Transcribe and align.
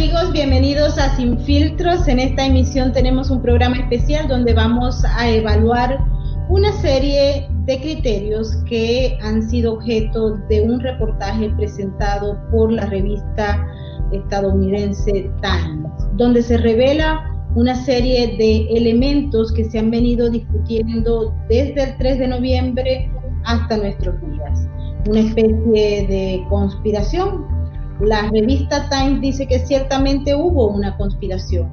amigos? 0.00 0.32
Bienvenidos 0.32 0.96
a 0.96 1.14
Sin 1.14 1.38
Filtros. 1.40 2.08
En 2.08 2.20
esta 2.20 2.46
emisión 2.46 2.90
tenemos 2.90 3.28
un 3.28 3.42
programa 3.42 3.76
especial 3.76 4.28
donde 4.28 4.54
vamos 4.54 5.04
a 5.04 5.28
evaluar 5.28 6.02
una 6.48 6.72
serie 6.72 7.46
de 7.66 7.78
criterios 7.82 8.56
que 8.64 9.18
han 9.20 9.42
sido 9.42 9.74
objeto 9.74 10.38
de 10.48 10.62
un 10.62 10.80
reportaje 10.80 11.50
presentado 11.50 12.40
por 12.50 12.72
la 12.72 12.86
revista 12.86 13.62
estadounidense 14.10 15.30
Times, 15.42 15.92
donde 16.14 16.42
se 16.44 16.56
revela 16.56 17.22
una 17.54 17.74
serie 17.74 18.38
de 18.38 18.74
elementos 18.74 19.52
que 19.52 19.66
se 19.66 19.80
han 19.80 19.90
venido 19.90 20.30
discutiendo 20.30 21.34
desde 21.50 21.82
el 21.82 21.98
3 21.98 22.20
de 22.20 22.28
noviembre 22.28 23.12
hasta 23.44 23.76
nuestros 23.76 24.14
días. 24.32 24.66
Una 25.10 25.20
especie 25.20 26.06
de 26.06 26.42
conspiración. 26.48 27.59
La 28.00 28.30
revista 28.30 28.88
Times 28.88 29.20
dice 29.20 29.46
que 29.46 29.58
ciertamente 29.58 30.34
hubo 30.34 30.68
una 30.68 30.96
conspiración, 30.96 31.70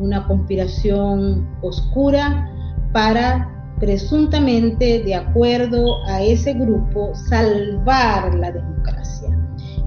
una 0.00 0.26
conspiración 0.26 1.48
oscura 1.62 2.50
para 2.92 3.54
presuntamente, 3.78 5.04
de 5.04 5.14
acuerdo 5.14 6.04
a 6.06 6.20
ese 6.20 6.54
grupo, 6.54 7.14
salvar 7.14 8.34
la 8.34 8.50
democracia. 8.50 9.28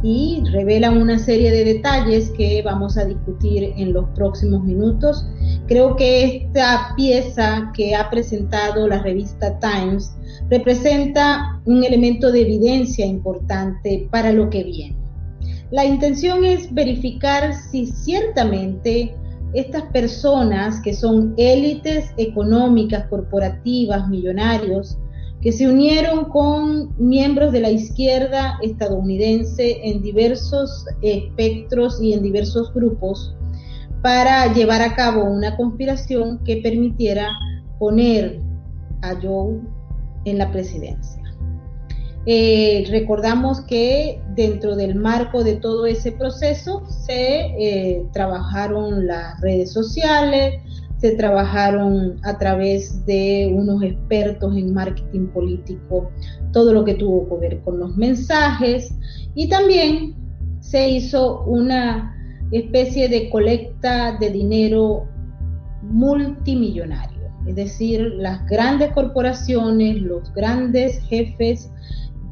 Y 0.02 0.42
revelan 0.54 0.98
una 0.98 1.20
serie 1.20 1.52
de 1.52 1.66
detalles 1.66 2.32
que 2.32 2.62
vamos 2.64 2.98
a 2.98 3.04
discutir 3.04 3.74
en 3.76 3.92
los 3.92 4.08
próximos 4.16 4.64
minutos. 4.64 5.28
Creo 5.68 5.98
que 5.98 6.38
esta 6.38 6.94
pieza 6.96 7.70
que 7.76 7.96
ha 7.96 8.10
presentado 8.10 8.88
la 8.88 9.04
revista 9.04 9.60
Times 9.60 10.16
representa 10.50 11.62
un 11.66 11.84
elemento 11.84 12.32
de 12.32 12.42
evidencia 12.44 13.06
importante 13.06 14.08
para 14.10 14.32
lo 14.32 14.50
que 14.50 14.64
viene. 14.64 15.01
La 15.72 15.86
intención 15.86 16.44
es 16.44 16.74
verificar 16.74 17.54
si 17.54 17.86
ciertamente 17.86 19.16
estas 19.54 19.84
personas 19.94 20.82
que 20.82 20.94
son 20.94 21.34
élites 21.38 22.14
económicas, 22.18 23.08
corporativas, 23.08 24.10
millonarios, 24.10 24.98
que 25.42 25.54
se 25.54 25.70
unieron 25.70 26.26
con 26.26 26.94
miembros 26.98 27.54
de 27.54 27.62
la 27.62 27.72
izquierda 27.72 28.60
estadounidense 28.62 29.80
en 29.84 30.02
diversos 30.02 30.86
espectros 31.02 32.02
y 32.02 32.14
en 32.14 32.22
diversos 32.22 32.74
grupos 32.74 33.34
para 34.04 34.54
llevar 34.54 34.82
a 34.82 34.94
cabo 34.96 35.24
una 35.24 35.56
conspiración 35.56 36.44
que 36.44 36.58
permitiera 36.58 37.30
poner 37.80 38.40
a 39.02 39.16
Joe 39.22 39.60
en 40.26 40.38
la 40.38 40.52
presidencia. 40.52 41.21
Eh, 42.26 42.86
recordamos 42.90 43.62
que 43.62 44.22
dentro 44.36 44.76
del 44.76 44.94
marco 44.96 45.44
de 45.44 45.56
todo 45.56 45.88
ese 45.88 46.12
proceso 46.12 46.84
se 46.88 47.46
eh, 47.58 48.06
trabajaron 48.14 49.08
las 49.08 49.42
redes 49.42 49.74
sociales, 49.74 50.62
se 50.98 51.16
trabajaron 51.16 52.20
a 52.22 52.38
través 52.38 53.04
de 53.08 53.52
unos 53.52 53.82
expertos 53.82 54.56
en 54.56 54.72
marketing 54.72 55.30
político, 55.30 56.12
todo 56.54 56.74
lo 56.74 56.86
que 56.86 56.94
tuvo 56.94 57.28
que 57.28 57.48
ver 57.48 57.62
con 57.62 57.80
los 57.80 57.98
mensajes. 57.98 58.94
Y 59.34 59.50
también 59.50 60.14
se 60.60 60.90
hizo 60.90 61.42
una 61.46 62.16
especie 62.52 63.10
de 63.10 63.32
colecta 63.32 64.16
de 64.20 64.30
dinero 64.30 65.08
multimillonario, 65.82 67.32
es 67.48 67.56
decir, 67.56 68.02
las 68.18 68.46
grandes 68.46 68.92
corporaciones, 68.92 70.00
los 70.04 70.32
grandes 70.36 71.00
jefes 71.06 71.72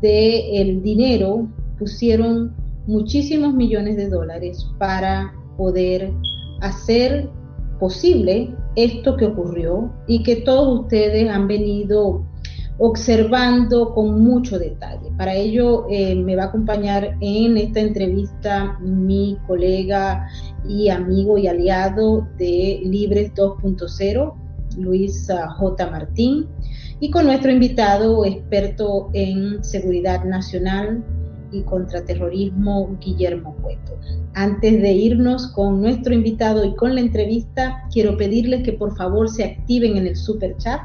del 0.02 0.82
dinero 0.82 1.48
pusieron 1.78 2.56
muchísimos 2.88 3.54
millones 3.54 3.98
de 3.98 4.10
dólares 4.10 4.68
para 4.78 5.34
poder 5.58 6.12
hacer 6.62 7.30
posible 7.80 8.54
esto 8.76 9.16
que 9.16 9.26
ocurrió 9.26 9.92
y 10.08 10.24
que 10.24 10.38
todos 10.38 10.82
ustedes 10.82 11.30
han 11.30 11.48
venido 11.48 12.26
observando 12.80 13.94
con 13.94 14.24
mucho 14.24 14.58
detalle. 14.58 15.12
Para 15.18 15.36
ello 15.36 15.86
eh, 15.90 16.16
me 16.16 16.36
va 16.36 16.44
a 16.44 16.48
acompañar 16.48 17.18
en 17.20 17.58
esta 17.58 17.82
entrevista 17.82 18.80
mi 18.80 19.38
colega 19.48 20.28
y 20.68 20.90
amigo 20.90 21.38
y 21.38 21.48
aliado 21.48 22.28
de 22.38 22.80
Libres 22.84 23.34
2.0, 23.34 24.34
Luis 24.78 25.30
ah, 25.30 25.50
J. 25.58 25.92
Martín 25.92 26.48
y 27.00 27.12
con 27.12 27.26
nuestro 27.26 27.52
invitado 27.52 28.26
experto 28.26 29.10
en 29.14 29.64
seguridad 29.64 30.24
nacional 30.26 31.04
y 31.52 31.62
contraterrorismo, 31.64 32.98
Guillermo 33.00 33.56
Cueto. 33.62 33.98
Antes 34.34 34.82
de 34.82 34.92
irnos 34.92 35.48
con 35.48 35.82
nuestro 35.82 36.14
invitado 36.14 36.66
y 36.66 36.76
con 36.76 36.96
la 36.96 37.02
entrevista, 37.02 37.84
quiero 37.92 38.18
pedirles 38.18 38.64
que 38.64 38.74
por 38.74 38.96
favor 38.96 39.30
se 39.30 39.46
activen 39.46 39.98
en 39.98 40.08
el 40.08 40.16
super 40.16 40.56
chat. 40.58 40.82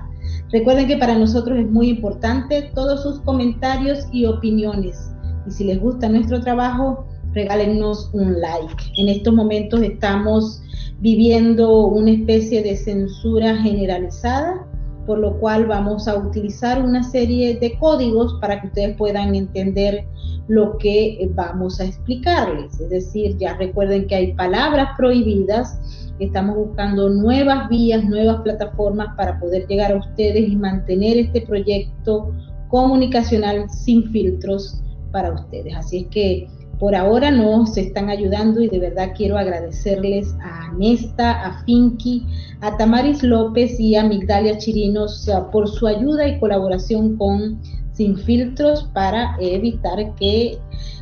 Recuerden 0.50 0.86
que 0.86 0.96
para 0.96 1.18
nosotros 1.18 1.58
es 1.58 1.68
muy 1.68 1.88
importante 1.88 2.70
todos 2.74 3.02
sus 3.02 3.20
comentarios 3.20 4.06
y 4.12 4.24
opiniones. 4.24 5.10
Y 5.46 5.50
si 5.50 5.64
les 5.64 5.80
gusta 5.80 6.08
nuestro 6.08 6.40
trabajo, 6.40 7.04
regálenos 7.32 8.08
un 8.14 8.40
like. 8.40 8.84
En 8.96 9.08
estos 9.08 9.34
momentos 9.34 9.82
estamos 9.82 10.62
viviendo 11.00 11.86
una 11.88 12.12
especie 12.12 12.62
de 12.62 12.76
censura 12.76 13.56
generalizada 13.56 14.64
por 15.06 15.18
lo 15.18 15.38
cual 15.38 15.66
vamos 15.66 16.08
a 16.08 16.16
utilizar 16.16 16.82
una 16.82 17.02
serie 17.02 17.58
de 17.58 17.78
códigos 17.78 18.38
para 18.40 18.60
que 18.60 18.68
ustedes 18.68 18.96
puedan 18.96 19.34
entender 19.34 20.06
lo 20.48 20.76
que 20.78 21.30
vamos 21.34 21.80
a 21.80 21.84
explicarles. 21.84 22.78
Es 22.80 22.90
decir, 22.90 23.36
ya 23.38 23.56
recuerden 23.56 24.06
que 24.06 24.14
hay 24.14 24.32
palabras 24.34 24.90
prohibidas, 24.96 25.78
estamos 26.18 26.56
buscando 26.56 27.08
nuevas 27.08 27.68
vías, 27.68 28.04
nuevas 28.04 28.40
plataformas 28.42 29.14
para 29.16 29.38
poder 29.38 29.66
llegar 29.66 29.92
a 29.92 29.96
ustedes 29.96 30.48
y 30.48 30.56
mantener 30.56 31.16
este 31.18 31.42
proyecto 31.42 32.32
comunicacional 32.68 33.68
sin 33.70 34.10
filtros 34.10 34.80
para 35.12 35.32
ustedes. 35.32 35.74
Así 35.76 35.98
es 35.98 36.06
que 36.08 36.48
por 36.84 36.94
ahora 36.94 37.30
nos 37.30 37.78
están 37.78 38.10
ayudando 38.10 38.60
y 38.60 38.68
de 38.68 38.78
verdad 38.78 39.12
quiero 39.16 39.38
agradecerles 39.38 40.36
a 40.42 40.70
Nesta, 40.76 41.30
a 41.30 41.64
Finky, 41.64 42.26
a 42.60 42.76
Tamaris 42.76 43.22
López 43.22 43.80
y 43.80 43.94
a 43.94 44.04
Migdalia 44.04 44.58
Chirinos 44.58 45.26
por 45.50 45.66
su 45.66 45.86
ayuda 45.86 46.28
y 46.28 46.38
colaboración 46.38 47.16
con 47.16 47.58
Sin 47.94 48.18
Filtros 48.18 48.90
para 48.92 49.34
evitar 49.40 50.14
que 50.16 50.58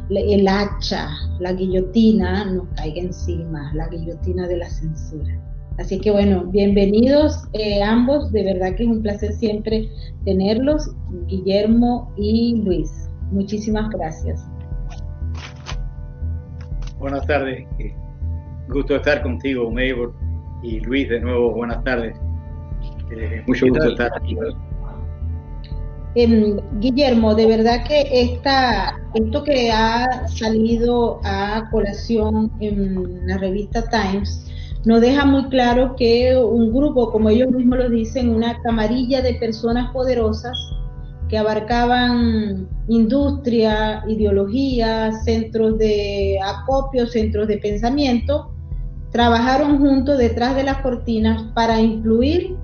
el 0.08 0.46
hacha, 0.46 1.08
la 1.40 1.52
guillotina 1.52 2.44
nos 2.44 2.68
caiga 2.76 3.00
encima, 3.00 3.72
la 3.74 3.88
guillotina 3.88 4.46
de 4.46 4.58
la 4.58 4.70
censura. 4.70 5.36
Así 5.78 5.98
que 5.98 6.12
bueno, 6.12 6.44
bienvenidos 6.44 7.42
eh, 7.54 7.82
ambos, 7.82 8.30
de 8.30 8.44
verdad 8.44 8.76
que 8.76 8.84
es 8.84 8.88
un 8.88 9.02
placer 9.02 9.32
siempre 9.32 9.88
tenerlos, 10.24 10.92
Guillermo 11.26 12.14
y 12.16 12.62
Luis. 12.62 12.88
Muchísimas 13.32 13.90
gracias. 13.90 14.46
Buenas 17.02 17.26
tardes. 17.26 17.66
Gusto 18.68 18.94
estar 18.94 19.24
contigo, 19.24 19.68
Maybor 19.72 20.14
y 20.62 20.78
Luis, 20.78 21.08
de 21.08 21.18
nuevo, 21.18 21.50
buenas 21.50 21.82
tardes. 21.82 22.16
Eh, 23.10 23.42
mucho 23.44 23.66
gusto 23.66 23.88
estar 23.90 24.12
aquí. 24.14 24.36
Em, 26.14 26.60
Guillermo, 26.78 27.34
de 27.34 27.46
verdad 27.46 27.84
que 27.88 28.04
esta, 28.08 29.00
esto 29.14 29.42
que 29.42 29.72
ha 29.72 30.28
salido 30.28 31.20
a 31.24 31.68
colación 31.72 32.52
en 32.60 33.26
la 33.26 33.36
revista 33.38 33.82
Times 33.90 34.48
nos 34.84 35.00
deja 35.00 35.24
muy 35.24 35.48
claro 35.48 35.96
que 35.96 36.36
un 36.36 36.72
grupo, 36.72 37.10
como 37.10 37.30
ellos 37.30 37.50
mismos 37.50 37.78
lo 37.78 37.90
dicen, 37.90 38.28
una 38.28 38.62
camarilla 38.62 39.22
de 39.22 39.34
personas 39.34 39.90
poderosas, 39.92 40.56
que 41.32 41.38
abarcaban 41.38 42.68
industria, 42.88 44.04
ideología, 44.06 45.12
centros 45.24 45.78
de 45.78 46.38
acopio, 46.44 47.06
centros 47.06 47.48
de 47.48 47.56
pensamiento, 47.56 48.52
trabajaron 49.12 49.78
juntos 49.78 50.18
detrás 50.18 50.54
de 50.54 50.64
las 50.64 50.82
cortinas 50.82 51.42
para 51.54 51.80
influir 51.80 52.54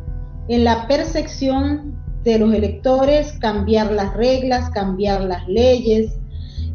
en 0.48 0.64
la 0.64 0.86
percepción 0.86 1.96
de 2.24 2.38
los 2.40 2.52
electores, 2.52 3.32
cambiar 3.40 3.90
las 3.90 4.12
reglas, 4.12 4.68
cambiar 4.68 5.22
las 5.22 5.48
leyes, 5.48 6.18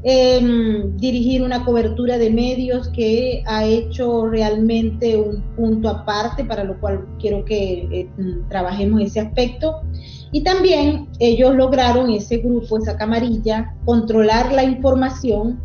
em, 0.02 0.98
dirigir 0.98 1.44
una 1.44 1.64
cobertura 1.64 2.18
de 2.18 2.32
medios 2.32 2.90
que 2.90 3.44
ha 3.46 3.66
hecho 3.66 4.26
realmente 4.26 5.16
un 5.16 5.44
punto 5.56 5.90
aparte, 5.90 6.44
para 6.44 6.64
lo 6.64 6.80
cual 6.80 7.06
quiero 7.20 7.46
que 7.46 7.88
eh, 7.92 8.10
trabajemos 8.50 9.00
ese 9.00 9.20
aspecto. 9.20 9.84
Y 10.34 10.44
también 10.44 11.08
ellos 11.20 11.56
lograron, 11.56 12.10
ese 12.10 12.38
grupo, 12.38 12.78
esa 12.78 12.98
camarilla, 12.98 13.76
controlar 13.86 14.52
la 14.52 14.64
información. 14.64 15.62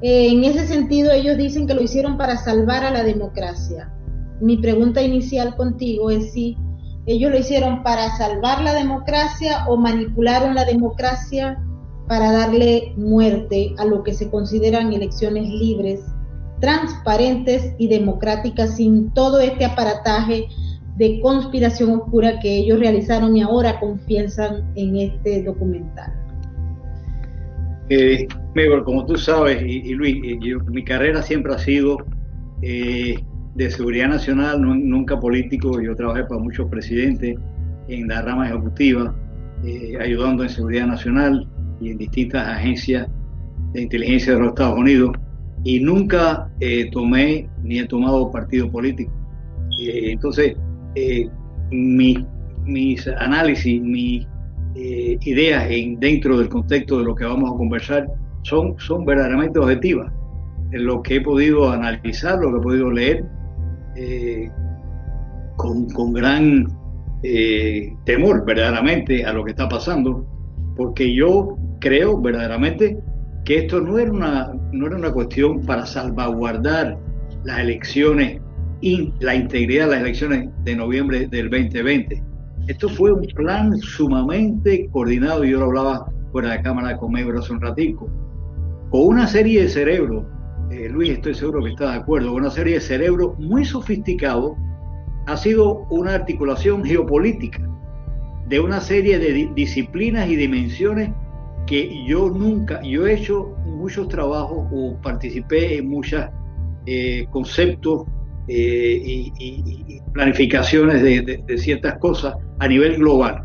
Eh, 0.00 0.32
en 0.32 0.44
ese 0.44 0.66
sentido, 0.66 1.12
ellos 1.12 1.36
dicen 1.36 1.66
que 1.66 1.74
lo 1.74 1.82
hicieron 1.82 2.16
para 2.16 2.38
salvar 2.38 2.84
a 2.84 2.90
la 2.90 3.04
democracia. 3.04 3.92
Mi 4.40 4.56
pregunta 4.56 5.02
inicial 5.02 5.54
contigo 5.56 6.10
es 6.10 6.32
si 6.32 6.56
ellos 7.06 7.30
lo 7.30 7.38
hicieron 7.38 7.82
para 7.82 8.16
salvar 8.16 8.62
la 8.62 8.72
democracia 8.72 9.66
o 9.68 9.76
manipularon 9.76 10.54
la 10.54 10.64
democracia 10.64 11.62
para 12.06 12.32
darle 12.32 12.94
muerte 12.96 13.74
a 13.78 13.84
lo 13.84 14.02
que 14.02 14.14
se 14.14 14.30
consideran 14.30 14.92
elecciones 14.92 15.48
libres 15.50 16.00
transparentes 16.60 17.74
y 17.78 17.88
democráticas 17.88 18.76
sin 18.76 19.12
todo 19.12 19.40
este 19.40 19.64
aparataje 19.64 20.48
de 20.98 21.20
conspiración 21.20 21.90
oscura 21.90 22.40
que 22.40 22.58
ellos 22.58 22.80
realizaron 22.80 23.36
y 23.36 23.42
ahora 23.42 23.78
confiesan 23.78 24.64
en 24.74 24.96
este 24.96 25.44
documental. 25.44 26.12
Eh, 27.90 28.26
como 28.84 29.06
tú 29.06 29.16
sabes, 29.16 29.62
y, 29.62 29.94
Luis, 29.94 30.16
mi 30.66 30.84
carrera 30.84 31.22
siempre 31.22 31.54
ha 31.54 31.58
sido 31.58 31.98
eh, 32.62 33.14
de 33.54 33.70
seguridad 33.70 34.08
nacional, 34.08 34.60
nunca 34.60 35.18
político. 35.18 35.80
Yo 35.80 35.94
trabajé 35.94 36.24
para 36.24 36.40
muchos 36.40 36.68
presidentes 36.68 37.38
en 37.88 38.08
la 38.08 38.22
rama 38.22 38.48
ejecutiva, 38.48 39.14
eh, 39.64 39.96
ayudando 40.00 40.42
en 40.42 40.50
seguridad 40.50 40.86
nacional 40.86 41.48
y 41.80 41.90
en 41.90 41.98
distintas 41.98 42.46
agencias 42.46 43.08
de 43.72 43.82
inteligencia 43.82 44.34
de 44.34 44.40
los 44.40 44.48
Estados 44.48 44.78
Unidos. 44.78 45.12
Y 45.64 45.80
nunca 45.80 46.50
eh, 46.60 46.90
tomé 46.92 47.48
ni 47.62 47.78
he 47.78 47.86
tomado 47.86 48.30
partido 48.30 48.70
político. 48.70 49.12
entonces, 49.78 50.56
mis 51.70 53.08
análisis, 53.08 53.80
mis 53.82 54.26
ideas 54.74 55.66
en, 55.70 55.98
dentro 55.98 56.38
del 56.38 56.48
contexto 56.48 56.98
de 56.98 57.04
lo 57.04 57.14
que 57.14 57.24
vamos 57.24 57.52
a 57.52 57.56
conversar 57.56 58.06
son, 58.42 58.74
son 58.78 59.04
verdaderamente 59.04 59.58
objetivas. 59.58 60.12
En 60.70 60.84
lo 60.84 61.02
que 61.02 61.16
he 61.16 61.20
podido 61.20 61.70
analizar, 61.70 62.38
lo 62.38 62.52
que 62.52 62.58
he 62.58 62.62
podido 62.62 62.90
leer, 62.90 63.24
eh, 63.96 64.50
con, 65.56 66.12
gran 66.12 66.68
eh, 67.22 67.92
temor 68.04 68.44
verdaderamente 68.44 69.24
a 69.24 69.32
lo 69.32 69.44
que 69.44 69.50
está 69.50 69.68
pasando, 69.68 70.24
porque 70.76 71.12
yo 71.12 71.56
creo 71.80 72.20
verdaderamente 72.20 72.96
que 73.44 73.58
esto 73.58 73.80
no 73.80 73.98
era 73.98 74.12
una, 74.12 74.52
no 74.72 74.86
era 74.86 74.96
una 74.96 75.12
cuestión 75.12 75.62
para 75.62 75.84
salvaguardar 75.84 76.98
las 77.44 77.58
elecciones 77.60 78.40
y 78.80 79.12
la 79.20 79.34
integridad 79.34 79.86
de 79.86 79.92
las 79.92 80.00
elecciones 80.00 80.50
de 80.64 80.76
noviembre 80.76 81.26
del 81.26 81.50
2020. 81.50 82.22
Esto 82.68 82.88
fue 82.88 83.12
un 83.12 83.26
plan 83.34 83.76
sumamente 83.78 84.88
coordinado, 84.90 85.44
yo 85.44 85.58
lo 85.58 85.66
hablaba 85.66 86.12
fuera 86.32 86.52
de 86.52 86.62
cámara 86.62 86.96
con 86.96 87.12
Mebro 87.12 87.40
hace 87.40 87.52
un 87.52 87.60
ratico, 87.60 88.10
con 88.90 89.06
una 89.06 89.26
serie 89.26 89.62
de 89.62 89.68
cerebros, 89.68 90.24
eh, 90.70 90.88
Luis, 90.90 91.12
estoy 91.12 91.34
seguro 91.34 91.64
que 91.64 91.70
está 91.70 91.92
de 91.92 91.98
acuerdo, 91.98 92.28
con 92.32 92.42
una 92.42 92.50
serie 92.50 92.74
de 92.74 92.80
cerebros 92.80 93.38
muy 93.38 93.64
sofisticados, 93.64 94.52
ha 95.26 95.36
sido 95.36 95.86
una 95.90 96.14
articulación 96.14 96.84
geopolítica 96.84 97.66
de 98.48 98.60
una 98.60 98.80
serie 98.80 99.18
de 99.18 99.50
disciplinas 99.54 100.28
y 100.28 100.36
dimensiones 100.36 101.10
que 101.66 102.04
yo 102.06 102.30
nunca, 102.30 102.80
yo 102.82 103.06
he 103.06 103.14
hecho 103.14 103.54
muchos 103.66 104.08
trabajos 104.08 104.66
o 104.72 104.96
participé 105.02 105.78
en 105.78 105.88
muchos 105.88 106.24
eh, 106.86 107.26
conceptos 107.30 108.06
eh, 108.48 109.30
y, 109.38 110.00
planificaciones 110.12 111.02
de 111.02 111.58
ciertas 111.58 111.98
cosas 111.98 112.34
a 112.58 112.68
nivel 112.68 112.96
global. 112.96 113.44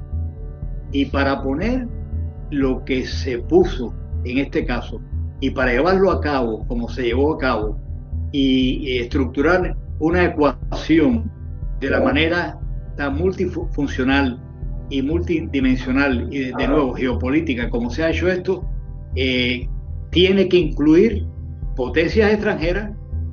Y 0.92 1.06
para 1.06 1.42
poner 1.44 1.88
lo 2.52 2.84
que 2.86 3.06
se 3.06 3.40
puso 3.40 3.94
en 4.26 4.38
este 4.38 4.66
caso 4.66 5.02
y 5.40 5.50
para 5.50 5.74
llevarlo 5.74 6.12
a 6.12 6.22
cabo 6.22 6.66
como 6.68 6.88
se 6.88 7.04
llevó 7.04 7.34
a 7.34 7.38
cabo 7.38 7.78
y, 8.32 8.98
estructurar 8.98 9.76
una 10.00 10.26
ecuación 10.26 11.30
de 11.80 11.90
la 11.90 12.02
manera 12.02 12.60
tan 12.96 13.18
multifuncional 13.18 14.40
y 14.90 15.02
multidimensional 15.02 16.28
y 16.32 16.52
de, 16.52 16.68
nuevo 16.68 16.94
geopolítica 16.94 17.70
como 17.70 17.90
se 17.90 18.04
ha 18.04 18.12
hecho 18.12 18.30
esto, 18.30 18.64
eh, 19.16 19.68
tiene 20.12 20.48
que 20.48 20.58
incluir 20.58 21.26
potencias 21.76 22.32
extranjeras, 22.32 22.92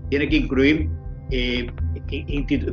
tiene 0.08 0.28
que 0.28 0.36
incluir 0.36 0.90
eh, 1.30 1.66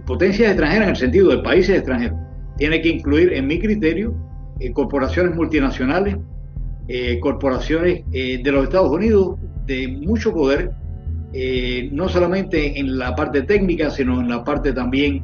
potencias 0.06 0.50
extranjeras 0.50 0.84
en 0.84 0.90
el 0.90 0.96
sentido 0.96 1.30
de 1.30 1.40
países 1.40 1.78
extranjeros, 1.78 2.20
tiene 2.58 2.82
que 2.82 2.90
incluir, 2.90 3.34
en 3.34 3.48
mi 3.48 3.60
criterio, 3.60 4.16
eh, 4.60 4.72
corporaciones 4.74 5.36
multinacionales, 5.36 6.18
eh, 6.88 7.20
corporaciones 7.20 8.04
eh, 8.12 8.42
de 8.44 8.52
los 8.52 8.64
Estados 8.64 8.90
Unidos 8.90 9.38
de 9.66 9.88
mucho 9.88 10.34
poder, 10.34 10.72
no 11.92 12.10
solamente 12.10 12.80
en 12.80 12.98
la 12.98 13.14
parte 13.14 13.44
técnica, 13.44 13.92
sino 13.92 14.20
en 14.22 14.30
la 14.30 14.44
parte 14.44 14.74
también 14.74 15.24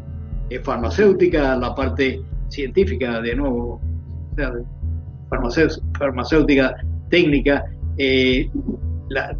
farmacéutica, 0.61 1.55
la 1.55 1.73
parte 1.73 2.21
científica, 2.49 3.19
de 3.21 3.35
nuevo, 3.35 3.81
farmacéutica, 5.97 6.75
técnica, 7.09 7.65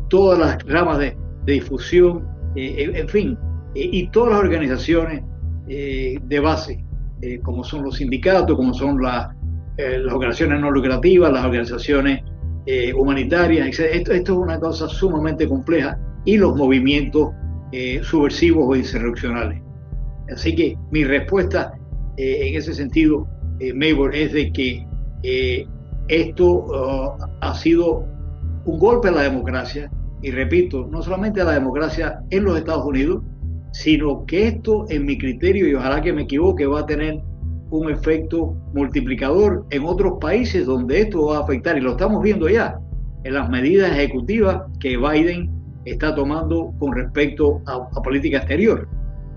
todas 0.09 0.39
las 0.39 0.63
ramas 0.63 0.99
de, 0.99 1.15
difusión, 1.45 2.25
en 2.55 3.09
fin, 3.09 3.37
y 3.75 4.07
todas 4.09 4.31
las 4.31 4.39
organizaciones 4.39 5.23
de 5.65 6.39
base, 6.41 6.83
como 7.41 7.63
son 7.63 7.83
los 7.83 7.97
sindicatos, 7.97 8.55
como 8.55 8.73
son 8.73 9.01
las 9.01 9.29
eh, 9.77 9.97
las 9.97 10.13
organizaciones 10.13 10.61
no 10.61 10.69
lucrativas, 10.69 11.33
las 11.33 11.45
organizaciones 11.45 12.21
eh, 12.67 12.93
humanitarias, 12.93 13.67
Esto, 13.67 14.11
esto, 14.11 14.13
es 14.13 14.29
una 14.29 14.59
cosa 14.59 14.87
sumamente 14.87 15.47
compleja 15.47 15.97
y 16.25 16.37
los 16.37 16.55
movimientos 16.55 17.31
eh, 17.71 17.99
subversivos 18.03 18.65
o 18.67 18.75
insurreccionales. 18.75 19.61
Así 20.31 20.55
que 20.55 20.77
mi 20.91 21.03
respuesta 21.03 21.73
en 22.15 22.55
ese 22.55 22.75
sentido, 22.75 23.27
Maybor, 23.73 24.15
es 24.15 24.33
de 24.33 24.53
que 24.53 24.85
esto 26.07 26.45
uh, 26.45 27.25
ha 27.41 27.55
sido 27.55 28.05
un 28.65 28.77
golpe 28.77 29.07
a 29.07 29.11
la 29.11 29.23
democracia 29.23 29.91
y 30.21 30.29
repito, 30.29 30.87
no 30.91 31.01
solamente 31.01 31.41
a 31.41 31.45
la 31.45 31.53
democracia 31.53 32.21
en 32.29 32.43
los 32.43 32.57
Estados 32.57 32.85
Unidos, 32.85 33.23
sino 33.73 34.25
que 34.25 34.47
esto, 34.47 34.85
en 34.89 35.05
mi 35.05 35.17
criterio, 35.17 35.67
y 35.67 35.73
ojalá 35.73 35.99
que 36.01 36.13
me 36.13 36.21
equivoque, 36.21 36.65
va 36.65 36.81
a 36.81 36.85
tener 36.85 37.19
un 37.71 37.89
efecto 37.89 38.55
multiplicador 38.73 39.65
en 39.71 39.83
otros 39.83 40.13
países 40.21 40.67
donde 40.67 41.01
esto 41.01 41.25
va 41.25 41.37
a 41.37 41.41
afectar, 41.41 41.75
y 41.77 41.81
lo 41.81 41.91
estamos 41.91 42.21
viendo 42.21 42.47
ya 42.47 42.79
en 43.23 43.33
las 43.33 43.49
medidas 43.49 43.91
ejecutivas 43.91 44.61
que 44.79 44.95
Biden 44.95 45.49
está 45.85 46.13
tomando 46.13 46.71
con 46.77 46.93
respecto 46.93 47.61
a, 47.65 47.89
política 48.01 48.37
exterior, 48.37 48.87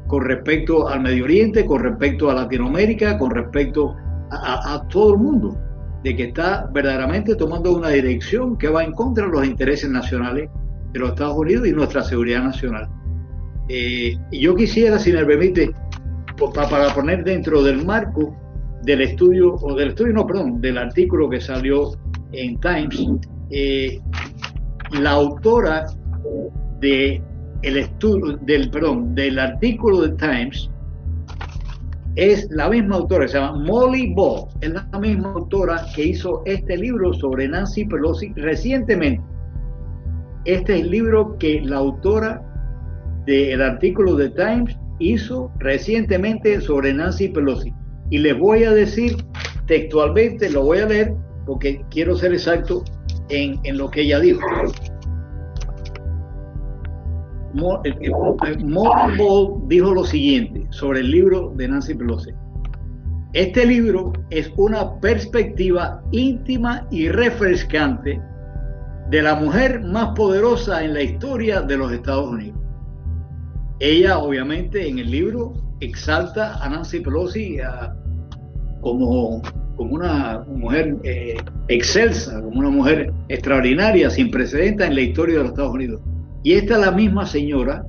con 0.06 0.22
respecto 0.22 0.86
al 0.86 1.00
Medio 1.00 1.24
Oriente, 1.24 1.64
con 1.64 1.82
respecto 1.82 2.30
a 2.30 2.34
Latinoamérica, 2.34 3.16
con 3.18 3.30
respecto 3.30 3.96
a, 4.30 4.86
todo 4.90 5.14
el 5.14 5.18
mundo, 5.18 5.56
de 6.04 6.14
que 6.14 6.24
está 6.24 6.68
verdaderamente 6.74 7.36
tomando 7.36 7.74
una 7.74 7.88
dirección 7.88 8.58
que 8.58 8.68
va 8.68 8.84
en 8.84 8.92
contra 8.92 9.24
de 9.24 9.32
los 9.32 9.46
intereses 9.46 9.88
nacionales 9.88 10.50
de 10.92 10.98
los 10.98 11.10
Estados 11.10 11.38
Unidos 11.38 11.66
y 11.66 11.72
nuestra 11.72 12.02
seguridad 12.02 12.44
nacional. 12.44 12.86
Eh, 13.68 14.16
yo 14.32 14.54
quisiera, 14.54 14.98
si 14.98 15.12
me 15.12 15.24
permite, 15.24 15.72
para 16.54 16.94
poner 16.94 17.24
dentro 17.24 17.62
del 17.62 17.84
marco 17.84 18.36
del 18.82 19.00
estudio, 19.00 19.54
o 19.54 19.74
del 19.74 19.88
estudio, 19.88 20.12
no, 20.12 20.26
perdón, 20.26 20.60
del 20.60 20.78
artículo 20.78 21.28
que 21.28 21.40
salió 21.40 21.92
en 22.32 22.58
Times, 22.60 23.06
eh, 23.50 24.00
la 24.92 25.10
autora 25.12 25.86
de 26.80 27.20
el 27.62 27.76
estudio, 27.78 28.36
del, 28.42 28.70
perdón, 28.70 29.14
del 29.14 29.38
artículo 29.38 30.02
de 30.02 30.10
Times 30.16 30.70
es 32.16 32.48
la 32.50 32.70
misma 32.70 32.96
autora, 32.96 33.28
se 33.28 33.38
llama 33.38 33.58
Molly 33.58 34.14
Ball, 34.14 34.46
es 34.62 34.70
la 34.70 34.98
misma 34.98 35.32
autora 35.32 35.84
que 35.94 36.06
hizo 36.06 36.42
este 36.46 36.76
libro 36.76 37.12
sobre 37.12 37.46
Nancy 37.46 37.84
Pelosi 37.84 38.32
recientemente. 38.36 39.22
Este 40.46 40.76
es 40.76 40.82
el 40.82 40.90
libro 40.90 41.36
que 41.38 41.60
la 41.60 41.76
autora 41.76 42.42
del 43.26 43.60
artículo 43.60 44.14
de 44.14 44.30
Times 44.30 44.78
hizo 44.98 45.50
recientemente 45.58 46.60
sobre 46.60 46.94
Nancy 46.94 47.28
Pelosi. 47.28 47.72
Y 48.10 48.18
les 48.18 48.38
voy 48.38 48.64
a 48.64 48.72
decir 48.72 49.16
textualmente, 49.66 50.48
lo 50.50 50.62
voy 50.62 50.78
a 50.78 50.86
leer 50.86 51.14
porque 51.44 51.84
quiero 51.90 52.16
ser 52.16 52.32
exacto 52.32 52.84
en, 53.28 53.60
lo 53.76 53.90
que 53.90 54.02
ella 54.02 54.20
dijo. 54.20 54.40
Ball 59.18 59.62
dijo 59.66 59.94
lo 59.94 60.04
siguiente 60.04 60.66
sobre 60.70 61.00
el 61.00 61.10
libro 61.10 61.52
de 61.56 61.68
Nancy 61.68 61.94
Pelosi. 61.94 62.30
Este 63.32 63.66
libro 63.66 64.12
es 64.30 64.52
una 64.56 64.98
perspectiva 65.00 66.02
íntima 66.12 66.86
y 66.90 67.08
refrescante 67.08 68.20
de 69.10 69.22
la 69.22 69.34
mujer 69.34 69.82
más 69.82 70.14
poderosa 70.16 70.84
en 70.84 70.94
la 70.94 71.02
historia 71.02 71.60
de 71.60 71.76
los 71.76 71.92
Estados 71.92 72.28
Unidos. 72.28 72.65
Ella, 73.78 74.18
obviamente, 74.18 74.88
en 74.88 74.98
el 74.98 75.10
libro 75.10 75.52
exalta 75.80 76.62
a 76.64 76.68
Nancy 76.68 77.00
Pelosi 77.00 77.58
como, 78.80 79.42
como 79.76 79.94
una 79.94 80.44
mujer 80.48 80.96
eh, 81.04 81.36
excelsa, 81.68 82.40
como 82.42 82.60
una 82.60 82.70
mujer 82.70 83.12
extraordinaria, 83.28 84.08
sin 84.08 84.30
precedentes 84.30 84.86
en 84.86 84.94
la 84.94 85.00
historia 85.02 85.36
de 85.36 85.40
los 85.42 85.50
Estados 85.50 85.74
Unidos. 85.74 86.00
Y 86.42 86.54
esta 86.54 86.74
es 86.74 86.80
la 86.80 86.92
misma 86.92 87.26
señora 87.26 87.84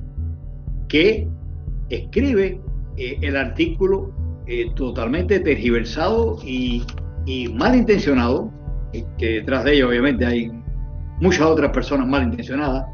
que 0.88 1.28
escribe 1.88 2.60
eh, 2.96 3.18
el 3.22 3.36
artículo 3.36 4.12
eh, 4.46 4.70
totalmente 4.74 5.40
tergiversado 5.40 6.38
y, 6.44 6.82
y 7.24 7.48
malintencionado, 7.48 8.52
que 9.18 9.26
detrás 9.26 9.64
de 9.64 9.74
ella 9.74 9.86
obviamente 9.86 10.26
hay 10.26 10.50
muchas 11.20 11.42
otras 11.42 11.70
personas 11.70 12.08
malintencionadas, 12.08 12.86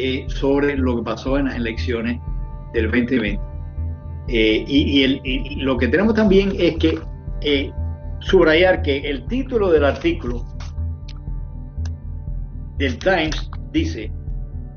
eh, 0.00 0.26
sobre 0.28 0.76
lo 0.76 0.98
que 0.98 1.02
pasó 1.02 1.38
en 1.38 1.46
las 1.46 1.56
elecciones 1.56 2.20
del 2.72 2.90
2020. 2.90 3.40
Eh, 4.28 4.64
y, 4.66 5.56
lo 5.62 5.76
que 5.78 5.88
tenemos 5.88 6.14
también 6.14 6.52
es 6.58 6.76
que 6.76 6.98
eh, 7.40 7.72
subrayar 8.20 8.82
que 8.82 8.98
el 8.98 9.26
título 9.26 9.70
del 9.70 9.84
artículo 9.84 10.44
del 12.76 12.98
Times 12.98 13.50
dice, 13.72 14.12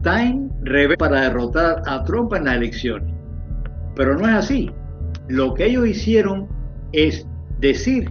Time 0.04 0.50
revés 0.62 0.98
para 0.98 1.22
derrotar 1.22 1.84
a 1.86 2.04
Trump 2.04 2.34
en 2.34 2.46
las 2.46 2.56
elecciones. 2.56 3.14
Pero 3.96 4.18
no 4.18 4.28
es 4.28 4.36
así. 4.36 4.72
Lo 5.28 5.54
que 5.54 5.66
ellos 5.68 5.88
hicieron 5.88 6.48
es 6.92 7.28
decir 7.60 8.10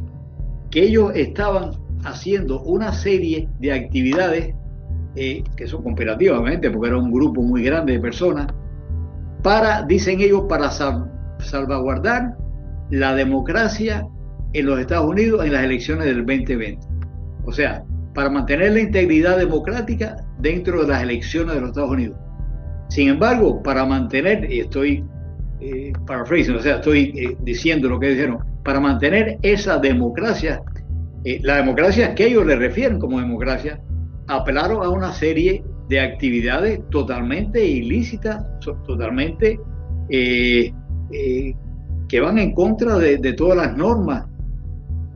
que 0.70 0.84
ellos 0.84 1.12
estaban 1.14 1.72
haciendo 2.04 2.62
una 2.62 2.92
serie 2.92 3.48
de 3.58 3.72
actividades 3.72 4.54
eh, 5.16 5.42
que 5.56 5.66
son 5.66 5.82
comparativamente, 5.82 6.70
porque 6.70 6.88
era 6.88 6.98
un 6.98 7.10
grupo 7.10 7.42
muy 7.42 7.64
grande 7.64 7.94
de 7.94 7.98
personas, 7.98 8.46
para, 9.42 9.82
dicen 9.82 10.20
ellos, 10.20 10.44
para 10.48 10.70
salvaguardar 10.70 12.36
la 12.90 13.14
democracia 13.14 14.06
en 14.52 14.66
los 14.66 14.80
Estados 14.80 15.08
Unidos 15.08 15.44
en 15.44 15.52
las 15.52 15.64
elecciones 15.64 16.06
del 16.06 16.26
2020. 16.26 16.86
O 17.44 17.52
sea, 17.52 17.84
para 18.14 18.28
mantener 18.28 18.72
la 18.72 18.80
integridad 18.80 19.38
democrática 19.38 20.16
dentro 20.38 20.82
de 20.82 20.88
las 20.88 21.02
elecciones 21.02 21.54
de 21.54 21.60
los 21.60 21.70
Estados 21.70 21.90
Unidos. 21.90 22.18
Sin 22.88 23.08
embargo, 23.08 23.62
para 23.62 23.84
mantener, 23.84 24.50
y 24.50 24.60
estoy 24.60 25.04
eh, 25.60 25.92
paraphrasing, 26.06 26.56
o 26.56 26.60
sea, 26.60 26.76
estoy 26.76 27.12
eh, 27.16 27.36
diciendo 27.42 27.88
lo 27.88 28.00
que 28.00 28.08
dijeron, 28.08 28.38
para 28.64 28.80
mantener 28.80 29.38
esa 29.42 29.78
democracia, 29.78 30.62
eh, 31.24 31.40
la 31.42 31.56
democracia 31.56 32.14
que 32.14 32.26
ellos 32.26 32.44
le 32.46 32.56
refieren 32.56 32.98
como 32.98 33.20
democracia, 33.20 33.80
apelaron 34.26 34.82
a 34.82 34.88
una 34.88 35.12
serie 35.12 35.62
de 35.90 36.00
actividades 36.00 36.80
totalmente 36.88 37.62
ilícitas, 37.66 38.42
totalmente 38.86 39.60
eh, 40.08 40.72
que 42.10 42.20
van 42.20 42.38
en 42.38 42.52
contra 42.52 42.98
de, 42.98 43.32
todas 43.34 43.56
las 43.56 43.76
normas 43.76 44.26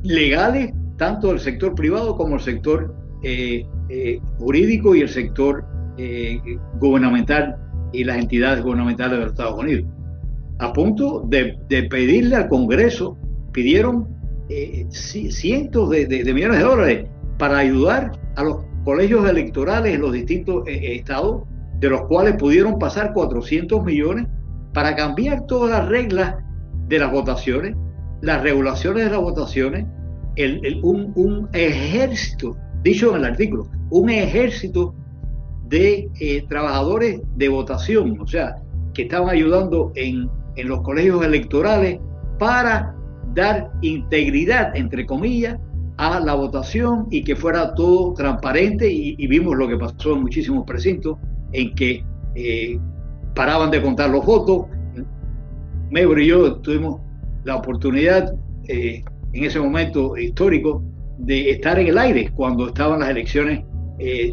legales, 0.04 0.72
tanto 0.96 1.28
del 1.28 1.40
sector 1.40 1.74
privado 1.74 2.16
como 2.16 2.36
el 2.36 2.40
sector 2.40 2.94
eh, 3.24 3.66
eh, 3.88 4.20
jurídico 4.38 4.94
y 4.94 5.00
el 5.00 5.08
sector 5.08 5.64
eh, 5.98 6.40
gubernamental 6.78 7.56
y 7.92 8.04
las 8.04 8.18
entidades 8.18 8.62
gubernamentales 8.62 9.18
de 9.18 9.24
los 9.24 9.32
Estados 9.32 9.58
Unidos. 9.58 9.86
A 10.60 10.72
punto 10.72 11.24
de, 11.26 11.58
pedirle 11.90 12.36
al 12.36 12.48
Congreso, 12.48 13.18
pidieron 13.52 14.06
cientos 14.90 15.90
de, 15.90 16.32
millones 16.32 16.58
de 16.58 16.64
dólares 16.64 17.08
para 17.38 17.58
ayudar 17.58 18.12
a 18.36 18.44
los 18.44 18.64
colegios 18.84 19.28
electorales 19.28 19.94
en 19.94 20.00
los 20.00 20.12
distintos 20.12 20.64
estados, 20.66 21.42
de 21.80 21.90
los 21.90 22.02
cuales 22.02 22.36
pudieron 22.36 22.78
pasar 22.78 23.12
400 23.12 23.82
millones 23.84 24.26
para 24.72 24.94
cambiar 24.94 25.46
todas 25.46 25.70
las 25.70 25.88
reglas 25.88 26.36
de 26.88 26.98
las 26.98 27.10
votaciones, 27.10 27.76
las 28.20 28.42
regulaciones 28.42 29.04
de 29.04 29.10
las 29.10 29.20
votaciones, 29.20 29.86
un, 30.82 31.48
ejército, 31.52 32.56
dicho 32.82 33.10
en 33.10 33.16
el 33.16 33.24
artículo, 33.24 33.68
un 33.90 34.10
ejército 34.10 34.94
de 35.68 36.08
eh, 36.20 36.44
trabajadores 36.48 37.20
de 37.36 37.48
votación, 37.48 38.18
o 38.20 38.26
sea, 38.26 38.56
que 38.92 39.02
estaban 39.02 39.28
ayudando 39.28 39.92
en, 39.94 40.30
los 40.56 40.82
colegios 40.82 41.24
electorales 41.24 41.98
para 42.38 42.94
dar 43.34 43.72
integridad, 43.82 44.76
entre 44.76 45.04
comillas, 45.04 45.58
a 45.96 46.20
la 46.20 46.34
votación 46.34 47.06
y 47.10 47.22
que 47.22 47.36
fuera 47.36 47.74
todo 47.74 48.14
transparente 48.14 48.90
y, 48.90 49.26
vimos 49.26 49.56
lo 49.56 49.68
que 49.68 49.76
pasó 49.76 50.14
en 50.14 50.22
muchísimos 50.22 50.64
precintos 50.66 51.18
en 51.52 51.74
que 51.74 52.04
eh, 52.34 52.78
paraban 53.34 53.70
de 53.70 53.82
contar 53.82 54.10
los 54.10 54.24
votos. 54.24 54.66
Mebro 55.90 56.20
y 56.20 56.26
yo 56.26 56.56
tuvimos 56.56 57.00
la 57.44 57.56
oportunidad 57.56 58.34
eh, 58.66 59.04
en 59.32 59.44
ese 59.44 59.60
momento 59.60 60.16
histórico 60.16 60.82
de 61.18 61.50
estar 61.50 61.78
en 61.78 61.88
el 61.88 61.98
aire 61.98 62.30
cuando 62.34 62.68
estaban 62.68 63.00
las 63.00 63.10
elecciones 63.10 63.64
eh, 63.98 64.32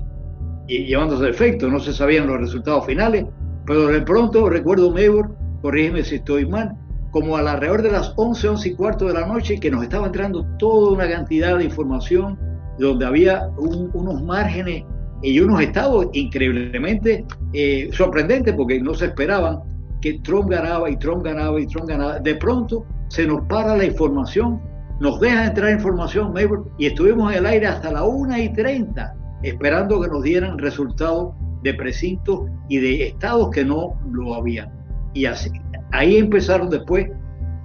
llevándose 0.68 1.26
a 1.26 1.30
efecto, 1.30 1.68
no 1.68 1.80
se 1.80 1.94
sabían 1.94 2.28
los 2.28 2.40
resultados 2.40 2.86
finales, 2.86 3.26
pero 3.66 3.88
de 3.88 4.02
pronto 4.02 4.50
recuerdo 4.50 4.92
Mebor, 4.92 5.36
corrígeme 5.62 6.04
si 6.04 6.16
estoy 6.16 6.46
mal, 6.46 6.76
como 7.12 7.38
alrededor 7.38 7.82
de 7.82 7.92
las 7.92 8.14
11, 8.16 8.50
11 8.50 8.70
y 8.70 8.74
cuarto 8.76 9.06
de 9.06 9.14
la 9.14 9.26
noche, 9.26 9.60
que 9.60 9.70
nos 9.70 9.84
estaba 9.84 10.08
entrando 10.08 10.46
toda 10.58 10.94
una 10.94 11.10
cantidad 11.10 11.58
de 11.58 11.66
información 11.66 12.40
donde 12.80 13.06
había 13.06 13.50
unos 13.58 14.24
márgenes 14.24 14.86
y 15.22 15.40
unos 15.40 15.62
estados 15.62 16.08
increíblemente 16.14 17.26
eh, 17.54 17.90
sorprendentes 17.92 18.56
porque 18.56 18.82
no 18.82 18.94
se 18.94 19.06
esperaban 19.06 19.60
que 20.02 20.20
Trump 20.20 20.50
ganaba 20.50 20.90
y 20.90 20.98
Trump 20.98 21.24
ganaba 21.24 21.60
y 21.60 21.68
Trump 21.68 21.88
ganaba. 21.88 22.20
De 22.20 22.36
pronto 22.36 22.86
se 23.10 23.28
nos 23.28 23.42
para 23.48 23.78
la 23.78 23.86
información 23.86 24.60
nos 25.02 25.20
deja 25.20 25.48
entrar 25.48 25.72
información, 25.72 26.32
y 26.78 26.86
estuvimos 26.86 27.32
en 27.32 27.40
el 27.40 27.46
aire 27.48 27.66
hasta 27.66 27.92
la 27.92 28.04
1 28.04 28.38
y 28.38 28.54
30, 28.54 29.16
esperando 29.42 30.00
que 30.00 30.08
nos 30.08 30.22
dieran 30.22 30.60
resultados 30.60 31.34
de 31.64 31.74
precintos 31.74 32.42
y 32.70 32.78
de 32.78 33.08
estados 33.08 33.50
que 33.50 33.66
no 33.66 33.96
lo 34.12 34.36
habían. 34.36 34.72
Y 35.16 35.26
así, 35.26 35.50
ahí 35.92 36.18
empezaron 36.18 36.70
después 36.70 37.08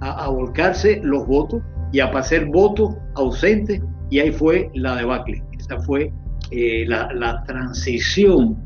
a, 0.01 0.29
volcarse 0.29 1.01
los 1.03 1.25
votos 1.25 1.61
y 1.91 1.99
a 1.99 2.11
pasar 2.11 2.45
votos 2.45 2.95
ausentes, 3.15 3.81
y 4.09 4.19
ahí 4.19 4.31
fue 4.31 4.69
la 4.73 4.95
debacle. 4.95 5.43
Esa 5.57 5.79
fue 5.79 6.11
eh, 6.51 6.85
la, 6.87 7.43
transición 7.45 8.57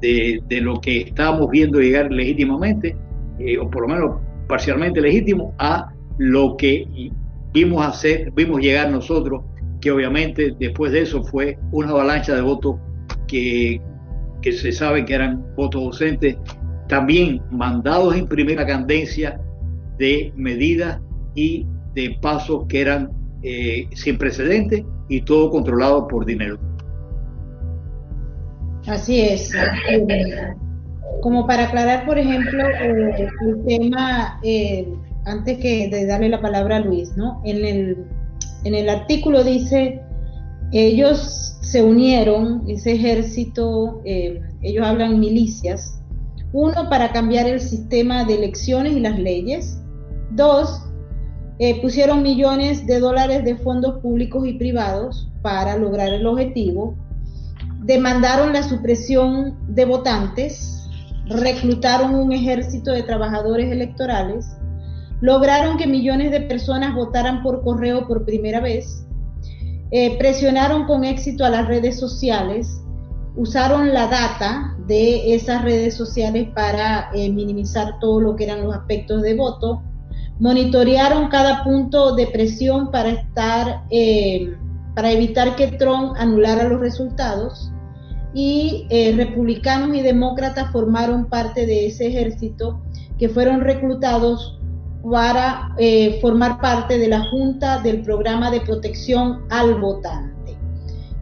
de, 0.00 0.42
lo 0.60 0.80
que 0.80 1.02
estábamos 1.02 1.50
viendo 1.50 1.80
llegar 1.80 2.10
legítimamente, 2.10 2.96
eh, 3.38 3.58
o 3.58 3.70
por 3.70 3.82
lo 3.82 3.94
menos 3.94 4.20
parcialmente 4.48 5.00
legítimo, 5.00 5.54
a 5.58 5.92
lo 6.18 6.56
que 6.56 7.10
vimos 7.52 7.86
hacer, 7.86 8.32
vimos 8.32 8.60
llegar 8.60 8.90
nosotros, 8.90 9.44
que 9.80 9.90
obviamente 9.90 10.54
después 10.58 10.92
de 10.92 11.02
eso 11.02 11.22
fue 11.22 11.58
una 11.70 11.90
avalancha 11.90 12.34
de 12.34 12.42
votos 12.42 12.76
que, 13.26 13.80
que 14.40 14.52
se 14.52 14.72
sabe 14.72 15.04
que 15.04 15.14
eran 15.14 15.44
votos 15.56 15.82
ausentes, 15.82 16.36
también 16.92 17.40
mandados 17.50 18.14
en 18.14 18.26
primera 18.26 18.66
candencia 18.66 19.40
de 19.98 20.30
medidas 20.36 21.00
y 21.34 21.66
de 21.94 22.18
pasos 22.20 22.66
que 22.68 22.82
eran 22.82 23.10
eh, 23.42 23.88
sin 23.94 24.18
precedentes 24.18 24.84
y 25.08 25.22
todo 25.22 25.48
controlado 25.48 26.06
por 26.06 26.26
dinero. 26.26 26.58
Así 28.86 29.22
es. 29.22 29.52
Como 31.22 31.46
para 31.46 31.68
aclarar, 31.68 32.04
por 32.04 32.18
ejemplo, 32.18 32.62
eh, 32.62 33.26
el 33.40 33.64
tema 33.64 34.38
eh, 34.42 34.86
antes 35.24 35.56
que 35.60 35.88
de 35.88 36.04
darle 36.04 36.28
la 36.28 36.42
palabra 36.42 36.76
a 36.76 36.80
Luis, 36.80 37.16
¿no? 37.16 37.40
En 37.46 37.64
el, 37.64 38.04
en 38.64 38.74
el 38.74 38.90
artículo 38.90 39.42
dice, 39.44 39.98
ellos 40.72 41.56
se 41.62 41.82
unieron, 41.82 42.64
ese 42.68 42.92
ejército, 42.92 44.02
eh, 44.04 44.42
ellos 44.60 44.86
hablan 44.86 45.20
milicias, 45.20 46.01
uno, 46.52 46.88
para 46.88 47.12
cambiar 47.12 47.46
el 47.46 47.60
sistema 47.60 48.24
de 48.24 48.34
elecciones 48.34 48.92
y 48.92 49.00
las 49.00 49.18
leyes, 49.18 49.80
dos, 50.32 50.82
eh, 51.58 51.80
pusieron 51.80 52.22
millones 52.22 52.86
de 52.86 52.98
dólares 52.98 53.44
de 53.44 53.56
fondos 53.56 54.00
públicos 54.00 54.46
y 54.46 54.54
privados 54.54 55.30
para 55.42 55.76
lograr 55.76 56.12
el 56.12 56.26
objetivo, 56.26 56.96
demandaron 57.84 58.52
la 58.52 58.62
supresión 58.62 59.56
de 59.68 59.84
votantes, 59.84 60.88
reclutaron 61.26 62.14
un 62.14 62.32
ejército 62.32 62.92
de 62.92 63.02
trabajadores 63.02 63.70
electorales, 63.70 64.46
lograron 65.20 65.76
que 65.76 65.86
millones 65.86 66.30
de 66.32 66.40
personas 66.40 66.94
votaran 66.94 67.42
por 67.42 67.62
correo 67.62 68.06
por 68.06 68.24
primera 68.24 68.60
vez, 68.60 69.06
eh, 69.90 70.18
presionaron 70.18 70.84
con 70.86 71.04
éxito 71.04 71.44
a 71.44 71.50
las 71.50 71.66
redes 71.66 71.98
sociales, 71.98 72.81
usaron 73.36 73.92
la 73.92 74.06
data 74.08 74.76
de 74.86 75.34
esas 75.34 75.62
redes 75.62 75.94
sociales 75.94 76.48
para 76.54 77.10
eh, 77.14 77.30
minimizar 77.30 77.98
todo 77.98 78.20
lo 78.20 78.36
que 78.36 78.44
eran 78.44 78.64
los 78.64 78.74
aspectos 78.74 79.22
de 79.22 79.34
voto, 79.34 79.82
monitorearon 80.38 81.28
cada 81.28 81.64
punto 81.64 82.14
de 82.14 82.26
presión 82.26 82.90
para 82.90 83.10
estar, 83.10 83.84
eh, 83.90 84.56
para 84.94 85.12
evitar 85.12 85.56
que 85.56 85.68
Trump 85.68 86.14
anulara 86.18 86.64
los 86.64 86.80
resultados 86.80 87.70
y 88.34 88.86
republicanos 89.16 89.94
y 89.94 90.00
demócratas 90.00 90.72
formaron 90.72 91.26
parte 91.26 91.66
de 91.66 91.86
ese 91.86 92.06
ejército 92.06 92.80
que 93.18 93.28
fueron 93.28 93.60
reclutados 93.60 94.58
para 95.08 95.74
eh, 95.78 96.18
formar 96.20 96.60
parte 96.60 96.98
de 96.98 97.08
la 97.08 97.24
Junta 97.30 97.80
del 97.80 98.02
Programa 98.02 98.50
de 98.50 98.60
Protección 98.60 99.42
al 99.50 99.80
Votante. 99.80 100.31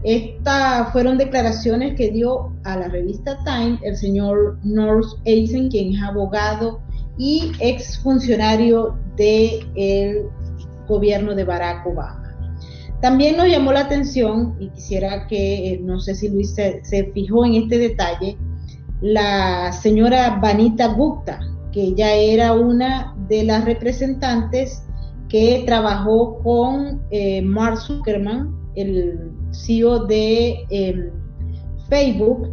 Estas 0.02 0.92
fueron 0.92 1.19
declaraciones 1.19 1.95
que 1.95 2.11
dio 2.11 2.52
a 2.64 2.76
la 2.76 2.88
revista 2.88 3.38
Time 3.45 3.78
el 3.83 3.97
señor 3.97 4.59
North 4.64 5.09
Eisen, 5.25 5.69
quien 5.71 5.95
es 5.95 6.02
abogado 6.02 6.80
y 7.19 7.52
exfuncionario 7.61 8.97
del 9.16 10.23
gobierno 10.88 11.35
de 11.35 11.45
Barack 11.45 11.87
Obama. 11.87 12.21
También 13.02 13.37
nos 13.37 13.49
llamó 13.49 13.73
la 13.73 13.80
atención, 13.80 14.57
y 14.59 14.69
quisiera 14.71 15.26
que, 15.26 15.73
eh, 15.73 15.80
no 15.83 16.00
sé 16.00 16.14
si 16.14 16.28
Luis 16.28 16.54
se, 16.54 17.11
fijó 17.14 17.45
en 17.45 17.54
este 17.54 17.78
detalle, 17.78 18.37
la 19.02 19.73
señora 19.73 20.38
Vanita 20.40 20.88
Gupta, 20.88 21.40
que 21.73 21.95
ya 21.95 22.12
era 22.12 22.52
una 22.52 23.14
de 23.28 23.45
las 23.45 23.64
representantes 23.64 24.83
que 25.28 25.62
trabajó 25.64 26.42
con 26.42 27.02
eh, 27.11 27.40
Mark 27.42 27.78
Zuckerman, 27.78 28.54
el 28.75 29.30
CEO 29.52 30.07
de 30.07 30.66
em, 30.71 31.11
Facebook, 31.88 32.49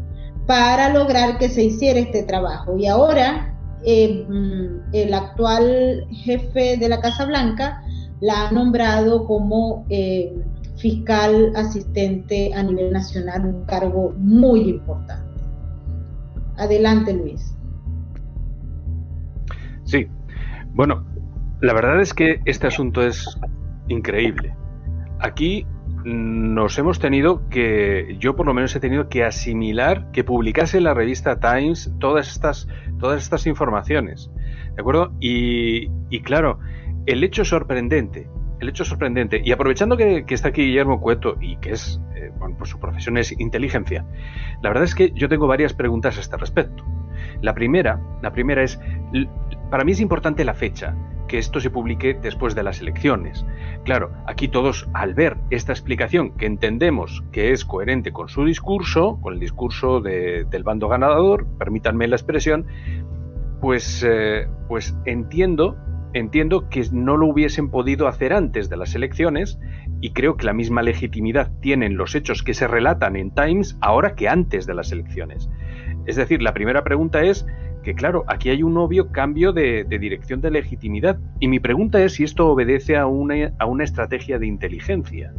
para 0.46 0.94
lograr 0.94 1.38
que 1.38 1.50
se 1.50 1.66
hiciera 1.66 2.00
este 2.00 2.24
trabajo. 2.24 2.78
Y 2.78 2.88
ahora 2.88 3.56
em, 3.84 4.82
el 4.94 5.14
actual 5.14 6.08
jefe 6.12 6.78
de 6.78 6.90
la 6.90 7.00
Casa 7.02 7.26
Blanca 7.26 7.82
la 8.22 8.48
ha 8.48 8.52
nombrado 8.52 9.26
como 9.26 9.86
em, 9.90 10.44
fiscal 10.78 11.52
asistente 11.56 12.54
a 12.54 12.64
nivel 12.64 12.92
nacional, 12.92 13.46
un 13.46 13.66
cargo 13.66 14.14
muy 14.18 14.70
importante. 14.70 15.42
Adelante, 16.58 17.14
Luis. 17.14 17.56
Sí, 19.84 20.08
bueno, 20.74 21.06
la 21.62 21.74
verdad 21.74 22.02
es 22.02 22.14
que 22.14 22.40
este 22.46 22.68
asunto 22.68 23.02
es 23.02 23.38
increíble. 23.88 24.56
Aquí 25.20 25.66
nos 26.08 26.78
hemos 26.80 27.00
tenido 27.00 27.50
que, 27.50 28.16
yo 28.20 28.38
por 28.38 28.46
lo 28.46 28.54
menos 28.54 28.74
he 28.76 28.80
tenido 28.80 29.10
que 29.10 29.26
asimilar 29.26 30.10
que 30.12 30.24
publicase 30.24 30.80
la 30.80 30.94
revista 30.94 31.40
Times 31.40 31.92
todas 32.00 32.30
estas, 32.30 32.68
todas 32.98 33.22
estas 33.22 33.46
informaciones. 33.46 34.32
¿De 34.76 34.82
acuerdo? 34.82 35.12
Y, 35.20 35.90
claro, 36.22 36.60
el 37.08 37.24
hecho 37.26 37.44
sorprendente, 37.44 38.30
el 38.62 38.70
hecho 38.70 38.86
sorprendente, 38.86 39.42
y 39.44 39.52
aprovechando 39.52 39.98
que, 39.98 40.24
está 40.30 40.50
aquí 40.50 40.64
Guillermo 40.64 41.02
Cueto 41.02 41.36
y 41.42 41.58
que 41.58 41.72
es, 41.72 42.00
eh, 42.16 42.32
bueno, 42.40 42.56
por 42.58 42.68
su 42.68 42.80
profesión 42.80 43.18
es 43.18 43.38
inteligencia, 43.38 44.06
la 44.62 44.70
verdad 44.70 44.86
es 44.86 44.96
que 44.96 45.12
yo 45.14 45.28
tengo 45.28 45.48
varias 45.48 45.74
preguntas 45.74 46.18
a 46.18 46.22
este 46.22 46.38
respecto. 46.38 46.86
La 47.42 47.54
primera, 47.54 48.00
la 48.22 48.32
primera 48.32 48.64
es, 48.64 48.80
para 49.70 49.84
mí 49.84 49.92
es 49.92 50.00
importante 50.00 50.46
la 50.46 50.54
fecha, 50.54 50.96
que 51.28 51.38
esto 51.38 51.60
se 51.60 51.70
publique 51.70 52.14
después 52.14 52.56
de 52.56 52.64
las 52.64 52.82
elecciones. 52.82 53.46
Claro, 53.84 54.12
aquí 54.26 54.48
todos, 54.48 54.88
al 54.94 55.14
ver 55.14 55.38
esta 55.50 55.72
explicación 55.72 56.32
que 56.32 56.46
entendemos 56.46 57.24
que 57.32 57.52
es 57.52 57.66
coherente 57.66 58.12
con 58.12 58.30
su 58.30 58.46
discurso, 58.46 59.20
con 59.22 59.34
el 59.34 59.40
discurso 59.40 60.02
del 60.02 60.64
bando 60.64 60.88
ganador, 60.88 61.46
permítanme 61.58 62.08
la 62.08 62.16
expresión, 62.16 62.66
pues, 63.62 64.06
eh, 64.08 64.48
pues 64.68 64.96
entiendo, 65.06 65.78
entiendo 66.14 66.70
que 66.70 66.86
no 66.92 67.18
lo 67.18 67.28
hubiesen 67.28 67.70
podido 67.70 68.08
hacer 68.08 68.34
antes 68.34 68.70
de 68.70 68.78
las 68.78 68.96
elecciones 68.96 69.60
y 70.02 70.12
creo 70.12 70.38
que 70.38 70.46
la 70.46 70.54
misma 70.54 70.84
legitimidad 70.84 71.52
tienen 71.62 71.98
los 71.98 72.16
hechos 72.16 72.44
que 72.44 72.54
se 72.54 72.68
relatan 72.68 73.16
en 73.16 73.32
Times 73.32 73.78
ahora 73.82 74.16
que 74.16 74.30
antes 74.30 74.68
de 74.68 74.74
las 74.74 74.92
elecciones. 74.92 75.50
Es 76.06 76.16
decir, 76.16 76.42
la 76.42 76.54
primera 76.54 76.84
pregunta 76.84 77.24
es 77.24 77.46
que 77.88 77.96
claro, 77.96 78.26
aquí 78.28 78.50
hay 78.50 78.64
un 78.64 78.76
obvio 78.78 79.14
cambio 79.14 79.54
de, 79.54 79.86
dirección 79.86 80.42
de 80.42 80.52
legitimidad. 80.52 81.18
Y 81.40 81.48
mi 81.48 81.62
pregunta 81.62 82.04
es 82.04 82.16
si 82.16 82.26
esto 82.26 82.50
obedece 82.50 82.98
a 82.98 83.08
una, 83.08 83.54
a 83.60 83.66
una 83.66 83.86
estrategia 83.86 84.40
de 84.40 84.46
inteligencia. 84.46 85.34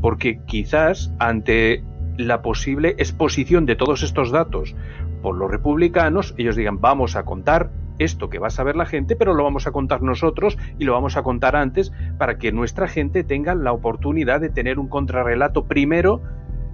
Porque 0.00 0.40
quizás 0.46 1.12
ante 1.18 1.84
la 2.16 2.40
posible 2.40 2.94
exposición 2.96 3.66
de 3.66 3.76
todos 3.76 4.02
estos 4.02 4.30
datos 4.30 4.74
por 5.20 5.36
los 5.36 5.50
republicanos, 5.50 6.34
ellos 6.38 6.56
digan, 6.56 6.80
vamos 6.80 7.16
a 7.16 7.24
contar 7.24 7.70
esto 7.98 8.30
que 8.30 8.38
va 8.38 8.46
a 8.46 8.50
saber 8.50 8.76
la 8.76 8.86
gente, 8.86 9.14
pero 9.14 9.34
lo 9.34 9.44
vamos 9.44 9.66
a 9.66 9.70
contar 9.70 10.00
nosotros 10.00 10.56
y 10.78 10.84
lo 10.84 10.94
vamos 10.94 11.18
a 11.18 11.22
contar 11.22 11.54
antes 11.54 11.92
para 12.16 12.38
que 12.38 12.50
nuestra 12.50 12.88
gente 12.88 13.24
tenga 13.24 13.54
la 13.54 13.72
oportunidad 13.72 14.40
de 14.40 14.48
tener 14.48 14.78
un 14.78 14.88
contrarrelato 14.88 15.66
primero 15.66 16.22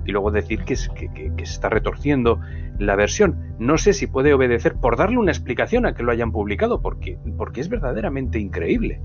y 0.07 0.13
luego 0.13 0.31
decir 0.31 0.61
que, 0.61 0.77
que, 0.77 1.47
se 1.47 1.53
está 1.53 1.69
retorciendo 1.69 2.41
la 2.79 2.97
versión. 2.97 3.55
No 3.59 3.79
sé 3.79 3.93
si 3.93 4.07
puede 4.07 4.35
obedecer 4.35 4.77
por 4.77 4.97
darle 4.97 5.19
una 5.19 5.33
explicación 5.33 5.87
a 5.87 5.95
que 5.95 6.03
lo 6.03 6.13
hayan 6.13 6.33
publicado, 6.33 6.81
porque, 6.81 7.19
porque 7.37 7.61
es 7.61 7.69
verdaderamente 7.69 8.39
increíble. 8.39 9.01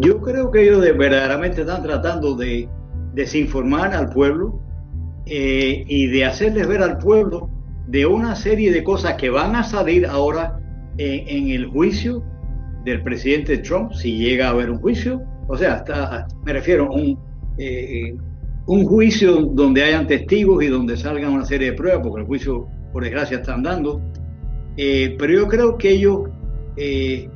Yo 0.00 0.20
creo 0.20 0.50
que 0.50 0.62
ellos 0.62 0.80
verdaderamente 0.96 1.60
están 1.60 1.82
tratando 1.82 2.34
de 2.34 2.68
desinformar 3.12 3.94
al 3.94 4.08
pueblo 4.08 4.60
eh, 5.26 5.84
y 5.86 6.06
de 6.08 6.24
hacerles 6.24 6.66
ver 6.66 6.82
al 6.82 6.98
pueblo 6.98 7.48
de 7.86 8.04
una 8.04 8.34
serie 8.34 8.72
de 8.72 8.82
cosas 8.82 9.14
que 9.14 9.30
van 9.30 9.54
a 9.54 9.62
salir 9.62 10.06
ahora 10.06 10.58
en, 10.98 11.48
el 11.48 11.66
juicio 11.66 12.24
del 12.84 13.02
presidente 13.02 13.58
Trump, 13.58 13.92
si 13.92 14.16
llega 14.18 14.48
a 14.48 14.50
haber 14.50 14.70
un 14.70 14.78
juicio. 14.78 15.22
O 15.48 15.56
sea, 15.56 15.74
hasta, 15.74 16.26
me 16.44 16.52
refiero 16.52 16.86
a 16.86 16.94
un, 16.94 17.18
eh, 17.58 18.16
un 18.66 18.86
juicio 18.86 19.42
donde 19.52 19.82
hayan 19.82 20.06
testigos 20.06 20.62
y 20.64 20.68
donde 20.68 20.96
salgan 20.96 21.32
una 21.32 21.44
serie 21.44 21.70
de 21.70 21.76
pruebas, 21.76 22.02
porque 22.02 22.20
el 22.22 22.26
juicio, 22.26 22.66
por 22.92 23.04
desgracia, 23.04 23.38
está 23.38 23.54
andando. 23.54 24.00
Eh, 24.76 25.14
pero 25.18 25.32
yo 25.34 25.48
creo 25.48 25.76
que 25.76 25.90
ellos 25.90 26.30
eh, 26.76 27.28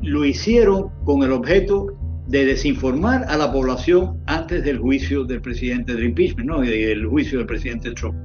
lo 0.00 0.24
hicieron 0.24 0.90
con 1.04 1.22
el 1.22 1.32
objeto 1.32 1.86
de 2.26 2.46
desinformar 2.46 3.24
a 3.28 3.36
la 3.36 3.52
población 3.52 4.18
antes 4.26 4.64
del 4.64 4.78
juicio 4.78 5.24
del 5.24 5.42
presidente 5.42 5.94
del 5.94 6.14
¿no? 6.44 6.60
del 6.60 7.06
juicio 7.06 7.38
del 7.38 7.46
presidente 7.46 7.92
Trump. 7.92 8.16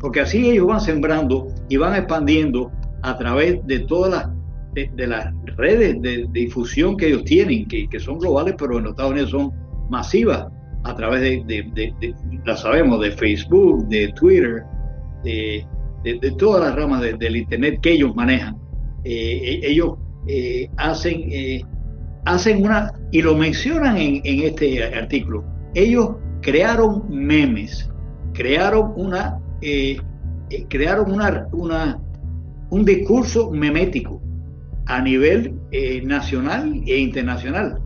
Porque 0.00 0.20
así 0.20 0.50
ellos 0.50 0.66
van 0.66 0.80
sembrando 0.80 1.46
y 1.68 1.76
van 1.76 1.94
expandiendo 1.94 2.72
a 3.02 3.16
través 3.16 3.64
de 3.66 3.80
todas 3.80 4.10
las 4.10 4.34
de, 4.74 5.06
las 5.06 5.32
redes 5.56 6.02
de, 6.02 6.26
difusión 6.32 6.96
que 6.96 7.06
ellos 7.06 7.22
tienen, 7.24 7.68
que, 7.68 7.88
que 7.88 8.00
son 8.00 8.18
globales, 8.18 8.56
pero 8.58 8.78
en 8.78 8.84
los 8.84 8.90
Estados 8.90 9.12
Unidos 9.12 9.30
son 9.30 9.52
masivas 9.88 10.48
a 10.84 10.94
través 10.94 11.46
de, 11.46 11.94
la 12.44 12.56
sabemos, 12.56 13.00
de 13.00 13.10
Facebook, 13.12 13.88
de 13.88 14.08
Twitter, 14.12 14.62
de, 15.22 15.66
todas 16.38 16.66
las 16.66 16.76
ramas 16.76 17.00
del 17.00 17.36
Internet 17.36 17.80
que 17.80 17.92
ellos 17.92 18.14
manejan. 18.14 18.56
Eh, 19.04 19.60
e, 19.62 19.70
ellos 19.70 19.94
eh, 20.26 20.68
hacen, 20.76 21.24
eh, 21.30 21.62
hacen 22.26 22.64
una, 22.64 22.92
y 23.12 23.22
lo 23.22 23.34
mencionan 23.34 23.96
en, 23.96 24.20
este 24.24 24.84
artículo, 24.94 25.42
ellos 25.74 26.16
crearon 26.42 27.04
memes, 27.08 27.90
crearon 28.34 28.92
una, 28.96 29.40
crearon 30.68 31.12
una, 31.12 31.48
una, 31.52 31.98
un 32.68 32.84
discurso 32.84 33.50
memético 33.50 34.20
a 34.86 35.00
nivel 35.00 35.58
nacional 36.04 36.82
e 36.86 36.98
internacional 36.98 37.83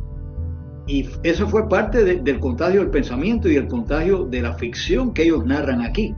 y 0.89 1.07
eso 1.23 1.47
fue 1.47 1.69
parte 1.69 2.03
del 2.03 2.41
contagio 2.41 2.81
del 2.81 2.91
pensamiento 2.91 3.49
y 3.49 3.57
el 3.57 3.69
contagio 3.69 4.25
de 4.25 4.41
la 4.41 4.55
ficción 4.55 5.13
que 5.13 5.25
ellos 5.25 5.45
narran 5.45 5.83
aquí. 5.83 6.15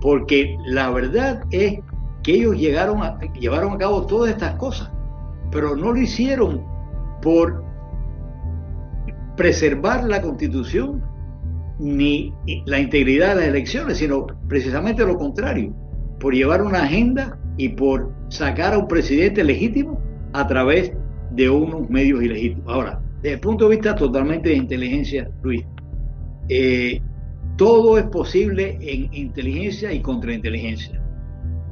Porque 0.00 0.58
la 0.66 0.90
verdad 0.90 1.44
es 1.52 1.78
que 2.24 2.34
ellos 2.34 2.58
llevaron 2.58 3.02
a 3.02 3.78
cabo 3.78 4.04
todas 4.06 4.32
estas 4.32 4.56
cosas, 4.56 4.90
pero 5.52 5.76
no 5.76 5.92
lo 5.92 5.98
hicieron 5.98 6.64
por 7.22 7.64
preservar 9.36 10.02
la 10.04 10.20
constitución 10.20 11.02
ni 11.78 12.34
la 12.66 12.80
integridad 12.80 13.30
de 13.30 13.34
las 13.36 13.44
elecciones, 13.44 13.98
sino 13.98 14.26
precisamente 14.48 15.06
lo 15.06 15.16
contrario, 15.16 15.72
por 16.18 16.34
llevar 16.34 16.62
una 16.62 16.82
agenda 16.82 17.38
y 17.56 17.68
por 17.68 18.12
sacar 18.28 18.74
a 18.74 18.78
un 18.78 18.88
presidente 18.88 19.44
legítimo 19.44 20.00
a 20.32 20.46
través 20.48 20.92
de 21.30 21.48
unos 21.48 21.88
medios 21.88 22.22
ilegítimos. 22.22 22.66
Ahora, 22.66 23.00
desde 23.24 23.36
el 23.36 23.40
punto 23.40 23.70
de 23.70 23.76
vista 23.76 23.96
totalmente 23.96 24.50
de 24.50 24.56
inteligencia, 24.56 25.30
Luis, 25.42 25.64
eh, 26.50 27.00
todo 27.56 27.96
es 27.96 28.04
posible 28.04 28.76
en 28.82 29.08
inteligencia 29.14 29.90
y 29.94 30.00
contrainteligencia, 30.00 31.02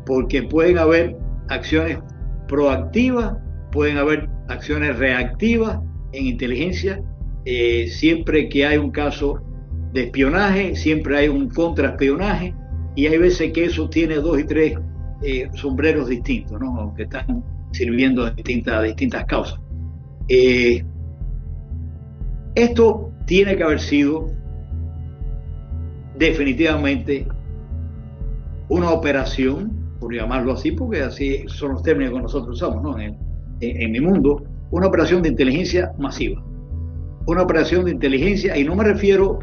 porque 0.07 0.45
pueden 0.45 0.79
haber 0.79 1.15
acciones 1.51 1.99
proactivas, 2.49 3.37
pueden 3.71 3.99
haber 3.99 4.31
acciones 4.49 4.99
reactivas 4.99 5.79
en 6.13 6.25
inteligencia, 6.25 7.03
eh, 7.45 7.87
siempre 7.87 8.49
que 8.49 8.65
hay 8.65 8.79
un 8.79 8.91
caso 8.91 9.43
de 9.93 10.05
espionaje, 10.05 10.75
siempre 10.75 11.19
hay 11.19 11.29
un 11.29 11.51
contraespionaje, 11.51 12.55
y 12.97 13.09
hay 13.09 13.19
veces 13.19 13.53
que 13.53 13.67
eso 13.67 13.91
tiene 13.91 14.15
dos 14.15 14.41
y 14.41 14.45
tres 14.45 14.79
eh, 15.23 15.51
sombreros 15.53 16.09
distintos, 16.09 16.59
¿no? 16.59 16.95
que 16.97 17.03
están 17.03 17.45
sirviendo 17.73 18.25
a 18.25 18.31
distintas, 18.31 18.85
distintas 18.85 19.27
causas. 19.27 19.61
Esto 22.55 23.11
tiene 23.27 23.57
que 23.57 23.63
haber 23.63 23.81
sido 23.81 24.27
definitivamente 26.19 27.27
una 28.69 28.91
operación, 28.91 29.73
por 30.01 30.15
llamarlo 30.15 30.53
así, 30.53 30.73
porque 30.73 31.03
así 31.03 31.45
son 31.47 31.73
los 31.73 31.83
términos 31.83 32.15
que 32.15 32.21
nosotros 32.21 32.57
usamos 32.57 32.83
¿no? 32.83 32.99
en, 32.99 33.93
mi 33.93 34.01
mundo, 34.01 34.45
una 34.71 34.87
operación 34.87 35.23
de 35.23 35.31
inteligencia 35.31 35.93
masiva. 35.99 36.43
Una 37.27 37.43
operación 37.43 37.85
de 37.85 37.93
inteligencia, 37.93 38.57
y 38.57 38.65
no 38.65 38.75
me 38.75 38.85
refiero 38.85 39.39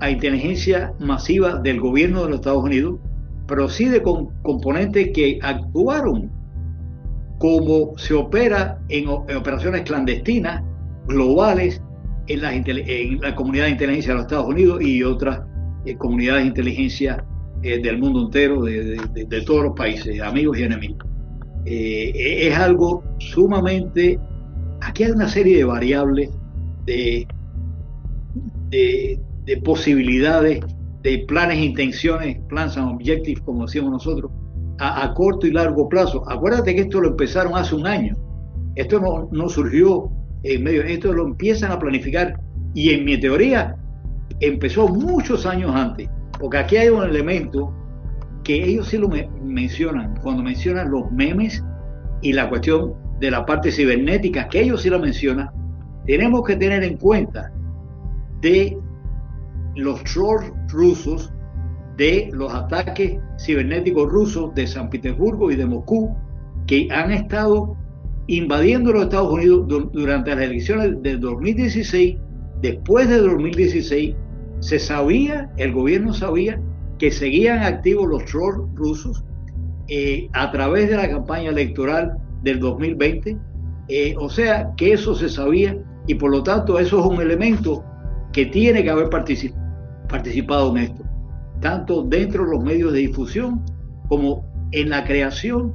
a 0.00 0.10
inteligencia 0.10 0.92
masiva 0.98 1.58
del 1.58 1.80
gobierno 1.80 2.22
de 2.22 2.30
los 2.30 2.36
Estados 2.36 2.64
Unidos, 2.64 2.98
pero 3.46 3.68
sí 3.68 3.86
de 3.86 4.02
componentes 4.02 5.10
que 5.14 5.38
actuaron 5.42 6.30
como 7.38 7.96
se 7.96 8.14
opera 8.14 8.78
en 8.88 9.08
operaciones 9.08 9.82
clandestinas, 9.82 10.62
globales, 11.06 11.80
en 12.28 13.20
la, 13.20 13.34
comunidad 13.34 13.64
de 13.64 13.70
inteligencia 13.70 14.12
de 14.12 14.16
los 14.16 14.24
Estados 14.24 14.46
Unidos 14.46 14.82
y 14.82 15.02
otras 15.02 15.40
eh, 15.84 15.96
comunidades 15.96 16.42
de 16.42 16.48
inteligencia 16.48 17.24
eh, 17.62 17.80
del 17.80 17.98
mundo 17.98 18.26
entero, 18.26 18.62
de, 18.62 19.42
todos 19.46 19.64
los 19.64 19.74
países, 19.74 20.20
amigos 20.20 20.58
y 20.58 20.64
enemigos. 20.64 21.06
Eh, 21.64 22.48
es 22.48 22.56
algo 22.56 23.02
sumamente, 23.18 24.18
aquí 24.80 25.04
hay 25.04 25.12
una 25.12 25.28
serie 25.28 25.58
de 25.58 25.64
variables, 25.64 26.30
de, 26.84 27.26
de, 28.70 29.56
posibilidades, 29.64 30.60
de 31.02 31.24
planes 31.26 31.58
e 31.58 31.64
intenciones, 31.64 32.38
plans 32.48 32.76
and 32.76 32.94
objectives, 32.94 33.40
como 33.40 33.66
decíamos 33.66 33.92
nosotros, 33.92 34.30
a, 34.78 35.12
corto 35.14 35.46
y 35.46 35.52
largo 35.52 35.88
plazo. 35.88 36.28
Acuérdate 36.28 36.74
que 36.74 36.82
esto 36.82 37.00
lo 37.00 37.08
empezaron 37.10 37.56
hace 37.56 37.74
un 37.74 37.86
año. 37.86 38.16
Esto 38.74 39.00
no, 39.00 39.28
no 39.32 39.48
surgió 39.48 40.10
en 40.54 40.62
medio, 40.62 40.82
esto 40.82 41.12
lo 41.12 41.26
empiezan 41.26 41.72
a 41.72 41.78
planificar. 41.78 42.38
Y 42.74 42.90
en 42.90 43.04
mi 43.04 43.18
teoría 43.18 43.76
empezó 44.40 44.88
muchos 44.88 45.46
años 45.46 45.74
antes, 45.74 46.08
porque 46.38 46.58
aquí 46.58 46.76
hay 46.76 46.88
un 46.88 47.02
elemento 47.02 47.72
que 48.44 48.62
ellos 48.62 48.88
sí 48.88 48.98
lo 48.98 49.08
mencionan, 49.42 50.14
cuando 50.22 50.42
mencionan 50.42 50.90
los 50.90 51.10
memes 51.10 51.64
y 52.22 52.32
la 52.32 52.48
cuestión 52.48 52.94
de 53.18 53.30
la 53.30 53.44
parte 53.44 53.72
cibernética, 53.72 54.48
que 54.48 54.60
ellos 54.60 54.82
sí 54.82 54.90
lo 54.90 55.00
mencionan, 55.00 55.50
tenemos 56.06 56.44
que 56.44 56.56
tener 56.56 56.84
en 56.84 56.96
cuenta 56.96 57.50
de 58.40 58.78
los 59.74 60.02
trolls 60.04 60.52
rusos, 60.68 61.32
de 61.96 62.30
los 62.32 62.54
ataques 62.54 63.18
cibernéticos 63.40 64.10
rusos 64.10 64.54
de 64.54 64.66
San 64.66 64.90
Petersburgo 64.90 65.50
y 65.50 65.56
de 65.56 65.66
Moscú, 65.66 66.14
que 66.66 66.88
han 66.92 67.10
estado 67.10 67.76
invadiendo 68.28 68.92
los 68.92 69.04
Estados 69.04 69.32
Unidos 69.32 69.66
durante 69.92 70.34
las 70.34 70.44
elecciones 70.44 71.02
de 71.02 71.16
2016, 71.16 72.16
después 72.60 73.08
de 73.08 73.18
2016, 73.18 74.14
se 74.60 74.78
sabía, 74.78 75.50
el 75.56 75.72
gobierno 75.72 76.12
sabía 76.12 76.60
que 76.98 77.10
seguían 77.10 77.62
activos 77.62 78.08
los 78.08 78.24
trolls 78.24 78.74
rusos 78.74 79.24
eh, 79.88 80.28
a 80.32 80.50
través 80.50 80.88
de 80.90 80.96
la 80.96 81.08
campaña 81.08 81.50
electoral 81.50 82.16
del 82.42 82.58
2020. 82.58 83.36
Eh, 83.88 84.14
o 84.18 84.28
sea 84.28 84.72
que 84.76 84.94
eso 84.94 85.14
se 85.14 85.28
sabía 85.28 85.78
y 86.08 86.14
por 86.14 86.30
lo 86.30 86.42
tanto 86.42 86.78
eso 86.78 86.98
es 86.98 87.06
un 87.06 87.20
elemento 87.20 87.84
que 88.32 88.46
tiene 88.46 88.82
que 88.82 88.90
haber 88.90 89.08
participado 89.08 90.76
en 90.76 90.82
esto, 90.82 91.04
tanto 91.60 92.02
dentro 92.02 92.44
de 92.44 92.50
los 92.50 92.64
medios 92.64 92.92
de 92.92 93.00
difusión 93.00 93.62
como 94.08 94.44
en 94.72 94.90
la 94.90 95.04
creación 95.04 95.74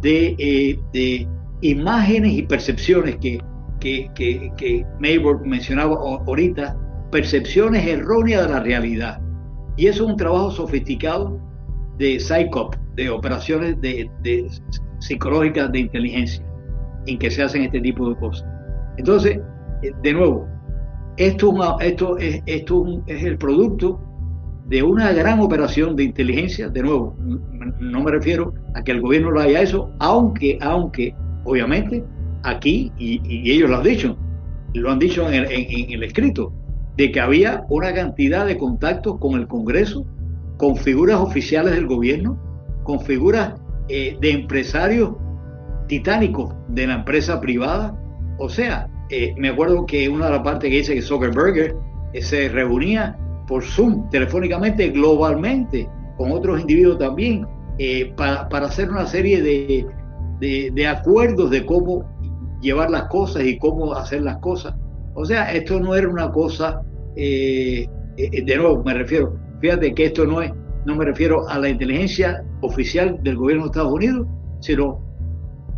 de, 0.00 0.36
eh, 0.38 1.26
imágenes 1.62 2.32
y 2.32 2.42
percepciones 2.42 3.16
que, 3.16 3.40
que, 3.80 4.10
que, 4.14 4.52
que 4.56 4.86
mencionaba 5.44 5.96
ahorita, 5.96 6.76
percepciones 7.10 7.86
erróneas 7.86 8.46
de 8.46 8.52
la 8.52 8.60
realidad. 8.60 9.20
Y 9.76 9.86
eso 9.86 10.04
es 10.04 10.10
un 10.10 10.16
trabajo 10.16 10.50
sofisticado 10.50 11.40
de 11.98 12.16
PSYCOP, 12.16 12.74
de 12.96 13.10
operaciones 13.10 13.80
de, 13.80 14.10
psicológicas 14.98 15.70
de 15.72 15.80
inteligencia, 15.80 16.44
en 17.06 17.18
que 17.18 17.30
se 17.30 17.42
hacen 17.42 17.62
este 17.62 17.80
tipo 17.80 18.08
de 18.08 18.16
cosas. 18.16 18.46
Entonces, 18.98 19.40
eh, 19.82 19.92
de 20.02 20.12
nuevo, 20.12 20.46
esto, 21.16 21.80
esto, 21.80 22.18
es, 22.18 22.42
esto 22.46 23.02
es 23.06 23.24
el 23.24 23.38
producto 23.38 24.00
de 24.66 24.82
una 24.82 25.12
gran 25.12 25.40
operación 25.40 25.96
de 25.96 26.04
inteligencia. 26.04 26.68
De 26.68 26.82
nuevo, 26.82 27.16
no 27.18 28.02
me 28.02 28.10
refiero 28.10 28.54
a 28.74 28.82
que 28.82 28.92
el 28.92 29.00
gobierno 29.00 29.30
lo 29.30 29.40
haya 29.40 29.62
eso, 29.62 29.90
aunque, 29.98 30.58
aunque, 30.60 31.14
obviamente, 31.44 32.04
aquí, 32.42 32.92
y, 32.98 33.50
ellos 33.50 33.70
lo 33.70 33.76
han 33.78 33.82
dicho, 33.84 34.16
lo 34.74 34.90
han 34.90 34.98
dicho 34.98 35.30
en 35.30 35.44
el 35.44 36.02
escrito, 36.02 36.52
de 36.96 37.10
que 37.10 37.20
había 37.20 37.64
una 37.68 37.94
cantidad 37.94 38.46
de 38.46 38.58
contactos 38.58 39.18
con 39.18 39.34
el 39.38 39.46
Congreso, 39.46 40.04
con 40.56 40.76
figuras 40.76 41.16
oficiales 41.16 41.74
del 41.74 41.86
gobierno, 41.86 42.38
con 42.82 43.00
figuras 43.00 43.54
eh, 43.88 44.18
de 44.20 44.30
empresarios 44.32 45.12
titánicos 45.88 46.54
de 46.68 46.86
la 46.86 46.94
empresa 46.96 47.40
privada. 47.40 47.98
O 48.38 48.48
sea, 48.48 48.88
eh, 49.08 49.34
me 49.38 49.48
acuerdo 49.48 49.86
que 49.86 50.08
una 50.08 50.26
de 50.26 50.32
las 50.32 50.40
partes 50.42 50.68
que 50.70 50.76
dice 50.76 50.94
que 50.94 51.02
Zuckerberg 51.02 51.74
eh, 52.12 52.22
se 52.22 52.48
reunía 52.48 53.18
por 53.46 53.64
Zoom 53.64 54.08
telefónicamente 54.10 54.90
globalmente 54.90 55.88
con 56.16 56.32
otros 56.32 56.60
individuos 56.60 56.98
también 56.98 57.46
para, 58.14 58.46
para, 58.50 58.66
hacer 58.66 58.90
una 58.90 59.06
serie 59.06 59.40
de, 59.40 59.86
de, 60.40 60.86
acuerdos 60.86 61.50
de 61.50 61.64
cómo 61.64 62.04
llevar 62.60 62.90
las 62.90 63.04
cosas 63.04 63.44
y 63.44 63.58
cómo 63.58 63.94
hacer 63.94 64.22
las 64.22 64.38
cosas. 64.38 64.74
O 65.14 65.24
sea, 65.24 65.52
esto 65.52 65.80
no 65.80 65.94
era 65.94 66.08
una 66.08 66.30
cosa, 66.30 66.82
eh, 67.16 67.86
eh, 68.16 68.42
de 68.44 68.56
nuevo 68.56 68.82
me 68.84 68.94
refiero, 68.94 69.36
fíjate 69.60 69.94
que 69.94 70.06
esto 70.06 70.24
no 70.24 70.40
es, 70.40 70.52
no 70.86 70.96
me 70.96 71.04
refiero 71.04 71.48
a 71.48 71.58
la 71.58 71.68
inteligencia 71.68 72.42
oficial 72.62 73.18
del 73.22 73.36
gobierno 73.36 73.64
de 73.64 73.68
Estados 73.68 73.92
Unidos, 73.92 74.26
sino 74.60 75.00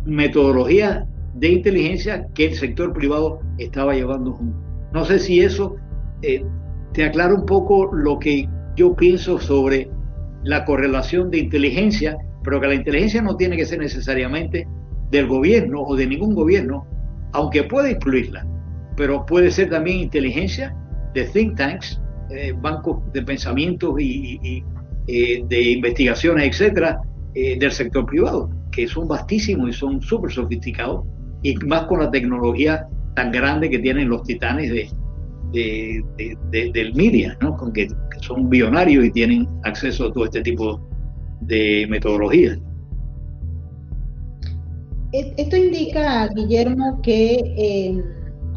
metodología 0.05 1.07
de 1.35 1.49
inteligencia 1.49 2.27
que 2.33 2.47
el 2.47 2.55
sector 2.55 2.93
privado 2.93 3.39
estaba 3.57 3.93
llevando 3.93 4.33
junto. 4.33 4.57
No 4.93 5.03
sé 5.05 5.19
si 5.19 5.41
eso 5.41 5.75
eh, 6.21 6.45
te 6.93 7.05
aclara 7.05 7.33
un 7.33 7.45
poco 7.45 7.93
lo 7.93 8.19
que 8.19 8.47
yo 8.75 8.95
pienso 8.95 9.39
sobre 9.39 9.89
la 10.43 10.65
correlación 10.65 11.31
de 11.31 11.39
inteligencia, 11.39 12.17
pero 12.43 12.59
que 12.59 12.67
la 12.67 12.75
inteligencia 12.75 13.21
no 13.21 13.35
tiene 13.35 13.57
que 13.57 13.65
ser 13.65 13.79
necesariamente 13.79 14.67
del 15.11 15.27
gobierno 15.27 15.81
o 15.81 15.95
de 15.95 16.07
ningún 16.07 16.35
gobierno, 16.35 16.85
aunque 17.31 17.63
pueda 17.63 17.89
incluirla 17.89 18.45
pero 18.95 19.25
puede 19.25 19.51
ser 19.51 19.69
también 19.69 19.99
inteligencia 19.99 20.75
de 21.13 21.25
think 21.25 21.57
tanks, 21.57 22.01
eh, 22.29 22.53
bancos 22.59 23.01
de 23.13 23.21
pensamientos 23.23 23.95
y, 23.99 24.63
eh, 25.07 25.43
de 25.47 25.61
investigaciones, 25.71 26.47
etcétera, 26.47 27.01
eh, 27.35 27.57
del 27.59 27.71
sector 27.71 28.05
privado, 28.05 28.49
que 28.71 28.87
son 28.87 29.07
vastísimos 29.07 29.69
y 29.69 29.73
son 29.73 30.01
súper 30.01 30.31
sofisticados, 30.31 31.05
y 31.41 31.55
más 31.65 31.83
con 31.83 31.99
la 31.99 32.09
tecnología 32.09 32.87
tan 33.15 33.31
grande 33.31 33.69
que 33.69 33.79
tienen 33.79 34.09
los 34.09 34.23
titanes 34.23 34.71
de, 34.71 36.03
del 36.51 36.95
media, 36.95 37.37
¿no? 37.41 37.55
Con 37.57 37.73
que, 37.73 37.87
son 38.21 38.49
billonarios 38.49 39.03
y 39.03 39.11
tienen 39.11 39.49
acceso 39.63 40.07
a 40.07 40.13
todo 40.13 40.23
este 40.23 40.41
tipo 40.41 40.77
de 40.77 40.92
metodologías. 41.41 42.59
Esto 45.11 45.57
indica, 45.57 46.27
Guillermo, 46.29 47.01
que 47.03 48.01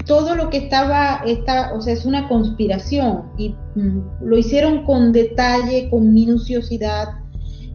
todo 0.07 0.37
lo 0.37 0.51
que 0.51 0.59
estaba, 0.59 1.23
esta, 1.27 1.75
o 1.75 1.81
sea, 1.81 1.93
es 1.93 2.07
una 2.07 2.29
conspiración 2.29 3.25
y 3.37 3.55
mm, 3.75 4.01
lo 4.23 4.39
hicieron 4.39 4.85
con 4.85 5.13
detalle, 5.13 5.91
con 5.91 6.15
minuciosidad. 6.15 7.09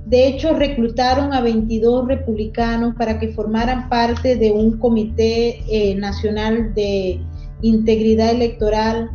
De 0.05 0.27
hecho, 0.27 0.53
reclutaron 0.53 1.33
a 1.33 1.41
22 1.41 2.07
republicanos 2.07 2.95
para 2.95 3.19
que 3.19 3.29
formaran 3.29 3.89
parte 3.89 4.37
de 4.37 4.51
un 4.51 4.77
comité 4.79 5.61
eh, 5.69 5.95
nacional 5.95 6.73
de 6.73 7.19
integridad 7.61 8.31
electoral, 8.31 9.11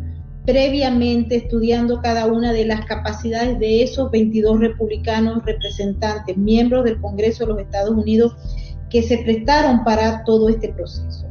previamente 0.47 1.37
estudiando 1.37 2.01
cada 2.01 2.27
una 2.27 2.53
de 2.53 2.65
las 2.65 2.87
capacidades 2.87 3.59
de 3.59 3.83
esos 3.83 4.11
22 4.13 4.61
republicanos 4.61 5.45
representantes, 5.45 6.37
miembros 6.37 6.85
del 6.85 7.01
Congreso 7.01 7.45
de 7.45 7.53
los 7.53 7.63
Estados 7.63 7.91
Unidos, 7.91 8.35
que 8.89 9.03
se 9.03 9.19
prestaron 9.19 9.83
para 9.83 10.23
todo 10.25 10.49
este 10.49 10.73
proceso. 10.73 11.27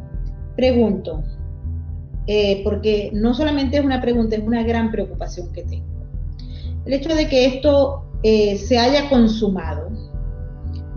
Pregunto, 0.57 1.23
eh, 2.27 2.61
porque 2.63 3.09
no 3.13 3.33
solamente 3.33 3.77
es 3.77 3.85
una 3.85 4.01
pregunta, 4.01 4.35
es 4.35 4.43
una 4.43 4.63
gran 4.63 4.91
preocupación 4.91 5.51
que 5.53 5.63
tengo. 5.63 5.85
El 6.85 6.93
hecho 6.93 7.15
de 7.15 7.29
que 7.29 7.45
esto 7.45 8.03
eh, 8.21 8.57
se 8.57 8.77
haya 8.77 9.09
consumado, 9.09 9.89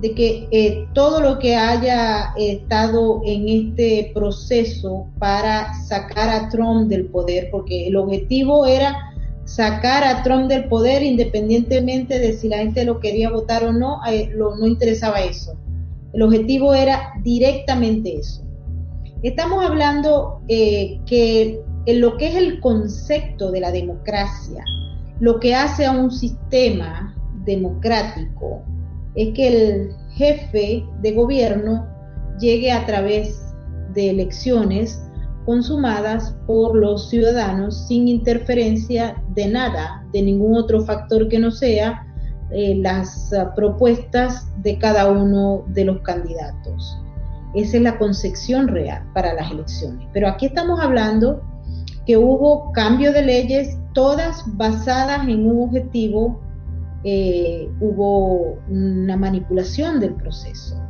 de 0.00 0.14
que 0.14 0.48
eh, 0.50 0.86
todo 0.92 1.20
lo 1.20 1.38
que 1.38 1.56
haya 1.56 2.32
estado 2.36 3.20
en 3.24 3.48
este 3.48 4.12
proceso 4.14 5.08
para 5.18 5.74
sacar 5.74 6.28
a 6.28 6.48
Trump 6.48 6.88
del 6.88 7.06
poder, 7.06 7.48
porque 7.50 7.88
el 7.88 7.96
objetivo 7.96 8.66
era 8.66 8.96
sacar 9.44 10.04
a 10.04 10.22
Trump 10.22 10.48
del 10.48 10.68
poder 10.68 11.02
independientemente 11.02 12.18
de 12.18 12.34
si 12.34 12.48
la 12.48 12.58
gente 12.58 12.84
lo 12.84 13.00
quería 13.00 13.30
votar 13.30 13.64
o 13.64 13.72
no, 13.72 14.00
no 14.36 14.66
interesaba 14.66 15.20
eso. 15.20 15.56
El 16.12 16.22
objetivo 16.22 16.74
era 16.74 17.14
directamente 17.22 18.18
eso. 18.18 18.42
Estamos 19.22 19.64
hablando 19.64 20.40
eh, 20.48 21.00
que 21.06 21.60
en 21.86 22.00
lo 22.00 22.16
que 22.16 22.28
es 22.28 22.36
el 22.36 22.60
concepto 22.60 23.50
de 23.50 23.60
la 23.60 23.72
democracia, 23.72 24.62
lo 25.18 25.40
que 25.40 25.54
hace 25.54 25.86
a 25.86 25.90
un 25.90 26.10
sistema 26.10 27.16
democrático 27.44 28.62
es 29.18 29.34
que 29.34 29.48
el 29.48 29.96
jefe 30.10 30.86
de 31.02 31.12
gobierno 31.12 31.88
llegue 32.38 32.70
a 32.70 32.86
través 32.86 33.52
de 33.92 34.10
elecciones 34.10 35.02
consumadas 35.44 36.36
por 36.46 36.76
los 36.76 37.10
ciudadanos 37.10 37.88
sin 37.88 38.06
interferencia 38.06 39.20
de 39.34 39.48
nada, 39.48 40.06
de 40.12 40.22
ningún 40.22 40.56
otro 40.56 40.82
factor 40.82 41.28
que 41.28 41.40
no 41.40 41.50
sea 41.50 42.06
eh, 42.52 42.76
las 42.76 43.32
uh, 43.32 43.52
propuestas 43.56 44.46
de 44.62 44.78
cada 44.78 45.10
uno 45.10 45.64
de 45.68 45.86
los 45.86 46.00
candidatos. 46.02 46.96
Esa 47.56 47.78
es 47.78 47.82
la 47.82 47.98
concepción 47.98 48.68
real 48.68 49.02
para 49.14 49.34
las 49.34 49.50
elecciones. 49.50 50.06
Pero 50.12 50.28
aquí 50.28 50.46
estamos 50.46 50.78
hablando 50.78 51.42
que 52.06 52.16
hubo 52.16 52.70
cambio 52.70 53.12
de 53.12 53.22
leyes, 53.22 53.76
todas 53.94 54.44
basadas 54.56 55.26
en 55.26 55.44
un 55.44 55.64
objetivo 55.64 56.40
eh, 57.04 57.68
hubo 57.80 58.58
una 58.68 59.16
manipulación 59.16 60.00
del 60.00 60.14
proceso. 60.14 60.80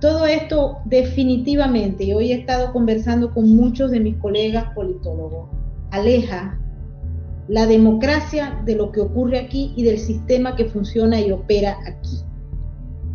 Todo 0.00 0.26
esto 0.26 0.78
definitivamente, 0.84 2.04
y 2.04 2.12
hoy 2.12 2.32
he 2.32 2.40
estado 2.40 2.72
conversando 2.72 3.32
con 3.32 3.56
muchos 3.56 3.90
de 3.90 4.00
mis 4.00 4.16
colegas 4.16 4.66
politólogos, 4.74 5.48
aleja 5.90 6.58
la 7.48 7.66
democracia 7.66 8.60
de 8.64 8.74
lo 8.74 8.90
que 8.92 9.00
ocurre 9.00 9.38
aquí 9.38 9.72
y 9.76 9.82
del 9.82 9.98
sistema 9.98 10.56
que 10.56 10.66
funciona 10.66 11.20
y 11.20 11.32
opera 11.32 11.78
aquí. 11.86 12.18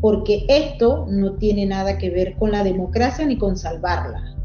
Porque 0.02 0.46
esto 0.48 1.06
no 1.10 1.34
tiene 1.34 1.66
nada 1.66 1.98
que 1.98 2.10
ver 2.10 2.36
con 2.38 2.52
la 2.52 2.64
democracia 2.64 3.26
ni 3.26 3.38
con 3.38 3.58
salvarla. 3.58 4.36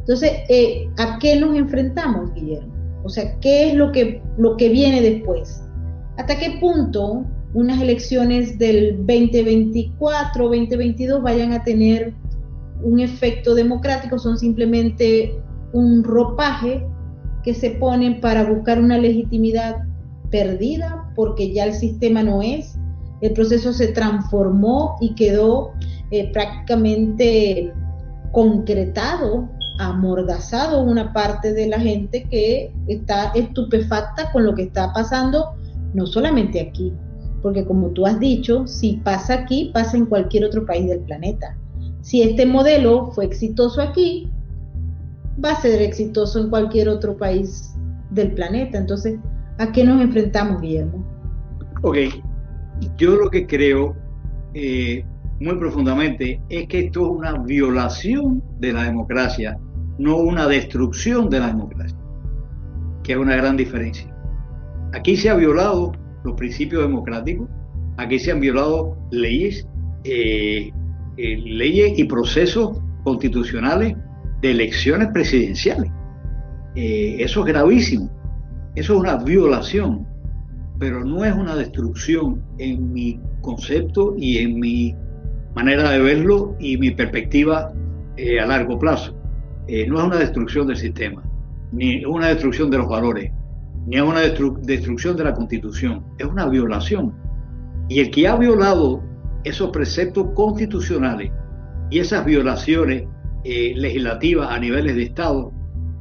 Entonces, 0.00 0.32
eh, 0.48 0.88
¿a 0.98 1.18
qué 1.18 1.36
nos 1.36 1.56
enfrentamos, 1.56 2.32
Guillermo? 2.34 2.72
O 3.02 3.08
sea, 3.08 3.38
¿qué 3.40 3.70
es 3.70 3.74
lo 3.74 3.90
que, 3.92 4.22
lo 4.38 4.56
que 4.56 4.68
viene 4.68 5.00
después? 5.00 5.65
¿Hasta 6.16 6.38
qué 6.38 6.58
punto 6.60 7.24
unas 7.54 7.80
elecciones 7.80 8.58
del 8.58 8.96
2024 9.06 10.44
2022 10.44 11.22
vayan 11.22 11.52
a 11.52 11.62
tener 11.62 12.14
un 12.82 13.00
efecto 13.00 13.54
democrático? 13.54 14.18
Son 14.18 14.38
simplemente 14.38 15.38
un 15.72 16.02
ropaje 16.02 16.86
que 17.44 17.54
se 17.54 17.70
ponen 17.72 18.20
para 18.20 18.44
buscar 18.44 18.80
una 18.80 18.98
legitimidad 18.98 19.76
perdida 20.30 21.10
porque 21.14 21.52
ya 21.52 21.64
el 21.64 21.74
sistema 21.74 22.22
no 22.22 22.42
es, 22.42 22.76
el 23.20 23.32
proceso 23.32 23.72
se 23.72 23.88
transformó 23.88 24.96
y 25.00 25.14
quedó 25.14 25.72
eh, 26.10 26.30
prácticamente 26.32 27.72
concretado, 28.32 29.48
amordazado 29.78 30.82
una 30.82 31.12
parte 31.12 31.52
de 31.52 31.68
la 31.68 31.78
gente 31.78 32.24
que 32.24 32.72
está 32.86 33.32
estupefacta 33.34 34.32
con 34.32 34.44
lo 34.44 34.54
que 34.54 34.62
está 34.62 34.92
pasando, 34.92 35.54
no 35.96 36.06
solamente 36.06 36.60
aquí, 36.60 36.92
porque 37.42 37.64
como 37.64 37.88
tú 37.88 38.06
has 38.06 38.20
dicho, 38.20 38.66
si 38.66 38.98
pasa 38.98 39.34
aquí, 39.34 39.70
pasa 39.72 39.96
en 39.96 40.06
cualquier 40.06 40.44
otro 40.44 40.66
país 40.66 40.86
del 40.88 41.00
planeta. 41.00 41.56
Si 42.02 42.22
este 42.22 42.44
modelo 42.44 43.10
fue 43.12 43.24
exitoso 43.24 43.80
aquí, 43.80 44.30
va 45.42 45.52
a 45.52 45.60
ser 45.60 45.80
exitoso 45.80 46.40
en 46.40 46.50
cualquier 46.50 46.88
otro 46.88 47.16
país 47.16 47.74
del 48.10 48.32
planeta. 48.32 48.78
Entonces, 48.78 49.18
¿a 49.58 49.72
qué 49.72 49.84
nos 49.84 50.00
enfrentamos, 50.02 50.60
Guillermo? 50.60 51.02
Ok, 51.82 51.96
yo 52.98 53.16
lo 53.16 53.30
que 53.30 53.46
creo 53.46 53.96
eh, 54.52 55.02
muy 55.40 55.56
profundamente 55.56 56.40
es 56.50 56.68
que 56.68 56.86
esto 56.86 57.06
es 57.06 57.10
una 57.10 57.38
violación 57.38 58.42
de 58.60 58.74
la 58.74 58.84
democracia, 58.84 59.58
no 59.98 60.18
una 60.18 60.46
destrucción 60.46 61.30
de 61.30 61.40
la 61.40 61.48
democracia, 61.48 61.96
que 63.02 63.12
es 63.12 63.18
una 63.18 63.36
gran 63.36 63.56
diferencia. 63.56 64.15
Aquí 64.92 65.16
se 65.16 65.30
han 65.30 65.38
violado 65.38 65.92
los 66.24 66.34
principios 66.34 66.82
democráticos, 66.82 67.48
aquí 67.96 68.18
se 68.18 68.32
han 68.32 68.40
violado 68.40 68.96
leyes, 69.10 69.66
eh, 70.04 70.70
eh, 71.16 71.36
leyes 71.38 71.98
y 71.98 72.04
procesos 72.04 72.78
constitucionales 73.04 73.96
de 74.42 74.50
elecciones 74.50 75.08
presidenciales. 75.12 75.90
Eh, 76.74 77.16
eso 77.20 77.40
es 77.40 77.46
gravísimo. 77.46 78.10
Eso 78.74 78.94
es 78.94 79.00
una 79.00 79.16
violación, 79.16 80.06
pero 80.78 81.04
no 81.04 81.24
es 81.24 81.34
una 81.34 81.56
destrucción 81.56 82.42
en 82.58 82.92
mi 82.92 83.20
concepto 83.40 84.14
y 84.18 84.38
en 84.38 84.60
mi 84.60 84.94
manera 85.54 85.90
de 85.90 86.00
verlo 86.00 86.54
y 86.60 86.76
mi 86.76 86.90
perspectiva 86.90 87.72
a 88.42 88.46
largo 88.46 88.78
plazo. 88.78 89.14
No 89.88 89.98
es 89.98 90.04
una 90.04 90.16
destrucción 90.16 90.66
del 90.66 90.76
sistema, 90.76 91.22
ni 91.72 92.04
una 92.04 92.28
destrucción 92.28 92.70
de 92.70 92.78
los 92.78 92.88
valores, 92.88 93.32
ni 93.86 93.96
es 93.96 94.02
una 94.02 94.20
destrucción 94.20 95.16
de 95.16 95.24
la 95.24 95.32
constitución, 95.32 96.04
es 96.18 96.26
una 96.26 96.46
violación. 96.46 97.14
Y 97.88 98.00
el 98.00 98.10
que 98.10 98.26
ha 98.26 98.36
violado 98.36 99.02
esos 99.44 99.70
preceptos 99.70 100.26
constitucionales 100.34 101.30
y 101.90 102.00
esas 102.00 102.24
violaciones 102.24 103.04
eh, 103.44 103.74
legislativas 103.76 104.50
a 104.50 104.58
niveles 104.58 104.96
de 104.96 105.04
Estado 105.04 105.52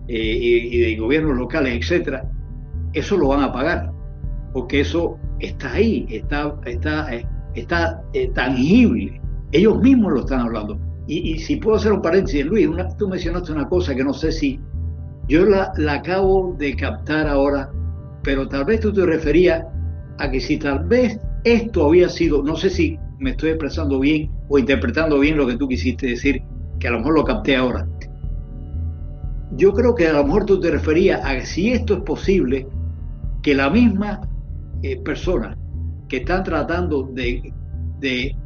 eh, 0.08 0.18
y, 0.18 0.80
de 0.80 0.96
gobiernos 0.96 1.38
locales, 1.38 1.78
etcétera, 1.80 2.28
eso 2.94 3.18
lo 3.18 3.28
van 3.28 3.44
a 3.44 3.52
pagar, 3.52 3.92
porque 4.52 4.80
eso 4.80 5.20
está 5.40 5.74
ahí, 5.74 6.08
está, 6.10 6.56
está, 6.66 7.14
eh, 7.14 7.28
está 7.54 8.02
tangible. 8.34 9.22
Ellos 9.52 9.80
mismos 9.80 10.14
lo 10.14 10.20
están 10.22 10.40
hablando. 10.40 10.80
Y, 11.08 11.38
si 11.38 11.58
puedo 11.58 11.78
hacer 11.78 11.92
un 11.92 12.02
paréntesis, 12.02 12.44
Luis, 12.44 12.68
tú 12.98 13.08
mencionaste 13.08 13.52
una 13.52 13.70
cosa 13.70 13.94
que 13.94 14.04
no 14.04 14.12
sé 14.12 14.32
si 14.32 14.60
yo 15.28 15.46
la, 15.46 15.72
la 15.78 15.94
acabo 15.94 16.56
de 16.58 16.76
captar 16.76 17.28
ahora, 17.28 17.72
pero 18.26 18.48
tal 18.48 18.66
vez 18.66 18.80
tú 18.80 18.92
te 18.92 19.06
referías 19.06 19.64
a 20.18 20.32
que 20.32 20.42
si 20.42 20.58
tal 20.58 20.86
vez 20.86 21.20
esto 21.44 21.86
había 21.86 22.10
sido, 22.10 22.42
no 22.42 22.56
sé 22.56 22.72
si 22.72 22.98
me 23.20 23.30
estoy 23.30 23.52
expresando 23.52 24.00
bien 24.00 24.32
o 24.50 24.58
interpretando 24.58 25.20
bien 25.20 25.38
lo 25.38 25.46
que 25.46 25.56
tú 25.56 25.68
quisiste 25.68 26.08
decir, 26.08 26.42
que 26.80 26.88
a 26.88 26.92
lo 26.92 26.98
mejor 26.98 27.14
lo 27.14 27.24
capté 27.24 27.56
ahora. 27.56 27.88
Yo 29.52 29.74
creo 29.74 29.94
que 29.94 30.08
a 30.08 30.14
lo 30.14 30.26
mejor 30.26 30.46
tú 30.46 30.60
te 30.60 30.72
referías 30.72 31.24
a 31.24 31.40
si 31.46 31.72
esto 31.72 31.94
es 31.94 32.02
posible, 32.02 32.68
que 33.44 33.54
la 33.54 33.70
misma 33.70 34.22
eh, 34.82 35.00
persona 35.02 35.56
que 36.10 36.18
están 36.18 36.44
tratando 36.44 37.04
de, 37.14 37.54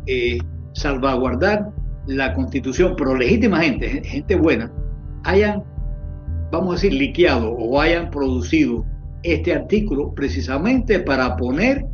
eh, 0.06 0.40
salvaguardar 0.74 1.72
la 2.06 2.34
constitución, 2.34 2.96
pero 2.98 3.16
legítima 3.16 3.62
gente, 3.62 4.04
gente 4.04 4.36
buena, 4.36 4.72
hayan, 5.24 5.64
vamos 6.52 6.72
a 6.72 6.74
decir, 6.74 6.94
liqueado 6.94 7.52
o 7.52 7.80
hayan 7.80 8.12
producido 8.12 8.86
este 9.24 9.54
artículo 9.54 10.14
precisamente 10.14 11.00
para 11.00 11.36
poner 11.36 11.86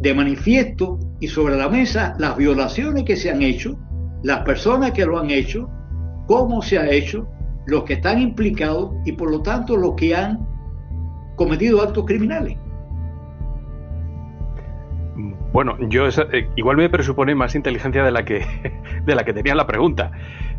de 0.00 0.14
manifiesto 0.14 0.98
y 1.20 1.28
sobre 1.28 1.56
la 1.56 1.68
mesa 1.68 2.14
las 2.18 2.36
violaciones 2.36 3.04
que 3.04 3.16
se 3.16 3.30
han 3.30 3.42
hecho, 3.42 3.78
las 4.22 4.40
personas 4.40 4.92
que 4.92 5.06
lo 5.06 5.18
han 5.18 5.30
hecho 5.30 5.68
cómo 6.26 6.62
se 6.62 6.78
ha 6.78 6.90
hecho, 6.90 7.28
los 7.66 7.84
que 7.84 7.94
están 7.94 8.20
implicados 8.20 8.92
y 9.04 9.12
por 9.12 9.30
lo 9.30 9.42
tanto 9.42 9.76
los 9.76 9.94
que 9.94 10.14
han 10.14 10.46
cometido 11.36 11.82
actos 11.82 12.04
criminales. 12.06 12.56
Bueno, 15.52 15.76
yo 15.88 16.08
eh, 16.08 16.48
igual 16.56 16.78
me 16.78 16.88
presupone 16.88 17.34
más 17.34 17.54
inteligencia 17.54 18.02
de 18.02 18.10
la 18.10 18.24
que, 18.24 18.44
de 19.04 19.14
la 19.14 19.24
que 19.24 19.34
tenía 19.34 19.54
la 19.54 19.66
pregunta. 19.66 20.10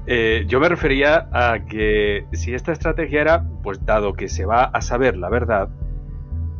Eh, 0.06 0.46
yo 0.48 0.60
me 0.60 0.70
refería 0.70 1.28
a 1.32 1.66
que 1.66 2.26
si 2.34 2.54
esta 2.54 2.72
estrategia 2.72 3.22
era, 3.22 3.44
pues 3.64 3.84
dado 3.84 4.14
que 4.14 4.28
se 4.30 4.46
va 4.46 4.66
a 4.66 4.82
saber 4.82 5.18
la 5.18 5.30
verdad, 5.30 5.70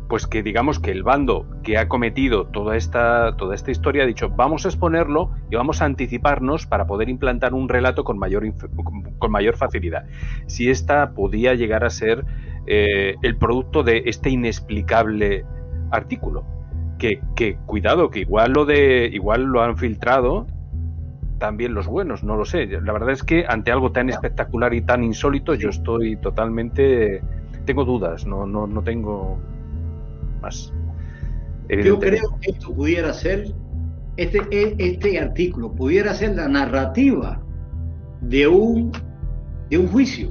pues 0.08 0.26
que 0.26 0.42
digamos 0.42 0.78
que 0.78 0.90
el 0.90 1.02
bando 1.02 1.46
que 1.62 1.78
ha 1.78 1.88
cometido 1.88 2.46
toda 2.46 2.76
esta, 2.76 3.36
toda 3.36 3.54
esta 3.54 3.70
historia 3.70 4.04
ha 4.04 4.06
dicho 4.06 4.28
vamos 4.28 4.64
a 4.64 4.68
exponerlo 4.68 5.30
y 5.50 5.56
vamos 5.56 5.82
a 5.82 5.86
anticiparnos 5.86 6.66
para 6.66 6.86
poder 6.86 7.08
implantar 7.08 7.54
un 7.54 7.68
relato 7.68 8.04
con 8.04 8.18
mayor, 8.18 8.44
con 9.18 9.30
mayor 9.30 9.56
facilidad. 9.56 10.04
Si 10.46 10.68
esta 10.70 11.12
podía 11.12 11.54
llegar 11.54 11.84
a 11.84 11.90
ser 11.90 12.24
eh, 12.66 13.16
el 13.22 13.36
producto 13.36 13.82
de 13.82 14.04
este 14.06 14.30
inexplicable 14.30 15.44
artículo. 15.90 16.44
Que, 16.98 17.20
que, 17.34 17.56
cuidado, 17.66 18.08
que 18.10 18.20
igual 18.20 18.52
lo 18.52 18.64
de 18.64 19.10
igual 19.12 19.42
lo 19.42 19.62
han 19.62 19.76
filtrado 19.76 20.46
también 21.38 21.74
los 21.74 21.86
buenos, 21.86 22.22
no 22.22 22.36
lo 22.36 22.44
sé. 22.44 22.66
La 22.66 22.92
verdad 22.92 23.10
es 23.10 23.22
que 23.22 23.44
ante 23.46 23.72
algo 23.72 23.92
tan 23.92 24.08
espectacular 24.08 24.72
y 24.72 24.80
tan 24.80 25.02
insólito 25.04 25.54
yo 25.54 25.68
estoy 25.68 26.16
totalmente 26.16 27.20
tengo 27.64 27.84
dudas, 27.84 28.26
no, 28.26 28.46
no, 28.46 28.66
no 28.66 28.82
tengo 28.82 29.38
yo 31.68 31.98
creo 31.98 32.38
que 32.40 32.50
esto 32.50 32.74
pudiera 32.74 33.12
ser, 33.12 33.54
este, 34.16 34.40
e, 34.50 34.76
este 34.78 35.18
artículo 35.18 35.72
pudiera 35.72 36.14
ser 36.14 36.36
la 36.36 36.48
narrativa 36.48 37.42
de 38.20 38.46
un, 38.46 38.92
de 39.70 39.78
un 39.78 39.88
juicio, 39.88 40.30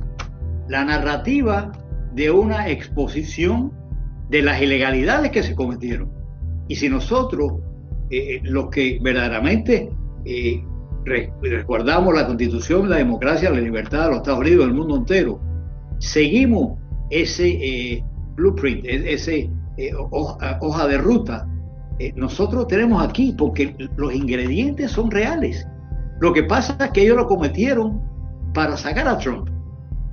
la 0.67 0.85
narrativa 0.85 1.71
de 2.13 2.31
una 2.31 2.69
exposición 2.69 3.71
de 4.29 4.41
las 4.41 4.61
ilegalidades 4.61 5.31
que 5.31 5.43
se 5.43 5.55
cometieron. 5.55 6.11
Y 6.67 6.75
si 6.75 6.89
nosotros, 6.89 7.53
eh, 8.09 8.39
los 8.43 8.69
que 8.69 8.99
verdaderamente 9.01 9.89
eh, 10.25 10.63
resguardamos 11.05 12.13
la 12.13 12.25
constitución, 12.25 12.89
la 12.89 12.97
democracia, 12.97 13.49
la 13.49 13.59
libertad 13.59 14.05
de 14.05 14.09
los 14.09 14.17
Estados 14.17 14.39
Unidos, 14.39 14.65
del 14.65 14.75
mundo 14.75 14.95
entero, 14.97 15.39
seguimos 15.99 16.79
ese 17.09 17.49
eh, 17.49 18.03
blueprint, 18.35 18.85
e, 18.85 19.13
ese, 19.13 19.49
eh, 19.77 19.91
hoja, 19.95 20.87
de 20.87 20.97
ruta. 20.97 21.47
Eh, 21.99 22.13
nosotros 22.15 22.67
tenemos 22.67 23.03
aquí, 23.03 23.33
porque 23.37 23.75
los 23.95 24.13
ingredientes 24.13 24.91
son 24.91 25.09
reales. 25.09 25.67
Lo 26.19 26.33
que 26.33 26.43
pasa 26.43 26.77
es 26.79 26.91
que 26.91 27.01
ellos 27.01 27.17
lo 27.17 27.27
cometieron 27.27 28.01
para 28.53 28.77
sacar 28.77 29.07
a 29.07 29.17
Trump. 29.17 29.49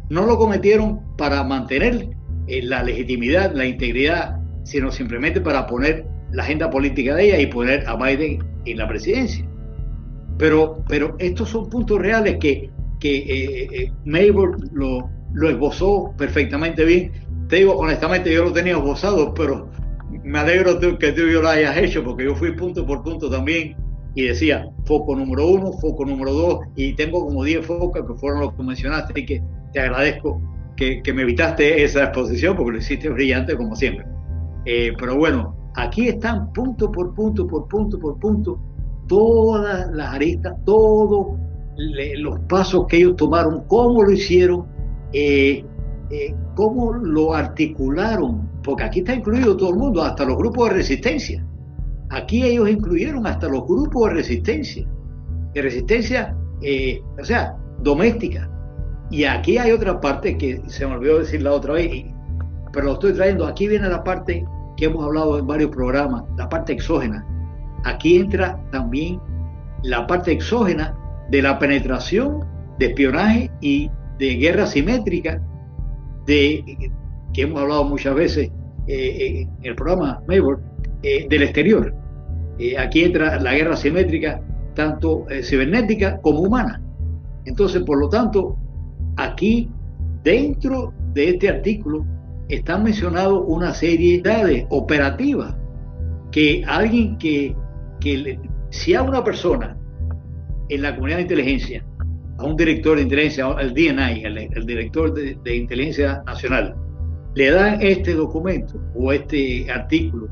No 0.08 0.26
lo 0.26 0.38
cometieron 0.38 1.00
para 1.16 1.44
mantener 1.44 2.08
eh, 2.46 2.62
la 2.62 2.82
legitimidad, 2.82 3.52
la 3.54 3.66
integridad, 3.66 4.40
sino 4.64 4.90
simplemente 4.90 5.40
para 5.40 5.66
poner 5.66 6.06
la 6.32 6.42
agenda 6.42 6.70
política 6.70 7.14
de 7.14 7.26
ella 7.26 7.40
y 7.40 7.46
poner 7.46 7.86
a 7.86 7.96
Biden 7.96 8.42
en 8.64 8.78
la 8.78 8.88
presidencia. 8.88 9.46
Pero, 10.38 10.82
pero 10.88 11.16
estos 11.18 11.50
son 11.50 11.68
puntos 11.68 11.98
reales 11.98 12.38
que, 12.40 12.70
que 12.98 13.92
lo, 14.04 15.10
lo 15.32 15.50
esbozó 15.50 16.14
perfectamente 16.16 16.84
bien 16.84 17.12
te 17.50 17.56
digo 17.56 17.76
honestamente, 17.76 18.32
yo 18.32 18.44
lo 18.44 18.52
tenía 18.52 18.76
esbozado, 18.76 19.34
pero, 19.34 19.68
me 20.24 20.38
alegro 20.38 20.78
que 20.78 21.12
tú 21.12 21.22
y 21.22 21.32
yo 21.32 21.42
lo 21.42 21.48
hayas 21.48 21.76
hecho, 21.76 22.02
porque 22.02 22.24
yo 22.24 22.34
fui 22.34 22.52
punto 22.52 22.86
por 22.86 23.02
punto 23.02 23.28
también 23.28 23.76
y 24.14 24.22
decía 24.22 24.68
foco 24.84 25.14
número 25.14 25.46
uno, 25.46 25.72
foco 25.72 26.04
número 26.04 26.32
dos, 26.32 26.60
y 26.76 26.94
tengo 26.94 27.24
como 27.26 27.44
10 27.44 27.66
focos 27.66 28.06
que 28.06 28.14
fueron 28.14 28.40
los 28.40 28.54
que 28.54 28.62
mencionaste 28.62 29.20
y 29.20 29.26
que 29.26 29.42
te 29.72 29.80
agradezco 29.80 30.40
que, 30.76 31.02
me 31.12 31.22
evitaste 31.22 31.82
esa 31.82 32.04
exposición 32.04 32.56
porque 32.56 32.72
lo 32.72 32.78
hiciste 32.78 33.08
brillante 33.10 33.56
como 33.56 33.76
siempre. 33.76 34.06
Eh, 34.64 34.92
pero 34.98 35.16
bueno, 35.16 35.54
aquí 35.74 36.08
están 36.08 36.52
punto 36.52 36.90
por 36.90 37.14
punto, 37.14 37.46
por 37.46 37.68
punto, 37.68 37.98
por 37.98 38.18
punto, 38.18 38.58
todas 39.06 39.90
las 39.92 40.14
aristas, 40.14 40.54
todos 40.64 41.36
los 41.76 42.40
pasos 42.40 42.86
que 42.86 42.98
ellos 42.98 43.16
tomaron, 43.16 43.64
cómo 43.66 44.02
lo 44.02 44.10
hicieron, 44.10 44.66
eh, 45.12 45.64
eh, 46.10 46.34
cómo 46.54 46.92
lo 46.92 47.34
articularon, 47.34 48.48
porque 48.64 48.82
aquí 48.84 48.98
está 49.00 49.14
incluido 49.14 49.56
todo 49.56 49.70
el 49.70 49.76
mundo, 49.76 50.02
hasta 50.02 50.24
los 50.24 50.36
grupos 50.36 50.68
de 50.68 50.76
resistencia. 50.76 51.46
Aquí 52.10 52.42
ellos 52.42 52.68
incluyeron 52.68 53.26
hasta 53.26 53.48
los 53.48 53.64
grupos 53.66 54.08
de 54.08 54.14
resistencia, 54.16 54.88
de 55.54 55.62
resistencia, 55.62 56.36
eh, 56.62 57.00
o 57.20 57.24
sea, 57.24 57.56
doméstica. 57.82 58.50
Y 59.10 59.24
aquí 59.24 59.58
hay 59.58 59.70
otra 59.70 60.00
parte 60.00 60.36
que 60.36 60.60
se 60.66 60.86
me 60.86 60.94
olvidó 60.94 61.20
decir 61.20 61.42
la 61.42 61.52
otra 61.52 61.74
vez, 61.74 62.04
pero 62.72 62.86
lo 62.86 62.92
estoy 62.94 63.12
trayendo. 63.12 63.46
Aquí 63.46 63.68
viene 63.68 63.88
la 63.88 64.02
parte 64.02 64.44
que 64.76 64.86
hemos 64.86 65.04
hablado 65.04 65.38
en 65.38 65.46
varios 65.46 65.70
programas, 65.70 66.24
la 66.36 66.48
parte 66.48 66.72
exógena. 66.72 67.24
Aquí 67.84 68.16
entra 68.16 68.60
también 68.72 69.20
la 69.84 70.06
parte 70.06 70.32
exógena 70.32 70.96
de 71.30 71.42
la 71.42 71.58
penetración, 71.58 72.44
de 72.78 72.86
espionaje 72.86 73.50
y 73.60 73.90
de 74.18 74.34
guerra 74.34 74.66
simétrica, 74.66 75.40
de, 76.26 76.90
que 77.32 77.42
hemos 77.42 77.60
hablado 77.60 77.84
muchas 77.84 78.14
veces 78.14 78.50
eh, 78.86 79.46
en 79.60 79.66
el 79.66 79.74
programa 79.74 80.22
Maybor, 80.26 80.60
eh, 81.02 81.26
del 81.30 81.44
exterior. 81.44 81.94
Eh, 82.58 82.76
aquí 82.76 83.04
entra 83.04 83.40
la 83.40 83.54
guerra 83.54 83.74
simétrica, 83.74 84.42
tanto 84.74 85.26
eh, 85.30 85.42
cibernética 85.42 86.20
como 86.20 86.40
humana. 86.40 86.82
Entonces, 87.46 87.82
por 87.84 87.98
lo 87.98 88.10
tanto, 88.10 88.58
aquí, 89.16 89.70
dentro 90.22 90.92
de 91.14 91.30
este 91.30 91.48
artículo, 91.48 92.04
están 92.50 92.82
mencionados 92.82 93.44
una 93.46 93.72
serie 93.72 94.20
de 94.20 94.66
operativas 94.68 95.54
que 96.30 96.62
alguien 96.66 97.16
que, 97.16 97.56
que 97.98 98.38
si 98.68 98.94
a 98.94 99.02
una 99.02 99.24
persona 99.24 99.78
en 100.68 100.82
la 100.82 100.94
comunidad 100.94 101.16
de 101.16 101.22
inteligencia, 101.22 101.84
a 102.40 102.44
un 102.44 102.56
director 102.56 102.96
de 102.96 103.02
inteligencia, 103.02 103.46
al 103.46 103.74
DNI, 103.74 104.24
el, 104.24 104.66
director 104.66 105.12
de, 105.12 105.56
inteligencia 105.56 106.22
nacional, 106.26 106.74
le 107.34 107.50
dan 107.50 107.78
este 107.80 108.14
documento 108.14 108.80
o 108.94 109.12
este 109.12 109.70
artículo, 109.70 110.28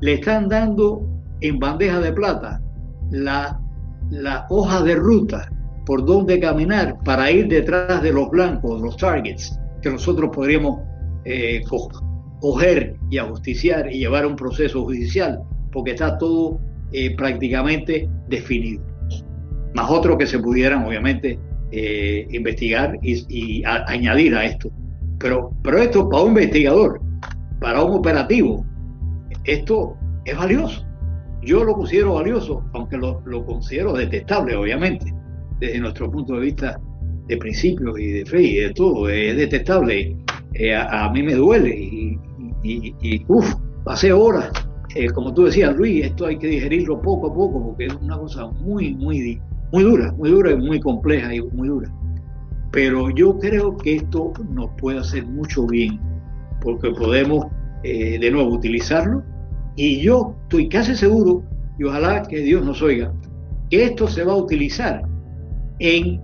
le 0.00 0.14
están 0.14 0.48
dando 0.48 1.04
en 1.40 1.58
bandeja 1.58 2.00
de 2.00 2.12
plata 2.12 2.60
la, 3.10 3.58
hoja 4.50 4.82
de 4.82 4.94
ruta 4.94 5.50
por 5.84 6.04
donde 6.04 6.38
caminar 6.38 6.96
para 7.04 7.30
ir 7.30 7.48
detrás 7.48 8.02
de 8.02 8.12
los 8.12 8.30
blancos, 8.30 8.80
los 8.80 8.96
targets, 8.96 9.58
que 9.82 9.90
nosotros 9.90 10.30
podríamos 10.32 10.80
eh, 11.24 11.60
coger 12.40 12.96
y 13.10 13.18
ajusticiar 13.18 13.92
y 13.92 13.98
llevar 13.98 14.26
un 14.26 14.36
proceso 14.36 14.84
judicial, 14.84 15.42
porque 15.72 15.92
está 15.92 16.18
todo 16.18 16.60
eh, 16.92 17.16
prácticamente 17.16 18.08
definido. 18.28 18.91
Más 19.74 19.90
otros 19.90 20.18
que 20.18 20.26
se 20.26 20.38
pudieran, 20.38 20.84
obviamente, 20.84 21.38
eh, 21.70 22.26
investigar 22.30 22.98
y, 23.02 23.62
añadir 23.64 24.34
a 24.34 24.44
esto. 24.44 24.70
Pero, 25.18 25.52
pero 25.62 25.78
esto 25.78 26.08
para 26.08 26.24
un 26.24 26.30
investigador, 26.30 27.00
para 27.60 27.82
un 27.82 27.94
operativo, 27.94 28.66
esto 29.44 29.96
es 30.24 30.36
valioso. 30.36 30.84
Yo 31.42 31.64
lo 31.64 31.74
considero 31.74 32.14
valioso, 32.14 32.64
aunque 32.74 32.96
lo, 32.96 33.22
considero 33.46 33.94
detestable, 33.94 34.54
obviamente, 34.54 35.12
desde 35.58 35.80
nuestro 35.80 36.10
punto 36.10 36.34
de 36.34 36.40
vista 36.40 36.80
de 37.26 37.36
principios 37.36 37.98
y 37.98 38.06
de 38.08 38.26
fe 38.26 38.42
y 38.42 38.56
de 38.56 38.70
todo. 38.74 39.08
Es 39.08 39.36
detestable. 39.36 40.16
Eh, 40.54 40.74
a, 40.74 41.10
mí 41.10 41.22
me 41.22 41.34
duele 41.34 41.74
y, 41.74 42.18
y, 42.62 43.24
uff, 43.28 43.54
pasé 43.84 44.12
horas. 44.12 44.50
Eh, 44.94 45.08
como 45.08 45.32
tú 45.32 45.44
decías, 45.44 45.74
Luis, 45.74 46.04
esto 46.04 46.26
hay 46.26 46.38
que 46.38 46.48
digerirlo 46.48 47.00
poco 47.00 47.28
a 47.28 47.34
poco 47.34 47.64
porque 47.64 47.86
es 47.86 47.94
una 47.94 48.18
cosa 48.18 48.46
muy, 48.46 48.94
muy, 48.94 49.40
muy 49.72 49.84
dura, 49.84 50.12
muy 50.12 50.30
dura 50.30 50.52
y 50.52 50.56
muy 50.56 50.80
compleja 50.80 51.34
y 51.34 51.40
muy 51.40 51.68
dura. 51.68 51.90
Pero 52.70 53.10
yo 53.10 53.38
creo 53.38 53.76
que 53.76 53.96
esto 53.96 54.32
nos 54.50 54.70
puede 54.78 54.98
hacer 54.98 55.26
mucho 55.26 55.66
bien 55.66 56.00
porque 56.60 56.90
podemos 56.90 57.46
eh, 57.82 58.18
de 58.18 58.30
nuevo 58.30 58.50
utilizarlo 58.50 59.22
y 59.76 60.00
yo 60.00 60.36
estoy 60.42 60.68
casi 60.68 60.94
seguro, 60.94 61.42
y 61.78 61.84
ojalá 61.84 62.22
que 62.22 62.40
Dios 62.40 62.64
nos 62.64 62.82
oiga, 62.82 63.12
que 63.70 63.84
esto 63.84 64.06
se 64.06 64.22
va 64.24 64.32
a 64.32 64.36
utilizar 64.36 65.02
en 65.78 66.20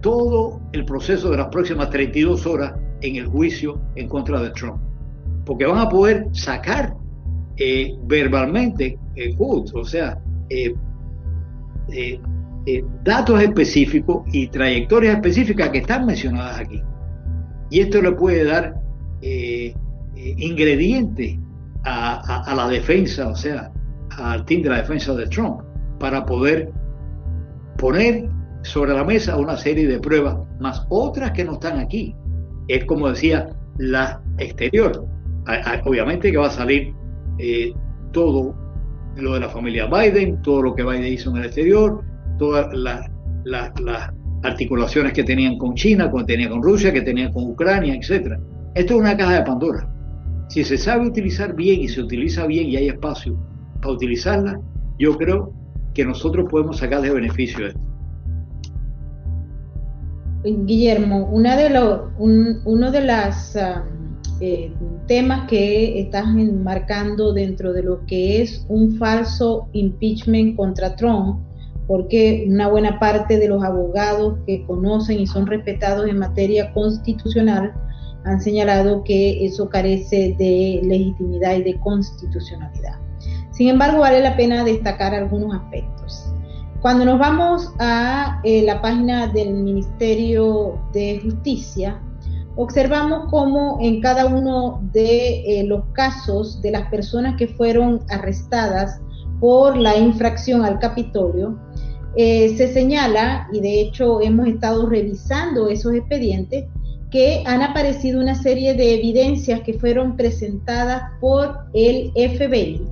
todo 0.00 0.60
el 0.72 0.84
proceso 0.84 1.30
de 1.30 1.36
las 1.36 1.48
próximas 1.48 1.90
32 1.90 2.46
horas 2.46 2.74
en 3.02 3.16
el 3.16 3.26
juicio 3.26 3.80
en 3.96 4.08
contra 4.08 4.40
de 4.40 4.50
Trump. 4.50 4.80
Porque 5.44 5.66
van 5.66 5.78
a 5.78 5.88
poder 5.88 6.28
sacar 6.32 6.94
eh, 7.56 7.94
verbalmente 8.04 8.98
eh, 9.14 9.34
o 9.38 9.84
sea, 9.84 10.18
eh, 10.48 10.74
datos 13.04 13.40
específicos 13.42 14.24
y 14.32 14.48
trayectorias 14.48 15.16
específicas 15.16 15.70
que 15.70 15.78
están 15.78 16.06
mencionadas 16.06 16.58
aquí. 16.60 16.82
Y 17.70 17.80
esto 17.80 18.02
le 18.02 18.12
puede 18.12 18.44
dar 18.44 18.74
ingredientes 20.36 21.38
a, 21.84 22.54
la 22.56 22.68
defensa, 22.68 23.28
o 23.28 23.36
sea, 23.36 23.70
al 24.18 24.44
team 24.44 24.62
de 24.62 24.70
la 24.70 24.76
defensa 24.78 25.14
de 25.14 25.26
Trump, 25.26 25.60
para 25.98 26.24
poder 26.24 26.70
poner 27.78 28.28
sobre 28.62 28.94
la 28.94 29.04
mesa 29.04 29.36
una 29.36 29.56
serie 29.56 29.86
de 29.86 29.98
pruebas, 30.00 30.36
más 30.60 30.84
otras 30.88 31.32
que 31.32 31.44
no 31.44 31.54
están 31.54 31.78
aquí. 31.78 32.14
Es 32.68 32.84
como 32.84 33.08
decía, 33.08 33.48
la 33.78 34.20
exterior. 34.38 35.06
Obviamente 35.84 36.32
que 36.32 36.38
va 36.38 36.48
a 36.48 36.50
salir 36.50 36.92
eh, 37.38 37.72
todo 38.12 38.54
lo 39.16 39.34
de 39.34 39.40
la 39.40 39.48
familia 39.48 39.86
Biden, 39.86 40.42
todo 40.42 40.62
lo 40.62 40.74
que 40.74 40.82
Biden 40.82 41.04
hizo 41.04 41.30
en 41.30 41.36
el 41.36 41.44
exterior, 41.44 42.02
todas 42.38 42.68
las 43.44 44.12
articulaciones 44.42 45.12
que 45.12 45.24
tenían 45.24 45.58
con 45.58 45.74
China, 45.74 46.10
que 46.10 46.24
tenían 46.24 46.50
con 46.50 46.62
Rusia, 46.62 46.92
que 46.92 47.02
tenían 47.02 47.32
con 47.32 47.44
Ucrania, 47.44 47.94
etc. 47.94 48.38
Esto 48.74 48.94
es 48.94 49.00
una 49.00 49.16
caja 49.16 49.34
de 49.34 49.42
Pandora. 49.42 49.88
Si 50.48 50.62
se 50.62 50.78
sabe 50.78 51.06
utilizar 51.06 51.54
bien 51.54 51.80
y 51.80 51.88
se 51.88 52.00
utiliza 52.00 52.46
bien 52.46 52.68
y 52.68 52.76
hay 52.76 52.88
espacio 52.88 53.36
para 53.80 53.94
utilizarla, 53.94 54.60
yo 54.98 55.16
creo 55.16 55.52
que 55.94 56.04
nosotros 56.04 56.46
podemos 56.50 56.78
sacarle 56.78 57.10
beneficio 57.10 57.64
a 57.64 57.68
esto. 57.68 57.80
Guillermo, 60.44 61.28
una 61.32 61.56
de 61.56 61.70
los, 61.70 62.00
uno 62.18 62.90
de 62.92 63.00
los 63.00 63.56
ah, 63.56 63.84
eh, 64.40 64.72
temas 65.06 65.48
que 65.48 65.98
estás 66.00 66.26
enmarcando 66.26 67.32
dentro 67.32 67.72
de 67.72 67.82
lo 67.82 68.04
que 68.06 68.42
es 68.42 68.64
un 68.68 68.96
falso 68.96 69.68
impeachment 69.72 70.56
contra 70.56 70.94
Trump, 70.94 71.40
porque 71.86 72.46
una 72.48 72.68
buena 72.68 72.98
parte 72.98 73.38
de 73.38 73.48
los 73.48 73.62
abogados 73.62 74.38
que 74.46 74.64
conocen 74.66 75.20
y 75.20 75.26
son 75.26 75.46
respetados 75.46 76.08
en 76.08 76.18
materia 76.18 76.72
constitucional 76.72 77.72
han 78.24 78.40
señalado 78.40 79.04
que 79.04 79.44
eso 79.44 79.68
carece 79.68 80.34
de 80.38 80.80
legitimidad 80.82 81.54
y 81.56 81.62
de 81.62 81.78
constitucionalidad. 81.80 82.98
Sin 83.52 83.68
embargo, 83.68 84.00
vale 84.00 84.20
la 84.20 84.36
pena 84.36 84.64
destacar 84.64 85.14
algunos 85.14 85.54
aspectos. 85.54 86.26
Cuando 86.80 87.04
nos 87.04 87.18
vamos 87.18 87.72
a 87.78 88.40
eh, 88.44 88.62
la 88.62 88.82
página 88.82 89.28
del 89.28 89.54
Ministerio 89.54 90.78
de 90.92 91.20
Justicia, 91.22 92.00
observamos 92.56 93.30
cómo 93.30 93.78
en 93.80 94.00
cada 94.00 94.26
uno 94.26 94.80
de 94.92 95.60
eh, 95.60 95.64
los 95.64 95.84
casos 95.92 96.60
de 96.62 96.72
las 96.72 96.88
personas 96.90 97.36
que 97.36 97.48
fueron 97.48 98.00
arrestadas 98.10 99.00
por 99.40 99.76
la 99.76 99.96
infracción 99.96 100.64
al 100.64 100.78
Capitolio, 100.78 101.58
eh, 102.16 102.56
se 102.56 102.72
señala, 102.72 103.46
y 103.52 103.60
de 103.60 103.80
hecho 103.80 104.22
hemos 104.22 104.48
estado 104.48 104.88
revisando 104.88 105.68
esos 105.68 105.94
expedientes, 105.94 106.64
que 107.10 107.42
han 107.46 107.62
aparecido 107.62 108.20
una 108.20 108.34
serie 108.34 108.74
de 108.74 108.94
evidencias 108.94 109.60
que 109.60 109.74
fueron 109.74 110.16
presentadas 110.16 111.02
por 111.20 111.58
el 111.74 112.10
FBI, 112.14 112.82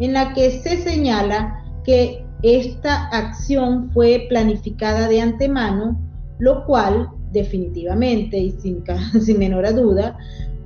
en 0.00 0.12
la 0.14 0.32
que 0.32 0.50
se 0.50 0.78
señala 0.78 1.62
que 1.84 2.24
esta 2.42 3.08
acción 3.08 3.90
fue 3.90 4.26
planificada 4.28 5.08
de 5.08 5.20
antemano, 5.20 6.00
lo 6.38 6.64
cual 6.64 7.10
definitivamente 7.32 8.38
y 8.38 8.52
sin, 8.52 8.82
sin 9.20 9.38
menor 9.38 9.74
duda 9.74 10.16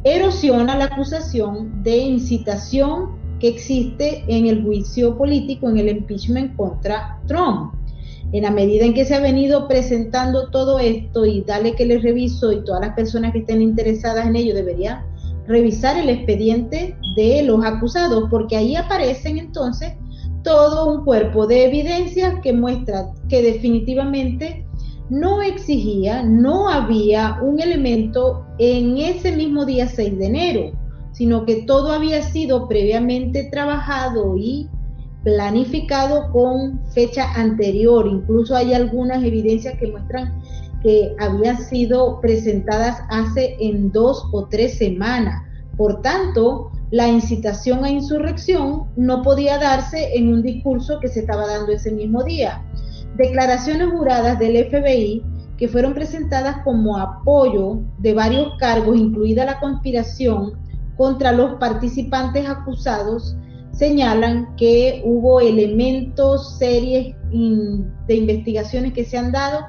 erosiona 0.04 0.76
la 0.76 0.84
acusación 0.84 1.82
de 1.82 1.96
incitación 1.96 3.16
que 3.40 3.48
existe 3.48 4.22
en 4.28 4.46
el 4.46 4.62
juicio 4.62 5.16
político, 5.16 5.68
en 5.68 5.78
el 5.78 5.88
impeachment 5.88 6.54
contra 6.56 7.18
Trump 7.26 7.74
en 8.34 8.42
la 8.42 8.50
medida 8.50 8.84
en 8.84 8.94
que 8.94 9.04
se 9.04 9.14
ha 9.14 9.20
venido 9.20 9.68
presentando 9.68 10.50
todo 10.50 10.80
esto 10.80 11.24
y 11.24 11.42
dale 11.42 11.76
que 11.76 11.86
les 11.86 12.02
reviso 12.02 12.50
y 12.50 12.64
todas 12.64 12.80
las 12.80 12.96
personas 12.96 13.30
que 13.32 13.38
estén 13.38 13.62
interesadas 13.62 14.26
en 14.26 14.34
ello 14.34 14.56
deberían 14.56 15.06
revisar 15.46 15.96
el 15.96 16.08
expediente 16.08 16.96
de 17.14 17.44
los 17.44 17.64
acusados, 17.64 18.24
porque 18.28 18.56
ahí 18.56 18.74
aparecen 18.74 19.38
entonces 19.38 19.92
todo 20.42 20.92
un 20.92 21.04
cuerpo 21.04 21.46
de 21.46 21.66
evidencias 21.66 22.34
que 22.42 22.52
muestra 22.52 23.12
que 23.28 23.40
definitivamente 23.40 24.66
no 25.10 25.40
exigía, 25.40 26.24
no 26.24 26.68
había 26.68 27.38
un 27.40 27.60
elemento 27.60 28.44
en 28.58 28.98
ese 28.98 29.30
mismo 29.30 29.64
día 29.64 29.86
6 29.86 30.18
de 30.18 30.26
enero, 30.26 30.72
sino 31.12 31.44
que 31.44 31.62
todo 31.62 31.92
había 31.92 32.20
sido 32.22 32.66
previamente 32.66 33.48
trabajado 33.52 34.36
y 34.36 34.68
planificado 35.24 36.30
con 36.30 36.80
fecha 36.92 37.32
anterior. 37.34 38.06
Incluso 38.06 38.54
hay 38.54 38.74
algunas 38.74 39.24
evidencias 39.24 39.76
que 39.78 39.88
muestran 39.88 40.40
que 40.82 41.16
habían 41.18 41.58
sido 41.58 42.20
presentadas 42.20 43.00
hace 43.08 43.56
en 43.58 43.90
dos 43.90 44.28
o 44.32 44.46
tres 44.46 44.76
semanas. 44.76 45.42
Por 45.76 46.02
tanto, 46.02 46.70
la 46.90 47.08
incitación 47.08 47.84
a 47.84 47.90
insurrección 47.90 48.84
no 48.96 49.22
podía 49.22 49.58
darse 49.58 50.14
en 50.14 50.32
un 50.32 50.42
discurso 50.42 51.00
que 51.00 51.08
se 51.08 51.20
estaba 51.20 51.46
dando 51.46 51.72
ese 51.72 51.90
mismo 51.90 52.22
día. 52.22 52.62
Declaraciones 53.16 53.90
juradas 53.90 54.38
del 54.38 54.68
FBI 54.68 55.24
que 55.56 55.68
fueron 55.68 55.94
presentadas 55.94 56.58
como 56.64 56.98
apoyo 56.98 57.80
de 57.98 58.12
varios 58.12 58.56
cargos, 58.58 58.96
incluida 58.96 59.44
la 59.44 59.60
conspiración 59.60 60.52
contra 60.96 61.32
los 61.32 61.54
participantes 61.54 62.48
acusados, 62.48 63.36
señalan 63.74 64.54
que 64.56 65.02
hubo 65.04 65.40
elementos, 65.40 66.56
series 66.58 67.14
de 67.30 68.14
investigaciones 68.14 68.92
que 68.92 69.04
se 69.04 69.18
han 69.18 69.32
dado 69.32 69.60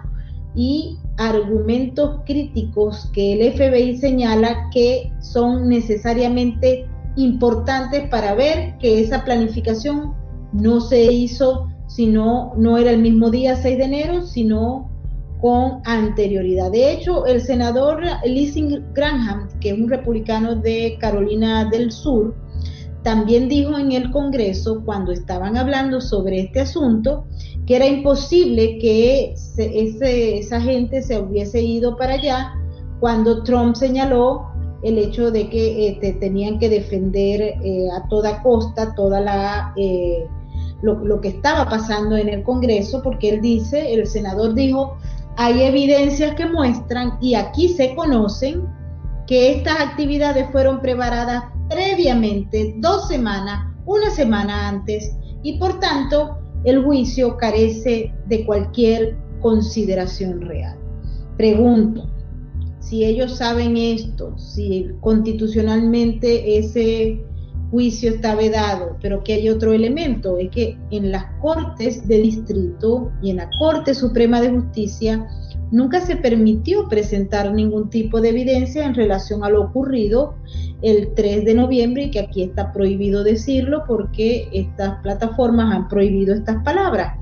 y 0.55 0.97
argumentos 1.17 2.21
críticos 2.25 3.09
que 3.13 3.33
el 3.33 3.53
FBI 3.53 3.97
señala 3.97 4.69
que 4.71 5.11
son 5.19 5.69
necesariamente 5.69 6.87
importantes 7.15 8.07
para 8.09 8.35
ver 8.35 8.77
que 8.79 9.01
esa 9.01 9.23
planificación 9.23 10.13
no 10.53 10.81
se 10.81 11.11
hizo, 11.11 11.67
sino 11.87 12.53
no 12.57 12.77
era 12.77 12.91
el 12.91 13.01
mismo 13.01 13.31
día 13.31 13.55
6 13.55 13.77
de 13.77 13.83
enero, 13.83 14.21
sino 14.21 14.89
con 15.41 15.81
anterioridad. 15.85 16.71
De 16.71 16.91
hecho, 16.91 17.25
el 17.25 17.41
senador 17.41 18.01
Lissing 18.25 18.83
Graham, 18.93 19.49
que 19.59 19.69
es 19.69 19.79
un 19.79 19.89
republicano 19.89 20.55
de 20.55 20.97
Carolina 20.99 21.65
del 21.65 21.91
Sur, 21.91 22.35
también 23.05 23.47
dijo 23.47 23.77
en 23.77 23.91
el 23.91 24.09
Congreso, 24.09 24.81
cuando 24.83 25.11
estaban 25.11 25.57
hablando 25.57 26.01
sobre 26.01 26.39
este 26.39 26.61
asunto, 26.61 27.27
que 27.67 27.75
era 27.75 27.85
imposible 27.85 28.79
que 28.79 29.35
esa 30.39 30.59
gente 30.59 31.03
se 31.03 31.19
hubiese 31.19 31.61
ido 31.61 31.97
para 31.97 32.15
allá 32.15 32.55
cuando 32.99 33.43
Trump 33.43 33.75
señaló 33.75 34.47
el 34.81 34.97
hecho 34.97 35.29
de 35.29 35.47
que 35.51 35.89
este, 35.89 36.13
tenían 36.13 36.57
que 36.57 36.67
defender 36.67 37.41
eh, 37.41 37.87
a 37.95 38.07
toda 38.09 38.41
costa 38.41 38.95
toda 38.95 39.21
la 39.21 39.71
eh, 39.77 40.25
lo, 40.81 40.95
lo, 41.05 41.21
que 41.21 41.27
estaba 41.27 41.69
pasando 41.69 42.17
en 42.17 42.27
el 42.27 42.41
Congreso, 42.41 43.03
porque 43.03 43.29
él 43.29 43.41
dice, 43.41 43.93
el 43.93 44.07
senador 44.07 44.55
dijo, 44.55 44.97
hay 45.37 45.61
evidencias 45.61 46.33
que 46.33 46.47
muestran 46.47 47.19
y 47.21 47.35
aquí 47.35 47.69
se 47.69 47.93
conocen 47.93 48.67
que 49.27 49.51
estas 49.51 49.79
actividades 49.79 50.49
fueron 50.51 50.81
preparadas 50.81 51.54
previamente, 51.69 52.75
dos 52.77 53.07
semanas, 53.07 53.73
una 53.85 54.09
semana 54.09 54.69
antes, 54.69 55.15
y 55.43 55.57
por 55.57 55.79
tanto 55.79 56.39
el 56.63 56.83
juicio 56.83 57.37
carece 57.37 58.13
de 58.27 58.45
cualquier 58.45 59.15
consideración 59.41 60.41
real. 60.41 60.77
Pregunto, 61.37 62.09
si 62.79 63.03
ellos 63.03 63.37
saben 63.37 63.77
esto, 63.77 64.37
si 64.37 64.89
constitucionalmente 65.01 66.57
ese 66.57 67.23
juicio 67.71 68.11
está 68.11 68.35
vedado, 68.35 68.97
pero 69.01 69.23
que 69.23 69.33
hay 69.33 69.49
otro 69.49 69.73
elemento, 69.73 70.37
es 70.37 70.49
que 70.49 70.77
en 70.91 71.11
las 71.11 71.25
Cortes 71.41 72.07
de 72.07 72.21
Distrito 72.21 73.11
y 73.21 73.31
en 73.31 73.37
la 73.37 73.49
Corte 73.59 73.93
Suprema 73.93 74.39
de 74.39 74.51
Justicia 74.51 75.27
nunca 75.75 75.99
se 75.99 76.15
permitió 76.15 76.87
presentar 76.87 77.53
ningún 77.53 77.89
tipo 77.89 78.21
de 78.21 78.29
evidencia 78.29 78.85
en 78.85 78.95
relación 78.95 79.43
a 79.43 79.49
lo 79.49 79.61
ocurrido 79.61 80.35
el 80.81 81.13
3 81.15 81.43
de 81.43 81.53
noviembre 81.53 82.03
y 82.03 82.11
que 82.11 82.19
aquí 82.19 82.43
está 82.43 82.71
prohibido 82.71 83.25
decirlo 83.25 83.83
porque 83.85 84.47
estas 84.53 85.01
plataformas 85.01 85.75
han 85.75 85.89
prohibido 85.89 86.33
estas 86.33 86.63
palabras. 86.63 87.19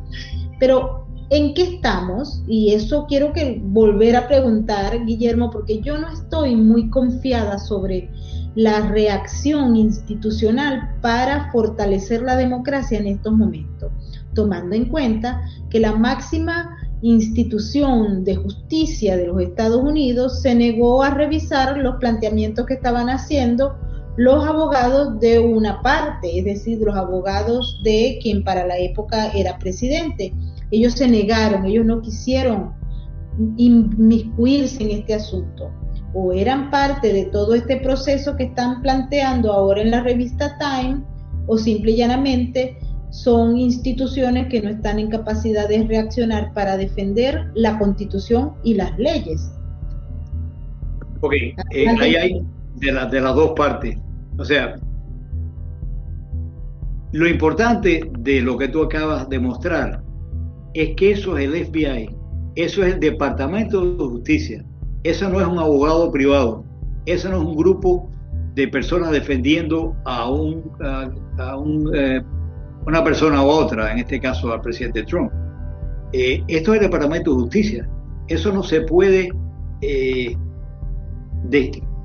Pero 0.60 1.08
¿en 1.32 1.56
qué 1.56 1.64
estamos? 1.64 2.44
Y 2.48 2.74
eso 2.74 3.08
quiero 3.08 3.34
que 3.34 3.60
volver 3.60 4.16
a 4.16 4.28
preguntar, 4.28 5.04
Guillermo, 5.04 5.50
porque 5.50 5.82
yo 5.82 5.98
no 5.98 6.10
estoy 6.10 6.56
muy 6.56 6.92
confiada 6.92 7.58
sobre 7.58 8.12
la 8.54 8.88
reacción 8.88 9.76
institucional 9.76 10.92
para 11.02 11.52
fortalecer 11.52 12.22
la 12.22 12.36
democracia 12.36 13.00
en 13.00 13.08
estos 13.08 13.34
momentos, 13.34 13.92
tomando 14.36 14.76
en 14.76 14.86
cuenta 14.86 15.42
que 15.72 15.80
la 15.80 15.94
máxima 15.94 16.78
institución 17.04 18.24
de 18.24 18.38
justicia 18.38 19.18
de 19.18 19.28
los 19.28 19.42
Estados 19.42 19.84
Unidos 19.84 20.42
se 20.42 20.56
negó 20.56 21.04
a 21.04 21.10
revisar 21.10 21.78
los 21.78 21.98
planteamientos 21.98 22.66
que 22.66 22.76
estaban 22.76 23.10
haciendo 23.10 23.76
los 24.16 24.46
abogados 24.46 25.20
de 25.20 25.40
una 25.40 25.82
parte, 25.82 26.40
es 26.40 26.46
decir, 26.46 26.80
los 26.80 26.96
abogados 26.96 27.82
de 27.84 28.20
quien 28.22 28.44
para 28.44 28.66
la 28.66 28.78
época 28.78 29.32
era 29.32 29.58
presidente. 29.58 30.34
Ellos 30.72 30.94
se 30.94 31.08
negaron, 31.08 31.66
ellos 31.66 31.86
no 31.86 32.02
quisieron 32.02 32.72
inmiscuirse 33.58 34.84
en 34.84 34.92
este 34.92 35.16
asunto 35.16 35.72
o 36.14 36.32
eran 36.32 36.70
parte 36.70 37.12
de 37.12 37.26
todo 37.26 37.56
este 37.56 37.78
proceso 37.78 38.36
que 38.38 38.46
están 38.46 38.82
planteando 38.82 39.52
ahora 39.52 39.82
en 39.82 39.92
la 39.92 40.04
revista 40.04 40.58
Time 40.58 41.04
o 41.48 41.58
simple 41.58 41.92
y 41.92 41.98
llanamente 41.98 42.78
son 43.14 43.58
instituciones 43.58 44.48
que 44.48 44.60
no 44.60 44.70
están 44.70 44.98
en 44.98 45.08
capacidad 45.08 45.70
de 45.70 45.84
reaccionar 45.84 46.52
para 46.54 46.78
defender 46.78 47.52
la 47.54 47.78
constitución 47.78 48.54
y 48.64 48.74
las 48.74 48.98
leyes. 48.98 49.52
Ok, 51.22 51.34
eh, 51.34 51.88
ahí 52.00 52.16
hay 52.16 52.42
de, 52.78 52.92
de 53.12 53.22
las 53.22 53.36
dos 53.36 53.52
partes. 53.56 53.98
O 54.40 54.44
sea, 54.44 54.80
lo 57.12 57.28
importante 57.28 58.10
de 58.18 58.42
lo 58.42 58.58
que 58.58 58.68
tú 58.68 58.82
acabas 58.82 59.30
de 59.30 59.40
mostrar 59.40 60.02
es 60.74 60.96
que 60.96 61.12
eso 61.12 61.38
es 61.38 61.46
el 61.46 61.68
FBI, 61.68 62.10
eso 62.56 62.84
es 62.84 62.96
el 62.96 63.00
Departamento 63.00 63.94
de 63.96 64.06
Justicia, 64.06 64.66
eso 65.04 65.30
no 65.30 65.40
es 65.40 65.46
un 65.46 65.60
abogado 65.60 66.12
privado, 66.12 66.66
eso 67.06 67.30
no 67.30 67.38
es 67.38 67.44
un 67.44 67.56
grupo 67.56 68.10
de 68.56 68.68
personas 68.68 69.12
defendiendo 69.12 69.96
a 70.06 70.28
un, 70.32 70.64
a, 71.38 71.58
un 71.58 71.92
eh, 71.96 72.24
una 72.86 73.04
persona 73.04 73.44
u 73.44 73.48
otra, 73.48 73.92
en 73.92 74.00
este 74.00 74.20
caso 74.20 74.52
al 74.52 74.62
presidente 74.62 75.04
Trump. 75.04 75.32
Eh, 76.12 76.44
esto 76.48 76.74
es 76.74 76.80
el 76.80 76.86
Departamento 76.86 77.32
de 77.32 77.42
Justicia. 77.42 77.90
Eso 78.28 78.52
no 78.52 78.64
se 78.64 78.82
puede 78.82 79.30
eh, 79.82 80.36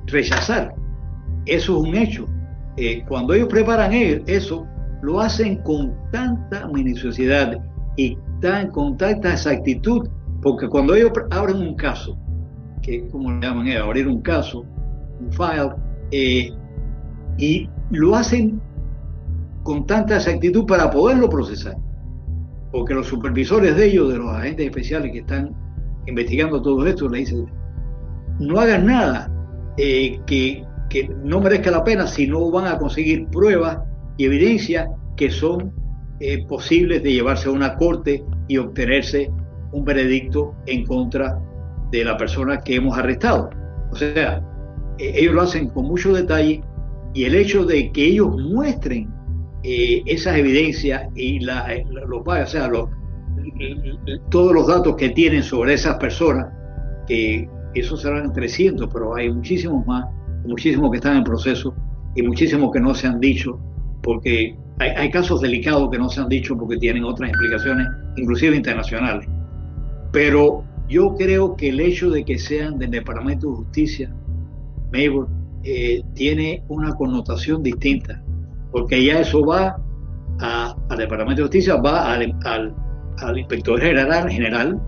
rechazar. 0.07 0.75
Eso 1.47 1.77
es 1.77 1.89
un 1.89 1.95
hecho. 1.95 2.29
Eh, 2.77 3.05
cuando 3.09 3.35
ellos 3.35 3.49
preparan 3.49 3.93
eso, 3.93 4.67
lo 5.03 5.21
hacen 5.21 5.57
con 5.63 5.95
tanta 6.13 6.67
minuciosidad 6.69 7.59
y 7.97 8.17
tan, 8.41 8.71
con 8.71 8.97
tanta 8.97 9.33
exactitud, 9.33 10.09
porque 10.43 10.69
cuando 10.69 10.95
ellos 10.95 11.13
abren 11.31 11.57
un 11.57 11.75
caso, 11.75 12.17
que 12.83 13.07
como 13.09 13.33
le 13.33 13.41
llaman 13.41 13.69
abrir 13.77 14.07
un 14.07 14.23
caso, 14.23 14.65
un 15.21 15.33
file, 15.33 16.55
y 17.39 17.69
lo 17.91 18.15
hacen 18.15 18.61
con 19.69 19.85
tanta 19.85 20.17
exactitud 20.17 20.65
para 20.65 20.91
poderlo 20.91 21.29
procesar. 21.29 21.77
Porque 22.73 22.95
los 22.95 23.07
supervisores 23.07 23.77
de 23.77 23.85
ellos, 23.85 24.11
de 24.11 24.17
los 24.17 24.31
agentes 24.31 24.65
especiales 24.65 25.13
que 25.13 25.19
están 25.19 25.55
investigando 26.07 26.63
todo 26.63 26.87
esto, 26.87 27.07
le 27.07 27.19
dicen, 27.19 27.45
no 28.41 28.59
hagan 28.59 28.87
nada 28.87 29.31
eh, 29.77 30.19
que, 30.27 30.65
que 30.89 31.11
no 31.23 31.43
merezca 31.43 31.71
la 31.71 31.85
pena 31.85 32.07
si 32.07 32.27
no 32.27 32.51
van 32.51 32.67
a 32.67 32.79
conseguir 32.79 33.27
pruebas 33.27 33.81
y 34.17 34.25
evidencias 34.25 34.89
que 35.19 35.31
son 35.31 35.71
eh, 36.21 36.47
posibles 36.47 37.03
de 37.03 37.13
llevarse 37.13 37.51
a 37.51 37.53
una 37.53 37.77
corte 37.77 38.25
y 38.49 38.57
obtenerse 38.57 39.31
un 39.73 39.85
veredicto 39.85 40.55
en 40.65 40.87
contra 40.87 41.39
de 41.91 42.07
la 42.07 42.17
persona 42.17 42.59
que 42.61 42.77
hemos 42.77 42.97
arrestado. 42.97 43.51
O 43.93 43.97
sea, 43.97 44.43
eh, 44.97 45.13
ellos 45.15 45.35
lo 45.35 45.43
hacen 45.43 45.69
con 45.69 45.85
mucho 45.85 46.15
detalle 46.15 46.63
y 47.13 47.25
el 47.25 47.35
hecho 47.35 47.67
de 47.67 47.93
que 47.93 48.07
ellos 48.07 48.35
muestren 48.35 49.18
eh, 49.71 50.03
esas 50.07 50.39
evidencias 50.39 51.11
y 51.15 51.41
la, 51.41 51.67
o 52.11 52.47
sea, 52.47 52.71
todos 54.31 54.55
los 54.55 54.67
datos 54.67 54.97
que 54.97 55.11
tienen 55.11 55.43
sobre 55.43 55.75
esas 55.75 55.97
personas, 55.99 56.47
que 57.07 57.47
esos 57.75 58.01
serán 58.01 58.33
300, 58.33 58.89
pero 58.91 59.15
hay 59.15 59.31
muchísimos 59.31 59.87
más, 59.87 60.07
muchísimos 60.47 60.91
que 60.91 60.97
están 60.97 61.19
en 61.19 61.25
proceso 61.25 61.75
y 62.17 62.23
muchísimos 62.23 62.73
que 62.73 62.81
no 62.81 62.95
se 62.95 63.09
han 63.09 63.21
dicho, 63.21 63.61
porque 64.03 64.57
hay, 64.79 65.11
casos 65.11 65.43
delicados 65.43 65.91
que 65.91 65.99
no 65.99 66.09
se 66.09 66.23
han 66.23 66.31
dicho 66.31 66.57
porque 66.57 66.79
tienen 66.79 67.05
otras 67.05 67.29
implicaciones, 67.31 67.89
inclusive 68.17 68.57
internacionales. 68.57 69.29
Pero 70.13 70.65
yo 70.89 71.15
creo 71.15 71.57
que 71.57 71.69
el 71.69 71.81
hecho 71.81 72.09
de 72.09 72.25
que 72.25 72.39
sean 72.39 72.79
del 72.79 72.93
Departamento 72.93 73.51
de 73.51 73.57
Justicia, 73.57 74.11
Maybor, 74.93 75.29
eh, 75.63 76.03
tiene 76.15 76.63
una 76.69 76.95
connotación 76.95 77.63
distinta, 77.63 78.23
porque 78.73 79.05
ya 79.05 79.21
eso 79.21 79.45
va 79.45 79.77
al 80.41 80.99
Departamento 80.99 81.43
de 81.43 81.47
Justicia, 81.47 81.77
va 81.77 82.13
al, 82.13 82.23
Inspector 83.37 83.81
General, 83.81 84.31
general, 84.31 84.81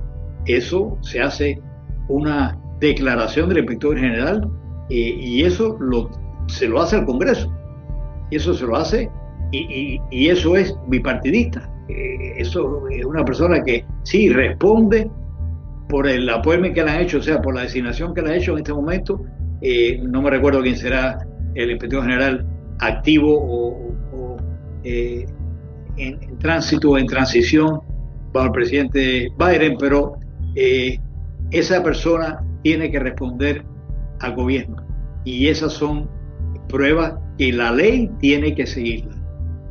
eso 0.47 0.97
se 1.03 1.21
hace 1.21 1.61
una 2.09 2.57
declaración 2.79 3.49
del 3.49 3.59
Inspector 3.59 3.99
General 3.99 4.49
eh, 4.89 5.17
y 5.21 5.43
eso 5.43 5.77
lo, 5.81 6.11
se 6.47 6.69
lo 6.69 6.81
hace 6.81 6.97
al 6.97 7.07
Congreso, 7.07 7.53
y 8.31 8.37
eso 8.37 8.55
se 8.55 8.67
lo 8.67 8.77
hace, 8.77 9.11
y, 9.53 10.29
eso 10.29 10.57
es 10.57 10.75
bipartidista. 10.87 11.69
Eh, 11.89 12.35
eso 12.37 12.89
es 12.89 13.05
una 13.05 13.25
persona 13.25 13.63
que 13.63 13.85
sí 14.05 14.29
responde 14.29 15.11
por 15.89 16.07
el 16.07 16.31
apoyo 16.31 16.63
que 16.73 16.85
le 16.85 16.91
han 16.91 17.01
hecho, 17.01 17.19
o 17.19 17.23
sea, 17.23 17.43
por 17.43 17.55
la 17.55 17.63
designación 17.63 18.15
que 18.15 18.23
le 18.23 18.31
ha 18.31 18.37
hecho 18.37 18.53
en 18.53 18.59
este 18.59 18.73
momento. 18.73 19.25
Eh, 19.61 20.01
no 20.03 20.23
me 20.23 20.31
recuerdo 20.31 20.63
quién 20.63 20.77
será 20.77 21.19
el 21.55 21.71
inspector 21.73 22.03
general 22.03 22.47
activo 22.81 23.39
o, 23.39 24.37
eh, 24.85 25.27
en, 25.97 26.39
tránsito 26.39 26.91
o 26.91 26.99
en 26.99 27.07
transición 27.07 27.81
bajo 28.33 28.47
el 28.47 28.53
presidente 28.53 29.29
Biden, 29.39 29.77
pero 29.79 30.17
esa 31.51 31.83
persona 31.83 32.45
tiene 32.63 32.91
que 32.91 32.99
responder 32.99 33.65
al 34.21 34.35
gobierno. 34.35 34.77
Y 35.25 35.49
esas 35.49 35.73
son 35.73 36.09
pruebas 36.69 37.15
que 37.39 37.53
la 37.53 37.73
ley 37.73 38.11
tiene 38.21 38.55
que 38.55 38.67
seguirla. 38.67 39.17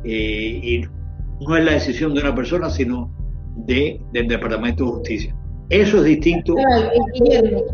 y 0.04 0.82
no 1.40 1.56
es 1.56 1.64
la 1.64 1.72
decisión 1.72 2.14
de 2.14 2.20
una 2.20 2.34
persona, 2.34 2.70
sino 2.70 3.10
de, 3.56 4.00
del 4.12 4.28
Departamento 4.28 4.84
de 4.84 4.90
Justicia. 4.90 5.36
Eso 5.70 5.98
es 5.98 6.04
distinto. 6.04 6.56
Que 6.56 7.64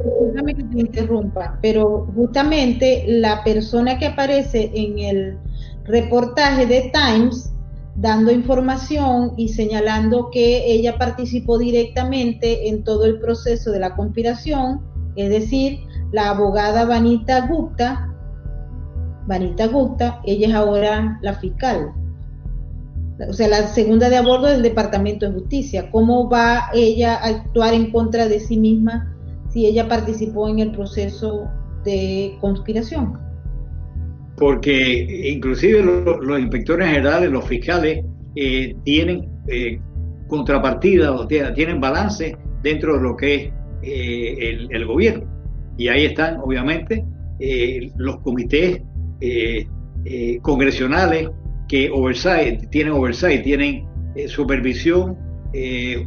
pero 1.62 2.07
justamente 2.14 3.05
la 3.09 3.42
persona 3.42 3.99
que 3.99 4.07
aparece 4.07 4.70
en 4.74 4.99
el 4.99 5.38
reportaje 5.84 6.66
de 6.66 6.92
Times 6.92 7.53
dando 7.94 8.30
información 8.30 9.32
y 9.38 9.49
señalando 9.49 10.28
que 10.30 10.70
ella 10.70 10.99
participó 10.99 11.57
directamente 11.57 12.68
en 12.68 12.84
todo 12.84 13.07
el 13.07 13.18
proceso 13.18 13.70
de 13.70 13.80
la 13.80 13.97
conspiración, 13.97 14.82
es 15.16 15.30
decir, 15.30 15.80
la 16.12 16.28
abogada 16.28 16.84
Vanita 16.84 17.47
Gupta, 17.47 18.12
Vanita 19.26 19.68
Gupta, 19.68 20.20
ella 20.26 20.49
es 20.49 20.55
ahora 20.55 21.18
la 21.22 21.32
fiscal 21.32 21.94
o 23.19 23.33
sea, 23.33 23.49
la 23.49 23.69
segunda 23.69 24.11
de 24.11 24.17
a 24.17 24.23
bordo 24.23 24.47
del 24.47 24.62
Departamento 24.62 25.27
de 25.27 25.33
Justicia. 25.33 25.91
¿Cómo 25.91 26.29
va 26.29 26.71
ella 26.75 27.14
a 27.14 27.29
actuar 27.29 27.73
en 27.73 27.91
contra 27.91 28.29
de 28.29 28.41
sí 28.41 28.59
misma 28.59 29.17
si 29.51 29.67
ella 29.67 29.89
participó 29.89 30.49
en 30.49 30.59
el 30.59 30.73
proceso 30.73 31.49
de 31.85 32.37
conspiración? 32.41 33.19
Porque 34.37 35.31
inclusive 35.33 35.83
los, 35.83 36.41
inspectores 36.41 36.89
generales, 36.89 37.31
los 37.31 37.45
fiscales, 37.47 38.05
eh, 38.35 38.77
tienen 38.85 39.31
eh, 39.47 39.81
contrapartida 40.29 41.12
o 41.12 41.27
tienen 41.27 41.81
balance 41.81 42.37
dentro 42.62 42.97
de 42.97 43.03
lo 43.03 43.17
que 43.17 43.35
es 43.35 43.53
eh, 43.83 44.69
el, 44.71 44.85
gobierno. 44.85 45.27
Y 45.79 45.89
ahí 45.89 46.05
están, 46.05 46.39
obviamente, 46.41 47.05
los 47.97 48.19
comités 48.21 48.83
congresionales 50.43 51.29
que 51.69 51.91
oversight, 51.91 52.69
tienen 52.71 52.93
oversight, 52.93 53.43
tienen 53.43 53.87
eh, 54.14 54.29
supervisión 54.29 55.17
eh, 55.53 56.07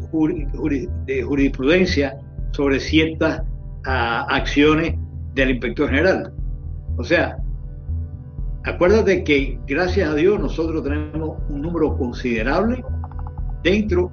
de 1.05 1.24
jurisprudencia 1.24 2.18
sobre 2.51 2.80
ciertas 2.80 3.43
ah, 3.86 4.26
acciones 4.30 4.95
del 5.34 5.51
inspector 5.51 5.89
general. 5.89 6.34
O 6.97 7.03
sea, 7.03 7.38
acuérdate 8.64 9.24
que 9.24 9.60
gracias 9.68 10.10
a 10.10 10.16
Dios 10.16 10.39
nosotros 10.39 10.84
tenemos 10.84 11.38
un 11.49 11.62
número 11.62 11.97
considerable 11.97 12.84
dentro 13.64 14.12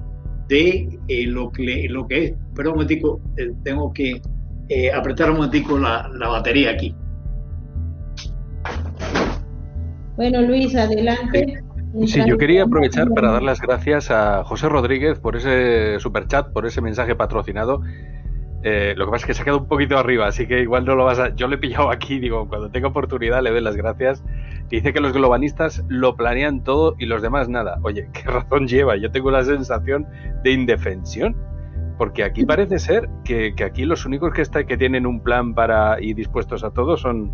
de 0.49 0.99
eh, 1.09 1.27
lo, 1.27 1.51
que, 1.51 1.87
lo 1.89 2.07
que 2.07 2.25
es, 2.25 2.35
perdón 2.55 2.75
un 2.75 2.79
momentico, 2.79 3.21
tengo 3.65 3.93
que 3.93 4.21
apretar 4.95 5.31
un 5.31 5.37
momentico 5.37 5.79
la, 5.79 6.11
la 6.15 6.29
batería 6.29 6.73
aquí. 6.73 6.95
Bueno, 10.17 10.41
Luis, 10.43 10.75
adelante. 10.75 11.63
Sí, 12.07 12.23
yo 12.27 12.37
quería 12.37 12.65
aprovechar 12.65 13.09
para 13.11 13.33
dar 13.33 13.43
las 13.43 13.61
gracias 13.61 14.11
a 14.11 14.45
José 14.45 14.69
Rodríguez 14.69 15.19
por 15.19 15.37
ese 15.37 15.99
superchat, 15.99 16.53
por 16.53 16.67
ese 16.67 16.81
mensaje 16.81 17.15
patrocinado. 17.15 17.83
Eh, 18.63 18.95
lo 18.97 19.07
que 19.07 19.13
pasa 19.13 19.23
es 19.23 19.27
que 19.27 19.35
se 19.35 19.43
ha 19.43 19.45
quedado 19.45 19.61
un 19.61 19.69
poquito 19.69 19.97
arriba, 19.97 20.27
así 20.27 20.47
que 20.47 20.61
igual 20.61 20.85
no 20.85 20.95
lo 20.95 21.05
vas 21.05 21.19
a. 21.19 21.35
Yo 21.35 21.49
le 21.49 21.57
he 21.57 21.59
pillado 21.59 21.91
aquí, 21.91 22.19
digo, 22.19 22.49
cuando 22.49 22.71
tenga 22.71 22.89
oportunidad 22.89 23.43
le 23.43 23.51
doy 23.51 23.61
las 23.61 23.77
gracias. 23.77 24.25
Dice 24.69 24.93
que 24.93 25.01
los 25.01 25.13
globalistas 25.13 25.85
lo 25.89 26.17
planean 26.17 26.65
todo 26.65 26.97
y 26.99 27.07
los 27.07 27.23
demás 27.23 27.49
nada. 27.49 27.79
Oye, 27.83 28.09
¿qué 28.13 28.23
razón 28.23 28.67
lleva? 28.67 28.97
Yo 28.97 29.11
tengo 29.11 29.31
la 29.31 29.45
sensación 29.45 30.07
de 30.43 30.53
indefensión. 30.53 31.37
Porque 31.97 32.25
aquí 32.25 32.45
parece 32.45 32.79
ser 32.79 33.09
que, 33.25 33.55
que 33.55 33.65
aquí 33.65 33.87
los 33.87 34.05
únicos 34.05 34.35
que, 34.35 34.43
está, 34.43 34.65
que 34.65 34.77
tienen 34.77 35.07
un 35.07 35.23
plan 35.23 35.55
para 35.55 35.99
y 35.99 36.13
dispuestos 36.13 36.63
a 36.63 36.71
todo 36.71 36.99
son, 36.99 37.33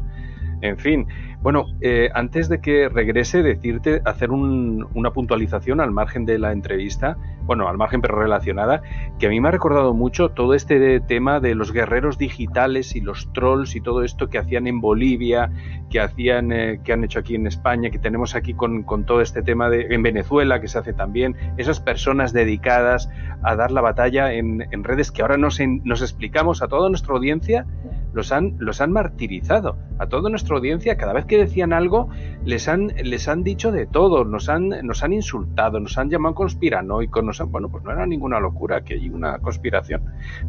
en 0.61 0.79
fin, 0.79 1.09
bueno, 1.43 1.67
eh, 1.81 2.09
antes 2.15 2.49
de 2.49 2.61
que 2.61 2.89
regrese, 2.89 3.43
decirte, 3.43 4.01
hacer 4.05 4.31
una 4.31 5.11
puntualización 5.11 5.81
al 5.81 5.91
margen 5.91 6.25
de 6.25 6.39
la 6.39 6.53
entrevista, 6.53 7.17
bueno, 7.45 7.69
al 7.69 7.77
margen 7.77 8.01
pero 8.01 8.17
relacionada, 8.17 8.83
que 9.19 9.27
a 9.27 9.29
mí 9.29 9.41
me 9.41 9.49
ha 9.49 9.51
recordado 9.51 9.93
mucho 9.93 10.29
todo 10.29 10.55
este 10.55 11.01
tema 11.01 11.41
de 11.41 11.57
los 11.57 11.73
guerreros 11.73 12.17
digitales 12.17 12.95
y 12.95 13.01
los 13.01 13.33
trolls 13.33 13.75
y 13.75 13.81
todo 13.81 14.05
esto 14.05 14.29
que 14.29 14.39
hacían 14.39 14.69
en 14.69 14.81
Bolivia, 14.81 15.51
que 15.91 15.99
hacían, 15.99 16.53
eh, 16.53 16.81
que 16.85 16.93
han 16.93 17.03
hecho 17.03 17.19
aquí 17.19 17.35
en 17.35 17.49
España, 17.49 17.91
que 17.91 17.99
tenemos 17.99 18.37
aquí 18.37 18.55
con, 18.55 18.85
todo 19.05 19.21
este 19.21 19.43
tema 19.43 19.69
de 19.69 19.89
en 19.91 20.03
Venezuela, 20.05 20.61
que 20.61 20.69
se 20.69 20.79
hace 20.79 20.93
también, 20.93 21.35
esas 21.57 21.81
personas 21.81 22.33
dedicadas 22.33 23.11
a 23.43 23.57
dar 23.57 23.73
la 23.73 23.81
batalla 23.81 24.33
en, 24.33 24.63
redes 24.85 25.11
que 25.11 25.23
ahora 25.23 25.39
nos, 25.39 25.59
nos 25.61 26.03
explicamos 26.03 26.63
a 26.63 26.69
toda 26.69 26.89
nuestra 26.89 27.15
audiencia 27.15 27.67
los 28.13 28.33
han, 28.33 28.57
los 28.59 28.81
han 28.81 28.93
martirizado. 28.93 29.77
A 29.99 30.09
toda 30.09 30.31
nuestra 30.31 30.57
audiencia, 30.57 30.97
cada 30.97 31.13
vez 31.13 31.25
que 31.27 31.39
decían 31.39 31.73
algo, 31.73 32.09
les 32.45 32.69
han, 32.69 32.89
les 33.03 33.29
han 33.29 33.43
dicho 33.43 33.73
de 33.73 33.87
todo, 33.87 34.25
nos 34.25 34.49
han, 34.49 34.69
nos 34.69 35.03
han 35.03 35.13
insultado, 35.13 35.81
nos 35.81 35.99
han 35.99 36.11
llamado 36.11 36.35
conspiranoicos, 36.35 37.25
nos 37.25 37.41
han, 37.41 37.51
bueno, 37.51 37.69
pues 37.69 37.85
no 37.85 37.93
era 37.93 38.07
ninguna 38.07 38.41
locura, 38.41 38.83
que 38.83 38.95
hay 38.95 39.09
una 39.09 39.39
conspiración. 39.39 40.03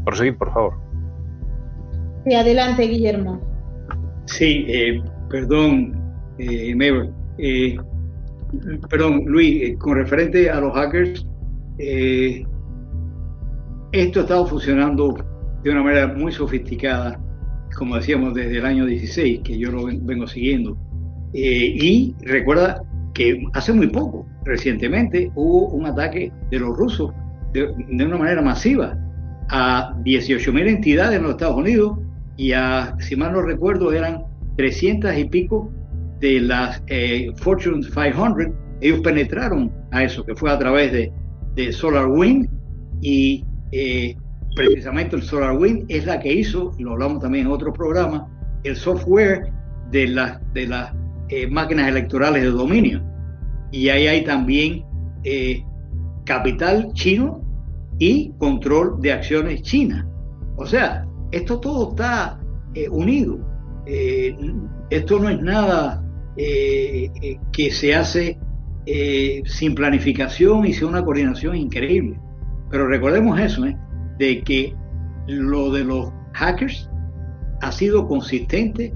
Proseguid, 0.03 0.35
por 0.35 0.53
favor. 0.53 0.73
Sí, 2.25 2.33
adelante, 2.33 2.83
Guillermo. 2.83 3.41
Sí, 4.25 4.65
eh, 4.67 5.01
perdón, 5.29 5.93
eh, 6.37 6.75
eh 7.37 7.77
perdón, 8.89 9.23
Luis, 9.25 9.61
eh, 9.63 9.75
con 9.77 9.95
referente 9.95 10.49
a 10.49 10.59
los 10.61 10.73
hackers, 10.73 11.27
esto 13.91 14.19
ha 14.19 14.23
estado 14.23 14.45
funcionando 14.45 15.15
de 15.63 15.71
una 15.71 15.83
manera 15.83 16.07
muy 16.07 16.31
sofisticada 16.31 17.19
como 17.73 17.95
decíamos, 17.95 18.33
desde 18.33 18.57
el 18.57 18.65
año 18.65 18.85
16, 18.85 19.41
que 19.43 19.57
yo 19.57 19.71
lo 19.71 19.85
vengo 19.85 20.27
siguiendo. 20.27 20.77
Eh, 21.33 21.73
y 21.75 22.15
recuerda 22.21 22.83
que 23.13 23.43
hace 23.53 23.73
muy 23.73 23.87
poco, 23.87 24.25
recientemente, 24.45 25.31
hubo 25.35 25.69
un 25.69 25.85
ataque 25.85 26.31
de 26.49 26.59
los 26.59 26.75
rusos 26.77 27.11
de, 27.53 27.69
una 27.89 28.17
manera 28.17 28.41
masiva 28.41 28.97
a 29.49 29.95
18.000 30.03 30.67
entidades 30.67 31.17
en 31.17 31.23
los 31.23 31.31
Estados 31.33 31.57
Unidos 31.57 31.99
y 32.37 32.53
a, 32.53 32.95
si 32.99 33.15
mal 33.15 33.33
no 33.33 33.41
recuerdo, 33.41 33.93
eran 33.93 34.23
300 34.57 35.17
y 35.17 35.25
pico 35.25 35.71
de 36.19 36.41
las 36.41 36.81
eh, 36.87 37.31
Fortune 37.35 37.81
500. 37.83 38.55
Ellos 38.81 38.99
penetraron 39.01 39.71
a 39.91 40.03
eso, 40.03 40.25
que 40.25 40.35
fue 40.35 40.51
a 40.51 40.57
través 40.57 40.91
de, 40.91 41.11
de 41.55 41.71
SolarWind 41.71 42.49
y 43.01 43.45
eh, 43.71 44.15
precisamente 44.55 45.15
el 45.15 45.23
SolarWind 45.23 45.85
es 45.89 46.05
la 46.05 46.19
que 46.19 46.33
hizo, 46.33 46.71
y 46.77 46.83
lo 46.83 46.93
hablamos 46.93 47.21
también 47.21 47.47
en 47.47 47.51
otro 47.51 47.73
programa, 47.73 48.27
el 48.63 48.75
software 48.75 49.51
de, 49.91 50.07
de 50.53 50.67
las 50.67 50.93
eh, 51.29 51.47
máquinas 51.47 51.87
electorales 51.87 52.43
de 52.43 52.49
dominio. 52.49 53.01
Y 53.71 53.89
ahí 53.89 54.07
hay 54.07 54.23
también 54.23 54.83
eh, 55.23 55.63
capital 56.25 56.91
chino 56.93 57.41
y 57.99 58.31
control 58.37 58.99
de 59.01 59.13
acciones 59.13 59.61
chinas. 59.61 60.05
O 60.57 60.65
sea, 60.65 61.05
esto 61.31 61.59
todo 61.59 61.91
está 61.91 62.39
eh, 62.75 62.87
unido. 62.89 63.39
esto 64.89 65.19
no 65.19 65.29
es 65.29 65.41
nada 65.41 66.03
que 66.35 67.71
se 67.71 67.93
hace 67.93 68.37
sin 69.45 69.75
planificación 69.75 70.65
y 70.65 70.73
sin 70.73 70.87
una 70.87 71.03
coordinación 71.03 71.55
increíble. 71.55 72.19
Pero 72.69 72.87
recordemos 72.87 73.39
eso, 73.39 73.65
¿eh? 73.65 73.77
De 74.17 74.41
que 74.43 74.75
lo 75.27 75.71
de 75.71 75.83
los 75.83 76.11
hackers 76.33 76.89
ha 77.61 77.71
sido 77.71 78.07
consistente. 78.07 78.93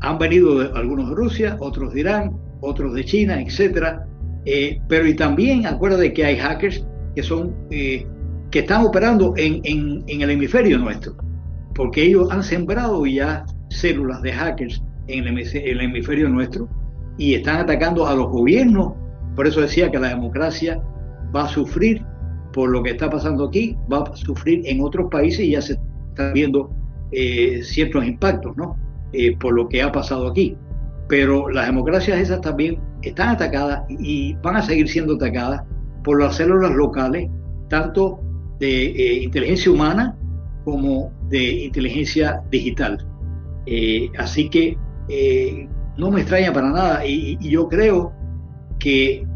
Han 0.00 0.18
venido 0.18 0.74
algunos 0.74 1.10
de 1.10 1.14
Rusia, 1.14 1.56
otros 1.60 1.92
de 1.92 2.00
Irán, 2.00 2.36
otros 2.60 2.94
de 2.94 3.04
China, 3.04 3.40
etcétera. 3.40 4.06
Eh, 4.44 4.80
pero 4.88 5.06
y 5.06 5.14
también 5.14 5.66
acuérdate 5.66 6.12
que 6.12 6.24
hay 6.24 6.36
hackers 6.36 6.84
que 7.14 7.22
son 7.22 7.54
eh, 7.70 8.04
que 8.50 8.60
están 8.60 8.84
operando 8.84 9.34
en, 9.36 9.60
en, 9.64 10.20
el 10.20 10.30
hemisferio 10.30 10.78
nuestro, 10.78 11.16
porque 11.74 12.02
ellos 12.04 12.30
han 12.30 12.42
sembrado 12.42 13.06
ya 13.06 13.46
células 13.70 14.20
de 14.22 14.32
hackers 14.32 14.82
en 15.06 15.26
el 15.26 15.80
hemisferio 15.80 16.28
nuestro 16.28 16.68
y 17.16 17.34
están 17.34 17.60
atacando 17.60 18.06
a 18.06 18.14
los 18.14 18.28
gobiernos. 18.28 18.92
Por 19.36 19.46
eso 19.46 19.60
decía 19.60 19.90
que 19.90 19.98
la 19.98 20.08
democracia 20.08 20.82
va 21.34 21.44
a 21.44 21.48
sufrir 21.48 22.04
por 22.52 22.70
lo 22.70 22.82
que 22.82 22.90
está 22.90 23.10
pasando 23.10 23.44
aquí, 23.46 23.76
va 23.92 24.04
a 24.04 24.16
sufrir 24.16 24.62
en 24.66 24.80
otros 24.80 25.10
países 25.10 25.40
y 25.40 25.50
ya 25.50 25.62
se 25.62 25.78
están 26.10 26.32
viendo 26.32 26.70
eh, 27.10 27.60
ciertos 27.62 28.04
impactos, 28.04 28.56
¿no? 28.56 28.76
Eh, 29.12 29.36
por 29.36 29.54
lo 29.54 29.68
que 29.68 29.82
ha 29.82 29.92
pasado 29.92 30.28
aquí. 30.28 30.56
Pero 31.08 31.48
las 31.50 31.66
democracias 31.66 32.18
esas 32.18 32.40
también 32.40 32.78
están 33.02 33.30
atacadas 33.30 33.82
y 33.88 34.34
van 34.42 34.56
a 34.56 34.62
seguir 34.62 34.88
siendo 34.88 35.14
atacadas 35.14 35.62
por 36.04 36.20
las 36.20 36.36
células 36.36 36.72
locales, 36.72 37.28
tanto 37.68 38.20
de 38.58 38.86
eh, 38.86 39.22
inteligencia 39.22 39.70
humana 39.70 40.16
como 40.64 41.12
de 41.28 41.64
inteligencia 41.64 42.42
digital. 42.50 43.04
así 44.18 44.48
que 44.48 44.76
no 45.96 46.10
me 46.10 46.20
extraña 46.20 46.52
para 46.52 46.70
nada 46.70 47.06
y, 47.06 47.36
yo 47.40 47.68
creo 47.68 48.12
que 48.78 49.26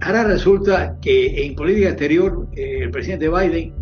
ahora 0.00 0.24
resulta 0.24 0.96
que 1.00 1.44
en 1.44 1.54
política 1.54 1.88
exterior 1.88 2.46
el 2.56 2.90
presidente 2.90 3.28
Biden 3.28 3.74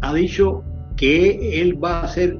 ha 0.00 0.12
dicho 0.14 0.62
que 0.96 1.60
él 1.60 1.82
va 1.82 2.00
a 2.00 2.04
hacer 2.04 2.38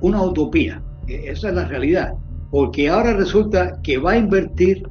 una 0.00 0.22
utopía. 0.22 0.82
E, 1.06 1.30
esa 1.30 1.48
es 1.48 1.54
la 1.54 1.64
realidad. 1.64 2.14
Porque 2.50 2.88
ahora 2.88 3.14
resulta 3.14 3.80
que 3.82 3.98
va 3.98 4.12
a 4.12 4.18
invertir 4.18 4.88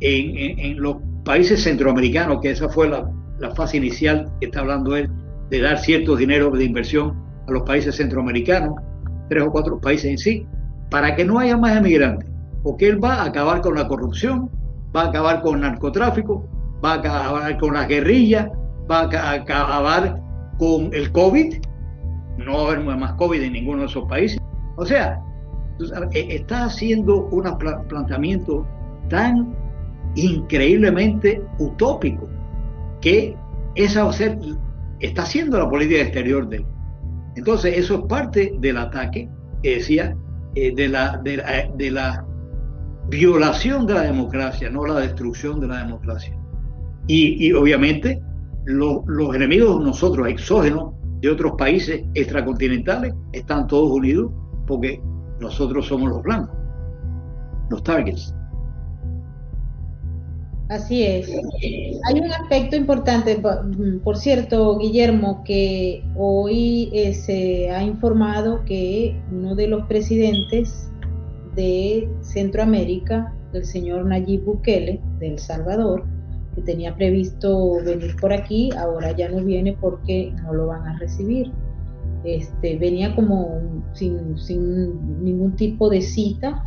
en, 0.00 0.80
los 0.80 0.96
países 1.24 1.62
centroamericanos, 1.62 2.40
que 2.40 2.50
esa 2.50 2.68
fue 2.68 2.88
la, 2.88 3.10
fase 3.54 3.76
inicial 3.76 4.30
que 4.40 4.46
está 4.46 4.60
hablando 4.60 4.96
él, 4.96 5.10
de 5.50 5.60
dar 5.60 5.78
ciertos 5.78 6.18
dineros 6.18 6.56
de 6.56 6.64
inversión 6.64 7.14
a 7.46 7.52
los 7.52 7.62
países 7.64 7.96
centroamericanos, 7.96 8.74
tres 9.28 9.42
o 9.42 9.50
cuatro 9.50 9.78
países 9.80 10.06
en 10.06 10.18
sí, 10.18 10.46
para 10.90 11.14
que 11.14 11.24
no 11.24 11.38
haya 11.38 11.56
más 11.56 11.76
emigrantes. 11.76 12.28
Porque 12.62 12.88
él 12.88 13.02
va 13.02 13.16
a 13.16 13.24
acabar 13.26 13.60
con 13.60 13.74
la 13.74 13.86
corrupción, 13.86 14.50
va 14.96 15.02
a 15.02 15.08
acabar 15.08 15.42
con 15.42 15.56
el 15.56 15.60
narcotráfico, 15.62 16.48
va 16.84 16.92
a 16.92 16.94
acabar 16.96 17.58
con 17.58 17.74
las 17.74 17.88
guerrillas, 17.88 18.48
va 18.90 19.02
a 19.02 19.32
acabar 19.32 20.20
con 20.58 20.92
el 20.92 21.10
COVID, 21.12 21.54
no 22.38 22.52
va 22.52 22.58
a 22.58 22.72
haber 22.72 22.98
más 22.98 23.12
COVID 23.14 23.42
en 23.42 23.52
ninguno 23.52 23.80
de 23.80 23.86
esos 23.86 24.04
países. 24.08 24.38
O 24.76 24.84
sea, 24.84 25.20
e, 26.12 26.36
está 26.36 26.64
haciendo 26.64 27.26
un 27.26 27.44
planteamiento 27.88 28.66
tan 29.08 29.54
increíblemente 30.14 31.42
utópico 31.58 32.28
que 33.00 33.36
esa 33.74 34.04
va 34.04 34.10
a 34.10 34.12
ser, 34.12 34.38
está 35.00 35.22
haciendo 35.22 35.58
la 35.58 35.68
política 35.68 36.02
exterior 36.02 36.48
de 36.48 36.58
él. 36.58 36.66
Entonces, 37.36 37.76
eso 37.76 37.94
es 37.96 38.00
parte 38.02 38.54
del 38.60 38.76
ataque 38.76 39.28
que 39.62 39.76
decía, 39.76 40.16
eh, 40.54 40.72
de, 40.74 40.88
la, 40.88 41.20
de, 41.24 41.90
la, 41.90 42.24
violación 43.08 43.86
de 43.86 43.94
la 43.94 44.02
democracia, 44.02 44.70
no 44.70 44.86
la 44.86 45.00
destrucción 45.00 45.60
de 45.60 45.66
la 45.66 45.78
democracia. 45.78 46.38
Y, 47.06 47.52
obviamente, 47.52 48.20
los 48.64 49.34
enemigos 49.34 49.84
nosotros, 49.84 50.28
exógenos, 50.28 50.94
de 51.20 51.30
otros 51.30 51.52
países 51.56 52.02
extracontinentales 52.14 53.14
están 53.32 53.66
todos 53.66 53.90
unidos 53.90 54.30
porque 54.66 55.00
nosotros 55.40 55.86
somos 55.86 56.10
los 56.10 56.22
blancos, 56.22 56.54
los 57.70 57.82
targets. 57.82 58.34
Así 60.68 61.02
es. 61.02 61.30
Hay 62.08 62.20
un 62.20 62.32
aspecto 62.32 62.74
importante, 62.76 63.40
por 64.02 64.16
cierto, 64.16 64.78
Guillermo, 64.78 65.42
que 65.44 66.02
hoy 66.16 66.90
eh, 66.92 67.12
se 67.12 67.70
ha 67.70 67.82
informado 67.82 68.64
que 68.64 69.18
uno 69.30 69.54
de 69.54 69.68
los 69.68 69.86
presidentes 69.86 70.90
de 71.54 72.08
Centroamérica, 72.20 73.34
el 73.52 73.64
señor 73.64 74.06
Nayib 74.06 74.44
Bukele, 74.44 75.00
de 75.18 75.28
El 75.28 75.38
Salvador, 75.38 76.04
que 76.54 76.62
tenía 76.62 76.94
previsto 76.94 77.82
venir 77.84 78.16
por 78.20 78.32
aquí, 78.32 78.70
ahora 78.78 79.12
ya 79.12 79.28
no 79.28 79.42
viene 79.44 79.76
porque 79.80 80.32
no 80.42 80.54
lo 80.54 80.66
van 80.68 80.86
a 80.86 80.98
recibir. 80.98 81.50
Este, 82.24 82.78
venía 82.78 83.14
como 83.14 83.60
sin, 83.92 84.38
sin 84.38 85.22
ningún 85.22 85.56
tipo 85.56 85.90
de 85.90 86.00
cita 86.00 86.62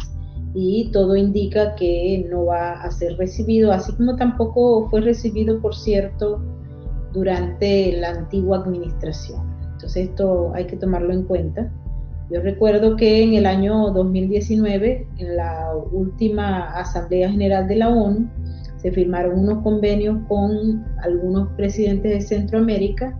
y 0.54 0.90
todo 0.92 1.16
indica 1.16 1.76
que 1.76 2.26
no 2.30 2.46
va 2.46 2.82
a 2.82 2.92
ser 2.92 3.18
recibido, 3.18 3.72
así 3.72 3.92
como 3.94 4.16
tampoco 4.16 4.88
fue 4.90 5.02
recibido, 5.02 5.60
por 5.62 5.76
cierto, 5.76 6.42
durante 7.14 7.92
la 7.94 8.10
antigua 8.10 8.60
administración. 8.60 9.42
Entonces 9.74 10.10
esto 10.10 10.52
hay 10.54 10.66
que 10.66 10.78
tomarlo 10.78 11.14
en 11.14 11.24
cuenta. 11.24 11.72
Yo 12.30 12.42
recuerdo 12.42 12.96
que 12.96 13.24
en 13.24 13.36
el 13.36 13.46
año 13.46 13.92
2019, 13.92 15.08
en 15.18 15.38
la 15.38 15.74
última 15.92 16.74
Asamblea 16.74 17.30
General 17.30 17.68
de 17.68 17.76
la 17.78 17.90
ONU, 17.90 18.30
se 18.88 18.94
firmaron 18.94 19.40
unos 19.40 19.64
convenios 19.64 20.18
con 20.30 20.86
algunos 21.04 21.50
presidentes 21.58 22.10
de 22.10 22.22
Centroamérica 22.22 23.20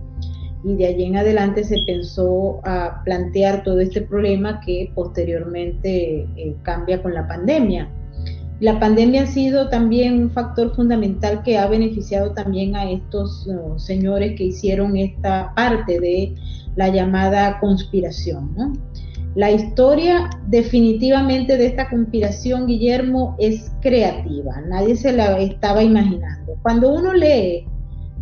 y 0.64 0.74
de 0.76 0.86
allí 0.86 1.04
en 1.04 1.18
adelante 1.18 1.62
se 1.62 1.76
pensó 1.86 2.60
a 2.64 3.02
plantear 3.04 3.62
todo 3.64 3.78
este 3.80 4.00
problema 4.00 4.60
que 4.60 4.90
posteriormente 4.94 6.26
eh, 6.36 6.56
cambia 6.62 7.02
con 7.02 7.12
la 7.12 7.28
pandemia. 7.28 7.86
La 8.60 8.80
pandemia 8.80 9.24
ha 9.24 9.26
sido 9.26 9.68
también 9.68 10.22
un 10.22 10.30
factor 10.30 10.74
fundamental 10.74 11.42
que 11.42 11.58
ha 11.58 11.66
beneficiado 11.66 12.32
también 12.32 12.74
a 12.74 12.90
estos 12.90 13.46
señores 13.76 14.36
que 14.38 14.44
hicieron 14.44 14.96
esta 14.96 15.52
parte 15.54 16.00
de 16.00 16.34
la 16.76 16.88
llamada 16.88 17.60
conspiración. 17.60 18.54
¿no? 18.56 18.72
La 19.38 19.52
historia 19.52 20.28
definitivamente 20.48 21.56
de 21.56 21.66
esta 21.66 21.88
conspiración, 21.88 22.66
Guillermo, 22.66 23.36
es 23.38 23.70
creativa. 23.80 24.60
Nadie 24.62 24.96
se 24.96 25.12
la 25.12 25.38
estaba 25.38 25.80
imaginando. 25.80 26.56
Cuando 26.62 26.92
uno 26.92 27.12
lee 27.12 27.64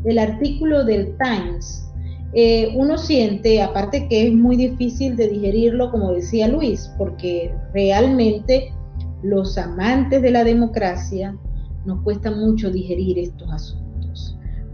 el 0.04 0.18
artículo 0.18 0.84
del 0.84 1.16
Times, 1.16 1.90
eh, 2.34 2.70
uno 2.76 2.98
siente, 2.98 3.62
aparte 3.62 4.08
que 4.08 4.26
es 4.26 4.34
muy 4.34 4.56
difícil 4.56 5.16
de 5.16 5.28
digerirlo, 5.28 5.90
como 5.90 6.12
decía 6.12 6.48
Luis, 6.48 6.92
porque 6.98 7.50
realmente 7.72 8.74
los 9.22 9.56
amantes 9.56 10.20
de 10.20 10.32
la 10.32 10.44
democracia 10.44 11.34
nos 11.86 12.02
cuesta 12.02 12.30
mucho 12.30 12.70
digerir 12.70 13.18
estos 13.18 13.50
asuntos 13.50 13.85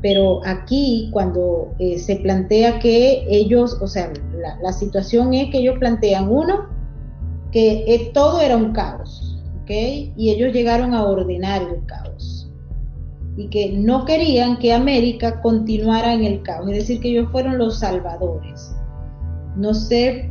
pero 0.02 0.40
aquí 0.44 1.08
cuando 1.12 1.72
eh, 1.78 1.96
se 1.98 2.16
plantea 2.16 2.80
que 2.80 3.24
ellos, 3.30 3.78
o 3.80 3.86
sea, 3.86 4.12
la, 4.60 4.72
situación 4.72 5.32
es 5.32 5.50
que 5.50 5.58
ellos 5.58 5.78
plantean, 5.78 6.28
uno, 6.28 6.66
que 7.52 7.84
eh, 7.86 8.10
todo 8.12 8.40
era 8.40 8.56
un 8.56 8.72
caos, 8.72 9.40
¿ok? 9.62 9.70
Y 10.16 10.30
ellos 10.30 10.52
llegaron 10.52 10.92
a 10.92 11.04
ordenar 11.04 11.62
el 11.62 11.86
caos. 11.86 12.50
Y 13.36 13.48
que 13.48 13.72
no 13.72 14.04
querían 14.04 14.58
que 14.58 14.74
América 14.74 15.40
continuara 15.40 16.12
en 16.12 16.24
el 16.24 16.42
caos, 16.42 16.68
es 16.68 16.78
decir, 16.78 17.00
que 17.00 17.10
ellos 17.10 17.30
fueron 17.30 17.56
los 17.56 17.78
salvadores. 17.78 18.74
No 19.56 19.72
sé, 19.72 20.28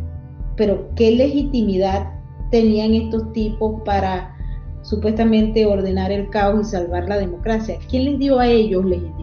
pero 0.57 0.89
qué 0.95 1.11
legitimidad 1.11 2.11
tenían 2.51 2.93
estos 2.93 3.31
tipos 3.31 3.81
para 3.85 4.35
supuestamente 4.81 5.65
ordenar 5.65 6.11
el 6.11 6.29
caos 6.29 6.67
y 6.67 6.71
salvar 6.71 7.07
la 7.07 7.17
democracia. 7.17 7.79
¿Quién 7.89 8.05
les 8.05 8.19
dio 8.19 8.37
a 8.37 8.47
ellos 8.47 8.83
legitimidad? 8.83 9.20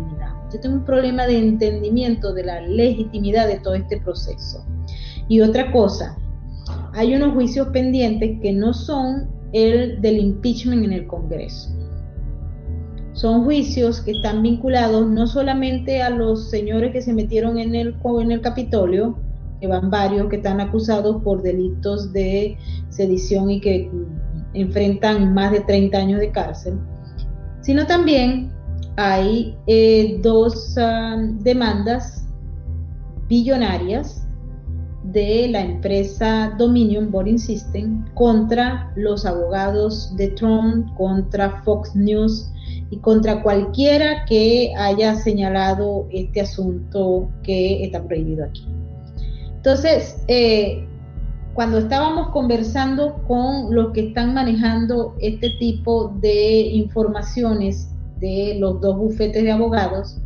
Yo 0.53 0.61
tengo 0.61 0.77
un 0.77 0.85
problema 0.85 1.27
de 1.27 1.39
entendimiento 1.39 2.33
de 2.33 2.45
la 2.45 2.61
legitimidad 2.63 3.49
de 3.49 3.61
todo 3.61 3.75
este 3.75 4.01
proceso. 4.01 4.65
Y 5.29 5.41
otra 5.41 5.71
cosa, 5.73 6.17
hay 6.95 7.15
unos 7.15 7.35
juicios 7.35 7.69
pendientes 7.69 8.41
que 8.41 8.53
no 8.53 8.73
son 8.73 9.29
el 9.53 10.01
del 10.01 10.19
impeachment 10.19 10.85
en 10.85 10.93
el 10.93 11.07
Congreso. 11.07 11.71
Son 13.13 13.45
juicios 13.45 14.01
que 14.01 14.13
están 14.13 14.43
vinculados 14.43 15.09
no 15.09 15.27
solamente 15.27 16.03
a 16.03 16.11
los 16.11 16.51
señores 16.51 16.93
que 16.93 17.03
se 17.03 17.13
metieron 17.13 17.59
en 17.59 17.75
el, 17.75 17.97
en 18.21 18.33
el 18.33 18.41
Capitolio, 18.41 19.19
que 19.61 19.67
van 19.67 19.91
varios 19.91 20.29
que 20.29 20.37
están 20.37 20.61
acusados 20.61 21.23
por 21.23 21.43
delitos 21.43 22.13
de 22.13 22.57
sedición 22.91 23.51
y 23.51 23.61
que 23.61 23.91
enfrentan 24.55 25.35
más 25.35 25.53
de 25.53 25.61
30 25.61 25.99
años 25.99 26.21
de 26.21 26.31
cárcel, 26.31 26.79
sino 27.61 27.87
también 27.87 28.53
hay 28.99 29.57
eh, 29.69 30.19
dos 30.23 30.77
ah, 30.77 31.17
demandas 31.41 32.27
billonarias 33.29 34.27
de 35.05 35.47
la 35.51 35.61
empresa 35.61 36.53
Dominion 36.59 37.09
Boarding 37.09 37.39
System 37.39 38.05
contra 38.15 38.93
los 38.97 39.25
abogados 39.25 40.15
de 40.17 40.31
Trump, 40.31 40.93
contra 40.97 41.63
Fox 41.63 41.95
News 41.95 42.51
y 42.91 42.97
contra 42.99 43.41
cualquiera 43.41 44.25
que 44.25 44.73
haya 44.77 45.15
señalado 45.15 46.09
este 46.11 46.41
asunto 46.41 47.31
que 47.45 47.85
está 47.85 48.05
prohibido 48.05 48.47
aquí. 48.47 48.67
Entonces, 49.55 50.25
eh, 50.27 50.85
cuando 51.55 51.79
estábamos 51.79 52.31
conversando 52.31 53.23
con 53.29 53.73
los 53.73 53.93
que 53.93 54.09
están 54.09 54.35
manejando 54.35 55.15
este 55.21 55.51
tipo 55.61 56.09
de 56.21 56.63
informaciones 56.63 57.95
de 58.21 58.57
los 58.59 58.81
dos 58.81 58.97
bufetes 58.97 59.43
de 59.43 59.51
abogados, 59.51 60.19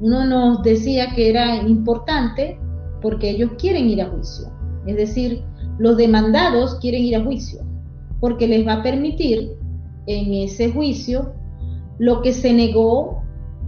uno 0.00 0.24
nos 0.24 0.62
decía 0.62 1.14
que 1.14 1.30
era 1.30 1.56
importante 1.56 2.58
porque 3.00 3.30
ellos 3.30 3.52
quieren 3.58 3.88
ir 3.88 4.02
a 4.02 4.08
juicio. 4.08 4.48
Es 4.86 4.96
decir, 4.96 5.42
los 5.78 5.96
demandados 5.96 6.76
quieren 6.80 7.02
ir 7.02 7.16
a 7.16 7.24
juicio. 7.24 7.62
porque 8.20 8.46
les 8.46 8.64
va 8.64 8.74
a 8.74 8.82
permitir 8.84 9.50
en 10.06 10.32
ese 10.32 10.70
juicio 10.70 11.32
lo 11.98 12.22
que 12.22 12.32
se 12.32 12.52
negó 12.52 13.20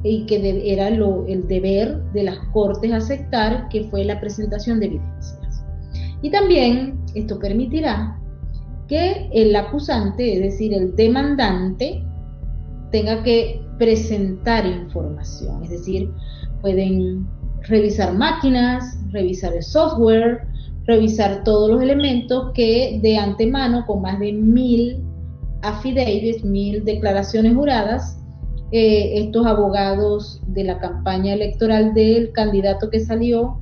y 0.05 0.27
que 0.27 0.73
era 0.73 0.89
el 0.89 1.49
deber 1.49 2.05
de 2.13 2.23
las 2.23 2.39
cortes 2.53 2.93
aceptar, 2.93 3.69
que 3.69 3.85
fue 3.85 4.05
la 4.05 4.21
presentación 4.21 4.79
de 4.79 4.87
evidencias. 4.87 5.65
Y 6.23 6.31
también 6.31 7.01
esto 7.17 7.39
permitirá 7.41 8.17
que 8.87 9.29
el 9.33 9.57
acusante, 9.57 10.35
es 10.35 10.41
decir, 10.41 10.73
el 10.73 10.95
demandante, 10.95 12.05
tenga 12.95 13.25
que 13.25 13.61
presentar 13.77 14.65
información, 14.65 15.65
es 15.65 15.71
decir, 15.71 16.13
pueden 16.61 17.27
revisar 17.63 18.15
máquinas, 18.15 18.97
revisar 19.11 19.53
el 19.53 19.65
software, 19.65 20.47
revisar 20.87 21.43
todos 21.43 21.69
los 21.73 21.83
elementos 21.83 22.53
que 22.55 23.01
de 23.03 23.19
antemano, 23.19 23.85
con 23.85 24.03
más 24.03 24.21
de 24.21 24.33
mil 24.33 25.03
affidavits, 25.63 26.45
mil 26.45 26.85
declaraciones 26.85 27.57
juradas, 27.57 28.17
eh, 28.71 29.25
estos 29.25 29.45
abogados 29.45 30.41
de 30.47 30.63
la 30.63 30.79
campaña 30.79 31.35
electoral 31.35 31.95
del 31.95 32.31
candidato 32.31 32.91
que 32.91 33.01
salió 33.01 33.59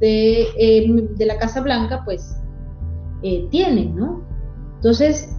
de, 0.00 0.48
eh, 0.58 1.08
la 1.20 1.38
Casa 1.38 1.60
Blanca, 1.60 2.02
pues 2.04 2.36
eh, 3.22 3.46
tienen, 3.48 3.94
¿no? 3.94 4.24
Entonces, 4.74 5.31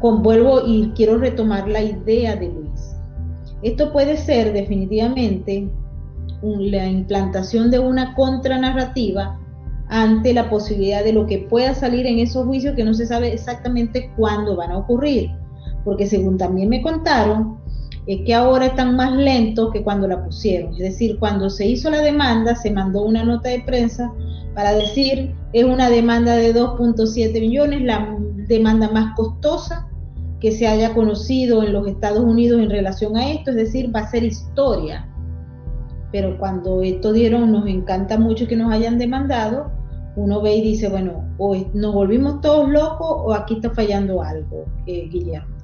vuelvo 0.00 0.62
y 0.66 0.92
quiero 0.94 1.18
retomar 1.18 1.68
la 1.68 1.82
idea 1.82 2.36
de 2.36 2.48
Luis. 2.48 2.96
Esto 3.62 3.92
puede 3.92 4.16
ser 4.16 4.52
definitivamente 4.52 5.68
la 6.42 6.86
implantación 6.86 7.70
de 7.70 7.80
una 7.80 8.14
contranarrativa 8.14 9.38
ante 9.88 10.32
la 10.32 10.48
posibilidad 10.50 11.02
de 11.02 11.12
lo 11.12 11.26
que 11.26 11.38
pueda 11.38 11.74
salir 11.74 12.06
en 12.06 12.18
esos 12.18 12.46
juicios 12.46 12.76
que 12.76 12.84
no 12.84 12.94
se 12.94 13.06
sabe 13.06 13.32
exactamente 13.32 14.12
cuándo 14.16 14.56
van 14.56 14.70
a 14.70 14.78
ocurrir. 14.78 15.30
Porque 15.84 16.06
según 16.06 16.36
también 16.36 16.68
me 16.68 16.82
contaron, 16.82 17.58
es 18.06 18.20
que 18.24 18.34
ahora 18.34 18.66
están 18.66 18.96
más 18.96 19.12
lentos 19.12 19.72
que 19.72 19.82
cuando 19.82 20.06
la 20.06 20.24
pusieron. 20.24 20.72
Es 20.72 20.78
decir, 20.78 21.18
cuando 21.18 21.50
se 21.50 21.66
hizo 21.66 21.90
la 21.90 22.00
demanda, 22.00 22.54
se 22.54 22.70
mandó 22.70 23.02
una 23.02 23.24
nota 23.24 23.48
de 23.48 23.60
prensa 23.60 24.12
para 24.58 24.72
decir 24.72 25.36
es 25.52 25.64
una 25.64 25.88
demanda 25.88 26.34
de 26.34 26.52
2.7 26.52 27.40
millones, 27.40 27.80
la 27.80 28.18
demanda 28.48 28.90
más 28.90 29.14
costosa 29.14 29.88
que 30.40 30.50
se 30.50 30.66
haya 30.66 30.94
conocido 30.94 31.62
en 31.62 31.72
los 31.72 31.86
Estados 31.86 32.24
Unidos 32.24 32.60
en 32.60 32.68
relación 32.68 33.16
a 33.16 33.30
esto, 33.30 33.50
es 33.50 33.56
decir, 33.56 33.94
va 33.94 34.00
a 34.00 34.08
ser 34.08 34.24
historia. 34.24 35.08
Pero 36.10 36.36
cuando 36.38 36.82
esto 36.82 37.12
dieron, 37.12 37.52
nos 37.52 37.68
encanta 37.68 38.18
mucho 38.18 38.48
que 38.48 38.56
nos 38.56 38.72
hayan 38.72 38.98
demandado, 38.98 39.70
uno 40.16 40.42
ve 40.42 40.56
y 40.56 40.62
dice, 40.62 40.88
bueno, 40.88 41.24
o 41.38 41.54
nos 41.72 41.94
volvimos 41.94 42.40
todos 42.40 42.68
locos 42.68 43.06
o 43.08 43.34
aquí 43.34 43.54
está 43.54 43.70
fallando 43.70 44.24
algo, 44.24 44.64
eh, 44.86 45.08
Guillermo. 45.08 45.54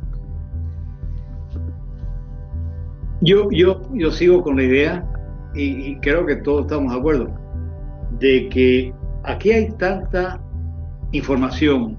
Yo, 3.22 3.50
yo, 3.50 3.80
yo 3.92 4.12
sigo 4.12 4.40
con 4.40 4.54
la 4.54 4.62
idea, 4.62 5.04
y, 5.52 5.96
creo 5.96 6.24
que 6.26 6.36
todos 6.36 6.62
estamos 6.62 6.92
de 6.92 6.98
acuerdo, 7.00 7.43
de 8.18 8.48
que 8.48 8.92
aquí 9.24 9.52
hay 9.52 9.70
tanta 9.72 10.40
información 11.12 11.98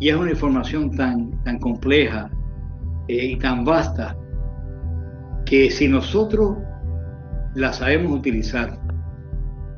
y 0.00 0.08
es 0.08 0.16
una 0.16 0.30
información 0.30 0.90
tan, 0.90 1.30
tan 1.44 1.58
compleja 1.58 2.30
eh, 3.08 3.26
y 3.32 3.36
tan 3.36 3.64
vasta 3.64 4.16
que 5.46 5.70
si 5.70 5.88
nosotros 5.88 6.56
la 7.54 7.72
sabemos 7.72 8.18
utilizar 8.18 8.78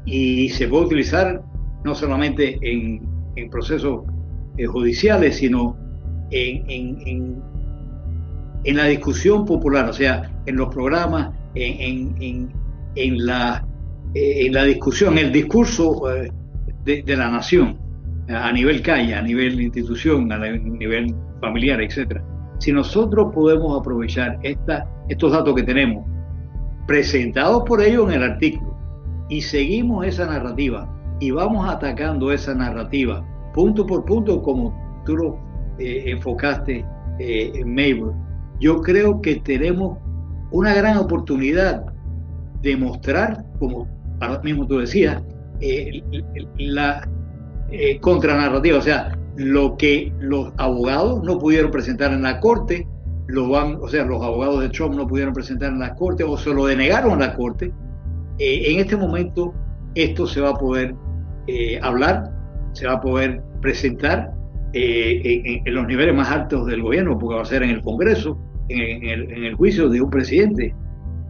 y 0.04 0.48
se 0.50 0.68
puede 0.68 0.86
utilizar 0.86 1.42
no 1.84 1.94
solamente 1.94 2.58
en, 2.62 3.04
procesos 3.50 4.02
eh, 4.56 4.66
judiciales, 4.66 5.36
sino 5.36 5.76
en, 6.30 7.42
en, 8.64 8.76
la 8.76 8.84
discusión 8.86 9.44
popular, 9.44 9.88
o 9.88 9.92
sea, 9.92 10.32
en 10.46 10.56
los 10.56 10.74
programas, 10.74 11.32
en, 11.54 12.50
la, 12.96 13.64
eh, 14.16 14.50
la 14.50 14.64
discusión, 14.64 15.18
el 15.18 15.32
discurso 15.32 16.10
eh, 16.12 16.30
de, 16.84 17.16
la 17.16 17.30
nación, 17.30 17.78
a 18.28 18.50
nivel 18.52 18.82
calle, 18.82 19.14
a 19.14 19.22
nivel 19.22 19.60
institución, 19.60 20.30
a 20.32 20.38
nivel 20.38 21.14
familiar, 21.40 21.80
etc. 21.82 22.20
Si 22.58 22.72
nosotros 22.72 23.32
podemos 23.34 23.78
aprovechar 23.78 24.38
estos 24.42 25.32
datos 25.32 25.54
que 25.54 25.62
tenemos, 25.62 26.06
presentados 26.86 27.64
por 27.66 27.82
ellos 27.82 28.08
en 28.08 28.22
el 28.22 28.30
artículo, 28.32 28.76
y 29.28 29.40
seguimos 29.40 30.06
esa 30.06 30.26
narrativa, 30.26 30.88
y 31.20 31.30
vamos 31.30 31.68
atacando 31.68 32.30
esa 32.30 32.54
narrativa 32.54 33.24
punto 33.56 33.86
por 33.86 34.04
punto 34.04 34.42
como 34.42 35.02
tú 35.06 35.16
lo 35.16 35.38
eh, 35.78 36.04
enfocaste 36.06 36.84
eh, 37.18 37.64
Mabel. 37.64 38.12
Yo 38.60 38.82
creo 38.82 39.20
que 39.22 39.36
tenemos 39.36 39.98
una 40.50 40.74
gran 40.74 40.98
oportunidad 40.98 41.86
de 42.60 42.76
mostrar, 42.76 43.44
como 43.58 43.88
ahora 44.20 44.40
mismo 44.42 44.66
tú 44.66 44.78
decías, 44.78 45.22
eh, 45.60 46.02
la 46.58 47.08
contranarrativa, 48.00 48.78
o 48.78 48.82
sea, 48.82 49.18
lo 49.36 49.76
que 49.76 50.12
los 50.20 50.52
abogados 50.56 51.22
no 51.24 51.38
pudieron 51.38 51.70
presentar 51.70 52.12
en 52.12 52.22
la 52.22 52.40
corte, 52.40 52.86
lo 53.26 53.48
van, 53.48 53.78
o 53.80 53.88
sea, 53.88 54.04
los 54.04 54.22
abogados 54.22 54.60
de 54.60 54.68
Trump 54.68 54.94
no 54.94 55.06
pudieron 55.06 55.34
presentar 55.34 55.72
en 55.72 55.80
la 55.80 55.94
corte 55.94 56.22
o 56.24 56.36
se 56.36 56.54
lo 56.54 56.66
denegaron 56.66 57.12
en 57.12 57.20
la 57.20 57.34
corte. 57.34 57.72
en 58.38 58.78
este 58.78 58.96
momento 58.96 59.52
esto 59.96 60.26
se 60.26 60.40
va 60.40 60.50
a 60.50 60.54
poder 60.54 60.94
eh, 61.48 61.80
hablar, 61.82 62.30
se 62.72 62.86
va 62.86 62.94
a 62.94 63.00
poder 63.00 63.42
presentar 63.62 64.30
eh, 64.72 65.62
en, 65.64 65.74
los 65.74 65.86
niveles 65.86 66.14
más 66.14 66.30
altos 66.30 66.66
del 66.66 66.82
gobierno, 66.82 67.18
porque 67.18 67.36
va 67.36 67.42
a 67.42 67.46
ser 67.46 67.62
en 67.62 67.70
el 67.70 67.82
Congreso, 67.82 68.38
en, 68.68 69.04
el, 69.44 69.54
juicio 69.54 69.88
de 69.88 70.02
un 70.02 70.10
presidente 70.10 70.74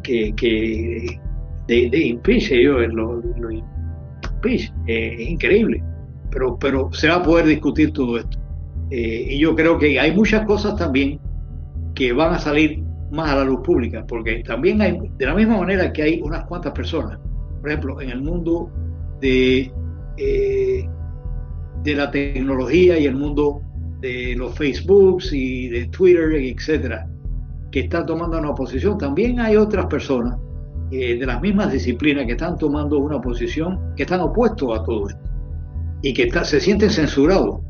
que, 0.03 1.21
de, 1.67 1.91
de 1.91 2.63
yo 2.63 2.79
lo, 2.79 3.51
impeach, 3.51 4.73
eh, 4.87 5.17
es 5.19 5.29
increíble, 5.31 5.83
pero, 6.31 6.57
pero 6.59 6.93
se 6.93 7.09
va 7.09 7.17
a 7.17 7.23
poder 7.23 7.47
discutir 7.47 7.93
todo 7.93 8.19
esto. 8.19 8.39
y 8.91 9.39
yo 9.39 9.55
creo 9.55 9.79
que 9.79 9.99
hay 9.99 10.15
muchas 10.15 10.47
cosas 10.47 10.77
también 10.77 11.19
que 11.95 12.13
van 12.13 12.35
a 12.35 12.39
salir 12.39 12.83
más 13.11 13.31
a 13.31 13.37
la 13.37 13.45
luz 13.45 13.61
pública, 13.65 14.05
porque 14.07 14.43
también 14.45 14.81
hay, 14.83 14.99
de 15.17 15.27
la 15.27 15.35
misma 15.35 15.59
manera 15.59 15.93
que 15.93 16.03
hay 16.03 16.21
unas 16.23 16.45
cuantas 16.45 16.73
personas, 16.73 17.19
por 17.61 17.71
ejemplo, 17.71 18.01
en 18.01 18.11
el 18.11 18.23
mundo 18.23 18.71
de 19.21 19.73
eh, 20.17 20.89
de 21.83 21.95
la 21.95 22.11
tecnología 22.11 22.99
y 22.99 23.07
el 23.07 23.15
mundo 23.15 23.63
de 24.01 24.35
los 24.37 24.57
Facebooks 24.57 25.33
y 25.33 25.69
de 25.69 25.87
Twitter, 25.87 26.33
etcétera, 26.33 27.09
que 27.71 27.81
están 27.81 28.07
tomando 28.07 28.39
una 28.39 28.55
posición. 28.55 28.99
También 28.99 29.39
hay 29.39 29.57
otras 29.57 29.87
personas 29.87 30.37
eh, 30.91 31.19
de 31.19 31.27
las 31.27 31.41
mismas 31.41 31.73
disciplinas 31.73 32.27
que 32.27 32.33
están 32.33 32.57
tomando 32.57 32.99
una 32.99 33.21
posición 33.21 33.95
que 33.97 34.05
están 34.05 34.21
opuestos 34.21 34.79
a 34.79 34.85
todo 34.85 35.09
esto 35.09 35.21
y 36.03 36.13
que 36.13 36.31
se 36.45 36.61
sienten 36.61 36.91
censurados 36.91 37.61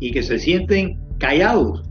y 0.00 0.12
que 0.12 0.22
se 0.22 0.38
sienten 0.38 0.98
callados. 1.18 1.82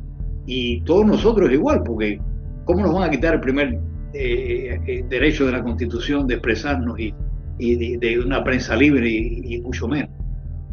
Y 0.45 0.81
todos 0.81 1.05
nosotros 1.05 1.51
igual, 1.51 1.83
porque 1.85 2.19
¿cómo 2.65 2.81
nos 2.81 2.93
van 2.93 3.03
a 3.03 3.11
quitar 3.11 3.35
el 3.35 3.39
primer 3.41 3.79
eh, 4.13 5.05
derecho 5.07 5.45
de 5.45 5.51
la 5.51 5.63
Constitución 5.63 6.27
de 6.27 6.35
expresarnos 6.35 6.99
y, 6.99 7.13
y 7.61 7.97
de, 7.97 8.19
una 8.19 8.43
prensa 8.43 8.75
libre 8.75 9.07
y, 9.09 9.61
mucho 9.61 9.87
menos. 9.87 10.09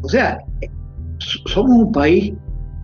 O 0.01 0.09
sea, 0.09 0.39
somos 1.45 1.85
un 1.85 1.91
país 1.91 2.33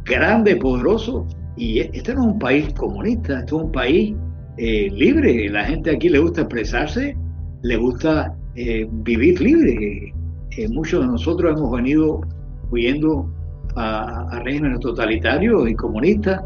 grande, 0.04 0.56
poderoso, 0.56 1.26
y 1.58 1.80
este 1.80 2.14
no 2.14 2.22
es 2.22 2.28
un 2.34 2.40
país 2.40 2.74
comunista, 2.74 3.40
este 3.40 3.56
es 3.56 3.62
un 3.62 3.72
país 3.72 4.16
eh, 4.58 4.90
libre. 4.92 5.50
La 5.50 5.66
gente 5.66 5.92
aquí 5.92 6.10
le 6.10 6.20
gusta 6.20 6.42
expresarse, 6.42 7.16
le 7.62 7.78
gusta 7.78 8.36
eh, 8.56 8.88
vivir 8.92 9.40
libre. 9.42 10.14
Eh, 10.58 10.68
muchos 10.70 11.02
de 11.02 11.08
nosotros 11.08 11.58
hemos 11.58 11.72
venido 11.72 12.22
huyendo 12.72 13.30
a, 13.76 14.28
a 14.30 14.40
regímenes 14.40 14.80
totalitarios 14.80 15.70
y 15.70 15.76
comunistas 15.76 16.42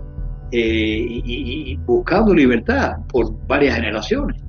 y, 0.52 1.78
buscando 1.86 2.34
libertad 2.34 2.98
por 3.12 3.32
varias 3.48 3.76
generaciones. 3.76 4.42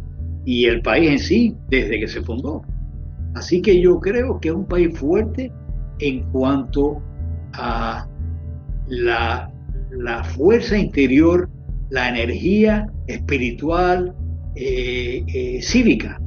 Y 0.46 0.64
el 0.64 0.80
país 0.80 1.10
en 1.10 1.18
sí, 1.18 1.56
desde 1.68 2.00
que 2.00 2.08
se 2.08 2.22
fundó. 2.22 2.62
Así 3.34 3.60
que 3.60 3.80
yo 3.80 4.00
creo 4.00 4.40
que 4.40 4.48
es 4.48 4.54
un 4.54 4.66
país 4.66 4.98
fuerte 4.98 5.52
en 6.00 6.22
cuanto 6.30 7.00
a 7.52 8.06
la, 8.88 9.50
fuerza 10.36 10.76
interior, 10.76 11.48
la 11.90 12.08
energía 12.08 12.90
espiritual, 13.06 14.14
eh, 14.56 15.24
eh, 15.28 15.62
cívica 15.62 16.20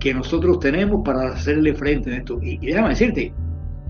que 0.00 0.14
nosotros 0.14 0.58
tenemos 0.60 1.02
para 1.04 1.32
hacerle 1.32 1.74
frente 1.74 2.12
a 2.12 2.18
esto. 2.18 2.38
Y, 2.42 2.58
déjame 2.58 2.90
decirte 2.90 3.32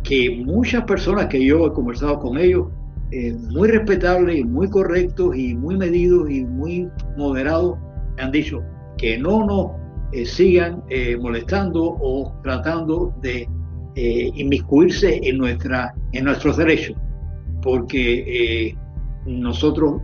que 0.03 0.43
muchas 0.45 0.85
personas 0.85 1.27
que 1.27 1.45
yo 1.45 1.67
he 1.67 1.73
conversado 1.73 2.19
con 2.19 2.39
ellos, 2.39 2.69
eh, 3.13 3.35
muy 3.51 3.69
respetables, 3.69 4.45
muy 4.47 4.69
correctos 4.69 5.37
y 5.37 5.55
muy 5.55 5.77
medidos 5.77 6.31
y 6.31 6.45
muy 6.45 6.89
moderados, 7.17 7.79
han 8.19 8.33
dicho 8.33 8.63
que 8.97 9.19
no 9.19 9.45
nos 9.45 9.67
eh, 10.13 10.25
sigan 10.25 10.83
molestando 11.21 11.97
o 12.01 12.33
tratando 12.43 13.15
de 13.23 13.49
inmiscuirse 13.95 15.21
en, 15.25 15.39
nuestra, 15.39 15.93
en 16.13 16.25
nuestros 16.25 16.57
derechos, 16.57 16.97
porque 17.63 18.77
nosotros 19.27 20.01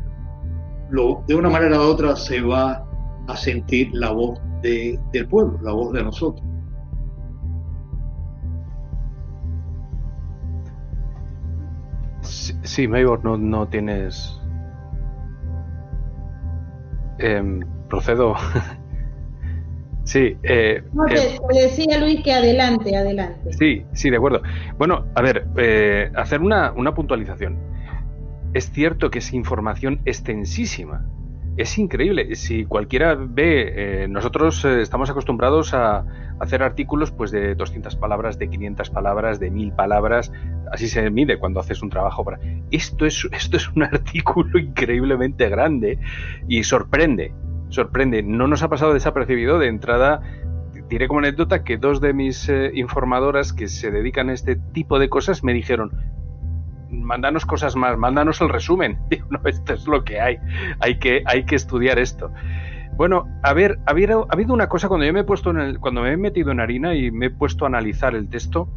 lo, 0.94 1.24
de 1.26 1.34
una 1.34 1.50
manera 1.50 1.80
u 1.80 1.82
otra 1.82 2.14
se 2.14 2.40
va 2.40 2.86
a 3.26 3.36
sentir 3.36 3.90
la 3.92 4.10
voz 4.10 4.38
del 4.62 5.26
pueblo, 5.28 5.58
la 5.62 5.72
voz 5.72 5.92
de 5.92 6.04
nosotros. 6.04 6.46
Sí, 12.22 12.88
Maybor, 12.88 13.24
no, 13.24 13.36
no 13.36 13.68
tienes... 13.68 14.40
Em, 17.18 17.60
procedo. 17.88 18.34
sí. 20.04 20.36
Eh, 20.42 20.82
no, 20.92 21.06
te, 21.06 21.14
eh, 21.14 21.38
decía 21.52 21.98
Luis 21.98 22.22
que 22.22 22.32
adelante, 22.32 22.96
adelante. 22.96 23.52
Sí, 23.52 23.84
sí, 23.92 24.10
de 24.10 24.16
acuerdo. 24.16 24.42
Bueno, 24.78 25.06
a 25.14 25.22
ver, 25.22 25.46
eh, 25.56 26.10
hacer 26.14 26.40
una, 26.40 26.72
una 26.72 26.94
puntualización. 26.94 27.73
Es 28.54 28.70
cierto 28.70 29.10
que 29.10 29.18
es 29.18 29.34
información 29.34 30.00
extensísima, 30.04 31.04
es 31.56 31.78
increíble. 31.78 32.34
Si 32.34 32.64
cualquiera 32.64 33.14
ve, 33.14 34.02
eh, 34.04 34.08
nosotros 34.08 34.64
eh, 34.64 34.80
estamos 34.80 35.08
acostumbrados 35.10 35.72
a 35.72 36.04
hacer 36.40 36.64
artículos 36.64 37.12
pues 37.12 37.30
de 37.30 37.54
200 37.54 37.94
palabras, 37.96 38.38
de 38.38 38.48
500 38.50 38.90
palabras, 38.90 39.38
de 39.38 39.50
1000 39.50 39.72
palabras. 39.72 40.32
Así 40.72 40.88
se 40.88 41.08
mide 41.10 41.38
cuando 41.38 41.60
haces 41.60 41.82
un 41.82 41.90
trabajo. 41.90 42.24
Para... 42.24 42.40
Esto, 42.72 43.06
es, 43.06 43.28
esto 43.30 43.56
es 43.56 43.68
un 43.68 43.82
artículo 43.84 44.58
increíblemente 44.58 45.48
grande 45.48 45.98
y 46.48 46.64
sorprende. 46.64 47.32
Sorprende. 47.68 48.22
No 48.22 48.48
nos 48.48 48.62
ha 48.64 48.68
pasado 48.68 48.92
desapercibido 48.92 49.58
de 49.60 49.68
entrada. 49.68 50.22
Diré 50.88 51.06
como 51.06 51.20
anécdota 51.20 51.62
que 51.62 51.76
dos 51.76 52.00
de 52.00 52.12
mis 52.12 52.48
eh, 52.48 52.72
informadoras 52.74 53.52
que 53.52 53.68
se 53.68 53.92
dedican 53.92 54.28
a 54.28 54.32
este 54.32 54.56
tipo 54.56 54.98
de 54.98 55.08
cosas 55.08 55.44
me 55.44 55.52
dijeron, 55.52 55.92
mándanos 57.02 57.46
cosas 57.46 57.76
más, 57.76 57.96
mándanos 57.98 58.40
el 58.40 58.48
resumen. 58.48 58.98
esto 59.44 59.72
es 59.72 59.86
lo 59.86 60.04
que 60.04 60.20
hay. 60.20 60.38
Hay 60.80 60.98
que, 60.98 61.22
hay 61.26 61.44
que 61.44 61.56
estudiar 61.56 61.98
esto. 61.98 62.32
Bueno, 62.96 63.26
a 63.42 63.52
ver, 63.52 63.78
ha 63.86 63.90
habido, 63.90 64.26
ha 64.30 64.34
habido 64.34 64.54
una 64.54 64.68
cosa 64.68 64.88
cuando 64.88 65.04
yo 65.04 65.12
me 65.12 65.20
he 65.20 65.24
puesto 65.24 65.50
en 65.50 65.58
el, 65.58 65.80
cuando 65.80 66.02
me 66.02 66.12
he 66.12 66.16
metido 66.16 66.52
en 66.52 66.60
harina 66.60 66.94
y 66.94 67.10
me 67.10 67.26
he 67.26 67.30
puesto 67.30 67.64
a 67.64 67.68
analizar 67.68 68.14
el 68.14 68.28
texto, 68.28 68.68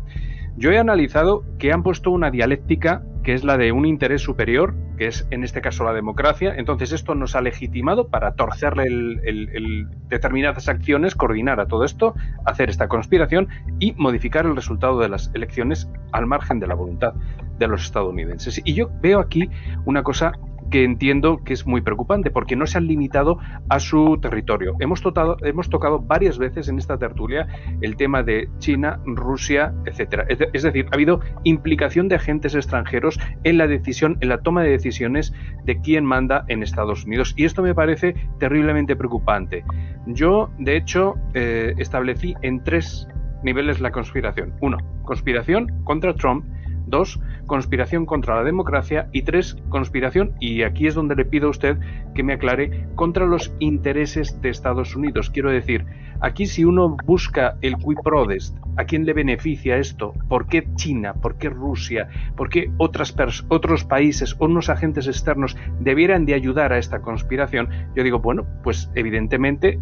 yo 0.58 0.72
he 0.72 0.80
analizado 0.80 1.44
que 1.60 1.72
han 1.72 1.84
puesto 1.84 2.12
una 2.12 2.32
dialéctica 2.32 3.04
que 3.28 3.34
es 3.34 3.44
la 3.44 3.58
de 3.58 3.74
un 3.74 3.86
interés 3.86 4.22
superior, 4.22 4.74
que 4.98 5.08
es 5.08 5.28
en 5.32 5.44
este 5.44 5.60
caso 5.60 5.84
la 5.84 5.92
democracia. 5.92 6.56
Entonces 6.56 6.94
esto 6.94 7.14
nos 7.14 7.36
ha 7.36 7.42
legitimado 7.42 8.08
para 8.08 8.36
torcerle 8.36 8.86
el, 8.86 9.88
determinadas 10.08 10.70
acciones, 10.70 11.14
coordinar 11.14 11.60
a 11.60 11.66
todo 11.68 11.84
esto, 11.84 12.16
hacer 12.46 12.70
esta 12.70 12.88
conspiración 12.88 13.50
y 13.80 13.92
modificar 13.98 14.46
el 14.46 14.56
resultado 14.56 15.00
de 15.00 15.10
las 15.10 15.30
elecciones 15.34 15.90
al 16.14 16.26
margen 16.26 16.62
de 16.62 16.68
la 16.68 16.76
voluntad 16.76 17.16
de 17.60 17.68
los 17.68 17.84
estadounidenses. 17.84 18.62
Y 18.64 18.74
yo 18.76 18.90
veo 19.02 19.20
aquí 19.20 19.50
una 19.84 20.04
cosa 20.04 20.32
que 20.70 20.84
entiendo 20.84 21.44
que 21.44 21.54
es 21.54 21.66
muy 21.66 21.82
preocupante 21.82 22.32
porque 22.32 22.56
no 22.56 22.68
se 22.68 22.78
han 22.78 22.88
limitado 22.88 23.38
a 23.70 23.80
su 23.80 24.18
territorio. 24.22 24.76
Hemos, 24.80 25.02
tocado, 25.02 25.38
hemos 25.44 25.70
tocado 25.70 26.00
varias 26.00 26.38
veces 26.38 26.68
en 26.70 26.78
esta 26.78 26.98
tertulia 26.98 27.48
el 27.82 27.96
tema 27.96 28.24
de 28.24 28.50
China, 28.60 29.00
Rusia, 29.06 29.74
etcétera. 29.86 30.26
Es 30.28 30.64
decir, 30.64 30.88
ha 30.92 30.96
habido 30.96 31.22
implicación 31.44 32.08
de 32.08 32.16
agentes 32.16 32.56
extranjeros 32.56 33.20
en 33.44 33.58
la 33.58 33.68
decisión, 33.68 34.18
en 34.22 34.30
la 34.30 34.40
toma 34.40 34.64
de 34.64 34.72
decisiones 34.72 35.34
de 35.66 35.80
quién 35.82 36.06
manda 36.06 36.46
en 36.48 36.64
Estados 36.64 37.06
Unidos. 37.06 37.34
Y 37.38 37.46
esto 37.46 37.62
me 37.62 37.76
parece 37.76 38.16
terriblemente 38.40 38.96
preocupante. 38.96 39.64
Yo, 40.08 40.50
de 40.58 40.78
hecho, 40.78 41.16
eh, 41.34 41.74
establecí 41.78 42.36
en 42.42 42.64
tres 42.64 43.08
niveles 43.44 43.80
la 43.80 43.92
conspiración. 43.92 44.54
Uno, 44.62 44.78
conspiración 45.04 45.84
contra 45.84 46.14
Trump 46.14 46.46
Dos, 46.88 47.20
conspiración 47.46 48.06
contra 48.06 48.36
la 48.36 48.44
democracia. 48.44 49.10
Y 49.12 49.24
tres, 49.24 49.58
conspiración, 49.70 50.34
y 50.40 50.64
aquí 50.64 50.88
es 50.88 50.96
donde 50.96 51.16
le 51.16 51.26
pido 51.26 51.48
a 51.48 51.52
usted 51.52 51.78
que 52.16 52.24
me 52.24 52.34
aclare, 52.34 52.88
contra 52.96 53.26
los 53.26 53.54
intereses 53.60 54.42
de 54.42 54.50
Estados 54.50 54.96
Unidos. 54.96 55.30
Quiero 55.30 55.52
decir, 55.52 55.86
aquí 56.22 56.46
si 56.46 56.64
uno 56.64 56.96
busca 57.06 57.58
el 57.62 57.76
qui 57.76 57.96
prodest, 58.02 58.58
¿a 58.78 58.86
quién 58.86 59.06
le 59.06 59.14
beneficia 59.14 59.78
esto? 59.78 60.14
¿Por 60.30 60.48
qué 60.48 60.68
China? 60.76 61.14
¿Por 61.14 61.38
qué 61.38 61.50
Rusia? 61.50 62.08
¿Por 62.38 62.50
qué 62.50 62.72
otras 62.78 63.14
otros 63.50 63.84
países 63.84 64.36
o 64.40 64.46
unos 64.46 64.70
agentes 64.70 65.08
externos 65.08 65.58
debieran 65.80 66.26
de 66.26 66.36
ayudar 66.36 66.72
a 66.72 66.78
esta 66.78 67.02
conspiración? 67.02 67.70
Yo 67.96 68.04
digo, 68.04 68.20
bueno, 68.20 68.46
pues 68.64 68.90
evidentemente 68.96 69.78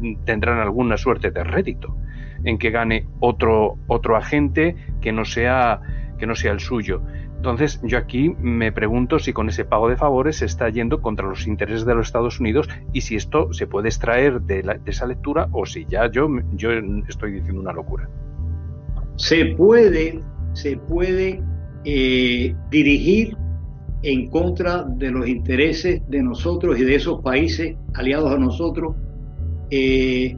mm, 0.00 0.24
tendrán 0.24 0.58
alguna 0.58 0.98
suerte 0.98 1.30
de 1.30 1.42
rédito 1.42 1.96
en 2.44 2.58
que 2.58 2.70
gane 2.70 3.06
otro, 3.20 3.78
otro 3.86 4.16
agente 4.16 4.76
que 5.00 5.12
no 5.12 5.24
sea 5.24 5.80
que 6.20 6.26
no 6.26 6.36
sea 6.36 6.52
el 6.52 6.60
suyo. 6.60 7.02
Entonces 7.36 7.80
yo 7.82 7.98
aquí 7.98 8.28
me 8.38 8.70
pregunto 8.70 9.18
si 9.18 9.32
con 9.32 9.48
ese 9.48 9.64
pago 9.64 9.88
de 9.88 9.96
favores 9.96 10.36
se 10.36 10.44
está 10.44 10.68
yendo 10.68 11.00
contra 11.00 11.26
los 11.26 11.46
intereses 11.46 11.86
de 11.86 11.94
los 11.94 12.06
Estados 12.06 12.38
Unidos 12.38 12.68
y 12.92 13.00
si 13.00 13.16
esto 13.16 13.52
se 13.52 13.66
puede 13.66 13.88
extraer 13.88 14.42
de, 14.42 14.62
esa 14.84 15.06
lectura 15.06 15.48
o 15.50 15.66
si 15.66 15.86
ya 15.86 16.10
yo, 16.10 16.28
yo 16.52 16.70
estoy 17.08 17.32
diciendo 17.32 17.60
una 17.60 17.72
locura. 17.72 18.08
Se 19.16 19.46
puede, 19.56 20.20
se 20.52 20.76
puede 20.76 21.42
eh, 21.84 22.54
dirigir 22.70 23.36
en 24.02 24.30
contra 24.30 24.84
de 24.84 25.10
los 25.10 25.26
intereses 25.26 26.02
de 26.08 26.22
nosotros 26.22 26.78
y 26.78 26.84
de 26.84 26.94
esos 26.94 27.22
países 27.22 27.76
aliados 27.94 28.32
a 28.32 28.38
nosotros. 28.38 28.94
Eh, 29.70 30.36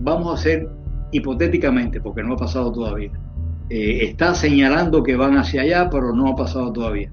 vamos 0.00 0.30
a 0.30 0.34
hacer 0.34 0.68
hipotéticamente, 1.10 2.00
porque 2.00 2.22
no 2.22 2.34
ha 2.34 2.36
pasado 2.36 2.72
todavía, 2.72 3.10
eh, 3.70 3.98
está 4.02 4.34
señalando 4.34 5.02
que 5.02 5.16
van 5.16 5.36
hacia 5.36 5.62
allá, 5.62 5.90
pero 5.90 6.14
no 6.14 6.28
ha 6.28 6.36
pasado 6.36 6.72
todavía. 6.72 7.10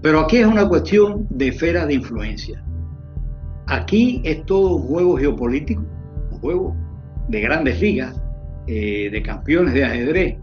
Pero 0.00 0.20
aquí 0.20 0.38
es 0.38 0.46
una 0.46 0.68
cuestión 0.68 1.26
de 1.30 1.48
esfera 1.48 1.86
de 1.86 1.94
influencia. 1.94 2.62
Aquí 3.66 4.22
es 4.24 4.44
todo 4.46 4.76
un 4.76 4.82
juego 4.82 5.16
geopolítico, 5.16 5.82
un 6.30 6.38
juego 6.38 6.76
de 7.28 7.40
grandes 7.40 7.80
ligas, 7.80 8.20
eh, 8.66 9.08
de 9.10 9.22
campeones 9.22 9.74
de 9.74 9.84
ajedrez, 9.84 10.36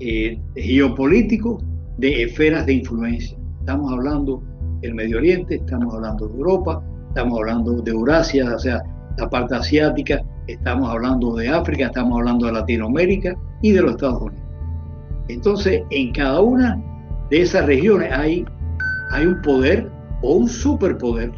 eh, 0.00 0.38
geopolítico 0.56 1.62
de 1.98 2.24
esferas 2.24 2.66
de 2.66 2.74
influencia. 2.74 3.38
Estamos 3.60 3.92
hablando 3.92 4.42
del 4.80 4.94
Medio 4.94 5.18
Oriente, 5.18 5.56
estamos 5.56 5.94
hablando 5.94 6.28
de 6.28 6.34
Europa, 6.34 6.82
estamos 7.08 7.38
hablando 7.38 7.80
de 7.80 7.90
Eurasia, 7.90 8.54
o 8.54 8.58
sea, 8.58 8.82
la 9.16 9.30
parte 9.30 9.54
asiática, 9.54 10.22
estamos 10.46 10.90
hablando 10.90 11.34
de 11.36 11.48
África, 11.48 11.86
estamos 11.86 12.18
hablando 12.18 12.46
de 12.46 12.52
Latinoamérica 12.52 13.34
y 13.62 13.72
de 13.72 13.82
los 13.82 13.92
Estados 13.92 14.22
Unidos. 14.22 14.41
Entonces, 15.32 15.82
en 15.90 16.12
cada 16.12 16.40
una 16.40 16.80
de 17.30 17.40
esas 17.40 17.64
regiones 17.64 18.12
hay, 18.12 18.44
un 19.24 19.40
poder 19.42 19.90
o 20.20 20.36
un 20.36 20.48
superpoder, 20.48 21.32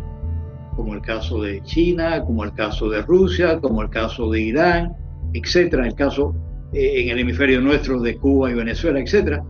como 0.77 0.95
el 0.95 1.01
caso 1.01 1.43
de 1.43 1.63
China, 1.63 2.23
como 2.25 2.45
el 2.45 2.53
caso 2.53 2.89
de 2.89 3.03
Rusia, 3.03 3.61
como 3.61 3.83
el 3.83 3.91
caso 3.91 4.31
de 4.31 4.41
Irán, 4.41 4.97
etcétera, 5.33 5.87
el 5.87 5.95
caso 5.95 6.35
eh, 6.73 7.03
en 7.03 7.11
el 7.11 7.21
hemisferio 7.21 7.61
nuestro 7.61 8.01
de 8.01 8.17
Cuba 8.17 8.51
y 8.51 8.55
Venezuela, 8.55 8.99
etcétera, 8.99 9.45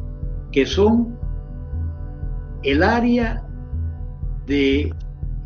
que 0.53 0.67
son 0.67 1.19
el 2.63 2.83
área 2.83 3.43
de 4.47 4.93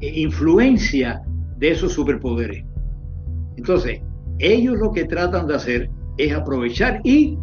eh, 0.00 0.20
influencia 0.20 1.22
de 1.56 1.70
esos 1.70 1.92
superpoderes. 1.92 2.64
Entonces, 3.56 4.00
ellos 4.38 4.76
lo 4.78 4.92
que 4.92 5.04
tratan 5.04 5.46
de 5.46 5.54
hacer 5.54 5.90
es 6.16 6.32
aprovechar 6.32 7.00
y 7.04 7.38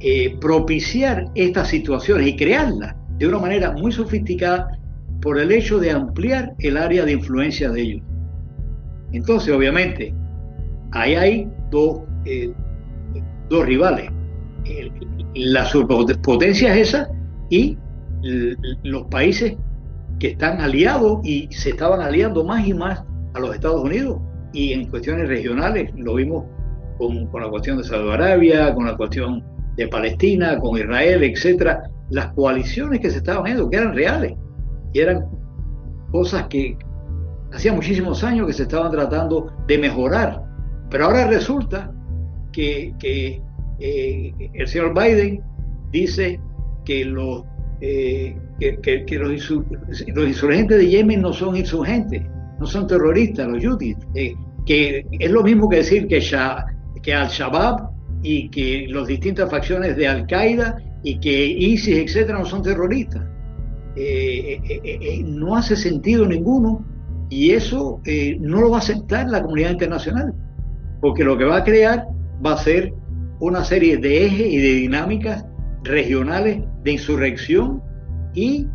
eh, 0.00 0.36
propiciar 0.40 1.26
estas 1.34 1.68
situaciones 1.68 2.26
y 2.28 2.36
crearlas 2.36 2.94
de 3.18 3.26
una 3.26 3.38
manera 3.38 3.72
muy 3.72 3.92
sofisticada 3.92 4.78
por 5.20 5.38
el 5.38 5.52
hecho 5.52 5.78
de 5.78 5.90
ampliar 5.90 6.54
el 6.60 6.76
área 6.76 7.04
de 7.04 7.12
influencia 7.12 7.70
de 7.70 7.82
ellos. 7.82 8.02
Entonces, 9.12 9.54
obviamente, 9.54 10.14
ahí 10.92 11.14
hay 11.14 11.48
dos, 11.70 12.00
eh, 12.24 12.52
dos 13.48 13.66
rivales. 13.66 14.10
la 15.34 15.64
superpotencia 15.66 16.74
es 16.74 16.88
esa 16.88 17.10
y 17.50 17.76
los 18.82 19.04
países 19.04 19.56
que 20.18 20.28
están 20.28 20.60
aliados 20.60 21.20
y 21.24 21.48
se 21.50 21.70
estaban 21.70 22.00
aliando 22.00 22.44
más 22.44 22.66
y 22.66 22.74
más 22.74 23.04
a 23.34 23.40
los 23.40 23.54
Estados 23.54 23.82
Unidos 23.82 24.18
y 24.52 24.72
en 24.72 24.88
cuestiones 24.88 25.28
regionales, 25.28 25.90
lo 25.96 26.14
vimos 26.14 26.44
con, 26.98 27.26
con 27.26 27.42
la 27.42 27.48
cuestión 27.48 27.78
de 27.78 27.84
Saudi 27.84 28.10
Arabia, 28.10 28.74
con 28.74 28.86
la 28.86 28.96
cuestión 28.96 29.44
de 29.80 29.88
Palestina, 29.88 30.58
con 30.58 30.76
Israel, 30.76 31.24
etcétera, 31.24 31.90
las 32.10 32.26
coaliciones 32.34 33.00
que 33.00 33.10
se 33.10 33.18
estaban 33.18 33.44
haciendo, 33.44 33.70
que 33.70 33.78
eran 33.78 33.94
reales, 33.94 34.34
y 34.92 35.00
eran 35.00 35.24
cosas 36.12 36.48
que 36.48 36.76
hacía 37.50 37.72
muchísimos 37.72 38.22
años 38.22 38.46
que 38.46 38.52
se 38.52 38.64
estaban 38.64 38.90
tratando 38.92 39.50
de 39.66 39.78
mejorar. 39.78 40.42
Pero 40.90 41.06
ahora 41.06 41.28
resulta 41.28 41.90
que, 42.52 42.92
eh, 43.78 44.32
el 44.52 44.68
señor 44.68 44.92
Biden 44.92 45.40
dice 45.90 46.38
que 46.84 47.06
los, 47.06 47.44
eh, 47.80 48.36
que, 48.58 49.18
los, 49.18 49.32
insurgentes 49.32 50.76
de 50.76 50.88
Yemen 50.88 51.22
no 51.22 51.32
son 51.32 51.56
insurgentes, 51.56 52.22
no 52.58 52.66
son 52.66 52.86
terroristas, 52.86 53.48
los 53.48 53.62
yutis, 53.62 53.96
eh, 54.14 54.34
que 54.66 55.06
es 55.10 55.30
lo 55.30 55.42
mismo 55.42 55.70
que 55.70 55.76
decir 55.76 56.06
que, 56.06 56.20
que 57.02 57.14
Al-Shabaab 57.14 57.99
y 58.22 58.48
que 58.50 58.86
las 58.88 59.06
distintas 59.06 59.50
facciones 59.50 59.96
de 59.96 60.06
Al-Qaeda 60.06 60.76
y 61.02 61.18
que 61.18 61.46
ISIS, 61.46 61.96
etcétera, 61.96 62.38
no 62.38 62.46
son 62.46 62.62
terroristas. 62.62 63.22
no 65.24 65.56
hace 65.56 65.76
sentido 65.76 66.26
ninguno 66.26 66.84
y 67.28 67.50
eso 67.50 68.00
no 68.40 68.60
lo 68.60 68.70
va 68.70 68.76
a 68.76 68.80
aceptar 68.80 69.28
la 69.28 69.42
comunidad 69.42 69.70
internacional, 69.70 70.34
porque 71.00 71.24
lo 71.24 71.38
que 71.38 71.44
va 71.44 71.58
a 71.58 71.64
crear 71.64 72.06
va 72.44 72.54
a 72.54 72.58
ser 72.58 72.92
una 73.40 73.64
serie 73.64 73.96
de 73.96 74.26
ejes 74.26 74.46
y 74.46 74.56
de 74.58 74.72
dinámicas 74.74 75.46
regionales 75.82 76.62
de 76.84 76.92
insurrección 76.92 77.82
y 78.34 78.66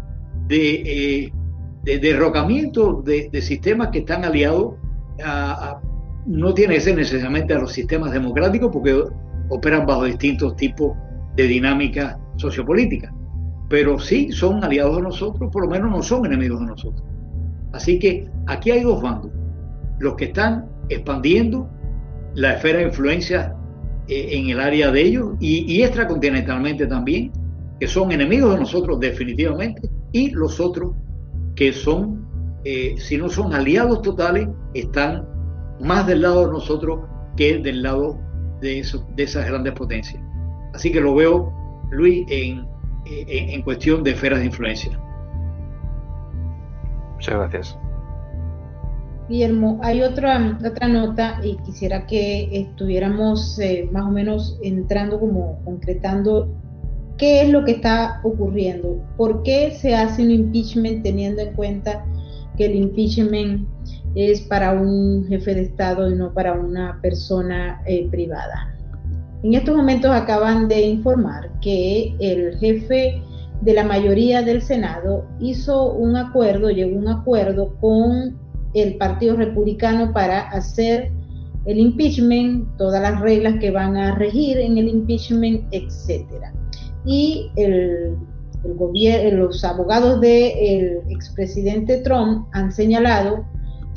de, 0.47 1.31
de 1.83 1.99
derrocamiento 1.99 3.03
de, 3.03 3.29
sistemas 3.41 3.89
que 3.89 3.99
están 3.99 4.25
aliados 4.25 4.73
a, 5.23 5.79
no 6.25 6.53
tiene 6.53 6.75
que 6.75 6.81
ser 6.81 6.95
necesariamente 6.95 7.53
a 7.53 7.59
los 7.59 7.71
sistemas 7.71 8.11
democráticos 8.11 8.71
porque 8.73 9.03
operan 9.49 9.85
bajo 9.85 10.05
distintos 10.05 10.55
tipos 10.55 10.97
de 11.35 11.43
dinámica 11.43 12.17
sociopolítica, 12.37 13.13
pero 13.69 13.99
sí 13.99 14.31
son 14.31 14.63
aliados 14.63 14.97
de 14.97 15.01
nosotros, 15.03 15.49
por 15.51 15.63
lo 15.63 15.69
menos 15.69 15.91
no 15.91 16.01
son 16.01 16.25
enemigos 16.25 16.59
de 16.59 16.67
nosotros. 16.67 17.03
Así 17.73 17.99
que 17.99 18.29
aquí 18.47 18.71
hay 18.71 18.83
dos 18.83 19.01
bandos, 19.01 19.31
los 19.99 20.15
que 20.15 20.25
están 20.25 20.65
expandiendo 20.89 21.69
la 22.35 22.53
esfera 22.53 22.79
de 22.79 22.85
influencia 22.85 23.55
eh, 24.07 24.27
en 24.31 24.49
el 24.49 24.59
área 24.59 24.91
de 24.91 25.01
ellos 25.01 25.33
y, 25.39 25.71
y 25.73 25.83
extracontinentalmente 25.83 26.87
también, 26.87 27.31
que 27.79 27.87
son 27.87 28.11
enemigos 28.11 28.53
de 28.53 28.59
nosotros 28.59 28.99
definitivamente, 28.99 29.89
y 30.11 30.29
los 30.29 30.59
otros 30.59 30.93
que 31.55 31.73
son, 31.73 32.25
eh, 32.63 32.95
si 32.97 33.17
no 33.17 33.29
son 33.29 33.53
aliados 33.53 34.01
totales, 34.01 34.47
están 34.73 35.27
más 35.81 36.07
del 36.07 36.21
lado 36.21 36.45
de 36.45 36.53
nosotros 36.53 37.01
que 37.35 37.57
del 37.57 37.81
lado 37.81 38.19
de, 38.62 38.86
de 39.16 39.24
esas 39.24 39.47
grandes 39.47 39.74
potencias. 39.74 40.22
Así 40.74 40.91
que 40.91 40.99
lo 40.99 41.16
veo, 41.16 41.53
Luis, 41.91 42.26
en, 42.30 42.68
en, 43.06 43.62
cuestión 43.62 44.03
de 44.03 44.12
esferas 44.12 44.39
de 44.39 44.45
influencia. 44.45 44.99
Muchas 47.14 47.36
gracias. 47.36 47.78
Guillermo, 49.30 49.80
hay 49.82 50.03
otra, 50.03 50.60
otra 50.64 50.88
nota 50.88 51.39
y 51.43 51.58
quisiera 51.58 52.06
que 52.06 52.49
estuviéramos 52.51 53.58
eh, 53.60 53.89
más 53.91 54.06
o 54.06 54.12
menos 54.12 54.60
entrando 54.62 55.20
como 55.20 55.60
concretando 55.64 56.47
qué 57.18 57.41
es 57.41 57.49
lo 57.49 57.64
que 57.64 57.72
está 57.72 58.20
ocurriendo, 58.24 59.01
por 59.18 59.41
qué 59.43 59.72
se 59.72 59.95
hace 59.95 60.24
un 60.24 60.32
impeachment 60.32 61.03
teniendo 61.03 61.41
en 61.41 61.53
cuenta 61.53 62.06
que 62.58 62.66
el 62.66 62.76
impeachment 62.76 63.68
es 64.16 64.41
para 64.41 64.74
un 64.74 65.26
jefe 65.28 65.53
de 65.53 65.61
Estado 65.63 66.09
y 66.09 66.16
no 66.16 66.34
para 66.34 66.53
una 66.53 66.99
persona 67.01 67.82
eh, 67.86 68.07
privada. 68.09 68.74
En 69.43 69.53
estos 69.53 69.76
momentos 69.76 70.09
acaban 70.11 70.68
de 70.68 70.82
informar 70.82 71.51
que 71.61 72.16
el 72.20 72.57
jefe 72.57 73.22
de 73.61 73.74
la 73.74 73.84
mayoría 73.84 74.41
del 74.41 74.61
Senado 74.61 75.26
hizo 75.39 75.93
un 75.93 76.16
acuerdo, 76.16 76.70
llegó 76.70 76.95
a 76.95 76.99
un 76.99 77.07
acuerdo 77.09 77.76
con 77.80 78.38
el 78.74 78.97
Partido 78.97 79.36
Republicano 79.36 80.11
para 80.13 80.49
hacer 80.49 81.11
el 81.66 81.78
impeachment, 81.78 82.78
todas 82.78 83.01
las 83.01 83.20
reglas 83.22 83.55
que 83.59 83.72
van 83.72 83.97
a 83.97 84.16
regir 84.16 84.57
en 84.57 84.78
el 84.78 84.88
impeachment, 84.88 85.66
etcétera. 85.72 86.53
Y 87.05 87.51
los 88.63 89.63
abogados 89.63 90.22
del 90.22 91.01
expresidente 91.09 91.97
Trump 91.97 92.47
han 92.51 92.72
señalado 92.72 93.45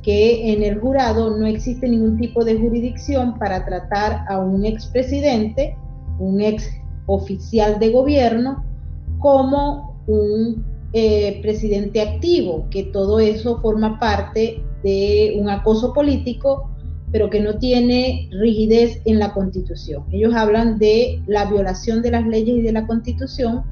que 0.02 0.52
en 0.52 0.62
el 0.62 0.80
jurado 0.80 1.36
no 1.36 1.46
existe 1.46 1.88
ningún 1.88 2.16
tipo 2.18 2.44
de 2.44 2.58
jurisdicción 2.58 3.38
para 3.38 3.64
tratar 3.64 4.24
a 4.28 4.38
un 4.38 4.64
expresidente, 4.64 5.76
un 6.18 6.40
ex 6.40 6.68
oficial 7.06 7.78
de 7.78 7.90
gobierno, 7.90 8.64
como 9.18 9.96
un 10.06 10.64
eh, 10.92 11.40
presidente 11.42 12.00
activo, 12.00 12.66
que 12.70 12.84
todo 12.84 13.20
eso 13.20 13.60
forma 13.60 13.98
parte 13.98 14.62
de 14.82 15.36
un 15.38 15.50
acoso 15.50 15.92
político, 15.92 16.70
pero 17.10 17.30
que 17.30 17.40
no 17.40 17.58
tiene 17.58 18.28
rigidez 18.30 19.00
en 19.04 19.18
la 19.18 19.32
constitución. 19.32 20.04
Ellos 20.12 20.34
hablan 20.34 20.78
de 20.78 21.22
la 21.26 21.46
violación 21.46 22.02
de 22.02 22.10
las 22.10 22.26
leyes 22.26 22.58
y 22.58 22.62
de 22.62 22.72
la 22.72 22.86
constitución, 22.86 23.64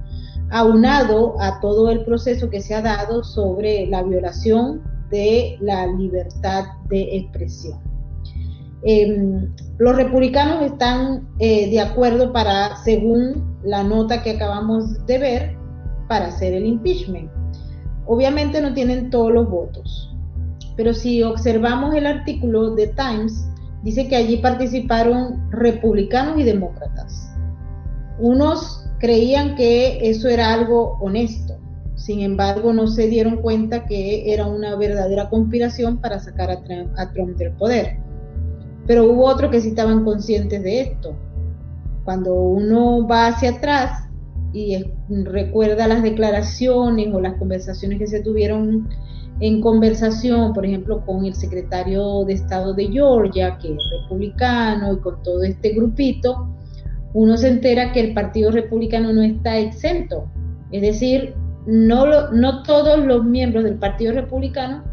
aunado 0.51 1.41
a 1.41 1.61
todo 1.61 1.91
el 1.91 2.05
proceso 2.05 2.51
que 2.51 2.61
se 2.61 2.75
ha 2.75 2.83
dado 2.83 3.25
sobre 3.25 3.87
la 3.87 4.03
violación 4.03 4.83
de 5.11 5.57
la 5.61 5.87
libertad 5.87 6.65
de 6.89 7.17
expresión. 7.17 7.79
Em, 8.83 9.53
los 9.79 9.97
republicanos 9.97 10.63
están 10.65 11.27
eh, 11.39 11.71
de 11.71 11.81
acuerdo 11.81 12.33
para, 12.33 12.77
según 12.77 13.59
la 13.65 13.83
nota 13.83 14.23
que 14.23 14.33
acabamos 14.33 15.05
de 15.07 15.19
ver, 15.19 15.57
para 16.09 16.27
hacer 16.27 16.53
el 16.53 16.67
impeachment. 16.67 17.31
Obviamente 18.07 18.61
no 18.61 18.75
tienen 18.75 19.11
todos 19.11 19.33
los 19.33 19.51
votos, 19.51 20.15
pero 20.77 20.95
si 20.95 21.23
observamos 21.23 21.95
el 21.95 22.07
artículo 22.07 22.75
de 22.77 22.89
Times, 22.89 23.49
dice 23.83 24.07
que 24.07 24.17
allí 24.17 24.37
participaron 24.37 25.51
republicanos 25.51 26.39
y 26.39 26.45
demócratas. 26.45 27.33
Unos 28.19 28.85
creían 28.99 29.57
que 29.57 29.99
eso 30.09 30.29
era 30.29 30.53
algo 30.53 30.97
honesto, 31.01 31.59
sin 31.97 32.21
embargo, 32.21 32.73
no 32.73 32.87
se 32.87 33.09
dieron 33.09 33.39
cuenta 33.39 33.87
que 33.87 34.33
era 34.33 34.47
una 34.47 34.77
verdadera 34.77 35.31
conspiración 35.31 35.99
para 35.99 36.21
sacar 36.21 36.51
a 36.51 36.63
Trump, 36.63 37.37
del 37.37 37.53
poder. 37.53 37.99
Pero 38.87 39.11
hubo 39.11 39.27
otros 39.27 39.51
que 39.51 39.61
sí 39.61 39.69
estaban 39.69 40.05
conscientes 40.05 40.63
de 40.63 40.83
esto. 40.83 41.17
Cuando 42.05 42.35
uno 42.35 43.07
va 43.09 43.29
hacia 43.29 43.51
atrás 43.51 44.09
y 44.53 44.85
recuerda 45.09 45.89
las 45.89 46.03
declaraciones 46.03 47.13
o 47.13 47.21
las 47.21 47.35
conversaciones 47.35 47.99
que 47.99 48.07
se 48.07 48.21
tuvieron 48.21 48.89
en 49.41 49.61
conversación, 49.61 50.53
por 50.53 50.65
ejemplo, 50.67 51.05
con 51.05 51.25
el 51.25 51.35
secretario 51.35 52.25
de 52.25 52.35
Estado 52.35 52.75
de 52.75 52.89
Georgia, 52.89 53.59
que 53.59 53.73
es 53.73 53.79
republicano, 54.03 54.93
y 54.93 54.99
con 54.99 55.23
todo 55.23 55.43
este 55.43 55.71
grupito, 55.71 56.49
uno 57.15 57.37
se 57.37 57.49
entera 57.49 57.93
que 57.93 58.01
el 58.01 58.15
Partido 58.15 58.51
Republicano 58.51 59.13
no 59.13 59.23
está 59.23 59.59
exento. 59.59 60.27
Es 60.71 60.83
decir, 60.83 61.35
no, 61.67 62.31
no 62.31 62.63
todos 62.63 63.05
los 63.05 63.25
miembros 63.25 63.65
del 63.65 63.75
Partido 63.75 64.13
Republicano 64.13 64.85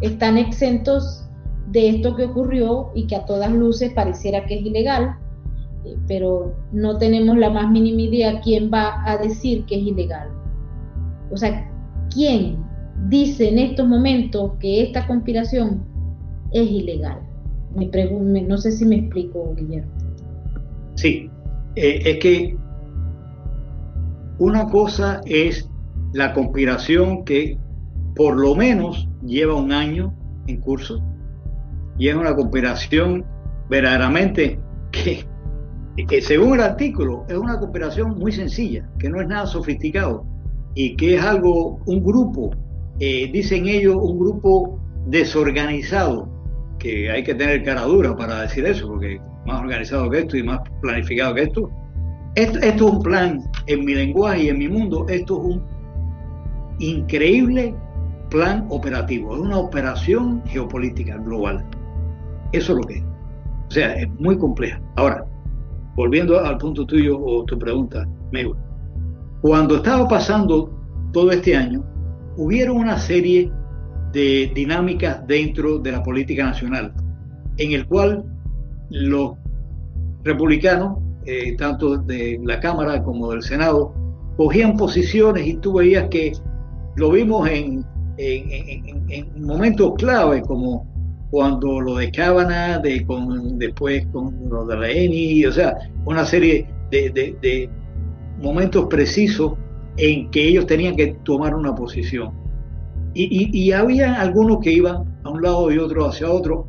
están 0.00 0.36
exentos 0.36 1.26
de 1.68 1.88
esto 1.88 2.16
que 2.16 2.24
ocurrió 2.24 2.90
y 2.94 3.06
que 3.06 3.16
a 3.16 3.24
todas 3.24 3.50
luces 3.52 3.92
pareciera 3.92 4.44
que 4.46 4.58
es 4.58 4.66
ilegal, 4.66 5.16
eh, 5.84 5.96
pero 6.06 6.54
no 6.72 6.98
tenemos 6.98 7.36
la 7.36 7.50
más 7.50 7.70
mínima 7.70 8.02
idea 8.02 8.40
quién 8.40 8.70
va 8.72 9.02
a 9.08 9.16
decir 9.18 9.64
que 9.66 9.76
es 9.76 9.82
ilegal. 9.82 10.28
O 11.30 11.36
sea, 11.36 11.70
¿quién 12.12 12.58
dice 13.08 13.48
en 13.48 13.58
estos 13.58 13.86
momentos 13.86 14.52
que 14.60 14.82
esta 14.82 15.06
conspiración 15.06 15.84
es 16.52 16.70
ilegal? 16.70 17.20
Me 17.74 17.86
pregunto, 17.88 18.40
no 18.48 18.58
sé 18.58 18.72
si 18.72 18.84
me 18.84 18.96
explico, 18.96 19.54
Guillermo. 19.56 19.90
Sí, 20.94 21.30
eh, 21.74 22.00
es 22.04 22.18
que 22.18 22.56
una 24.38 24.68
cosa 24.68 25.20
es 25.26 25.68
la 26.12 26.32
conspiración 26.32 27.24
que 27.24 27.58
por 28.14 28.36
lo 28.36 28.54
menos 28.54 29.08
lleva 29.24 29.54
un 29.54 29.72
año 29.72 30.14
en 30.46 30.60
curso 30.60 31.02
y 31.98 32.08
es 32.08 32.14
una 32.14 32.34
conspiración 32.34 33.24
verdaderamente 33.68 34.58
que, 34.92 35.26
según 36.20 36.54
el 36.54 36.60
artículo 36.60 37.24
es 37.28 37.36
una 37.36 37.58
conspiración 37.58 38.18
muy 38.18 38.32
sencilla, 38.32 38.88
que 38.98 39.08
no 39.08 39.20
es 39.20 39.28
nada 39.28 39.46
sofisticado 39.46 40.24
y 40.74 40.94
que 40.96 41.16
es 41.16 41.22
algo, 41.22 41.80
un 41.86 42.04
grupo, 42.04 42.50
eh, 43.00 43.30
dicen 43.32 43.66
ellos, 43.66 43.96
un 43.98 44.18
grupo 44.18 44.78
desorganizado, 45.06 46.28
que 46.78 47.10
hay 47.10 47.24
que 47.24 47.34
tener 47.34 47.62
cara 47.64 47.82
dura 47.82 48.14
para 48.14 48.42
decir 48.42 48.66
eso, 48.66 48.88
porque 48.88 49.18
más 49.46 49.60
organizado 49.60 50.10
que 50.10 50.18
esto 50.18 50.36
y 50.36 50.42
más 50.42 50.60
planificado 50.82 51.34
que 51.34 51.42
esto. 51.44 51.70
Esto, 52.34 52.58
esto 52.58 52.88
es 52.88 52.94
un 52.94 53.02
plan, 53.02 53.42
en 53.66 53.84
mi 53.86 53.94
lenguaje 53.94 54.44
y 54.44 54.48
en 54.50 54.58
mi 54.58 54.68
mundo, 54.68 55.06
esto 55.08 55.40
es 55.40 55.54
un 55.54 55.75
increíble 56.78 57.74
plan 58.30 58.66
operativo, 58.70 59.34
es 59.34 59.40
una 59.40 59.58
operación 59.58 60.42
geopolítica 60.46 61.16
global. 61.18 61.64
Eso 62.52 62.72
es 62.72 62.78
lo 62.78 62.84
que 62.84 62.94
es. 62.94 63.04
O 63.68 63.70
sea, 63.70 63.94
es 63.94 64.08
muy 64.20 64.36
compleja. 64.38 64.80
Ahora, 64.96 65.24
volviendo 65.94 66.38
al 66.38 66.58
punto 66.58 66.86
tuyo 66.86 67.18
o 67.18 67.44
tu 67.44 67.58
pregunta, 67.58 68.06
Mego, 68.30 68.56
cuando 69.40 69.76
estaba 69.76 70.08
pasando 70.08 70.70
todo 71.12 71.30
este 71.30 71.56
año, 71.56 71.84
hubieron 72.36 72.76
una 72.76 72.98
serie 72.98 73.50
de 74.12 74.50
dinámicas 74.54 75.26
dentro 75.26 75.78
de 75.78 75.92
la 75.92 76.02
política 76.02 76.44
nacional, 76.44 76.92
en 77.58 77.72
el 77.72 77.86
cual 77.86 78.24
los 78.90 79.32
republicanos, 80.24 80.98
eh, 81.24 81.56
tanto 81.56 81.96
de 81.96 82.40
la 82.44 82.60
Cámara 82.60 83.02
como 83.02 83.30
del 83.30 83.42
Senado, 83.42 83.94
cogían 84.36 84.76
posiciones 84.76 85.46
y 85.46 85.56
tú 85.56 85.74
veías 85.74 86.08
que 86.08 86.32
lo 86.96 87.10
vimos 87.10 87.48
en, 87.48 87.84
en, 88.18 89.44
momentos 89.44 89.94
clave 89.98 90.42
como 90.42 90.86
cuando 91.30 91.80
lo 91.80 91.96
de 91.96 92.10
Cábana, 92.10 92.78
de, 92.78 93.04
con, 93.04 93.58
después 93.58 94.06
con 94.06 94.48
lo 94.48 94.64
de 94.64 95.04
ENI, 95.04 95.46
o 95.46 95.52
sea, 95.52 95.76
una 96.04 96.24
serie 96.24 96.66
de, 96.90 97.68
momentos 98.40 98.86
precisos 98.86 99.54
en 99.96 100.30
que 100.30 100.48
ellos 100.48 100.66
tenían 100.66 100.96
que 100.96 101.16
tomar 101.24 101.54
una 101.54 101.74
posición. 101.74 102.32
Y, 103.14 103.72
había 103.72 104.20
algunos 104.20 104.60
que 104.60 104.72
iban 104.72 105.04
a 105.24 105.30
un 105.30 105.42
lado 105.42 105.72
y 105.72 105.78
otro 105.78 106.06
hacia 106.06 106.30
otro, 106.30 106.66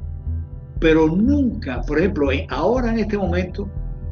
pero 0.79 1.07
nunca, 1.07 1.81
por 1.81 1.99
ejemplo, 1.99 2.29
ahora 2.49 2.91
en 2.91 2.99
este 2.99 3.17
momento, 3.17 3.67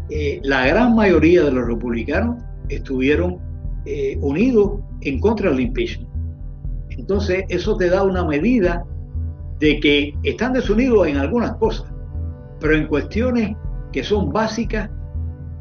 eh, 0.09 0.41
la 0.43 0.68
gran 0.68 0.95
mayoría 0.95 1.43
de 1.43 1.51
los 1.51 1.66
republicanos 1.66 2.43
estuvieron 2.68 3.38
eh, 3.86 4.18
unidos 4.22 4.82
en 5.01 5.19
contra 5.19 5.49
del 5.51 5.61
impeachment. 5.61 6.09
Entonces, 6.89 7.45
eso 7.49 7.75
te 7.77 7.89
da 7.89 8.03
una 8.03 8.23
medida 8.25 8.85
de 9.59 9.79
que 9.79 10.13
están 10.23 10.53
desunidos 10.53 11.07
en 11.07 11.17
algunas 11.17 11.53
cosas, 11.55 11.91
pero 12.59 12.75
en 12.75 12.87
cuestiones 12.87 13.55
que 13.91 14.03
son 14.03 14.31
básicas, 14.31 14.89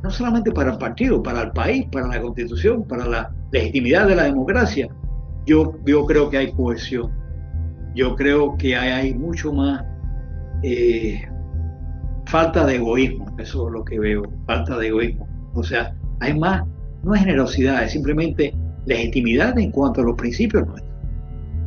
no 0.03 0.11
solamente 0.11 0.53
para 0.53 0.73
el 0.73 0.79
partido, 0.79 1.23
para 1.23 1.43
el 1.43 1.51
país, 1.53 1.87
para 1.91 2.09
la 2.09 2.21
constitución, 2.21 2.85
para 2.85 3.07
la 3.07 3.33
legitimidad 3.53 4.09
de 4.09 4.17
la 4.17 4.25
democracia, 4.25 4.89
yo, 5.47 5.75
yo 5.85 6.05
creo 6.07 6.31
que 6.31 6.39
hay 6.39 6.53
cohesión. 6.53 7.13
Yo 7.95 8.17
creo 8.17 8.57
que 8.57 8.75
hay, 8.75 9.15
mucho 9.15 9.53
más 9.53 9.85
eh, 10.65 11.23
falta 12.27 12.67
de 12.67 12.77
egoísmo, 12.77 13.27
eso 13.39 13.69
es 13.69 13.73
lo 13.73 13.85
que 13.85 14.01
veo, 14.01 14.23
falta 14.47 14.77
de 14.79 14.89
egoísmo. 14.89 15.29
O 15.55 15.63
sea, 15.63 15.95
hay 16.21 16.37
más, 16.37 16.65
no 17.05 17.15
es 17.15 17.21
generosidad, 17.21 17.85
es 17.85 17.93
simplemente 17.93 18.53
legitimidad 18.87 19.59
en 19.59 19.71
cuanto 19.71 20.01
a 20.01 20.05
los 20.05 20.17
principios 20.17 20.67
nuestros. 20.67 20.95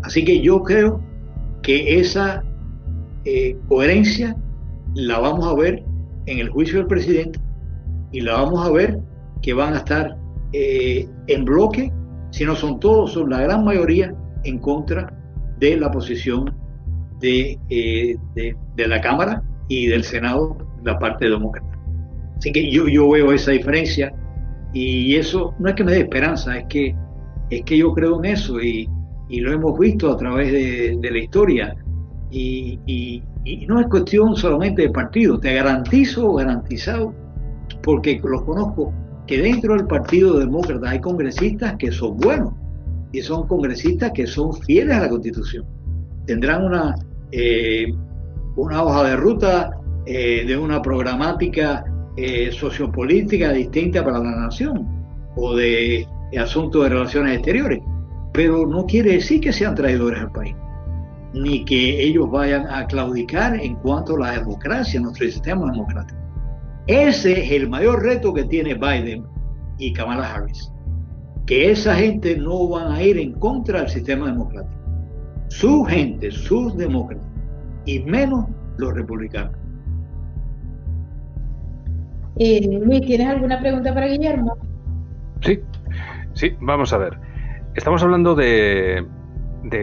Así 0.04 0.24
que 0.24 0.42
yo 0.42 0.62
creo 0.64 1.02
que 1.62 2.00
esa 2.00 2.44
eh, 3.26 3.58
coherencia 3.68 4.36
la 4.94 5.20
vamos 5.20 5.48
a 5.48 5.54
ver 5.54 5.84
en 6.26 6.40
el 6.40 6.50
juicio 6.50 6.80
del 6.80 6.88
presidente 6.88 7.40
y 8.12 8.22
la 8.22 8.34
vamos 8.34 8.66
a 8.66 8.72
ver 8.72 9.00
que 9.42 9.54
van 9.54 9.74
a 9.74 9.78
estar 9.78 10.18
eh, 10.54 11.08
en 11.28 11.46
bloque, 11.46 11.92
si 12.32 12.46
no 12.46 12.56
son 12.56 12.80
todos, 12.80 13.14
son 13.14 13.30
la 13.30 13.42
gran 13.42 13.64
mayoría 13.64 14.16
en 14.44 14.60
contra 14.60 15.14
de 15.60 15.78
la 15.78 15.92
posición 15.92 16.54
de, 17.20 17.60
eh, 17.70 18.16
de, 18.36 18.88
la 18.88 19.02
Cámara 19.02 19.42
y 19.68 19.88
del 19.88 20.04
Senado, 20.04 20.58
la 20.84 20.98
parte 21.00 21.30
demócrata. 21.30 21.68
Así 22.38 22.52
que 22.52 22.72
yo, 22.72 22.88
yo 22.88 23.10
veo 23.10 23.34
esa 23.34 23.52
diferencia 23.52 24.14
y 24.74 25.16
eso 25.16 25.54
no 25.60 25.70
es 25.70 25.76
que 25.76 25.84
me 25.84 25.92
dé 25.92 26.00
esperanza, 26.00 26.58
es 26.58 26.66
que, 26.70 26.96
es 27.50 27.64
que 27.64 27.78
yo 27.78 27.94
creo 27.94 28.20
en 28.20 28.26
eso 28.26 28.62
y, 28.62 28.90
y 29.30 29.40
lo 29.40 29.52
hemos 29.52 29.78
visto 29.78 30.12
a 30.12 30.18
través 30.18 30.52
de, 30.52 31.12
la 31.12 31.18
historia. 31.18 31.76
Y, 32.32 33.24
no 33.68 33.80
es 33.80 33.88
cuestión 33.88 34.36
solamente 34.36 34.82
de 34.84 34.90
partido, 34.90 35.40
te 35.40 35.54
garantizo, 35.54 36.34
garantizado, 36.34 37.14
porque 37.82 38.20
los 38.24 38.44
conozco, 38.44 38.94
que 39.26 39.42
dentro 39.42 39.76
del 39.76 39.88
Partido 39.88 40.40
Demócrata 40.40 40.90
hay 40.90 41.00
congresistas 41.00 41.76
que 41.78 41.92
son 41.92 42.18
buenos 42.18 42.54
y 43.14 43.22
son 43.22 43.48
congresistas 43.48 44.12
que 44.12 44.28
son 44.28 44.54
fieles 44.54 44.96
a 44.98 45.02
la 45.02 45.10
Constitución. 45.10 45.66
Tendrán 46.26 46.66
una, 46.66 46.96
eh, 47.32 47.94
una 48.58 48.84
hoja 48.84 49.04
de 49.10 49.16
ruta 49.16 49.72
eh, 50.06 50.44
de 50.46 50.58
una 50.58 50.82
programática 50.82 51.86
eh, 52.18 52.52
sociopolítica 52.52 53.54
distinta 53.54 54.04
para 54.04 54.20
la 54.20 54.32
nación 54.32 54.86
o 55.36 55.56
de 55.56 56.06
asuntos 56.36 56.84
de 56.84 56.90
relaciones 56.90 57.36
exteriores 57.36 57.82
pero 58.38 58.68
no 58.68 58.86
quiere 58.86 59.14
decir 59.14 59.42
que 59.42 59.52
sean 59.52 59.74
traidores 59.74 60.22
al 60.22 60.32
país, 60.32 60.56
ni 61.34 61.66
que 61.66 62.04
ellos 62.04 62.30
vayan 62.30 62.68
a 62.68 62.86
claudicar 62.86 63.60
en 63.60 63.74
cuanto 63.78 64.16
a 64.16 64.20
la 64.20 64.32
democracia, 64.40 65.00
nuestro 65.00 65.26
sistema 65.26 65.72
democrático. 65.72 66.20
Ese 66.86 67.44
es 67.44 67.52
el 67.52 67.68
mayor 67.68 68.04
reto 68.04 68.32
que 68.36 68.44
tiene 68.44 68.76
Biden 68.76 69.26
y 69.80 69.92
Kamala 69.92 70.36
Harris, 70.36 70.72
que 71.48 71.72
esa 71.72 71.96
gente 71.96 72.38
no 72.38 72.70
van 72.70 72.92
a 72.92 73.02
ir 73.02 73.18
en 73.18 73.34
contra 73.34 73.80
del 73.80 73.90
sistema 73.90 74.28
democrático. 74.28 74.84
Su 75.48 75.84
gente, 75.86 76.30
sus 76.30 76.78
demócratas, 76.78 77.26
y 77.86 78.02
menos 78.02 78.46
los 78.78 78.94
republicanos. 78.94 79.58
Eh, 82.38 82.82
Luis, 82.84 83.02
¿tienes 83.02 83.28
alguna 83.28 83.60
pregunta 83.60 83.92
para 83.96 84.06
Guillermo? 84.06 84.56
Sí, 85.42 85.60
sí, 86.38 86.56
vamos 86.62 86.94
a 86.94 86.98
ver. 86.98 87.20
Estamos 87.76 88.02
hablando 88.04 88.36
de, 88.36 89.06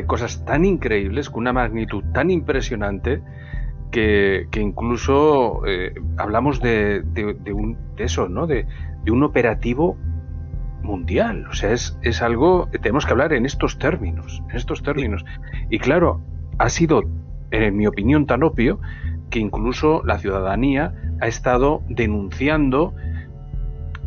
cosas 0.07 0.45
tan 0.45 0.65
increíbles, 0.65 1.29
con 1.29 1.43
una 1.43 1.53
magnitud 1.53 2.03
tan 2.13 2.31
impresionante, 2.31 3.23
que, 3.91 4.49
incluso 4.57 5.65
eh, 5.67 5.95
hablamos 6.17 6.61
de, 6.61 7.05
un, 7.53 7.77
eso, 7.97 8.29
¿no? 8.29 8.47
De, 8.47 8.67
un 9.07 9.23
operativo 9.23 9.97
mundial. 10.83 11.47
O 11.51 11.55
sea, 11.55 11.73
es, 11.73 11.99
es 12.03 12.23
algo, 12.23 12.69
tenemos 12.83 13.07
que 13.07 13.13
hablar 13.13 13.33
en 13.33 13.47
estos 13.47 13.79
términos, 13.79 14.43
en 14.51 14.57
estos 14.57 14.83
términos. 14.83 15.25
Y 15.71 15.79
claro, 15.79 16.21
ha 16.59 16.69
sido, 16.69 17.03
en 17.51 17.77
mi 17.77 17.87
opinión, 17.87 18.27
tan 18.27 18.43
obvio 18.43 18.81
que 19.31 19.39
incluso 19.39 20.03
la 20.05 20.19
ciudadanía 20.19 20.95
ha 21.21 21.27
estado 21.27 21.83
denunciando 21.89 22.95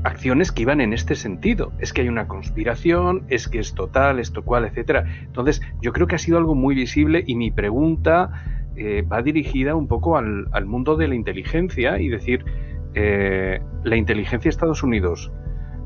acciones 0.04 0.52
que 0.52 0.64
iban 0.64 0.82
en 0.82 0.94
este 0.94 1.16
sentido. 1.16 1.74
Es 1.80 1.94
que 1.94 2.02
hay 2.02 2.10
una 2.10 2.28
conspiración, 2.28 3.24
es 3.30 3.48
que 3.48 3.60
es 3.60 3.74
total, 3.74 4.20
esto 4.20 4.44
cual, 4.44 4.66
etcétera. 4.66 5.06
Entonces, 5.22 5.62
yo 5.82 5.94
creo 5.94 6.08
que 6.08 6.16
ha 6.16 6.20
sido 6.20 6.38
algo 6.38 6.56
muy 6.56 6.76
visible 6.76 7.24
y 7.26 7.36
mi 7.36 7.52
pregunta 7.52 8.32
eh, 8.76 9.02
va 9.02 9.22
dirigida 9.22 9.76
un 9.76 9.88
poco 9.88 10.18
al, 10.18 10.66
mundo 10.66 10.98
de 10.98 11.08
la 11.08 11.16
inteligencia 11.16 12.00
y 12.00 12.10
decir, 12.10 12.46
eh, 12.94 13.60
la 13.84 13.96
inteligencia 13.96 14.50
de 14.50 14.54
Estados 14.54 14.84
Unidos 14.84 15.32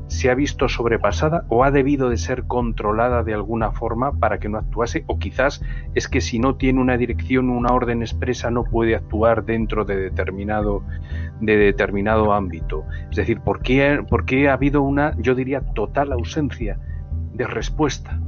se 0.06 0.30
ha 0.30 0.34
visto 0.34 0.68
sobrepasada 0.68 1.44
o 1.48 1.64
ha 1.64 1.70
debido 1.70 2.10
de 2.10 2.16
ser 2.16 2.44
controlada 2.44 3.22
de 3.22 3.34
alguna 3.34 3.72
forma 3.72 4.12
para 4.12 4.38
que 4.38 4.48
no 4.48 4.58
actuase 4.58 5.04
o 5.06 5.18
quizás 5.18 5.62
es 5.94 6.08
que 6.08 6.20
si 6.20 6.38
no 6.38 6.56
tiene 6.56 6.80
una 6.80 6.96
dirección 6.96 7.50
una 7.50 7.72
orden 7.72 8.02
expresa 8.02 8.50
no 8.50 8.64
puede 8.64 8.94
actuar 8.94 9.44
dentro 9.44 9.84
de 9.84 9.96
determinado 9.96 10.82
de 11.40 11.56
determinado 11.56 12.32
ámbito. 12.32 12.84
Es 13.10 13.16
decir 13.16 13.40
¿por 13.40 13.62
qué, 13.62 14.04
por 14.08 14.24
qué 14.24 14.48
ha 14.48 14.54
habido 14.54 14.82
una 14.82 15.16
yo 15.18 15.34
diría 15.34 15.60
total 15.74 16.12
ausencia 16.12 16.78
de 17.32 17.46
respuesta 17.46 18.20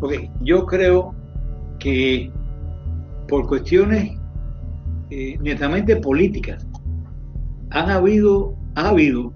Ok, 0.00 0.12
yo 0.42 0.66
creo 0.66 1.14
que 1.78 2.30
por 3.28 3.46
cuestiones 3.46 4.18
eh, 5.10 5.38
netamente 5.40 5.96
políticas 5.96 6.66
han 7.70 7.90
habido 7.90 8.56
ha 8.74 8.90
habido 8.90 9.32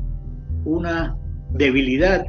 una 0.65 1.17
debilidad 1.53 2.25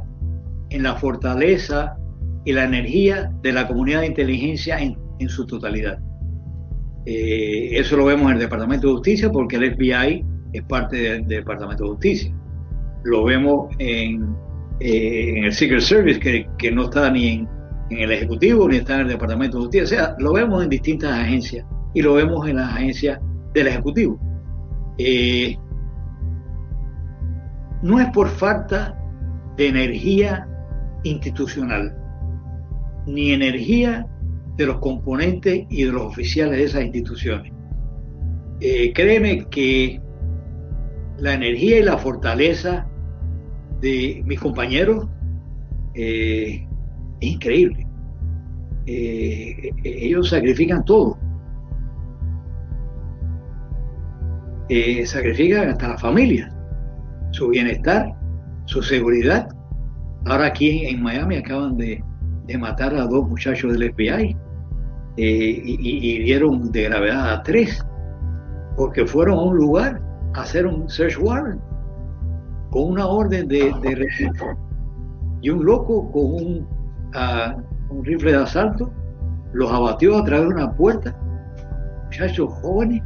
en 0.70 0.82
la 0.82 0.94
fortaleza 0.96 1.96
y 2.44 2.52
la 2.52 2.64
energía 2.64 3.32
de 3.42 3.52
la 3.52 3.68
comunidad 3.68 4.00
de 4.00 4.06
inteligencia 4.06 4.78
en, 4.78 4.96
su 5.28 5.46
totalidad. 5.46 6.00
Eh, 7.06 7.78
eso 7.78 7.96
lo 7.96 8.06
vemos 8.06 8.26
en 8.26 8.32
el 8.32 8.38
Departamento 8.40 8.88
de 8.88 8.94
Justicia 8.94 9.30
porque 9.30 9.54
el 9.54 9.76
FBI 9.76 10.24
es 10.52 10.62
parte 10.64 10.96
del, 10.96 11.28
Departamento 11.28 11.84
de 11.84 11.90
Justicia. 11.90 12.34
Lo 13.04 13.24
vemos 13.24 13.72
en, 13.78 14.34
eh, 14.80 15.44
el 15.44 15.52
Secret 15.52 15.80
Service 15.80 16.18
que, 16.18 16.72
no 16.72 16.84
está 16.84 17.08
ni 17.12 17.28
en, 17.28 17.48
en, 17.90 17.98
el 18.00 18.10
Ejecutivo 18.10 18.68
ni 18.68 18.78
está 18.78 18.96
en 18.96 19.00
el 19.02 19.08
Departamento 19.08 19.58
de 19.58 19.64
Justicia. 19.64 19.84
O 19.84 19.86
sea, 19.86 20.16
lo 20.18 20.32
vemos 20.32 20.64
en 20.64 20.70
distintas 20.70 21.12
agencias 21.12 21.64
y 21.94 22.02
lo 22.02 22.14
vemos 22.14 22.48
en 22.48 22.56
las 22.56 22.72
agencias 22.72 23.20
del 23.54 23.68
Ejecutivo. 23.68 24.18
Eh, 24.98 25.56
no 27.82 28.00
es 28.00 28.08
por 28.10 28.28
falta 28.28 28.96
de 29.56 29.68
energía 29.68 30.48
institucional, 31.02 31.94
ni 33.06 33.32
energía 33.32 34.06
de 34.56 34.66
los 34.66 34.78
componentes 34.78 35.66
y 35.68 35.84
de 35.84 35.92
los 35.92 36.02
oficiales 36.02 36.58
de 36.58 36.64
esas 36.64 36.84
instituciones. 36.84 37.52
Eh, 38.60 38.92
créeme 38.92 39.46
que 39.48 40.00
la 41.18 41.34
energía 41.34 41.80
y 41.80 41.82
la 41.82 41.98
fortaleza 41.98 42.86
de 43.80 44.22
mis 44.24 44.38
compañeros 44.38 45.08
eh, 45.94 46.66
es 47.20 47.28
increíble. 47.28 47.86
Eh, 48.86 49.70
ellos 49.84 50.30
sacrifican 50.30 50.84
todo. 50.84 51.18
sacrifican 55.04 55.68
hasta 55.68 55.88
la 55.88 55.98
familia 55.98 56.61
su 57.32 57.48
bienestar, 57.48 58.14
su 58.66 58.82
seguridad. 58.82 59.48
Ahora 60.26 60.46
aquí 60.46 60.86
en 60.86 61.02
Miami 61.02 61.36
acaban 61.36 61.76
de, 61.76 62.02
matar 62.58 62.94
a 62.94 63.06
dos 63.06 63.28
muchachos 63.28 63.72
del 63.72 63.92
FBI 63.94 64.36
eh, 65.16 65.62
y, 65.64 66.18
dieron 66.22 66.70
de 66.70 66.82
gravedad 66.84 67.32
a 67.32 67.42
tres, 67.42 67.84
porque 68.76 69.06
fueron 69.06 69.38
a 69.38 69.42
un 69.42 69.56
lugar 69.56 70.00
a 70.34 70.42
hacer 70.42 70.66
un 70.66 70.88
search 70.88 71.18
warrant 71.18 71.60
con 72.70 72.92
una 72.92 73.06
orden 73.06 73.48
de, 73.48 73.72
de 73.82 74.30
Y 75.40 75.50
un 75.50 75.64
loco 75.64 76.10
con 76.12 76.24
un, 76.24 76.66
ah, 77.14 77.56
un 77.90 78.04
rifle 78.04 78.32
de 78.32 78.38
asalto 78.38 78.92
los 79.52 79.70
abatió 79.70 80.18
a 80.18 80.24
través 80.24 80.48
de 80.48 80.54
una 80.54 80.72
puerta. 80.72 81.16
Muchachos 82.04 82.52
jóvenes 82.60 83.02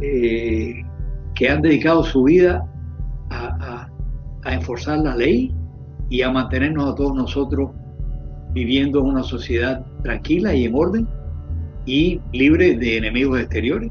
eh, 0.00 0.82
que 1.34 1.48
han 1.48 1.62
dedicado 1.62 2.02
su 2.02 2.24
vida 2.24 2.66
a, 4.44 4.54
enforzar 4.54 4.98
la 4.98 5.16
ley 5.16 5.54
y 6.08 6.22
a 6.22 6.30
mantenernos 6.30 6.92
a 6.92 6.94
todos 6.94 7.14
nosotros 7.14 7.70
viviendo 8.52 9.00
en 9.00 9.06
una 9.06 9.22
sociedad 9.22 9.84
tranquila 10.02 10.54
y 10.54 10.64
en 10.64 10.74
orden 10.74 11.08
y 11.86 12.20
libre 12.32 12.76
de 12.76 12.96
enemigos 12.96 13.40
exteriores. 13.40 13.90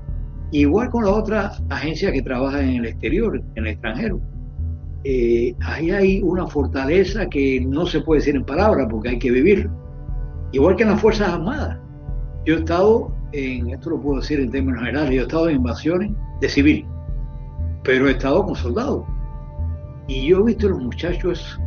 Igual 0.51 0.89
con 0.89 1.05
las 1.05 1.13
otras 1.13 1.63
agencias 1.69 2.11
que 2.11 2.21
trabajan 2.21 2.61
en 2.61 2.75
el 2.77 2.85
exterior, 2.85 3.41
en 3.55 3.65
el 3.65 3.73
extranjero. 3.73 4.19
Eh, 5.03 5.55
ahí 5.61 5.91
hay 5.91 6.21
una 6.21 6.47
fortaleza 6.47 7.27
que 7.27 7.61
no 7.61 7.85
se 7.85 8.01
puede 8.01 8.19
decir 8.19 8.35
en 8.35 8.43
palabras 8.43 8.87
porque 8.89 9.09
hay 9.09 9.19
que 9.19 9.31
vivir. 9.31 9.69
Igual 10.51 10.75
que 10.75 10.83
en 10.83 10.89
las 10.89 11.01
Fuerzas 11.01 11.29
Armadas. 11.29 11.77
Yo 12.45 12.55
he 12.55 12.59
estado 12.59 13.13
en, 13.31 13.69
esto 13.69 13.91
lo 13.91 14.01
puedo 14.01 14.19
decir 14.19 14.39
en 14.39 14.49
términos 14.49 14.79
generales, 14.79 15.11
yo 15.11 15.21
he 15.21 15.23
estado 15.23 15.49
en 15.49 15.57
invasiones 15.57 16.11
de 16.41 16.49
civil, 16.49 16.85
pero 17.83 18.07
he 18.07 18.11
estado 18.11 18.45
con 18.45 18.55
soldados. 18.55 19.05
Y 20.09 20.27
yo 20.27 20.39
he 20.39 20.43
visto 20.43 20.65
a 20.65 20.71
los 20.71 20.81
muchachos 20.81 21.59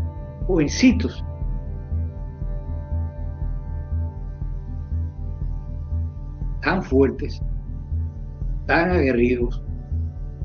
jovencitos 0.48 1.24
tan 6.62 6.82
fuertes, 6.82 7.40
tan 8.66 8.90
aguerridos, 8.90 9.62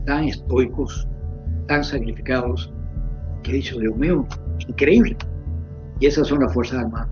tan 0.06 0.26
estoicos, 0.26 1.08
tan 1.68 1.84
sacrificados, 1.84 2.72
que 3.42 3.52
he 3.52 3.56
dicho, 3.56 3.80
Dios 3.80 3.96
mío, 3.98 4.28
increíble. 4.68 5.18
Y 6.00 6.06
esas 6.06 6.28
son 6.28 6.42
las 6.42 6.54
Fuerzas 6.54 6.80
Armadas. 6.80 7.10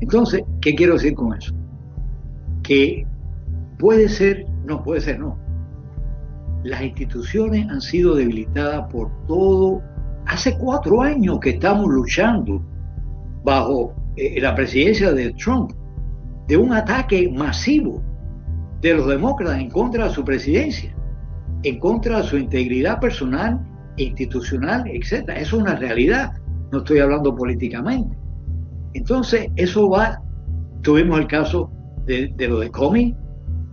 Entonces, 0.00 0.42
¿qué 0.60 0.76
quiero 0.76 0.94
decir 0.94 1.14
con 1.14 1.34
eso? 1.34 1.52
Que 2.62 3.04
puede 3.80 4.08
ser, 4.08 4.46
no, 4.64 4.80
puede 4.82 5.00
ser, 5.00 5.18
no. 5.18 5.36
Las 6.62 6.82
instituciones 6.82 7.68
han 7.68 7.80
sido 7.80 8.14
debilitadas 8.14 8.90
por 8.92 9.10
todo. 9.26 9.82
Hace 10.28 10.58
cuatro 10.58 11.00
años 11.00 11.40
que 11.40 11.50
estamos 11.50 11.88
luchando 11.88 12.62
bajo 13.44 13.94
eh, 14.16 14.38
la 14.40 14.54
presidencia 14.54 15.12
de 15.12 15.32
Trump 15.32 15.72
de 16.46 16.56
un 16.56 16.72
ataque 16.74 17.30
masivo 17.34 18.02
de 18.82 18.94
los 18.94 19.08
demócratas 19.08 19.58
en 19.58 19.70
contra 19.70 20.04
de 20.04 20.10
su 20.10 20.22
presidencia, 20.24 20.94
en 21.62 21.78
contra 21.78 22.18
de 22.18 22.24
su 22.24 22.36
integridad 22.36 23.00
personal, 23.00 23.58
institucional, 23.96 24.86
etc. 24.88 25.30
Eso 25.30 25.32
es 25.36 25.52
una 25.54 25.76
realidad, 25.76 26.32
no 26.72 26.78
estoy 26.78 26.98
hablando 26.98 27.34
políticamente. 27.34 28.14
Entonces, 28.92 29.48
eso 29.56 29.88
va, 29.88 30.22
tuvimos 30.82 31.20
el 31.20 31.26
caso 31.26 31.70
de, 32.04 32.32
lo 32.38 32.60
de 32.60 32.70
Comey, 32.70 33.16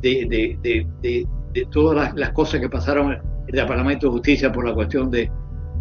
de, 0.02 0.58
de, 0.62 1.68
todas 1.72 2.14
las, 2.16 2.30
cosas 2.32 2.62
que 2.62 2.70
pasaron 2.70 3.12
en 3.12 3.20
el 3.48 3.56
Departamento 3.56 4.08
de 4.08 4.14
Justicia 4.14 4.52
por 4.52 4.66
la 4.66 4.74
cuestión 4.74 5.12
de, 5.12 5.30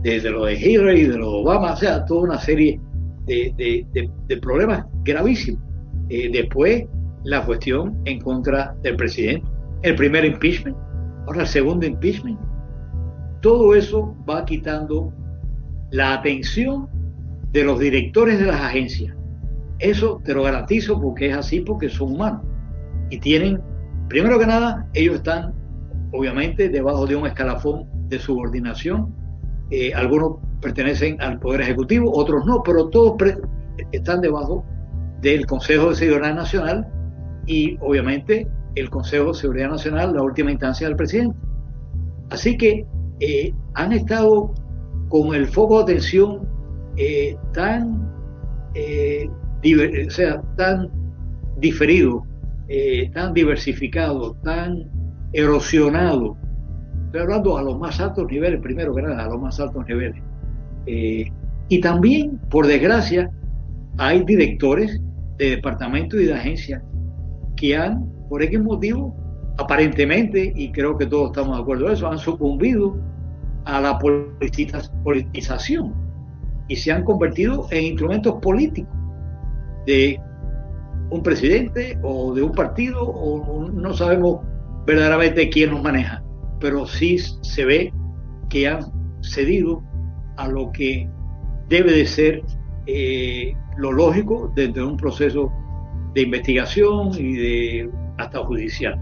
lo 0.04 0.44
de 0.44 0.54
Hillary, 0.54 1.04
de 1.04 1.18
lo 1.18 1.30
de 1.30 1.36
Obama, 1.38 1.72
o 1.72 1.76
sea, 1.76 2.04
toda 2.04 2.22
una 2.22 2.38
serie 2.38 2.80
de, 3.26 3.86
problemas 4.40 4.84
gravísimos. 5.04 5.62
Eh, 6.10 6.28
después, 6.30 6.84
la 7.24 7.44
cuestión 7.44 7.98
en 8.04 8.20
contra 8.20 8.76
del 8.82 8.96
presidente. 8.96 9.46
El 9.82 9.96
primer 9.96 10.24
impeachment, 10.24 10.76
ahora 11.26 11.42
el 11.42 11.46
segundo 11.46 11.86
impeachment. 11.86 12.38
Todo 13.40 13.74
eso 13.74 14.14
va 14.28 14.44
quitando 14.44 15.12
la 15.90 16.14
atención 16.14 16.88
de 17.52 17.64
los 17.64 17.78
directores 17.78 18.38
de 18.38 18.46
las 18.46 18.60
agencias. 18.60 19.14
Eso 19.78 20.20
te 20.24 20.34
lo 20.34 20.42
garantizo 20.42 21.00
porque 21.00 21.28
es 21.28 21.36
así, 21.36 21.60
porque 21.60 21.88
son 21.88 22.12
humanos. 22.12 22.42
Y 23.10 23.18
tienen, 23.18 23.60
primero 24.08 24.38
que 24.38 24.46
nada, 24.46 24.88
ellos 24.94 25.16
están 25.16 25.52
obviamente 26.12 26.68
debajo 26.68 27.06
de 27.06 27.16
un 27.16 27.26
escalafón 27.26 27.86
de 28.08 28.18
subordinación. 28.18 29.14
Eh, 29.70 29.92
algunos 29.94 30.38
pertenecen 30.60 31.20
al 31.20 31.38
Poder 31.38 31.62
Ejecutivo, 31.62 32.12
otros 32.14 32.44
no, 32.46 32.62
pero 32.62 32.88
todos 32.88 33.16
están 33.92 34.20
debajo 34.20 34.64
del 35.20 35.46
Consejo 35.46 35.90
de 35.90 35.96
Seguridad 35.96 36.34
Nacional 36.34 36.86
y 37.46 37.76
obviamente 37.80 38.46
el 38.74 38.90
Consejo 38.90 39.28
de 39.28 39.34
Seguridad 39.34 39.70
Nacional, 39.70 40.14
la 40.14 40.22
última 40.22 40.50
instancia 40.50 40.86
del 40.86 40.96
presidente. 40.96 41.36
Así 42.30 42.56
que 42.56 42.86
eh, 43.20 43.52
han 43.74 43.92
estado 43.92 44.52
con 45.08 45.34
el 45.34 45.46
foco 45.46 45.78
de 45.78 45.82
atención 45.84 46.48
eh, 46.96 47.36
tan, 47.52 48.10
eh, 48.74 49.28
o 50.06 50.10
sea, 50.10 50.42
tan 50.56 50.90
diferido, 51.58 52.24
tan 53.12 53.32
diversificado, 53.34 54.34
tan 54.42 54.90
erosionado. 55.32 56.36
Estoy 57.14 57.26
hablando 57.26 57.56
a 57.56 57.62
los 57.62 57.78
más 57.78 58.00
altos 58.00 58.26
niveles, 58.28 58.60
primero 58.60 58.92
que 58.92 59.02
a 59.02 59.26
los 59.28 59.40
más 59.40 59.60
altos 59.60 59.86
niveles. 59.86 60.20
y 60.84 61.80
también, 61.80 62.40
por 62.50 62.66
desgracia, 62.66 63.30
hay 63.98 64.24
directores 64.24 65.00
de 65.38 65.50
departamentos 65.50 66.20
y 66.20 66.24
de 66.24 66.34
agencias 66.34 66.82
que 67.54 67.76
han, 67.76 68.04
por 68.28 68.42
X 68.42 68.60
motivo, 68.60 69.14
aparentemente, 69.58 70.52
y 70.56 70.72
creo 70.72 70.98
que 70.98 71.06
todos 71.06 71.26
estamos 71.26 71.56
de 71.56 71.62
acuerdo 71.62 71.86
en 71.86 71.92
eso, 71.92 72.08
han 72.08 72.18
sucumbido 72.18 72.96
a 73.64 73.80
la 73.80 73.96
politización 75.04 75.94
y 76.66 76.74
se 76.74 76.90
han 76.90 77.04
convertido 77.04 77.68
en 77.70 77.84
instrumentos 77.84 78.40
políticos 78.42 78.92
de 79.86 80.20
un 81.10 81.22
presidente 81.22 81.96
o 82.02 82.34
de 82.34 82.42
un 82.42 82.50
partido, 82.50 83.04
o 83.04 83.70
no 83.70 83.92
sabemos 83.92 84.40
verdaderamente 84.84 85.48
quién 85.48 85.70
nos 85.70 85.80
maneja, 85.80 86.23
pero 86.64 86.86
sí 86.86 87.18
se 87.18 87.66
ve 87.66 87.92
que 88.48 88.66
han 88.66 88.80
cedido 89.20 89.82
a 90.38 90.48
lo 90.48 90.72
que 90.72 91.06
debe 91.68 91.92
de 91.92 92.06
ser 92.06 92.42
eh, 92.86 93.52
lo 93.76 93.92
lógico 93.92 94.50
dentro 94.56 94.86
de 94.86 94.92
un 94.92 94.96
proceso 94.96 95.52
de 96.14 96.22
investigación 96.22 97.10
y 97.18 97.34
de 97.34 97.90
hasta 98.16 98.38
judicial. 98.46 98.98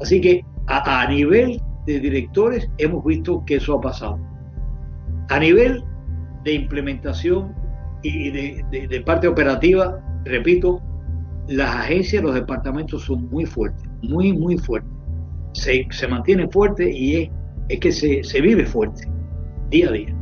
Así 0.00 0.20
que 0.20 0.44
a, 0.68 1.04
nivel 1.08 1.60
de 1.84 1.98
directores 1.98 2.70
hemos 2.78 3.04
visto 3.04 3.42
que 3.44 3.56
eso 3.56 3.74
ha 3.74 3.80
pasado. 3.80 4.16
A 5.30 5.40
nivel 5.40 5.82
de 6.44 6.52
implementación 6.52 7.56
y 8.04 8.30
de, 8.30 9.02
parte 9.04 9.26
operativa, 9.26 9.98
repito, 10.24 10.80
las 11.48 11.74
agencias, 11.74 12.22
los 12.22 12.34
departamentos 12.34 13.02
son 13.02 13.28
muy 13.30 13.46
fuertes, 13.46 13.84
muy, 14.00 14.32
muy 14.32 14.56
fuertes. 14.58 14.97
Se, 15.58 15.86
se 15.90 16.08
mantienen 16.08 16.50
fuertes 16.50 16.94
y 16.94 17.16
es, 17.16 17.30
es 17.68 17.80
que 17.80 17.92
se, 17.92 18.22
se, 18.22 18.40
vive 18.40 18.64
fuerte, 18.64 19.08
día 19.70 19.88
a 19.88 19.92
día. 19.92 20.14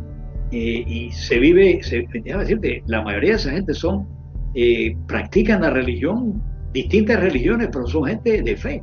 Y 0.50 1.10
se 1.12 1.38
vive, 1.38 1.82
se, 1.82 2.06
decirte, 2.12 2.82
la 2.86 3.02
mayoría 3.02 3.30
de 3.30 3.36
esa 3.36 3.50
gente 3.50 3.74
son 3.74 4.06
eh, 4.54 4.96
practican 5.06 5.60
la 5.60 5.70
religión, 5.70 6.42
distintas 6.72 7.20
religiones, 7.20 7.68
pero 7.70 7.86
son 7.86 8.04
gente 8.04 8.42
de 8.42 8.56
fe. 8.56 8.82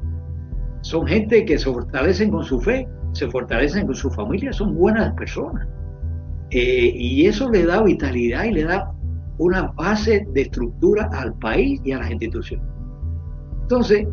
Son 0.81 1.07
gente 1.07 1.45
que 1.45 1.57
se 1.57 1.65
fortalecen 1.65 2.29
con 2.29 2.43
su 2.43 2.59
fe, 2.59 2.87
se 3.13 3.27
fortalecen 3.29 3.87
con 3.87 3.95
su 3.95 4.11
familia, 4.11 4.53
son 4.53 4.75
buenas 4.75 5.13
personas. 5.15 5.67
Eh, 6.51 6.91
y 6.93 7.25
eso 7.25 7.49
le 7.49 7.65
da 7.65 7.81
vitalidad 7.81 8.43
y 8.43 8.51
le 8.51 8.65
da 8.65 8.93
una 9.39 9.71
base 9.71 10.27
de 10.33 10.41
estructura 10.41 11.09
al 11.13 11.33
país 11.39 11.81
y 11.83 11.93
a 11.93 11.99
las 11.99 12.11
instituciones. 12.11 12.65
Entonces, 13.63 14.07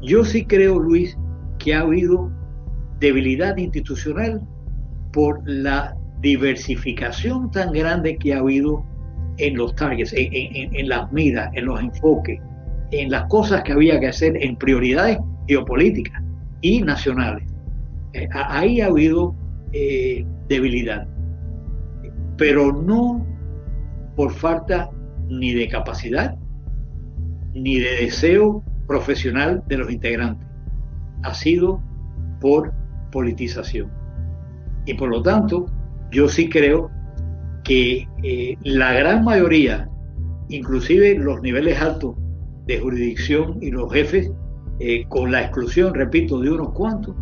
yo 0.00 0.24
sí 0.24 0.46
creo, 0.46 0.78
Luis, 0.78 1.18
que 1.58 1.74
ha 1.74 1.80
habido 1.80 2.30
debilidad 3.00 3.56
institucional 3.56 4.40
por 5.12 5.40
la 5.48 5.96
diversificación 6.20 7.50
tan 7.50 7.72
grande 7.72 8.16
que 8.16 8.34
ha 8.34 8.38
habido 8.38 8.84
en 9.38 9.56
los 9.56 9.74
targets, 9.74 10.12
en, 10.16 10.88
las 10.88 11.12
miras, 11.12 11.50
en 11.54 11.66
los 11.66 11.80
enfoques, 11.80 12.40
en 12.90 13.10
las 13.10 13.24
cosas 13.28 13.62
que 13.62 13.72
había 13.72 14.00
que 14.00 14.08
hacer 14.08 14.36
en 14.42 14.56
prioridades 14.56 15.18
geopolíticas 15.46 16.22
y 16.60 16.82
nacionales. 16.82 17.44
Eh, 18.14 18.28
ahí 18.32 18.80
ha 18.80 18.86
habido 18.86 19.34
eh, 19.72 20.26
debilidad, 20.48 21.06
pero 22.36 22.72
no 22.72 23.24
por 24.16 24.32
falta 24.32 24.90
ni 25.28 25.54
de 25.54 25.68
capacidad 25.68 26.36
ni 27.54 27.78
de 27.78 27.90
deseo 28.02 28.62
profesional 28.86 29.62
de 29.68 29.78
los 29.78 29.90
integrantes. 29.90 30.47
Ha 31.22 31.34
sido 31.34 31.82
por 32.40 32.72
politización. 33.10 33.90
Y 34.86 34.94
por 34.94 35.08
lo 35.08 35.22
tanto, 35.22 35.66
yo 36.10 36.28
sí 36.28 36.48
creo 36.48 36.90
que 37.64 38.08
eh, 38.22 38.56
la 38.62 38.92
gran 38.94 39.24
mayoría, 39.24 39.88
inclusive 40.48 41.18
los 41.18 41.42
niveles 41.42 41.80
altos 41.80 42.16
de 42.66 42.80
jurisdicción 42.80 43.58
y 43.60 43.70
los 43.70 43.92
jefes, 43.92 44.30
eh, 44.80 45.04
con 45.08 45.32
la 45.32 45.42
exclusión, 45.42 45.92
repito, 45.94 46.40
de 46.40 46.50
unos 46.50 46.70
cuantos, 46.70 47.14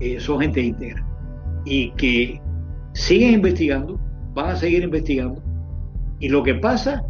eh, 0.00 0.18
son 0.20 0.40
gente 0.40 0.60
íntegra. 0.60 1.06
Y 1.64 1.90
que 1.92 2.40
siguen 2.92 3.34
investigando, 3.34 3.98
van 4.34 4.50
a 4.50 4.56
seguir 4.56 4.82
investigando. 4.82 5.42
Y 6.18 6.28
lo 6.28 6.42
que 6.42 6.54
pasa 6.54 7.04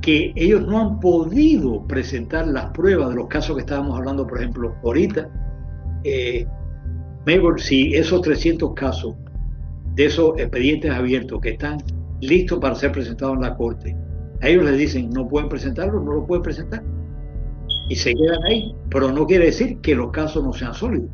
que 0.00 0.32
ellos 0.36 0.66
no 0.66 0.80
han 0.80 1.00
podido 1.00 1.86
presentar 1.86 2.46
las 2.46 2.66
pruebas 2.66 3.10
de 3.10 3.16
los 3.16 3.26
casos 3.28 3.56
que 3.56 3.60
estábamos 3.60 3.98
hablando, 3.98 4.26
por 4.26 4.38
ejemplo, 4.38 4.74
ahorita. 4.84 5.28
Eh, 6.06 6.46
si 7.58 7.94
esos 7.94 8.22
300 8.22 8.74
casos 8.74 9.14
de 9.94 10.06
esos 10.06 10.38
expedientes 10.38 10.90
abiertos 10.92 11.40
que 11.40 11.50
están 11.50 11.78
listo 12.20 12.60
para 12.60 12.74
ser 12.74 12.92
presentado 12.92 13.34
en 13.34 13.40
la 13.40 13.56
corte. 13.56 13.96
A 14.42 14.48
ellos 14.48 14.64
les 14.64 14.78
dicen, 14.78 15.10
no 15.10 15.26
pueden 15.26 15.48
presentarlo, 15.48 16.00
no 16.00 16.12
lo 16.12 16.26
pueden 16.26 16.42
presentar. 16.42 16.82
Y 17.88 17.96
se 17.96 18.14
quedan 18.14 18.42
ahí. 18.44 18.74
Pero 18.90 19.10
no 19.10 19.26
quiere 19.26 19.46
decir 19.46 19.78
que 19.80 19.94
los 19.94 20.10
casos 20.10 20.44
no 20.44 20.52
sean 20.52 20.74
sólidos. 20.74 21.10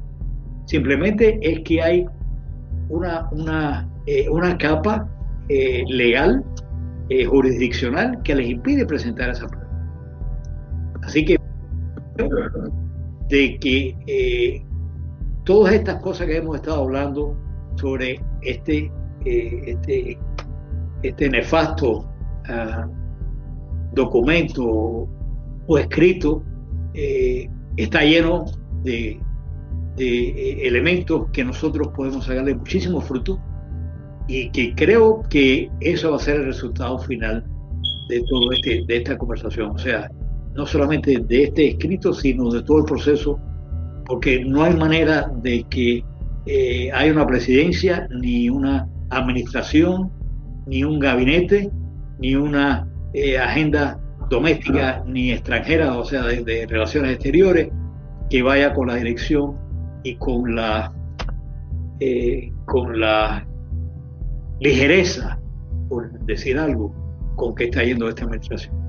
Simplemente 0.67 1.39
es 1.43 1.61
que 1.61 1.83
hay 1.83 2.07
una, 2.89 3.29
una, 3.31 3.89
eh, 4.07 4.29
una 4.29 4.59
capa 4.59 5.09
eh, 5.49 5.85
legal, 5.89 6.45
eh, 7.09 7.25
jurisdiccional, 7.25 8.21
que 8.23 8.35
les 8.35 8.49
impide 8.49 8.85
presentar 8.87 9.31
esa 9.31 9.47
prueba. 9.47 9.69
Así 11.03 11.25
que, 11.25 11.37
de 13.29 13.59
que 13.59 14.65
todas 15.45 15.75
estas 15.75 16.01
cosas 16.03 16.27
que 16.27 16.37
hemos 16.37 16.57
estado 16.57 16.83
hablando 16.83 17.37
sobre 17.77 18.21
este, 18.43 18.91
este, 19.25 20.19
este 21.03 21.31
nefasto 21.31 22.09
ah, 22.49 22.89
documento 23.93 25.09
o 25.67 25.79
escrito, 25.79 26.43
está 27.77 28.03
lleno 28.03 28.45
de 28.83 29.21
de 29.97 30.29
eh, 30.29 30.67
elementos 30.67 31.29
que 31.33 31.45
nosotros 31.45 31.89
podemos 31.95 32.25
sacarle 32.25 32.55
muchísimo 32.55 33.01
fruto 33.01 33.39
y 34.27 34.51
que 34.51 34.75
creo 34.75 35.23
que 35.29 35.71
eso 35.81 36.11
va 36.11 36.17
a 36.17 36.21
ser 36.21 36.37
el 36.37 36.47
resultado 36.47 36.99
final 36.99 37.45
de 38.09 38.23
todo 38.29 38.53
este 38.53 38.85
de 38.87 38.97
esta 38.97 39.19
conversación. 39.19 39.71
O 39.71 39.79
sea 39.79 40.11
no 40.55 40.67
solamente 40.67 41.19
de 41.19 41.45
este 41.45 41.69
escrito 41.69 42.13
sino 42.13 42.51
de 42.51 42.63
todo 42.63 42.79
el 42.79 42.85
proceso 42.85 43.39
porque 44.13 44.45
no 44.45 44.63
hay 44.63 44.77
manera 44.77 45.33
de 45.37 45.65
que 45.71 46.05
eh, 46.45 46.91
haya 46.93 47.13
una 47.13 47.27
presidencia 47.27 48.07
ni 48.21 48.51
una 48.51 48.87
administración 49.09 50.13
ni 50.67 50.85
un 50.85 50.99
gabinete 50.99 51.71
ni 52.19 52.35
una 52.35 52.87
eh, 53.15 53.39
agenda 53.39 53.99
doméstica 54.29 55.03
ni 55.07 55.33
extranjera 55.33 55.97
o 55.97 56.05
sea 56.05 56.25
de 56.25 56.67
relaciones 56.69 57.13
exteriores 57.13 57.71
que 58.29 58.43
vaya 58.43 58.75
con 58.75 58.89
la 58.89 58.97
dirección 58.97 59.57
y 60.03 60.17
con 60.17 60.57
la, 60.57 60.93
eh, 62.01 62.53
con 62.67 63.01
la 63.01 63.47
ligereza, 64.61 65.41
por 65.89 66.13
decir 66.27 66.59
algo, 66.59 66.95
con 67.37 67.55
que 67.55 67.65
está 67.65 67.83
yendo 67.83 68.11
esta 68.11 68.25
administración. 68.25 68.82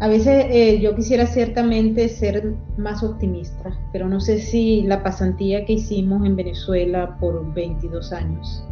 A 0.00 0.08
veces 0.08 0.46
eh, 0.48 0.80
yo 0.80 0.96
quisiera 0.96 1.26
ciertamente 1.26 2.08
ser 2.08 2.54
más 2.78 3.02
optimista, 3.02 3.78
pero 3.92 4.08
no 4.08 4.18
sé 4.18 4.38
si 4.38 4.80
la 4.82 5.02
pasantía 5.02 5.66
que 5.66 5.74
hicimos 5.74 6.24
en 6.24 6.36
Venezuela 6.36 7.18
por 7.20 7.52
22 7.52 8.10
años 8.10 8.64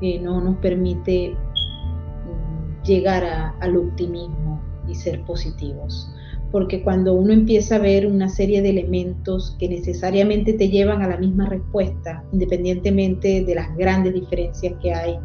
eh, 0.00 0.18
no 0.20 0.40
nos 0.40 0.56
permite 0.56 1.32
mm, 1.32 2.82
llegar 2.82 3.54
al 3.60 3.76
optimismo 3.76 4.62
y 4.88 4.94
ser 4.94 5.22
positivos. 5.24 6.10
Porque 6.50 6.82
cuando 6.82 7.12
uno 7.12 7.34
empieza 7.34 7.76
a 7.76 7.80
ver 7.80 8.06
una 8.06 8.30
serie 8.30 8.62
de 8.62 8.70
elementos 8.70 9.56
que 9.58 9.68
necesariamente 9.68 10.54
te 10.54 10.70
llevan 10.70 11.02
a 11.02 11.08
la 11.08 11.18
misma 11.18 11.46
respuesta, 11.46 12.24
independientemente 12.32 13.44
de 13.44 13.54
las 13.54 13.76
grandes 13.76 14.14
diferencias 14.14 14.72
que 14.80 14.94
hay 14.94 15.18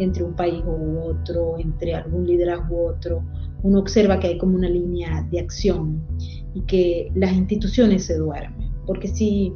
entre 0.00 0.24
un 0.24 0.34
país 0.34 0.64
u 0.66 0.98
otro, 1.00 1.58
entre 1.58 1.94
algún 1.94 2.26
liderazgo 2.26 2.76
u 2.76 2.88
otro, 2.88 3.22
uno 3.62 3.78
observa 3.78 4.18
que 4.18 4.28
hay 4.28 4.38
como 4.38 4.56
una 4.56 4.68
línea 4.68 5.26
de 5.30 5.40
acción 5.40 6.02
y 6.54 6.62
que 6.62 7.10
las 7.14 7.32
instituciones 7.32 8.04
se 8.04 8.16
duermen, 8.16 8.70
porque 8.86 9.08
si 9.08 9.52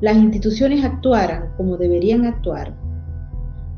las 0.00 0.16
instituciones 0.16 0.84
actuaran 0.84 1.50
como 1.56 1.76
deberían 1.76 2.26
actuar, 2.26 2.74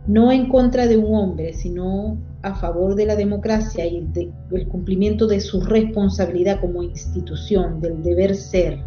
no 0.07 0.31
en 0.31 0.49
contra 0.49 0.87
de 0.87 0.97
un 0.97 1.15
hombre, 1.15 1.53
sino 1.53 2.17
a 2.43 2.55
favor 2.55 2.95
de 2.95 3.07
la 3.07 3.17
democracia 3.17 3.85
y 3.87 4.07
del 4.51 4.69
cumplimiento 4.69 5.27
de 5.27 5.41
su 5.41 5.61
responsabilidad 5.61 6.61
como 6.61 6.83
institución, 6.83 7.81
del 7.81 8.03
deber 8.03 8.37
ser, 8.37 8.79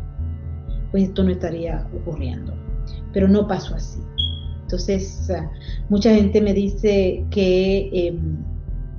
pues 0.91 1.04
esto 1.04 1.24
no 1.24 1.32
estaría 1.32 1.86
ocurriendo. 1.94 2.54
Pero 3.12 3.28
no 3.28 3.48
pasó 3.48 3.76
así. 3.76 4.00
Entonces, 4.62 5.30
ah, 5.32 5.52
mucha 5.90 6.14
gente 6.14 6.41
me 6.41 6.54
dice 6.54 7.26
que 7.32 7.90
em, 7.91 8.38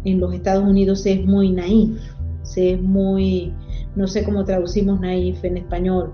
en 0.04 0.20
los 0.20 0.34
Estados 0.34 0.68
Unidos 0.68 1.02
se 1.02 1.12
es 1.12 1.26
muy 1.26 1.50
naif, 1.50 1.98
se 2.42 2.72
es 2.74 2.82
muy, 2.82 3.52
no 3.96 4.06
sé 4.06 4.24
cómo 4.24 4.44
traducimos 4.44 5.00
naif 5.00 5.44
en 5.44 5.58
español, 5.58 6.12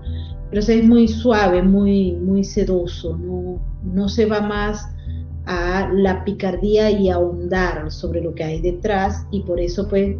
pero 0.49 0.61
se 0.61 0.79
es 0.79 0.85
muy 0.85 1.07
suave, 1.07 1.61
muy, 1.63 2.13
muy 2.13 2.43
sedoso, 2.43 3.17
no, 3.17 3.59
no 3.83 4.09
se 4.09 4.25
va 4.25 4.41
más 4.41 4.85
a 5.45 5.89
la 5.93 6.23
picardía 6.25 6.91
y 6.91 7.09
ahondar 7.09 7.89
sobre 7.91 8.21
lo 8.21 8.35
que 8.35 8.43
hay 8.43 8.61
detrás 8.61 9.25
y 9.31 9.41
por 9.43 9.59
eso 9.59 9.87
pues 9.87 10.15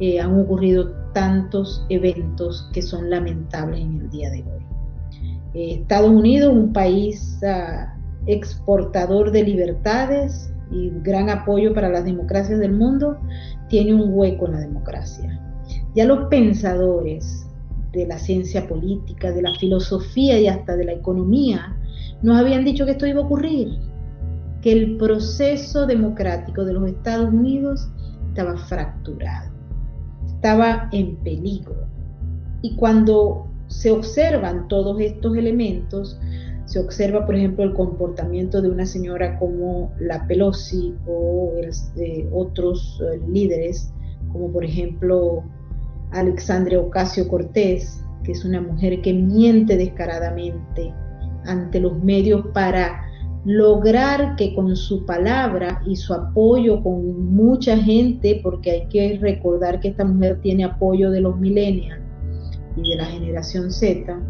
eh, 0.00 0.20
han 0.20 0.38
ocurrido 0.40 0.90
tantos 1.12 1.84
eventos 1.88 2.68
que 2.72 2.80
son 2.80 3.10
lamentables 3.10 3.80
en 3.80 4.00
el 4.00 4.10
día 4.10 4.30
de 4.30 4.42
hoy. 4.42 4.62
Eh, 5.54 5.74
Estados 5.80 6.10
Unidos, 6.10 6.52
un 6.52 6.72
país 6.72 7.38
ah, 7.44 7.94
exportador 8.26 9.32
de 9.32 9.42
libertades 9.42 10.52
y 10.72 10.92
gran 11.02 11.30
apoyo 11.30 11.74
para 11.74 11.88
las 11.88 12.04
democracias 12.04 12.58
del 12.58 12.72
mundo, 12.72 13.18
tiene 13.68 13.94
un 13.94 14.10
hueco 14.12 14.46
en 14.46 14.52
la 14.52 14.60
democracia. 14.60 15.40
Ya 15.94 16.04
los 16.04 16.28
pensadores 16.28 17.46
de 17.92 18.06
la 18.06 18.18
ciencia 18.18 18.66
política, 18.66 19.30
de 19.30 19.42
la 19.42 19.54
filosofía 19.54 20.40
y 20.40 20.48
hasta 20.48 20.76
de 20.76 20.86
la 20.86 20.92
economía 20.92 21.76
nos 22.22 22.38
habían 22.38 22.64
dicho 22.64 22.86
que 22.86 22.92
esto 22.92 23.06
iba 23.06 23.20
a 23.20 23.24
ocurrir 23.24 23.78
que 24.62 24.72
el 24.72 24.96
proceso 24.96 25.86
democrático 25.86 26.64
de 26.64 26.72
los 26.72 26.88
Estados 26.88 27.32
Unidos 27.34 27.90
estaba 28.28 28.56
fracturado, 28.56 29.50
estaba 30.26 30.88
en 30.92 31.16
peligro. 31.16 31.86
Y 32.62 32.76
cuando 32.76 33.48
se 33.66 33.90
observan 33.90 34.68
todos 34.68 35.00
estos 35.00 35.36
elementos, 35.36 36.18
se 36.64 36.78
observa, 36.78 37.26
por 37.26 37.34
ejemplo, 37.34 37.64
el 37.64 37.74
comportamiento 37.74 38.62
de 38.62 38.70
una 38.70 38.86
señora 38.86 39.38
como 39.38 39.92
la 39.98 40.26
Pelosi 40.26 40.94
o 41.06 41.52
de 41.96 42.28
otros 42.32 43.02
eh, 43.02 43.20
líderes, 43.28 43.92
como 44.32 44.50
por 44.50 44.64
ejemplo 44.64 45.42
Alexandria 46.12 46.80
Ocasio 46.80 47.28
Cortés, 47.28 48.04
que 48.22 48.32
es 48.32 48.44
una 48.44 48.60
mujer 48.60 49.02
que 49.02 49.12
miente 49.12 49.76
descaradamente 49.76 50.94
ante 51.44 51.80
los 51.80 52.02
medios 52.02 52.46
para 52.54 53.02
lograr 53.44 54.36
que 54.36 54.54
con 54.54 54.76
su 54.76 55.04
palabra 55.04 55.82
y 55.84 55.96
su 55.96 56.14
apoyo 56.14 56.82
con 56.82 57.34
mucha 57.34 57.76
gente, 57.76 58.40
porque 58.42 58.70
hay 58.70 58.86
que 58.86 59.18
recordar 59.20 59.80
que 59.80 59.88
esta 59.88 60.04
mujer 60.04 60.40
tiene 60.40 60.64
apoyo 60.64 61.10
de 61.10 61.20
los 61.20 61.36
millennials 61.38 62.00
y 62.76 62.90
de 62.90 62.96
la 62.96 63.06
generación 63.06 63.72
Z, 63.72 64.20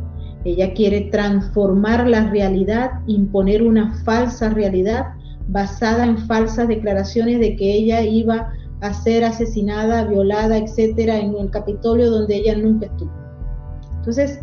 ella 0.44 0.72
quiere 0.74 1.02
transformar 1.12 2.06
la 2.08 2.30
realidad, 2.30 3.00
imponer 3.06 3.62
una 3.62 3.94
falsa 4.04 4.50
realidad 4.50 5.06
basada 5.48 6.04
en 6.04 6.18
falsas 6.18 6.68
declaraciones 6.68 7.40
de 7.40 7.56
que 7.56 7.72
ella 7.72 8.02
iba 8.02 8.52
a 8.80 8.94
ser 8.94 9.24
asesinada, 9.24 10.04
violada, 10.04 10.58
etcétera, 10.58 11.18
en 11.18 11.36
el 11.36 11.50
Capitolio 11.50 12.10
donde 12.10 12.36
ella 12.36 12.56
nunca 12.56 12.86
estuvo. 12.86 13.12
Entonces, 13.98 14.40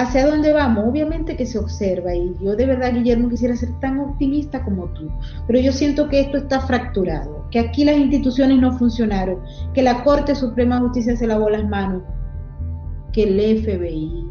¿Hacia 0.00 0.26
dónde 0.26 0.54
vamos? 0.54 0.86
Obviamente 0.88 1.36
que 1.36 1.44
se 1.44 1.58
observa 1.58 2.14
y 2.14 2.32
yo 2.40 2.56
de 2.56 2.64
verdad, 2.64 2.94
Guillermo, 2.94 3.28
quisiera 3.28 3.54
ser 3.54 3.68
tan 3.80 4.00
optimista 4.00 4.64
como 4.64 4.86
tú, 4.94 5.10
pero 5.46 5.60
yo 5.60 5.72
siento 5.72 6.08
que 6.08 6.20
esto 6.20 6.38
está 6.38 6.60
fracturado, 6.60 7.46
que 7.50 7.58
aquí 7.58 7.84
las 7.84 7.98
instituciones 7.98 8.58
no 8.60 8.72
funcionaron, 8.78 9.40
que 9.74 9.82
la 9.82 10.02
Corte 10.02 10.34
Suprema 10.34 10.76
de 10.76 10.82
Justicia 10.86 11.16
se 11.16 11.26
lavó 11.26 11.50
las 11.50 11.68
manos, 11.68 12.02
que 13.12 13.24
el 13.24 13.62
FBI, 13.62 14.26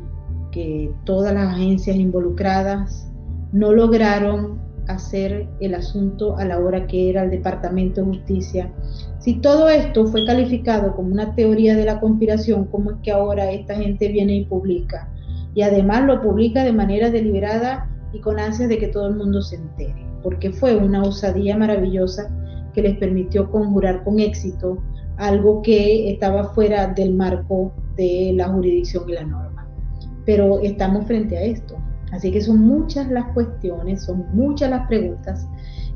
que 0.51 0.91
todas 1.05 1.33
las 1.33 1.53
agencias 1.53 1.95
involucradas 1.95 3.11
no 3.51 3.71
lograron 3.71 4.59
hacer 4.87 5.47
el 5.59 5.75
asunto 5.75 6.37
a 6.37 6.45
la 6.45 6.59
hora 6.59 6.87
que 6.87 7.09
era 7.09 7.23
el 7.23 7.29
Departamento 7.29 8.01
de 8.01 8.07
Justicia. 8.07 8.71
Si 9.19 9.35
todo 9.35 9.69
esto 9.69 10.07
fue 10.07 10.25
calificado 10.25 10.95
como 10.95 11.11
una 11.11 11.35
teoría 11.35 11.75
de 11.75 11.85
la 11.85 11.99
conspiración, 11.99 12.65
¿cómo 12.65 12.91
es 12.91 12.97
que 13.03 13.11
ahora 13.11 13.51
esta 13.51 13.75
gente 13.75 14.07
viene 14.07 14.35
y 14.37 14.45
publica? 14.45 15.09
y 15.55 15.61
además 15.61 16.05
lo 16.05 16.21
publica 16.21 16.63
de 16.63 16.73
manera 16.73 17.09
deliberada 17.09 17.89
y 18.13 18.19
con 18.19 18.39
ansias 18.39 18.69
de 18.69 18.77
que 18.77 18.87
todo 18.87 19.07
el 19.07 19.15
mundo 19.15 19.41
se 19.41 19.55
entere, 19.57 20.05
porque 20.23 20.51
fue 20.51 20.75
una 20.75 21.03
osadía 21.03 21.57
maravillosa 21.57 22.29
que 22.73 22.81
les 22.81 22.97
permitió 22.97 23.49
conjurar 23.51 24.03
con 24.03 24.19
éxito 24.19 24.81
algo 25.17 25.61
que 25.61 26.11
estaba 26.11 26.45
fuera 26.53 26.87
del 26.87 27.13
marco 27.13 27.73
de 27.95 28.31
la 28.35 28.47
jurisdicción 28.47 29.09
y 29.09 29.13
la 29.13 29.23
norma. 29.23 29.48
Pero 30.29 30.59
estamos 30.59 31.07
frente 31.07 31.35
a 31.39 31.41
esto. 31.41 31.75
Así 32.11 32.31
que 32.31 32.39
son 32.39 32.59
muchas 32.59 33.09
las 33.09 33.33
cuestiones, 33.33 34.03
son 34.03 34.27
muchas 34.31 34.69
las 34.69 34.87
preguntas 34.87 35.47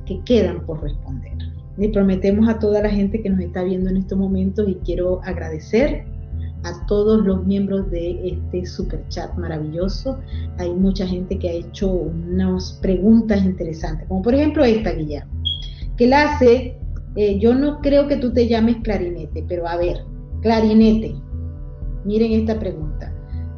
que 0.07 0.23
quedan 0.23 0.65
por 0.65 0.81
responder. 0.81 1.33
Le 1.77 1.89
prometemos 1.89 2.49
a 2.49 2.57
toda 2.57 2.81
la 2.81 2.89
gente 2.89 3.21
que 3.21 3.29
nos 3.29 3.39
está 3.41 3.61
viendo 3.61 3.91
en 3.91 3.97
estos 3.97 4.17
momentos 4.17 4.67
y 4.67 4.73
quiero 4.83 5.21
agradecer 5.23 6.05
a 6.63 6.83
todos 6.87 7.23
los 7.23 7.45
miembros 7.45 7.91
de 7.91 8.27
este 8.27 8.65
super 8.65 9.07
chat 9.09 9.31
maravilloso. 9.37 10.19
Hay 10.57 10.73
mucha 10.73 11.05
gente 11.05 11.37
que 11.37 11.49
ha 11.49 11.53
hecho 11.53 11.91
unas 11.91 12.79
preguntas 12.81 13.45
interesantes, 13.45 14.07
como 14.07 14.23
por 14.23 14.33
ejemplo 14.33 14.65
esta, 14.65 14.93
Guillermo. 14.93 15.31
que 15.95 16.05
él 16.05 16.13
hace, 16.13 16.75
eh, 17.17 17.37
yo 17.37 17.53
no 17.53 17.81
creo 17.81 18.07
que 18.07 18.17
tú 18.17 18.33
te 18.33 18.47
llames 18.47 18.77
clarinete, 18.77 19.45
pero 19.47 19.67
a 19.67 19.77
ver, 19.77 19.97
clarinete, 20.41 21.13
miren 22.03 22.31
esta 22.31 22.57
pregunta. 22.57 23.13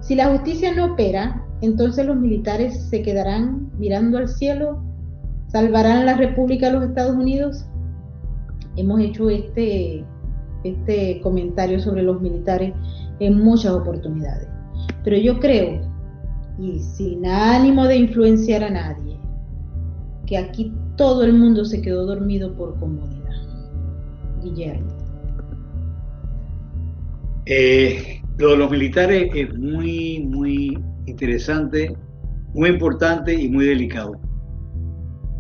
Si 0.05 0.13
la 0.13 0.27
justicia 0.29 0.71
no 0.71 0.93
opera, 0.93 1.43
entonces 1.61 2.05
los 2.05 2.15
militares 2.15 2.79
se 2.89 3.01
quedarán 3.01 3.71
mirando 3.79 4.19
al 4.19 4.27
cielo, 4.27 4.83
salvarán 5.47 6.05
la 6.05 6.15
República 6.15 6.67
de 6.67 6.73
los 6.73 6.83
Estados 6.83 7.15
Unidos. 7.15 7.65
Hemos 8.75 8.99
hecho 9.01 9.31
este, 9.31 10.05
este 10.63 11.19
comentario 11.21 11.79
sobre 11.79 12.03
los 12.03 12.21
militares 12.21 12.71
en 13.19 13.43
muchas 13.43 13.71
oportunidades. 13.71 14.47
Pero 15.03 15.17
yo 15.17 15.39
creo, 15.39 15.81
y 16.59 16.77
sin 16.79 17.25
ánimo 17.25 17.85
de 17.85 17.97
influenciar 17.97 18.63
a 18.63 18.69
nadie, 18.69 19.17
que 20.27 20.37
aquí 20.37 20.71
todo 20.97 21.23
el 21.23 21.33
mundo 21.33 21.65
se 21.65 21.81
quedó 21.81 22.05
dormido 22.05 22.53
por 22.53 22.79
comodidad. 22.79 23.33
Guillermo. 24.43 24.91
Eh, 27.47 28.21
lo 28.37 28.51
de 28.51 28.57
los 28.57 28.69
militares 28.69 29.29
es 29.33 29.57
muy, 29.57 30.27
muy 30.29 30.77
interesante, 31.05 31.95
muy 32.53 32.69
importante 32.69 33.33
y 33.33 33.49
muy 33.49 33.65
delicado. 33.65 34.19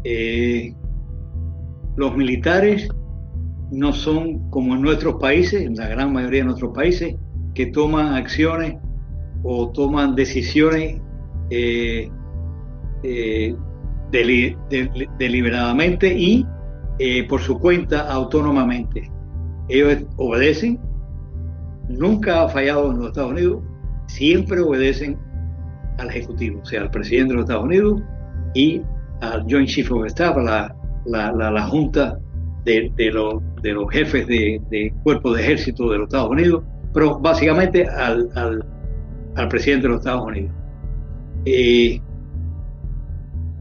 Eh, 0.03 0.73
los 1.97 2.15
militares 2.15 2.87
no 3.71 3.91
son 3.91 4.49
como 4.49 4.75
en 4.75 4.81
nuestros 4.81 5.15
países, 5.15 5.63
en 5.63 5.75
la 5.75 5.87
gran 5.87 6.13
mayoría 6.13 6.41
de 6.41 6.45
nuestros 6.45 6.73
países, 6.73 7.15
que 7.53 7.67
toman 7.67 8.13
acciones 8.13 8.75
o 9.43 9.71
toman 9.71 10.15
decisiones 10.15 11.01
eh, 11.49 12.09
eh, 13.03 13.55
deliberadamente 15.19 16.13
y 16.17 16.45
por 17.27 17.41
su 17.41 17.59
cuenta 17.59 18.09
autónomamente. 18.09 19.11
Ellos 19.67 20.05
obedecen, 20.15 20.79
nunca 21.89 22.43
ha 22.43 22.49
fallado 22.49 22.91
en 22.91 22.99
los 22.99 23.07
Estados 23.07 23.31
Unidos, 23.31 23.63
siempre 24.07 24.61
obedecen 24.61 25.17
al 25.97 26.09
Ejecutivo, 26.09 26.61
o 26.61 26.65
sea, 26.65 26.81
al 26.81 26.91
presidente 26.91 27.29
de 27.29 27.35
los 27.35 27.43
Estados 27.43 27.65
Unidos 27.65 28.01
y 28.53 28.81
al 29.21 29.45
Joint 29.49 29.67
Chief 29.67 29.91
of 29.91 30.05
Staff, 30.07 30.37
la, 30.37 30.75
la, 31.05 31.51
la, 31.51 31.67
junta 31.67 32.19
de, 32.63 32.91
de, 32.95 33.11
de, 33.61 33.73
los 33.73 33.91
jefes 33.91 34.27
de, 34.27 34.61
de 34.69 34.93
cuerpos 35.03 35.37
de 35.37 35.43
ejército 35.43 35.89
de 35.89 35.99
los 35.99 36.07
Estados 36.07 36.31
Unidos, 36.31 36.63
pero 36.93 37.19
básicamente 37.19 37.87
al, 37.87 38.29
al, 38.35 39.47
presidente 39.49 39.83
de 39.83 39.89
los 39.89 39.99
Estados 39.99 40.25
Unidos. 40.25 40.51
Eh, 41.45 42.01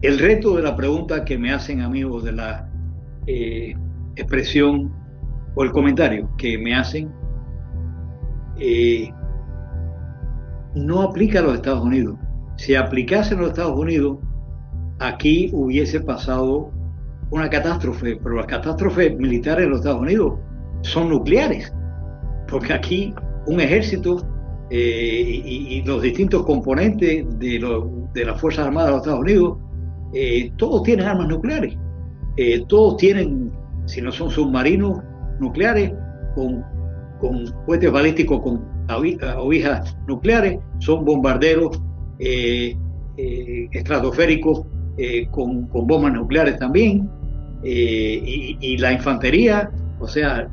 el 0.03 0.19
reto 0.19 0.57
de 0.57 0.63
la 0.63 0.77
pregunta 0.77 1.25
que 1.25 1.39
me 1.39 1.53
hacen 1.53 1.81
amigos 1.81 2.25
de 2.25 2.33
la 2.33 2.69
eh, 3.27 3.75
expresión 4.17 4.93
o 5.55 5.65
el 5.65 5.73
comentario 5.73 6.31
que 6.37 6.59
me 6.59 6.75
hacen 6.75 7.11
eh, 8.59 9.11
no 10.75 11.03
aplica 11.03 11.41
a 11.41 11.43
los 11.43 11.55
Estados 11.55 11.83
Unidos. 11.83 12.17
Si 12.57 12.75
aplicase 12.75 13.35
en 13.35 13.41
los 13.41 13.51
Estados 13.51 13.79
Unidos, 13.79 14.19
aquí 14.99 15.51
hubiese 15.53 16.01
pasado 16.01 16.71
una 17.31 17.49
catástrofe, 17.51 18.17
pero 18.23 18.37
las 18.37 18.47
catástrofes 18.47 19.17
militares 19.17 19.65
en 19.65 19.71
los 19.71 19.81
Estados 19.81 20.03
Unidos 20.03 20.39
son 20.83 21.09
nucleares, 21.09 21.73
porque 22.49 22.73
aquí 22.73 23.15
un 23.47 23.61
ejército 23.61 24.25
eh, 24.71 25.43
y, 25.45 25.83
los 25.83 26.03
distintos 26.03 26.45
componentes 26.45 27.27
de, 27.39 28.25
las 28.25 28.41
Fuerzas 28.41 28.67
Armadas 28.67 28.89
de 28.89 28.93
los 28.93 29.01
Estados 29.03 29.21
Unidos, 29.21 29.59
eh, 30.13 30.53
todos 30.57 30.83
tienen 30.85 31.07
armas 31.07 31.29
nucleares, 31.29 31.77
todos 32.69 32.97
tienen, 32.99 33.53
si 33.87 34.01
no 34.01 34.13
son 34.13 34.31
submarinos 34.31 35.01
nucleares, 35.41 35.93
con, 36.35 36.65
con 37.21 37.47
cohetes 37.67 37.91
balísticos 37.91 38.41
con 38.43 38.63
ovijas 38.89 39.97
nucleares, 40.07 40.59
son 40.79 41.05
bombarderos 41.05 41.81
estratosféricos 43.73 44.67
con, 45.31 45.67
con, 45.69 45.87
bombas 45.87 46.13
nucleares 46.13 46.59
también, 46.59 47.09
y, 47.63 48.77
la 48.79 48.93
infantería, 48.93 49.71
o 50.01 50.07
sea, 50.07 50.49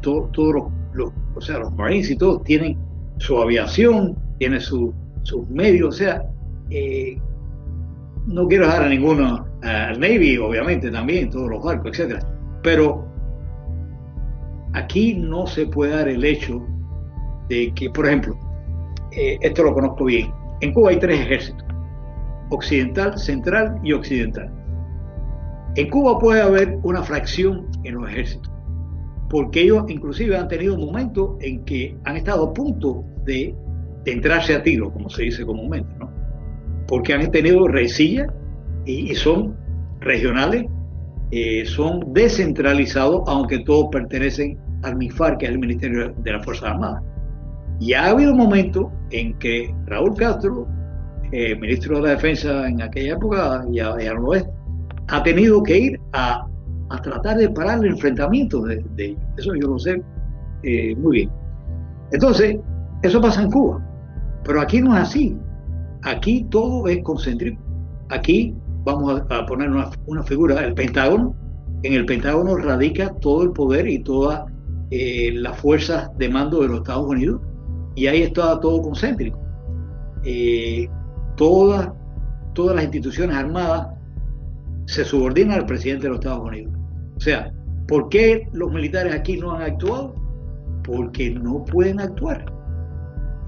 todos 0.00 0.70
los 0.92 1.12
o 1.38 1.40
sea, 1.40 1.58
los 1.58 1.72
Marines 1.74 2.10
y 2.10 2.16
todos 2.16 2.42
tienen 2.42 2.76
su 3.18 3.40
aviación, 3.40 4.16
tienen 4.38 4.60
sus 4.60 4.92
medios, 5.48 5.94
o 5.94 5.98
sea, 5.98 6.22
eh, 6.70 7.16
no 8.26 8.48
quiero 8.48 8.66
dejar 8.66 8.84
a 8.84 8.88
ninguno, 8.88 9.46
al 9.62 10.00
Navy 10.00 10.36
obviamente 10.38 10.90
también, 10.90 11.30
todos 11.30 11.48
los 11.48 11.62
barcos, 11.62 11.92
etcétera, 11.92 12.26
pero 12.62 13.07
aquí 14.72 15.14
no 15.14 15.46
se 15.46 15.66
puede 15.66 15.94
dar 15.94 16.08
el 16.08 16.24
hecho 16.24 16.66
de 17.48 17.72
que, 17.74 17.90
por 17.90 18.06
ejemplo, 18.06 18.38
eh, 19.12 19.38
esto 19.40 19.62
lo 19.62 19.74
conozco 19.74 20.04
bien, 20.04 20.32
en 20.60 20.72
Cuba 20.72 20.90
hay 20.90 20.98
tres 20.98 21.20
ejércitos, 21.20 21.64
occidental, 22.50 23.18
central 23.18 23.78
y 23.82 23.92
occidental. 23.92 24.52
En 25.76 25.88
Cuba 25.90 26.18
puede 26.18 26.42
haber 26.42 26.78
una 26.82 27.02
fracción 27.02 27.66
en 27.84 27.94
los 27.94 28.10
ejércitos 28.10 28.52
porque 29.28 29.62
ellos 29.62 29.84
inclusive 29.88 30.36
han 30.36 30.48
tenido 30.48 30.76
momentos 30.76 31.36
en 31.40 31.64
que 31.64 31.96
han 32.04 32.16
estado 32.16 32.44
a 32.44 32.54
punto 32.54 33.04
de, 33.24 33.54
entrarse 34.06 34.54
a 34.54 34.62
tiro, 34.62 34.90
como 34.90 35.10
se 35.10 35.24
dice 35.24 35.44
comúnmente, 35.44 35.92
¿no? 35.98 36.10
porque 36.86 37.12
han 37.12 37.30
tenido 37.30 37.68
resillas 37.68 38.32
y, 38.86 39.14
son 39.14 39.54
regionales, 40.00 40.64
eh, 41.30 41.64
son 41.66 42.12
descentralizados, 42.12 43.22
aunque 43.26 43.60
todos 43.60 43.88
pertenecen 43.92 44.58
al 44.82 44.96
MIFAR, 44.96 45.38
que 45.38 45.46
es 45.46 45.52
el 45.52 45.58
Ministerio 45.58 46.14
de 46.16 46.32
las 46.32 46.44
Fuerzas 46.44 46.70
Armadas. 46.70 47.02
Y 47.80 47.92
ha 47.92 48.10
habido 48.10 48.34
momentos 48.34 48.86
en 49.10 49.38
que 49.38 49.74
Raúl 49.86 50.14
Castro, 50.16 50.66
eh, 51.32 51.54
ministro 51.56 51.96
de 51.96 52.02
la 52.02 52.10
Defensa 52.10 52.68
en 52.68 52.82
aquella 52.82 53.14
época, 53.14 53.64
ya, 53.70 53.96
ya 54.00 54.14
no 54.14 54.20
lo 54.20 54.34
es, 54.34 54.46
ha 55.08 55.22
tenido 55.22 55.62
que 55.62 55.78
ir 55.78 56.00
a 56.12 56.48
a 56.90 57.00
tratar 57.02 57.36
de 57.36 57.50
parar 57.50 57.78
el 57.80 57.92
enfrentamiento 57.92 58.62
de, 58.62 58.84
ellos. 58.96 59.20
Eso 59.36 59.54
yo 59.54 59.68
lo 59.68 59.78
sé 59.78 60.02
eh, 60.62 60.94
muy 60.96 61.18
bien. 61.18 61.30
Entonces, 62.12 62.58
eso 63.02 63.20
pasa 63.20 63.42
en 63.42 63.50
Cuba, 63.50 63.84
pero 64.44 64.60
aquí 64.60 64.80
no 64.80 64.96
es 64.96 65.02
así. 65.02 65.36
Aquí 66.02 66.46
todo 66.50 66.88
es 66.88 67.02
concéntrico. 67.02 67.60
Aquí 68.08 68.54
vamos 68.88 69.22
a, 69.28 69.46
poner 69.46 69.70
una, 69.70 70.22
figura, 70.22 70.64
el 70.64 70.74
Pentágono. 70.74 71.34
En 71.82 71.92
el 71.92 72.06
Pentágono 72.06 72.56
radica 72.56 73.14
todo 73.20 73.42
el 73.42 73.52
poder 73.52 73.86
y 73.86 74.02
todas 74.02 74.44
eh, 74.90 75.30
las 75.34 75.58
fuerzas 75.58 76.10
de 76.16 76.28
mando 76.28 76.62
de 76.62 76.68
los 76.68 76.78
Estados 76.78 77.06
Unidos 77.06 77.40
y 77.94 78.06
ahí 78.06 78.22
está 78.22 78.58
todo 78.60 78.80
concéntrico. 78.80 79.38
Eh, 80.24 80.88
todas, 81.36 81.92
todas 82.54 82.76
las 82.76 82.84
instituciones 82.84 83.36
armadas 83.36 83.88
se 84.86 85.04
subordinan 85.04 85.58
al 85.58 85.66
presidente 85.66 86.04
de 86.04 86.08
los 86.08 86.18
Estados 86.20 86.48
Unidos. 86.48 86.72
O 87.16 87.20
sea, 87.20 87.52
¿por 87.86 88.08
qué 88.08 88.48
los 88.52 88.72
militares 88.72 89.14
aquí 89.14 89.36
no 89.36 89.52
han 89.52 89.62
actuado? 89.62 90.14
Porque 90.82 91.30
no 91.30 91.64
pueden 91.64 92.00
actuar. 92.00 92.46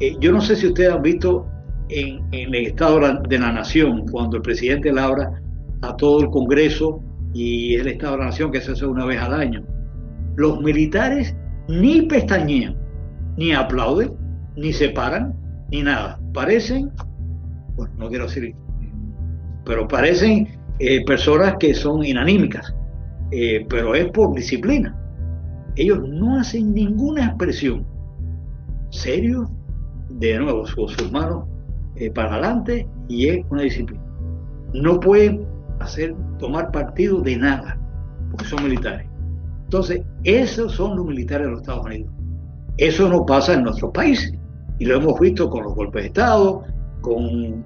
Eh, 0.00 0.16
yo 0.20 0.32
no 0.32 0.40
sé 0.42 0.54
si 0.56 0.66
ustedes 0.66 0.92
han 0.92 1.02
visto 1.02 1.46
en, 1.90 2.28
el 2.32 2.54
Estado 2.54 3.00
de 3.28 3.38
la 3.38 3.52
Nación, 3.52 4.06
cuando 4.10 4.36
el 4.36 4.42
presidente 4.42 4.92
le 4.92 5.00
habla 5.00 5.40
a 5.82 5.96
todo 5.96 6.20
el 6.20 6.30
Congreso 6.30 7.02
y 7.34 7.74
el 7.74 7.88
Estado 7.88 8.12
de 8.12 8.18
la 8.18 8.24
Nación 8.26 8.50
que 8.50 8.60
se 8.60 8.72
hace 8.72 8.86
una 8.86 9.04
vez 9.04 9.20
al 9.20 9.34
año, 9.34 9.64
los 10.36 10.60
militares 10.60 11.34
ni 11.68 12.02
pestañean, 12.02 12.76
ni 13.36 13.52
aplauden, 13.52 14.12
ni 14.56 14.72
se 14.72 14.90
paran, 14.90 15.34
ni 15.70 15.82
nada. 15.82 16.18
Parecen, 16.32 16.90
bueno, 17.76 17.94
no 17.98 18.08
quiero 18.08 18.24
decir, 18.24 18.54
pero 19.64 19.86
parecen 19.86 20.48
eh, 20.78 21.04
personas 21.04 21.56
que 21.58 21.74
son 21.74 22.04
inanímicas. 22.04 22.74
Eh, 23.32 23.64
pero 23.68 23.94
es 23.94 24.06
por 24.10 24.34
disciplina. 24.34 24.96
Ellos 25.76 26.00
no 26.08 26.38
hacen 26.38 26.74
ninguna 26.74 27.26
expresión. 27.26 27.86
Serio, 28.90 29.48
de 30.08 30.38
nuevo, 30.38 30.64
con 30.74 30.88
sus 30.88 31.12
manos 31.12 31.44
eh, 32.00 32.10
para 32.10 32.32
adelante 32.32 32.88
y 33.08 33.28
es 33.28 33.44
una 33.50 33.62
disciplina. 33.62 34.02
No 34.72 34.98
pueden 34.98 35.46
hacer, 35.80 36.14
tomar 36.38 36.72
partido 36.72 37.20
de 37.20 37.36
nada, 37.36 37.78
porque 38.30 38.46
son 38.46 38.64
militares. 38.64 39.06
Entonces, 39.64 40.02
esos 40.24 40.72
son 40.72 40.96
los 40.96 41.04
militares 41.04 41.46
de 41.46 41.50
los 41.50 41.60
Estados 41.60 41.84
Unidos. 41.84 42.10
Eso 42.78 43.06
no 43.10 43.26
pasa 43.26 43.52
en 43.52 43.64
nuestros 43.64 43.92
países. 43.92 44.32
Y 44.78 44.86
lo 44.86 44.96
hemos 44.96 45.20
visto 45.20 45.50
con 45.50 45.64
los 45.64 45.74
golpes 45.74 46.04
de 46.04 46.08
Estado, 46.08 46.64
con, 47.02 47.62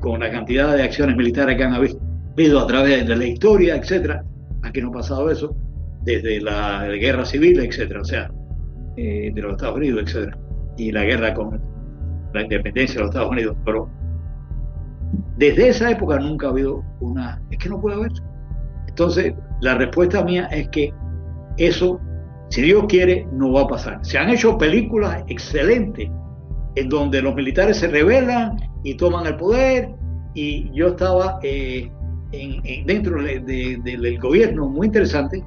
con, 0.00 0.20
la 0.20 0.30
cantidad 0.30 0.76
de 0.76 0.84
acciones 0.84 1.16
militares 1.16 1.56
que 1.56 1.64
han 1.64 1.74
habido 1.74 2.60
a 2.60 2.66
través 2.68 3.04
de 3.04 3.16
la 3.16 3.26
historia, 3.26 3.74
etcétera. 3.74 4.24
Aquí 4.62 4.80
no 4.80 4.90
ha 4.90 4.92
pasado 4.92 5.28
eso 5.28 5.56
desde 6.04 6.40
la, 6.40 6.86
guerra 6.86 7.24
civil, 7.24 7.58
etcétera, 7.58 8.00
o 8.00 8.04
sea, 8.04 8.30
eh, 8.96 9.32
de 9.34 9.42
los 9.42 9.52
Estados 9.52 9.76
Unidos, 9.76 10.04
etcétera, 10.04 10.38
y 10.76 10.92
la 10.92 11.02
guerra 11.02 11.34
con 11.34 11.60
la 12.32 12.42
independencia 12.42 12.96
de 12.96 13.00
los 13.00 13.10
Estados 13.10 13.30
Unidos. 13.30 13.56
Pero 13.64 13.88
desde 15.36 15.68
esa 15.68 15.90
época 15.90 16.18
nunca 16.18 16.46
ha 16.46 16.50
habido 16.50 16.84
una. 17.00 17.40
Es 17.50 17.58
que 17.58 17.68
no 17.68 17.80
puede 17.80 17.96
haber. 17.96 18.12
Entonces, 18.88 19.34
la 19.60 19.74
respuesta 19.74 20.24
mía 20.24 20.46
es 20.46 20.68
que 20.68 20.92
eso, 21.56 22.00
si 22.50 22.62
Dios 22.62 22.84
quiere, 22.88 23.26
no 23.32 23.52
va 23.52 23.62
a 23.62 23.68
pasar. 23.68 23.98
Se 24.02 24.18
han 24.18 24.30
hecho 24.30 24.58
películas 24.58 25.24
excelentes 25.28 26.10
en 26.74 26.88
donde 26.88 27.22
los 27.22 27.34
militares 27.34 27.78
se 27.78 27.88
rebelan 27.88 28.56
y 28.82 28.94
toman 28.96 29.26
el 29.26 29.36
poder 29.36 29.90
y 30.34 30.70
yo 30.72 30.88
estaba 30.88 31.38
eh, 31.42 31.90
dentro 32.86 33.22
del 33.22 34.18
gobierno 34.18 34.68
muy 34.68 34.86
interesante 34.86 35.44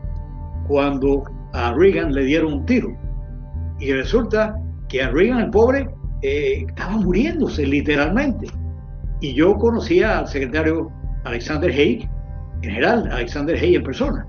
cuando 0.68 1.24
a 1.54 1.74
Reagan 1.74 2.14
le 2.14 2.26
dieron 2.26 2.54
un 2.54 2.66
tiro 2.66 2.96
y 3.80 3.92
resulta 3.92 4.56
que 4.88 5.02
a 5.02 5.10
Reagan 5.10 5.40
el 5.40 5.50
pobre 5.50 5.90
eh, 6.26 6.66
estaba 6.68 6.98
muriéndose 6.98 7.66
literalmente. 7.66 8.48
Y 9.22 9.34
yo 9.34 9.56
conocía 9.56 10.20
al 10.20 10.28
secretario 10.28 10.92
Alexander 11.24 11.72
Haig 11.72 12.10
en 12.62 12.70
general 12.72 13.10
Alexander 13.12 13.56
Haig 13.58 13.76
en 13.76 13.84
persona. 13.84 14.26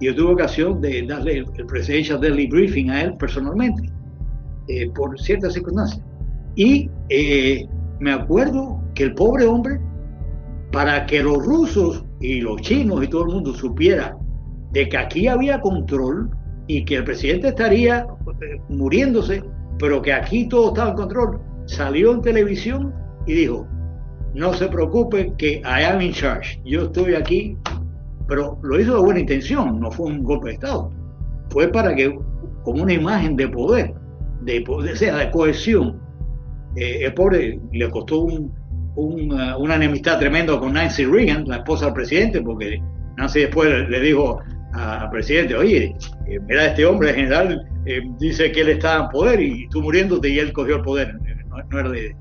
Y 0.00 0.06
yo 0.06 0.14
tuve 0.14 0.32
ocasión 0.32 0.80
de 0.80 1.02
darle 1.06 1.38
el, 1.38 1.66
Presidential 1.66 2.20
Daily 2.20 2.46
Briefing 2.46 2.90
a 2.90 3.02
él 3.02 3.16
personalmente 3.18 3.90
eh, 4.68 4.90
por 4.94 5.18
ciertas 5.20 5.54
circunstancias. 5.54 6.04
Y 6.54 6.90
me 8.00 8.12
acuerdo 8.12 8.82
que 8.94 9.04
el 9.04 9.14
pobre 9.14 9.46
hombre 9.46 9.80
para 10.72 11.06
que 11.06 11.22
los 11.22 11.44
rusos 11.44 12.04
y 12.20 12.40
los 12.40 12.60
chinos 12.62 13.04
y 13.04 13.08
todo 13.08 13.26
el 13.26 13.34
mundo 13.34 13.54
supiera 13.54 14.16
de 14.72 14.88
que 14.88 14.96
aquí 14.96 15.28
había 15.28 15.60
control 15.60 16.30
y 16.66 16.84
que 16.84 16.96
el 16.96 17.04
presidente 17.04 17.48
estaría 17.48 18.06
eh, 18.40 18.60
muriéndose, 18.68 19.42
pero 19.78 20.02
que 20.02 20.12
aquí 20.12 20.48
todo 20.48 20.68
estaba 20.68 20.90
en 20.90 20.96
control, 20.96 21.40
salió 21.66 22.12
en 22.12 22.22
televisión 22.22 22.94
y 23.26 23.34
dijo, 23.34 23.66
no 24.34 24.52
se 24.54 24.68
preocupe 24.68 25.32
que 25.36 25.60
I 25.64 25.84
am 25.84 26.00
in 26.00 26.12
charge, 26.12 26.60
yo 26.64 26.84
estoy 26.84 27.14
aquí, 27.14 27.56
pero 28.28 28.58
lo 28.62 28.80
hizo 28.80 28.96
de 28.96 29.02
buena 29.02 29.20
intención, 29.20 29.80
no 29.80 29.90
fue 29.90 30.06
un 30.06 30.22
golpe 30.22 30.48
de 30.48 30.54
Estado, 30.54 30.90
fue 31.50 31.68
para 31.68 31.94
que, 31.94 32.18
como 32.64 32.82
una 32.82 32.92
imagen 32.92 33.36
de 33.36 33.48
poder, 33.48 33.94
de, 34.42 34.60
poder, 34.62 34.96
sea, 34.96 35.16
de 35.16 35.30
cohesión, 35.30 36.00
eh, 36.76 37.04
el 37.04 37.14
pobre 37.14 37.60
le 37.72 37.90
costó 37.90 38.20
un, 38.20 38.52
una 38.94 39.74
enemistad 39.76 40.18
tremenda 40.18 40.58
con 40.58 40.74
Nancy 40.74 41.04
Reagan, 41.04 41.44
la 41.46 41.56
esposa 41.56 41.86
del 41.86 41.94
presidente, 41.94 42.40
porque 42.40 42.82
Nancy 43.16 43.40
después 43.40 43.88
le, 43.88 44.00
dijo 44.00 44.40
al 44.72 45.10
presidente, 45.10 45.54
oye, 45.54 45.94
eh, 46.26 46.40
mira, 46.48 46.66
este 46.66 46.86
hombre 46.86 47.12
general 47.12 47.68
eh, 47.84 48.00
dice 48.18 48.50
que 48.52 48.62
él 48.62 48.70
está 48.70 49.04
en 49.04 49.08
poder 49.08 49.40
y 49.40 49.68
tú 49.68 49.82
muriéndote 49.82 50.28
y 50.28 50.38
él 50.38 50.52
cogió 50.52 50.76
el 50.76 50.82
poder. 50.82 51.18
No, 51.48 51.78
era 51.78 51.90
de, 51.90 52.16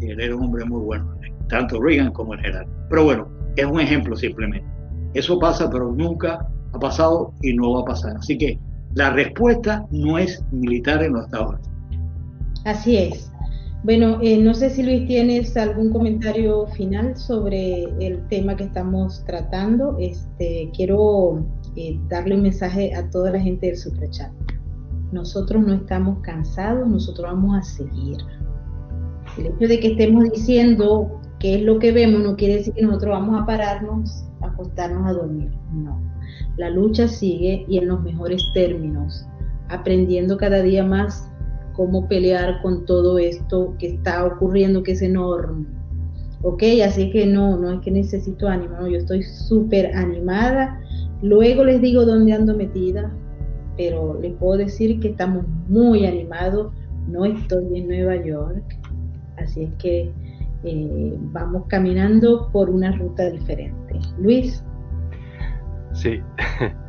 él 0.00 0.20
era 0.20 0.34
un 0.34 0.44
hombre 0.44 0.64
muy 0.64 0.80
bueno, 0.80 1.14
tanto 1.48 1.80
Reagan 1.80 2.12
como 2.12 2.34
el 2.34 2.40
general. 2.40 2.66
Pero 2.88 3.04
bueno, 3.04 3.28
es 3.56 3.64
un 3.64 3.80
ejemplo 3.80 4.16
simplemente. 4.16 4.66
Eso 5.14 5.38
pasa, 5.38 5.70
pero 5.70 5.92
nunca 5.92 6.46
ha 6.72 6.78
pasado 6.78 7.34
y 7.42 7.52
no 7.54 7.72
va 7.72 7.80
a 7.82 7.84
pasar. 7.84 8.16
Así 8.16 8.38
que 8.38 8.58
la 8.94 9.10
respuesta 9.10 9.86
no 9.90 10.18
es 10.18 10.42
militar 10.50 11.02
en 11.02 11.12
los 11.12 11.24
Estados 11.26 11.54
Unidos. 11.54 11.70
Así 12.64 12.96
es. 12.96 13.32
Bueno, 13.84 14.20
eh, 14.22 14.38
no 14.38 14.54
sé 14.54 14.70
si 14.70 14.84
Luis 14.84 15.08
tienes 15.08 15.56
algún 15.56 15.90
comentario 15.90 16.68
final 16.68 17.16
sobre 17.16 17.82
el 18.00 18.26
tema 18.28 18.54
que 18.54 18.64
estamos 18.64 19.24
tratando. 19.24 19.96
Este, 19.98 20.70
quiero 20.74 21.44
eh, 21.76 21.98
darle 22.08 22.34
un 22.34 22.42
mensaje 22.42 22.94
a 22.94 23.08
toda 23.10 23.30
la 23.30 23.40
gente 23.40 23.66
del 23.66 23.76
Superchat. 23.76 24.30
Nosotros 25.12 25.64
no 25.66 25.74
estamos 25.74 26.18
cansados, 26.20 26.88
nosotros 26.88 27.32
vamos 27.32 27.58
a 27.58 27.62
seguir. 27.62 28.18
El 29.38 29.46
hecho 29.46 29.68
de 29.68 29.80
que 29.80 29.88
estemos 29.92 30.24
diciendo 30.30 31.20
qué 31.38 31.56
es 31.56 31.62
lo 31.62 31.78
que 31.78 31.92
vemos 31.92 32.22
no 32.22 32.36
quiere 32.36 32.56
decir 32.56 32.74
que 32.74 32.82
nosotros 32.82 33.10
vamos 33.10 33.40
a 33.40 33.46
pararnos, 33.46 34.24
a 34.40 34.46
acostarnos 34.46 35.06
a 35.06 35.12
dormir. 35.12 35.50
No. 35.72 36.00
La 36.56 36.70
lucha 36.70 37.08
sigue 37.08 37.64
y 37.68 37.78
en 37.78 37.88
los 37.88 38.02
mejores 38.02 38.42
términos, 38.54 39.26
aprendiendo 39.68 40.36
cada 40.36 40.62
día 40.62 40.84
más 40.84 41.28
cómo 41.72 42.06
pelear 42.08 42.60
con 42.62 42.84
todo 42.84 43.18
esto 43.18 43.74
que 43.78 43.88
está 43.88 44.24
ocurriendo, 44.24 44.82
que 44.82 44.92
es 44.92 45.02
enorme. 45.02 45.66
Ok, 46.42 46.62
así 46.84 47.10
que 47.10 47.26
no, 47.26 47.56
no 47.56 47.72
es 47.72 47.80
que 47.80 47.90
necesito 47.90 48.48
ánimo, 48.48 48.86
yo 48.86 48.98
estoy 48.98 49.22
súper 49.22 49.94
animada. 49.96 50.80
Luego 51.22 51.64
les 51.64 51.80
digo 51.80 52.04
dónde 52.04 52.32
ando 52.32 52.56
metida, 52.56 53.10
pero 53.76 54.18
les 54.20 54.32
puedo 54.34 54.58
decir 54.58 54.98
que 55.00 55.08
estamos 55.08 55.46
muy 55.68 56.04
animados. 56.04 56.72
No 57.08 57.24
estoy 57.24 57.78
en 57.78 57.88
Nueva 57.88 58.16
York, 58.16 58.78
así 59.36 59.64
es 59.64 59.72
que 59.74 60.12
eh, 60.64 61.16
vamos 61.32 61.64
caminando 61.68 62.48
por 62.52 62.70
una 62.70 62.92
ruta 62.92 63.30
diferente. 63.30 63.98
Luis. 64.18 64.64
Sí. 65.92 66.20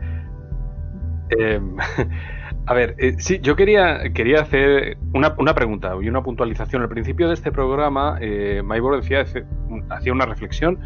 Em, 1.39 1.77
a 2.67 2.73
ver, 2.73 2.95
eh, 2.99 3.15
sí, 3.17 3.39
yo 3.41 3.55
quería, 3.55 4.01
quería 4.13 4.41
hacer 4.41 4.97
una, 5.13 5.33
una, 5.39 5.55
pregunta 5.55 5.95
y 5.99 6.07
una 6.07 6.21
puntualización. 6.21 6.83
Al 6.83 6.89
principio 6.89 7.27
de 7.27 7.33
este 7.33 7.51
programa, 7.51 8.17
eh, 8.21 8.61
Maybor 8.63 8.97
decía, 8.97 9.25
hacía 9.89 10.13
una 10.13 10.25
reflexión 10.25 10.79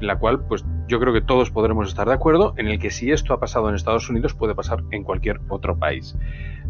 en 0.00 0.06
la 0.06 0.18
cual 0.18 0.40
pues 0.46 0.64
yo 0.88 1.00
creo 1.00 1.12
que 1.12 1.20
todos 1.20 1.50
podremos 1.50 1.88
estar 1.88 2.08
de 2.08 2.14
acuerdo 2.14 2.54
en 2.56 2.68
el 2.68 2.78
que 2.78 2.90
si 2.90 3.10
esto 3.10 3.34
ha 3.34 3.40
pasado 3.40 3.68
en 3.68 3.74
Estados 3.74 4.08
Unidos 4.08 4.34
puede 4.34 4.54
pasar 4.54 4.82
en 4.90 5.02
cualquier 5.02 5.40
otro 5.48 5.76
país. 5.78 6.16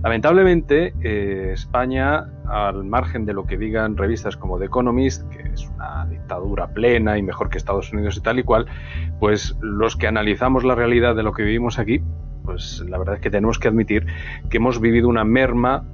Lamentablemente, 0.02 0.94
eh, 1.02 1.50
España, 1.52 2.26
al 2.48 2.84
margen 2.84 3.24
de 3.24 3.32
lo 3.32 3.44
que 3.44 3.56
digan 3.56 3.96
revistas 3.96 4.36
como 4.36 4.58
The 4.58 4.66
Economist, 4.66 5.28
que 5.30 5.42
es 5.52 5.68
una 5.70 6.06
dictadura 6.06 6.68
plena 6.68 7.18
y 7.18 7.22
mejor 7.22 7.48
que 7.48 7.58
Estados 7.58 7.92
Unidos 7.92 8.16
y 8.16 8.20
tal 8.20 8.38
y 8.38 8.42
cual, 8.42 8.66
pues 9.18 9.56
los 9.60 9.96
que 9.96 10.06
analizamos 10.06 10.64
la 10.64 10.74
realidad 10.74 11.16
de 11.16 11.22
lo 11.22 11.32
que 11.32 11.42
vivimos 11.42 11.78
aquí, 11.78 12.02
pues 12.44 12.84
la 12.88 12.98
verdad 12.98 13.16
es 13.16 13.20
que 13.20 13.30
tenemos 13.30 13.58
que 13.58 13.68
admitir 13.68 14.06
que 14.50 14.58
hemos 14.58 14.80
vivido 14.80 15.08
una 15.08 15.24
merma 15.24 15.84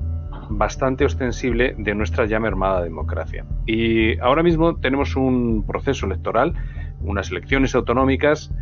bastante 0.50 1.04
ostensible 1.04 1.74
de 1.78 1.94
nuestra 1.94 2.26
ya 2.26 2.38
mermada 2.38 2.82
democracia. 2.82 3.44
Y 3.66 4.18
ahora 4.20 4.42
mismo 4.42 4.76
tenemos 4.76 5.16
un 5.16 5.64
proceso 5.66 6.06
electoral, 6.06 6.54
unas 7.02 7.30
elecciones 7.30 7.74
autonómicas, 7.74 8.52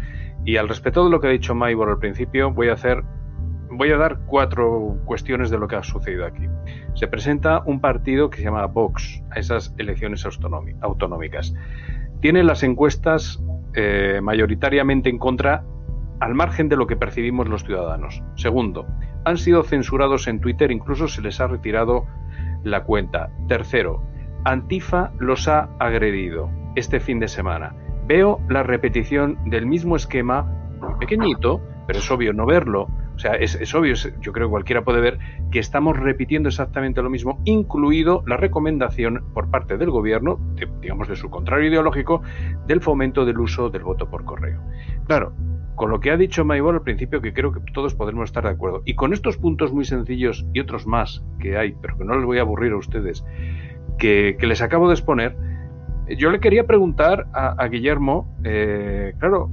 y 0.44 0.56
al 0.56 0.68
respecto 0.68 1.04
de 1.04 1.10
lo 1.10 1.20
que 1.20 1.28
ha 1.28 1.30
dicho 1.30 1.54
Maybor 1.54 1.90
al 1.90 1.98
principio, 1.98 2.50
voy 2.50 2.68
a 2.68 2.74
hacer 2.74 3.02
voy 3.72 3.92
a 3.92 3.96
dar 3.96 4.18
cuatro 4.26 4.98
cuestiones 5.04 5.48
de 5.50 5.58
lo 5.58 5.68
que 5.68 5.76
ha 5.76 5.82
sucedido 5.82 6.26
aquí. 6.26 6.46
Se 6.94 7.06
presenta 7.06 7.62
un 7.64 7.80
partido 7.80 8.28
que 8.28 8.38
se 8.38 8.44
llama 8.44 8.66
Vox 8.66 9.22
a 9.30 9.38
esas 9.38 9.74
elecciones 9.78 10.26
autonómicas. 10.80 11.54
Tiene 12.20 12.42
las 12.42 12.62
encuestas 12.62 13.40
eh, 13.74 14.20
mayoritariamente 14.22 15.08
en 15.08 15.18
contra 15.18 15.64
al 16.18 16.34
margen 16.34 16.68
de 16.68 16.76
lo 16.76 16.86
que 16.86 16.96
percibimos 16.96 17.48
los 17.48 17.64
ciudadanos. 17.64 18.22
Segundo, 18.34 18.86
han 19.24 19.38
sido 19.38 19.62
censurados 19.62 20.26
en 20.26 20.40
Twitter, 20.40 20.70
incluso 20.70 21.08
se 21.08 21.22
les 21.22 21.40
ha 21.40 21.46
retirado 21.46 22.06
la 22.62 22.82
cuenta. 22.84 23.30
Tercero, 23.48 24.02
Antifa 24.44 25.12
los 25.18 25.48
ha 25.48 25.70
agredido 25.78 26.50
este 26.74 27.00
fin 27.00 27.20
de 27.20 27.28
semana. 27.28 27.74
Veo 28.10 28.40
la 28.48 28.64
repetición 28.64 29.38
del 29.44 29.66
mismo 29.66 29.94
esquema, 29.94 30.52
pequeñito, 30.98 31.60
pero 31.86 32.00
es 32.00 32.10
obvio 32.10 32.32
no 32.32 32.44
verlo. 32.44 32.88
O 33.14 33.18
sea, 33.20 33.34
es, 33.34 33.72
obvio, 33.72 33.94
yo 34.20 34.32
creo 34.32 34.48
que 34.48 34.50
cualquiera 34.50 34.82
puede 34.82 35.00
ver 35.00 35.20
que 35.52 35.60
estamos 35.60 35.96
repitiendo 35.96 36.48
exactamente 36.48 37.02
lo 37.02 37.08
mismo, 37.08 37.40
incluido 37.44 38.24
la 38.26 38.36
recomendación 38.36 39.22
por 39.32 39.48
parte 39.48 39.78
del 39.78 39.90
gobierno, 39.90 40.40
digamos 40.80 41.06
de 41.06 41.14
su 41.14 41.30
contrario 41.30 41.68
ideológico, 41.68 42.22
del 42.66 42.80
fomento 42.80 43.24
del 43.24 43.38
uso 43.38 43.70
del 43.70 43.84
voto 43.84 44.10
por 44.10 44.24
correo. 44.24 44.60
Claro, 45.06 45.32
con 45.76 45.90
lo 45.90 46.00
que 46.00 46.10
ha 46.10 46.16
dicho 46.16 46.44
Maybor 46.44 46.74
al 46.74 46.82
principio, 46.82 47.20
que 47.20 47.32
creo 47.32 47.52
que 47.52 47.60
todos 47.72 47.94
podremos 47.94 48.24
estar 48.24 48.42
de 48.42 48.50
acuerdo. 48.50 48.82
Y 48.86 48.96
con 48.96 49.12
estos 49.12 49.36
puntos 49.36 49.72
muy 49.72 49.84
sencillos 49.84 50.44
y 50.52 50.58
otros 50.58 50.84
más 50.84 51.22
que 51.38 51.56
hay, 51.56 51.76
pero 51.80 51.96
que 51.96 52.04
no 52.04 52.16
les 52.16 52.24
voy 52.24 52.38
a 52.38 52.40
aburrir 52.40 52.72
a 52.72 52.76
ustedes, 52.76 53.24
que, 54.00 54.36
les 54.40 54.62
acabo 54.62 54.88
de 54.88 54.94
exponer, 54.94 55.36
yo 56.16 56.30
le 56.30 56.40
quería 56.40 56.66
preguntar 56.66 57.26
a, 57.32 57.66
Guillermo, 57.68 58.28
eh, 58.44 59.14
claro, 59.18 59.50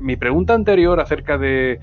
mi 0.00 0.16
pregunta 0.16 0.54
anterior 0.54 1.00
acerca 1.00 1.38
de, 1.38 1.78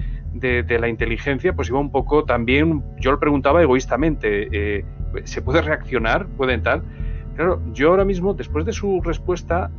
la 0.79 0.87
inteligencia, 0.87 1.53
pues 1.53 1.69
iba 1.69 1.79
un 1.79 1.91
poco 1.91 2.23
también, 2.23 2.83
yo 2.99 3.11
le 3.11 3.17
preguntaba 3.17 3.61
egoístamente, 3.61 4.47
eh, 4.51 4.85
¿se 5.23 5.41
puede 5.41 5.61
reaccionar? 5.61 6.27
¿Pueden 6.27 6.61
tal? 6.61 6.83
Claro, 7.35 7.61
yo 7.73 7.89
ahora 7.89 8.05
mismo, 8.05 8.33
después 8.33 8.65
de 8.65 8.73
su 8.73 9.01
respuesta, 9.01 9.71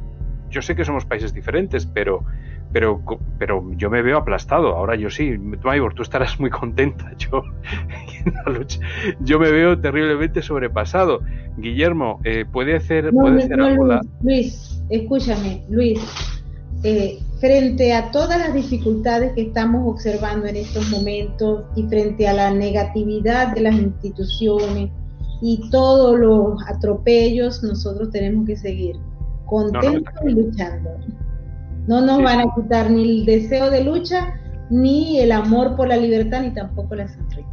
yo 0.50 0.60
sé 0.60 0.74
que 0.74 0.84
somos 0.84 1.04
países 1.04 1.32
diferentes, 1.32 1.86
pero 1.86 2.24
pero, 2.72 3.00
pero 3.38 3.64
yo 3.76 3.90
me 3.90 4.02
veo 4.02 4.18
aplastado. 4.18 4.76
Ahora 4.76 4.96
yo 4.96 5.10
sí, 5.10 5.36
Maybor, 5.38 5.94
tú 5.94 6.02
estarás 6.02 6.38
muy 6.40 6.50
contenta. 6.50 7.12
Yo, 7.18 7.42
yo 9.20 9.38
me 9.38 9.50
veo 9.50 9.78
terriblemente 9.78 10.42
sobrepasado. 10.42 11.20
Guillermo, 11.56 12.20
eh, 12.24 12.44
¿puede 12.50 12.76
hacer, 12.76 13.10
puede 13.10 13.44
hacer 13.44 13.60
algo? 13.60 14.00
Luis, 14.22 14.82
escúchame, 14.90 15.64
Luis. 15.68 16.00
Eh, 16.84 17.20
frente 17.38 17.92
a 17.92 18.10
todas 18.10 18.38
las 18.38 18.54
dificultades 18.54 19.32
que 19.34 19.42
estamos 19.42 19.82
observando 19.86 20.46
en 20.46 20.56
estos 20.56 20.90
momentos 20.90 21.64
y 21.76 21.84
frente 21.84 22.26
a 22.26 22.32
la 22.32 22.50
negatividad 22.52 23.54
de 23.54 23.60
las 23.60 23.74
instituciones 23.74 24.90
y 25.40 25.68
todos 25.70 26.18
los 26.18 26.62
atropellos, 26.68 27.62
nosotros 27.62 28.10
tenemos 28.10 28.46
que 28.46 28.56
seguir 28.56 28.96
contentos 29.46 30.14
y 30.24 30.30
luchando. 30.30 30.90
No 31.86 32.00
nos 32.00 32.22
van 32.22 32.40
a 32.40 32.54
quitar 32.54 32.90
ni 32.90 33.20
el 33.20 33.26
deseo 33.26 33.70
de 33.70 33.84
lucha 33.84 34.34
ni 34.70 35.20
el 35.20 35.32
amor 35.32 35.76
por 35.76 35.88
la 35.88 35.96
libertad, 35.96 36.42
ni 36.42 36.50
tampoco 36.52 36.94
la 36.94 37.06
sonrisa. 37.08 37.48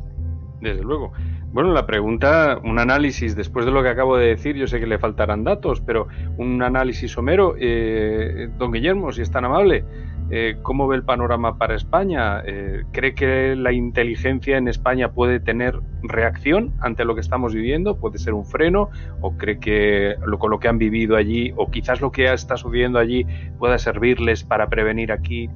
Desde 0.62 0.82
luego. 0.84 1.12
Bueno, 1.52 1.74
la 1.74 1.86
pregunta, 1.88 2.60
un 2.64 2.78
análisis, 2.78 3.36
después 3.36 3.66
de 3.66 3.72
lo 3.72 3.82
que 3.82 3.90
acabo 3.90 4.18
de 4.18 4.28
decir, 4.28 4.56
yo 4.56 4.68
sé 4.68 4.80
que 4.80 4.86
le 4.86 5.00
faltarán 5.00 5.44
datos, 5.44 5.82
pero 5.82 6.08
un 6.38 6.62
análisis 6.62 7.12
somero, 7.12 7.56
eh, 7.60 8.50
don 8.60 8.72
Guillermo, 8.72 9.12
si 9.12 9.24
es 9.24 9.32
tan 9.32 9.46
amable, 9.46 9.84
eh, 10.32 10.58
¿cómo 10.62 10.88
ve 10.88 10.96
el 10.96 11.04
panorama 11.04 11.58
para 11.58 11.76
España? 11.76 12.42
Eh, 12.46 12.84
¿Cree 12.92 13.16
que 13.16 13.56
la 13.56 13.72
inteligencia 13.72 14.58
en 14.58 14.68
España 14.68 15.12
puede 15.12 15.40
tener 15.40 15.80
reacción 16.04 16.72
ante 16.80 17.04
lo 17.04 17.16
que 17.16 17.22
estamos 17.22 17.54
viviendo? 17.54 17.98
¿Puede 17.98 18.20
ser 18.20 18.34
un 18.34 18.46
freno? 18.46 18.90
¿O 19.22 19.38
cree 19.38 19.60
que 19.60 20.16
lo, 20.26 20.38
con 20.38 20.52
lo 20.52 20.60
que 20.60 20.68
han 20.68 20.78
vivido 20.78 21.16
allí, 21.16 21.52
o 21.56 21.72
quizás 21.72 22.00
lo 22.02 22.12
que 22.12 22.32
está 22.32 22.58
sucediendo 22.58 23.00
allí, 23.00 23.26
pueda 23.58 23.80
servirles 23.80 24.44
para 24.44 24.70
prevenir 24.70 25.12
aquí? 25.12 25.50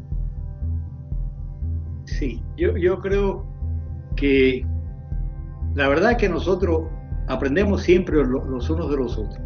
Sí, 2.05 2.41
yo, 2.57 2.75
yo 2.75 2.99
creo 2.99 3.45
que 4.15 4.65
la 5.75 5.87
verdad 5.87 6.11
es 6.11 6.17
que 6.17 6.29
nosotros 6.29 6.83
aprendemos 7.27 7.83
siempre 7.83 8.17
los 8.17 8.69
unos 8.69 8.89
de 8.89 8.97
los 8.97 9.17
otros. 9.17 9.39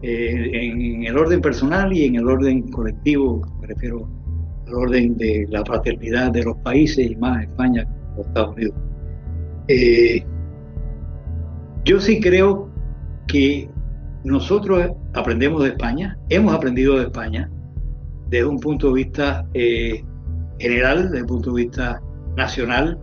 Eh, 0.00 0.50
en 0.52 1.04
el 1.04 1.18
orden 1.18 1.40
personal 1.40 1.92
y 1.92 2.04
en 2.04 2.16
el 2.16 2.28
orden 2.28 2.70
colectivo, 2.70 3.42
me 3.60 3.66
refiero 3.66 4.08
al 4.68 4.74
orden 4.74 5.16
de 5.16 5.46
la 5.50 5.64
fraternidad 5.64 6.32
de 6.32 6.44
los 6.44 6.56
países 6.58 7.10
y 7.10 7.16
más 7.16 7.42
España 7.42 7.86
los 8.16 8.26
Estados 8.26 8.56
Unidos. 8.56 8.74
Eh, 9.68 10.24
yo 11.84 12.00
sí 12.00 12.20
creo 12.20 12.70
que 13.26 13.68
nosotros 14.24 14.92
aprendemos 15.14 15.62
de 15.62 15.70
España, 15.70 16.18
hemos 16.28 16.54
aprendido 16.54 16.98
de 16.98 17.04
España 17.04 17.50
desde 18.28 18.46
un 18.46 18.58
punto 18.58 18.88
de 18.88 18.94
vista 18.94 19.46
eh, 19.54 20.04
general, 20.58 21.10
desde 21.10 21.22
un 21.22 21.28
punto 21.28 21.52
de 21.52 21.62
vista 21.62 22.02
nacional, 22.36 22.98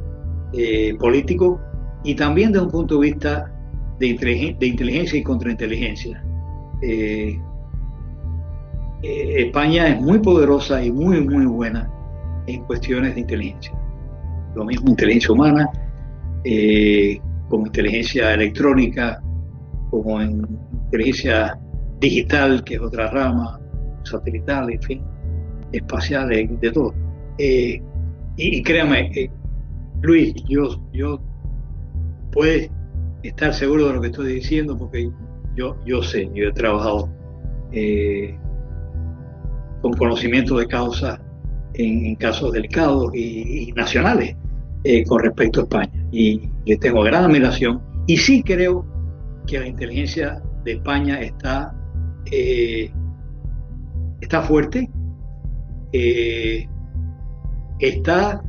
político, 0.99 1.59
y 2.05 2.15
también 2.15 2.51
desde 2.51 2.65
un 2.65 2.71
punto 2.71 2.95
de 2.99 3.11
vista 3.11 3.51
de, 3.99 4.07
inteligencia 4.07 5.19
y 5.19 5.23
contrainteligencia. 5.23 6.23
Eh, 6.81 7.39
eh, 9.06 9.45
España 9.45 9.90
es 9.90 10.02
muy 10.02 10.19
poderosa 10.19 10.84
y 10.84 10.91
muy, 10.91 11.22
muy 11.22 11.45
buena 11.45 11.90
en 12.48 12.64
cuestiones 12.64 13.15
de 13.15 13.22
inteligencia. 13.22 13.73
Lo 14.56 14.65
mismo 14.65 14.90
inteligencia 14.90 15.34
humana, 15.34 15.69
eh, 16.44 17.19
como 17.49 17.68
inteligencia 17.68 18.34
electrónica, 18.34 19.22
como 19.90 20.22
en 20.22 20.48
inteligencia 20.86 21.60
digital, 21.99 22.64
que 22.64 22.76
es 22.76 22.82
otra 22.82 23.10
rama, 23.11 23.60
satelital, 24.03 24.72
en 24.72 24.82
fin, 24.82 25.02
espacial, 25.72 26.30
de 26.30 26.72
todo. 26.72 26.94
y, 27.38 27.82
y, 28.38 28.64
créame, 28.64 29.30
Luis, 30.02 30.34
yo, 30.48 30.82
yo 30.94 31.19
puedes 32.32 32.69
estar 33.23 33.53
seguro 33.53 33.88
de 33.88 33.94
lo 33.94 34.02
que 34.02 34.07
estoy 34.07 34.34
diciendo 34.34 34.77
porque 34.77 35.10
yo, 35.56 35.77
yo 35.86 36.03
sé, 36.03 36.30
yo 36.34 36.49
he 36.49 36.52
trabajado 36.52 37.10
eh, 37.72 38.38
con 39.85 39.93
conocimiento 39.93 40.57
de 40.57 40.65
causa 40.65 41.21
en, 41.75 42.15
casos 42.15 42.51
delicados 42.51 43.13
y, 43.13 43.71
nacionales 43.75 44.35
eh, 44.83 45.05
con 45.05 45.21
respecto 45.21 45.59
a 45.59 45.63
España. 45.65 46.07
Y 46.11 46.49
le 46.65 46.77
tengo 46.77 47.03
gran 47.03 47.25
admiración. 47.25 47.83
Y 48.07 48.17
sí 48.17 48.41
creo 48.41 48.83
que 49.45 49.59
la 49.59 49.67
inteligencia 49.67 50.41
de 50.63 50.71
España 50.71 51.21
está, 51.21 51.71
eh, 52.31 52.91
está 54.21 54.41
fuerte. 54.41 54.89
está. 57.79 58.41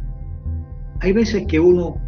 Hay 1.00 1.12
veces 1.12 1.44
que 1.46 1.60
uno 1.60 2.00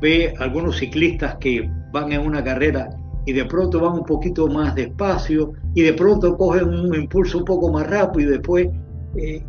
ve 0.00 0.32
algunos 0.38 0.76
ciclistas 0.76 1.34
que 1.40 1.68
van 1.92 2.12
en 2.12 2.20
una 2.20 2.44
carrera 2.44 2.88
y 3.26 3.32
de 3.32 3.46
pronto 3.46 3.80
van 3.80 3.94
un 3.94 4.04
poquito 4.04 4.46
más 4.46 4.76
despacio 4.76 5.54
y 5.74 5.82
de 5.82 5.92
pronto 5.92 6.36
cogen 6.36 6.68
un 6.68 6.94
impulso 6.94 7.38
un 7.38 7.44
poco 7.44 7.72
más 7.72 7.88
rápido 7.88 8.30
y 8.30 8.32
después... 8.32 8.68
Eh, 9.16 9.42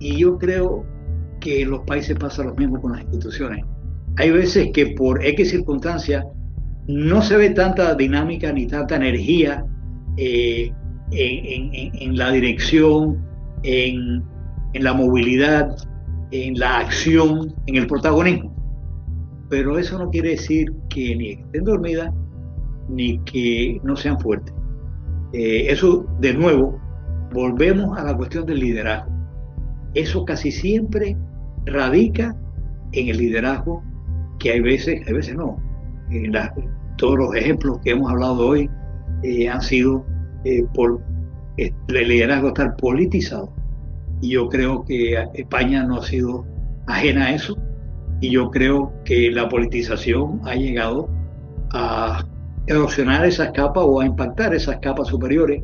y 0.00 0.16
yo 0.16 0.38
creo 0.38 0.84
que 1.40 1.62
en 1.62 1.70
los 1.70 1.80
países 1.80 2.16
pasa 2.16 2.44
lo 2.44 2.54
mismo 2.54 2.80
con 2.80 2.92
las 2.92 3.02
instituciones. 3.02 3.64
Hay 4.16 4.30
veces 4.30 4.70
que 4.72 4.94
por 4.96 5.24
X 5.24 5.50
circunstancias 5.50 6.24
no 6.86 7.20
se 7.20 7.36
ve 7.36 7.50
tanta 7.50 7.94
dinámica 7.96 8.52
ni 8.52 8.66
tanta 8.68 8.94
energía 8.94 9.64
eh, 10.16 10.72
en, 11.10 12.16
la 12.16 12.30
dirección, 12.30 13.18
en 13.64 14.22
la 14.72 14.92
movilidad, 14.92 15.76
en 16.30 16.58
la 16.58 16.78
acción, 16.78 17.52
en 17.66 17.74
el 17.74 17.86
protagonismo 17.88 18.58
pero 19.48 19.78
eso 19.78 19.98
no 19.98 20.10
quiere 20.10 20.30
decir 20.30 20.72
que 20.88 21.16
ni 21.16 21.30
estén 21.30 21.64
dormidas 21.64 22.12
ni 22.88 23.18
que 23.20 23.80
no 23.82 23.96
sean 23.96 24.18
fuertes. 24.20 24.54
Eh, 25.32 25.66
eso, 25.68 26.06
de 26.20 26.34
nuevo, 26.34 26.80
volvemos 27.32 27.98
a 27.98 28.04
la 28.04 28.16
cuestión 28.16 28.46
del 28.46 28.60
liderazgo. 28.60 29.10
Eso 29.94 30.24
casi 30.24 30.50
siempre 30.50 31.16
radica 31.66 32.36
en 32.92 33.08
el 33.08 33.18
liderazgo 33.18 33.82
que 34.38 34.52
hay 34.52 34.60
veces, 34.60 35.06
hay 35.06 35.12
veces 35.12 35.36
no. 35.36 35.60
En 36.10 36.32
todos 36.96 37.18
los 37.18 37.34
ejemplos 37.34 37.78
que 37.84 37.90
hemos 37.90 38.10
hablado 38.10 38.48
hoy 38.48 38.70
eh, 39.22 39.48
han 39.48 39.60
sido 39.60 40.06
eh, 40.44 40.64
por 40.74 41.02
el 41.56 42.08
liderazgo 42.08 42.48
estar 42.48 42.76
politizado. 42.76 43.52
Y 44.20 44.30
yo 44.30 44.48
creo 44.48 44.84
que 44.84 45.16
España 45.34 45.84
no 45.84 45.98
ha 45.98 46.04
sido 46.04 46.46
ajena 46.86 47.26
a 47.26 47.34
eso 47.34 47.56
y 48.20 48.30
yo 48.30 48.50
creo 48.50 48.92
que 49.04 49.30
la 49.30 49.48
politización 49.48 50.40
ha 50.44 50.54
llegado 50.54 51.08
a 51.70 52.24
erosionar 52.68 53.24
esas 53.24 53.50
capas 53.52 53.82
o 53.86 54.00
a 54.00 54.06
impactar 54.06 54.54
esas 54.54 54.78
capas 54.78 55.08
superiores. 55.08 55.62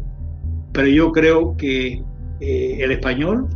Pero 0.73 0.89
yo 0.89 1.13
creo 1.13 1.57
que 1.57 2.03
eh, 2.41 2.77
el 2.81 2.91
español 2.91 3.49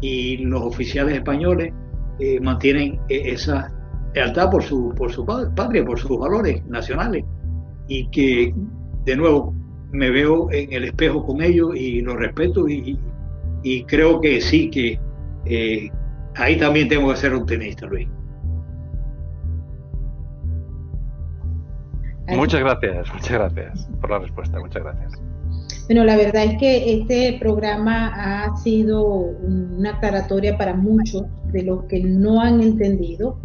y 0.00 0.38
los 0.38 0.62
oficiales 0.62 1.14
españoles 1.14 1.72
eh, 2.18 2.40
mantienen 2.40 2.98
eh, 3.08 3.22
esa 3.26 3.72
lealtad 4.14 4.50
por 4.50 4.62
su, 4.62 4.94
por 4.96 5.12
su 5.12 5.24
patria, 5.24 5.84
por 5.84 5.98
sus 5.98 6.18
valores 6.18 6.64
nacionales. 6.66 7.24
Y 7.88 8.08
que, 8.08 8.54
de 9.04 9.16
nuevo, 9.16 9.54
me 9.92 10.10
veo 10.10 10.50
en 10.50 10.72
el 10.72 10.84
espejo 10.84 11.24
con 11.24 11.42
ellos 11.42 11.76
y 11.76 12.00
los 12.00 12.16
respeto 12.16 12.66
y, 12.68 12.98
creo 13.86 14.20
que 14.20 14.40
sí, 14.40 14.70
que 14.70 14.98
ahí 16.34 16.58
también 16.58 16.88
tengo 16.88 17.10
que 17.10 17.16
ser 17.16 17.34
optimista, 17.34 17.86
Luis. 17.86 18.08
Muchas 22.28 22.60
gracias, 22.60 23.12
muchas 23.12 23.32
gracias 23.32 23.88
por 24.00 24.10
la 24.10 24.18
respuesta, 24.18 24.58
muchas 24.58 24.82
gracias. 24.82 25.12
Bueno, 25.86 26.04
la 26.04 26.16
verdad 26.16 26.44
es 26.44 26.58
que 26.58 26.94
este 26.94 27.36
programa 27.38 28.12
ha 28.14 28.56
sido 28.56 29.04
una 29.04 29.90
aclaratoria 29.90 30.56
para 30.56 30.74
muchos 30.74 31.24
de 31.52 31.62
los 31.62 31.84
que 31.84 32.02
no 32.02 32.40
han 32.40 32.62
entendido. 32.62 33.38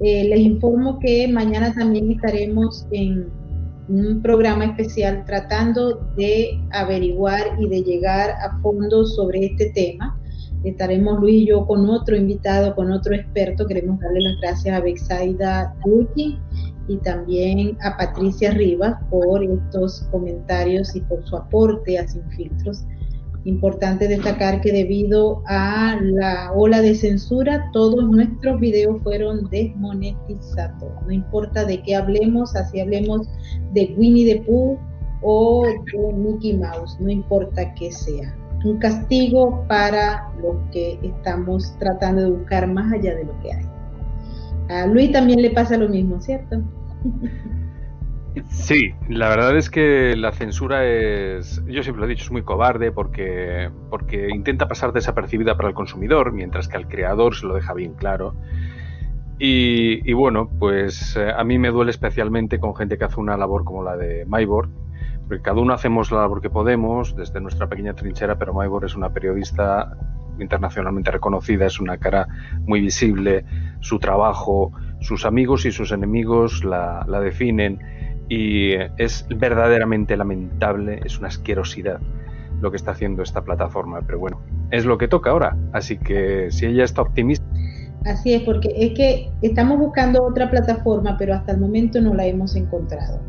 Eh, 0.00 0.24
les 0.24 0.40
informo 0.40 0.98
que 0.98 1.28
mañana 1.28 1.74
también 1.74 2.10
estaremos 2.10 2.86
en 2.92 3.28
un 3.88 4.22
programa 4.22 4.64
especial 4.64 5.24
tratando 5.26 5.96
de 6.16 6.58
averiguar 6.70 7.42
y 7.60 7.68
de 7.68 7.82
llegar 7.82 8.30
a 8.30 8.58
fondo 8.62 9.04
sobre 9.04 9.44
este 9.44 9.70
tema. 9.70 10.18
Estaremos 10.64 11.20
Luis 11.20 11.42
y 11.42 11.46
yo 11.46 11.66
con 11.66 11.90
otro 11.90 12.16
invitado, 12.16 12.74
con 12.74 12.90
otro 12.90 13.14
experto. 13.14 13.66
Queremos 13.66 14.00
darle 14.00 14.20
las 14.20 14.40
gracias 14.40 14.74
a 14.74 14.80
Bexaida 14.80 15.74
Turki 15.84 16.38
y 16.88 16.96
también 16.98 17.76
a 17.82 17.96
Patricia 17.96 18.52
Rivas 18.52 18.96
por 19.10 19.42
estos 19.42 20.02
comentarios 20.10 20.94
y 20.96 21.00
por 21.02 21.24
su 21.24 21.36
aporte 21.36 21.98
a 21.98 22.06
Sin 22.06 22.22
Filtros. 22.30 22.84
Importante 23.44 24.06
destacar 24.06 24.60
que 24.60 24.70
debido 24.70 25.42
a 25.46 25.98
la 26.00 26.52
ola 26.52 26.80
de 26.80 26.94
censura, 26.94 27.68
todos 27.72 28.08
nuestros 28.08 28.60
videos 28.60 29.02
fueron 29.02 29.48
desmonetizados. 29.50 30.92
No 31.04 31.10
importa 31.10 31.64
de 31.64 31.82
qué 31.82 31.96
hablemos, 31.96 32.54
así 32.54 32.78
hablemos 32.78 33.28
de 33.72 33.94
Winnie 33.96 34.32
the 34.32 34.42
Pooh 34.42 34.78
o 35.22 35.64
de 35.64 36.12
Mickey 36.12 36.56
Mouse, 36.56 36.96
no 37.00 37.10
importa 37.10 37.74
qué 37.74 37.90
sea. 37.90 38.36
Un 38.64 38.78
castigo 38.78 39.64
para 39.66 40.32
los 40.40 40.56
que 40.70 40.98
estamos 41.02 41.76
tratando 41.78 42.22
de 42.22 42.30
buscar 42.30 42.68
más 42.68 42.92
allá 42.92 43.16
de 43.16 43.24
lo 43.24 43.40
que 43.40 43.52
hay. 43.52 43.71
A 44.68 44.86
Luis 44.86 45.12
también 45.12 45.42
le 45.42 45.50
pasa 45.50 45.76
lo 45.76 45.88
mismo, 45.88 46.20
¿cierto? 46.20 46.62
Sí, 48.48 48.94
la 49.10 49.28
verdad 49.28 49.56
es 49.56 49.68
que 49.68 50.16
la 50.16 50.32
censura 50.32 50.86
es, 50.86 51.62
yo 51.66 51.82
siempre 51.82 52.00
lo 52.00 52.06
he 52.06 52.08
dicho, 52.08 52.24
es 52.24 52.30
muy 52.30 52.42
cobarde 52.42 52.90
porque, 52.90 53.70
porque 53.90 54.28
intenta 54.30 54.68
pasar 54.68 54.92
desapercibida 54.92 55.56
para 55.56 55.68
el 55.68 55.74
consumidor, 55.74 56.32
mientras 56.32 56.66
que 56.66 56.78
al 56.78 56.88
creador 56.88 57.34
se 57.34 57.46
lo 57.46 57.54
deja 57.54 57.74
bien 57.74 57.92
claro. 57.92 58.34
Y, 59.38 60.12
bueno, 60.12 60.48
pues 60.58 61.16
eh, 61.16 61.32
a 61.36 61.42
mí 61.42 61.58
me 61.58 61.70
duele 61.70 61.90
especialmente 61.90 62.60
con 62.60 62.76
gente 62.76 62.96
que 62.96 63.04
hace 63.04 63.18
una 63.18 63.36
labor 63.36 63.64
como 63.64 63.82
la 63.82 63.96
de 63.96 64.24
Maibor, 64.24 64.68
porque 65.26 65.42
cada 65.42 65.60
uno 65.60 65.74
hacemos 65.74 66.12
la 66.12 66.20
labor 66.20 66.40
que 66.40 66.48
podemos 66.48 67.16
desde 67.16 67.40
nuestra 67.40 67.68
pequeña 67.68 67.94
trinchera, 67.94 68.38
pero 68.38 68.54
Maibor 68.54 68.84
es 68.84 68.94
una 68.94 69.12
periodista 69.12 69.96
internacionalmente 70.38 71.10
reconocida, 71.10 71.66
es 71.66 71.80
una 71.80 71.98
cara 71.98 72.26
muy 72.66 72.80
visible, 72.80 73.44
su 73.80 73.98
trabajo, 73.98 74.72
sus 75.00 75.24
amigos 75.24 75.66
y 75.66 75.72
sus 75.72 75.92
enemigos 75.92 76.64
la, 76.64 77.04
definen 77.20 77.78
y 78.28 78.72
es 78.96 79.26
verdaderamente 79.28 80.16
lamentable, 80.16 81.00
es 81.04 81.18
una 81.18 81.28
asquerosidad 81.28 82.00
lo 82.60 82.70
que 82.70 82.76
está 82.76 82.92
haciendo 82.92 83.22
esta 83.22 83.42
plataforma, 83.42 84.00
pero 84.06 84.20
bueno, 84.20 84.40
es 84.70 84.84
lo 84.84 84.96
que 84.96 85.08
toca 85.08 85.30
ahora, 85.30 85.56
así 85.72 85.98
que 85.98 86.48
si 86.50 86.66
ella 86.66 86.84
está 86.84 87.02
optimista. 87.02 87.44
Así 88.04 88.34
es, 88.34 88.42
porque 88.42 88.72
es 88.76 88.94
que 88.94 89.32
estamos 89.42 89.78
buscando 89.78 90.22
otra 90.22 90.48
plataforma, 90.48 91.16
pero 91.18 91.34
hasta 91.34 91.52
el 91.52 91.58
momento 91.58 92.00
no 92.00 92.14
la 92.14 92.24
hemos 92.24 92.54
encontrado. 92.54 93.20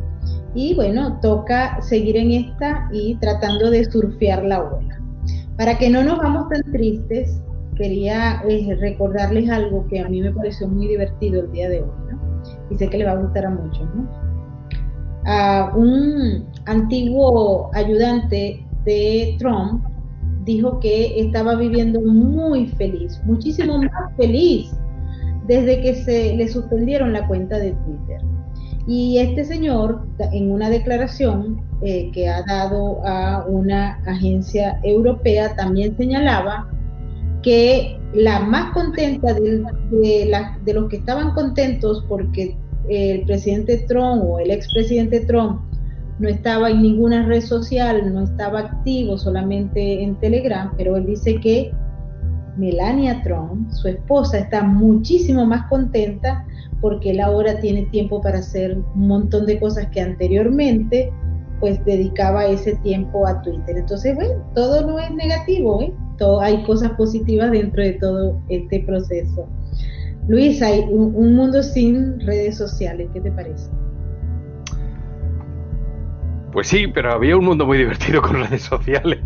Y 0.55 0.75
bueno, 0.75 1.19
toca 1.19 1.81
seguir 1.81 2.15
en 2.15 2.31
esta 2.31 2.87
y 2.91 3.15
tratando 3.15 3.71
de 3.71 3.85
surfear 3.85 4.43
la 4.43 4.61
ola. 4.61 5.02
Para 5.57 5.77
que 5.77 5.89
no 5.89 6.03
nos 6.03 6.17
vamos 6.17 6.49
tan 6.49 6.71
tristes, 6.71 7.41
quería 7.75 8.41
eh, 8.47 8.75
recordarles 8.79 9.49
algo 9.49 9.87
que 9.87 9.99
a 9.99 10.09
mí 10.09 10.21
me 10.21 10.31
pareció 10.31 10.67
muy 10.67 10.87
divertido 10.87 11.41
el 11.41 11.51
día 11.51 11.69
de 11.69 11.81
hoy, 11.81 11.91
¿no? 12.11 12.19
Y 12.69 12.75
sé 12.75 12.89
que 12.89 12.97
le 12.97 13.05
va 13.05 13.11
a 13.11 13.21
gustar 13.21 13.45
a 13.45 13.49
muchos, 13.49 13.87
¿no? 13.95 14.07
A 15.25 15.73
un 15.75 16.45
antiguo 16.65 17.69
ayudante 17.73 18.65
de 18.85 19.35
Trump 19.39 19.85
dijo 20.43 20.79
que 20.79 21.19
estaba 21.19 21.55
viviendo 21.55 22.01
muy 22.01 22.67
feliz, 22.67 23.21
muchísimo 23.25 23.77
más 23.77 24.15
feliz 24.17 24.75
desde 25.47 25.81
que 25.81 25.95
se 25.95 26.35
le 26.35 26.47
suspendieron 26.47 27.13
la 27.13 27.27
cuenta 27.27 27.57
de 27.59 27.71
Twitter. 27.71 28.21
Y 28.85 29.17
este 29.19 29.45
señor, 29.45 30.05
en 30.19 30.51
una 30.51 30.69
declaración 30.69 31.61
eh, 31.81 32.11
que 32.13 32.27
ha 32.27 32.41
dado 32.43 33.05
a 33.05 33.45
una 33.47 34.01
agencia 34.05 34.79
europea, 34.83 35.55
también 35.55 35.95
señalaba 35.95 36.69
que 37.41 37.97
la 38.13 38.39
más 38.41 38.73
contenta 38.73 39.33
de, 39.33 39.63
de 40.65 40.73
los 40.73 40.89
que 40.89 40.97
estaban 40.97 41.33
contentos 41.33 42.05
porque 42.09 42.57
el 42.89 43.25
presidente 43.25 43.85
Trump 43.87 44.23
o 44.25 44.39
el 44.39 44.51
expresidente 44.51 45.21
Trump 45.21 45.61
no 46.19 46.29
estaba 46.29 46.69
en 46.69 46.81
ninguna 46.81 47.25
red 47.25 47.41
social, 47.41 48.13
no 48.13 48.23
estaba 48.23 48.59
activo 48.59 49.17
solamente 49.17 50.03
en 50.03 50.15
Telegram, 50.19 50.71
pero 50.77 50.95
él 50.97 51.05
dice 51.05 51.39
que 51.39 51.71
Melania 52.57 53.21
Trump, 53.23 53.71
su 53.71 53.87
esposa, 53.87 54.37
está 54.37 54.63
muchísimo 54.63 55.45
más 55.45 55.67
contenta 55.69 56.45
porque 56.83 57.11
él 57.11 57.21
ahora 57.21 57.61
tiene 57.61 57.83
tiempo 57.83 58.21
para 58.21 58.39
hacer 58.39 58.77
un 58.77 59.07
montón 59.07 59.45
de 59.45 59.57
cosas 59.57 59.87
que 59.87 60.01
anteriormente 60.01 61.13
pues 61.61 61.83
dedicaba 61.85 62.45
ese 62.45 62.75
tiempo 62.83 63.25
a 63.25 63.41
Twitter. 63.41 63.77
Entonces, 63.77 64.13
bueno, 64.15 64.33
todo 64.53 64.85
no 64.85 64.99
es 64.99 65.09
negativo, 65.11 65.81
¿eh? 65.81 65.93
todo, 66.17 66.41
hay 66.41 66.61
cosas 66.63 66.91
positivas 66.91 67.51
dentro 67.51 67.81
de 67.81 67.93
todo 67.93 68.37
este 68.49 68.81
proceso. 68.81 69.47
Luis, 70.27 70.61
hay 70.61 70.81
un 70.89 71.35
mundo 71.37 71.63
sin 71.63 72.19
redes 72.19 72.57
sociales, 72.57 73.07
¿qué 73.13 73.21
te 73.21 73.31
parece? 73.31 73.71
Pues 76.51 76.67
sí, 76.67 76.85
pero 76.87 77.13
había 77.13 77.37
un 77.37 77.45
mundo 77.45 77.65
muy 77.65 77.77
divertido 77.79 78.21
con 78.21 78.43
redes 78.43 78.63
sociales. 78.63 79.19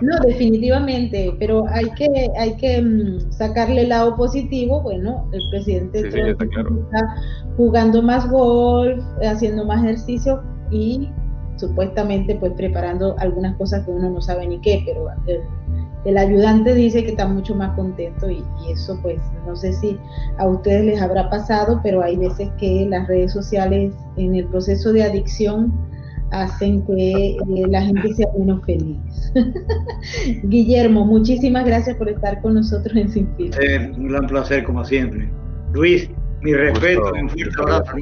No, 0.00 0.18
definitivamente, 0.26 1.34
pero 1.38 1.64
hay 1.68 1.90
que, 1.90 2.30
hay 2.38 2.56
que 2.56 2.80
mm, 2.82 3.32
sacarle 3.32 3.82
el 3.82 3.88
lado 3.90 4.16
positivo. 4.16 4.80
Bueno, 4.82 5.28
el 5.32 5.40
presidente 5.50 6.08
está, 6.08 7.16
jugando 7.56 8.02
más 8.02 8.28
golf, 8.30 9.02
haciendo 9.22 9.64
más 9.64 9.82
ejercicio 9.84 10.42
y 10.70 11.08
supuestamente 11.56 12.36
pues 12.36 12.52
preparando 12.52 13.16
algunas 13.18 13.56
cosas 13.56 13.84
que 13.84 13.90
uno 13.90 14.10
no 14.10 14.20
sabe 14.20 14.46
ni 14.46 14.60
qué, 14.60 14.82
pero 14.86 15.08
el, 15.26 16.16
ayudante 16.16 16.72
dice 16.74 17.02
que 17.02 17.10
está 17.10 17.26
mucho 17.26 17.54
más 17.54 17.74
contento 17.74 18.30
y, 18.30 18.44
y, 18.64 18.72
eso 18.72 18.98
pues 19.02 19.20
no 19.46 19.54
sé 19.56 19.72
si 19.72 19.98
a 20.38 20.46
ustedes 20.46 20.84
les 20.84 21.02
habrá 21.02 21.28
pasado, 21.28 21.80
pero 21.82 22.02
hay 22.02 22.16
veces 22.16 22.48
que 22.58 22.86
las 22.88 23.06
redes 23.08 23.32
sociales 23.32 23.92
en 24.16 24.36
el 24.36 24.46
proceso 24.46 24.92
de 24.92 25.02
adicción 25.02 25.72
hacen 26.30 26.84
que 26.86 27.30
eh, 27.30 27.38
la 27.68 27.82
gente 27.82 28.14
sea 28.14 28.28
menos 28.38 28.64
feliz. 28.64 29.32
Guillermo, 30.44 31.04
muchísimas 31.04 31.64
gracias 31.64 31.96
por 31.96 32.08
estar 32.08 32.40
con 32.42 32.54
nosotros 32.54 32.96
en 32.96 33.08
Sin 33.08 33.28
un 33.96 34.08
gran 34.08 34.26
placer, 34.26 34.64
como 34.64 34.84
siempre. 34.84 35.30
Luis, 35.72 36.10
mi 36.42 36.54
respeto, 36.54 37.12
un 37.20 37.28
fuerte 37.28 37.60
abrazo, 37.60 37.92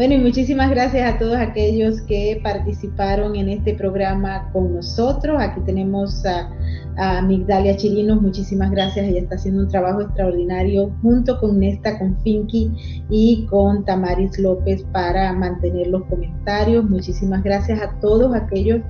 bueno, 0.00 0.14
y 0.14 0.18
muchísimas 0.18 0.70
gracias 0.70 1.14
a 1.14 1.18
todos 1.18 1.36
aquellos 1.36 2.00
que 2.00 2.40
participaron 2.42 3.36
en 3.36 3.50
este 3.50 3.74
programa 3.74 4.48
con 4.50 4.74
nosotros. 4.74 5.36
Aquí 5.38 5.60
tenemos 5.66 6.24
a, 6.24 7.20
Migdalia 7.20 7.76
Chirinos, 7.76 8.22
muchísimas 8.22 8.70
gracias. 8.70 9.06
Ella 9.06 9.20
está 9.20 9.34
haciendo 9.34 9.60
un 9.60 9.68
trabajo 9.68 10.00
extraordinario 10.00 10.90
junto 11.02 11.38
con 11.38 11.60
Nesta, 11.60 11.98
con 11.98 12.18
Finky 12.22 12.72
y 13.10 13.44
con 13.50 13.84
Tamaris 13.84 14.38
López 14.38 14.82
para 14.90 15.34
mantener 15.34 15.88
los 15.88 16.04
comentarios. 16.04 16.88
Muchísimas 16.88 17.42
gracias 17.42 17.78
a 17.82 17.90
todos 18.00 18.34
aquellos 18.34 18.80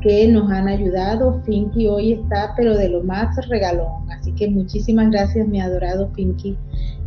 que 0.00 0.28
nos 0.28 0.50
han 0.50 0.68
ayudado. 0.68 1.42
Finky 1.44 1.88
hoy 1.88 2.12
está, 2.14 2.54
pero 2.56 2.74
de 2.74 2.88
lo 2.88 3.02
más 3.02 3.36
regalón. 3.48 4.10
Así 4.10 4.32
que 4.32 4.48
muchísimas 4.48 5.10
gracias, 5.10 5.46
mi 5.46 5.60
adorado 5.60 6.10
Finky. 6.14 6.56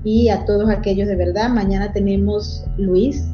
Y 0.03 0.29
a 0.29 0.45
todos 0.45 0.69
aquellos 0.69 1.07
de 1.07 1.15
verdad. 1.15 1.49
Mañana 1.49 1.91
tenemos 1.91 2.63
Luis 2.77 3.33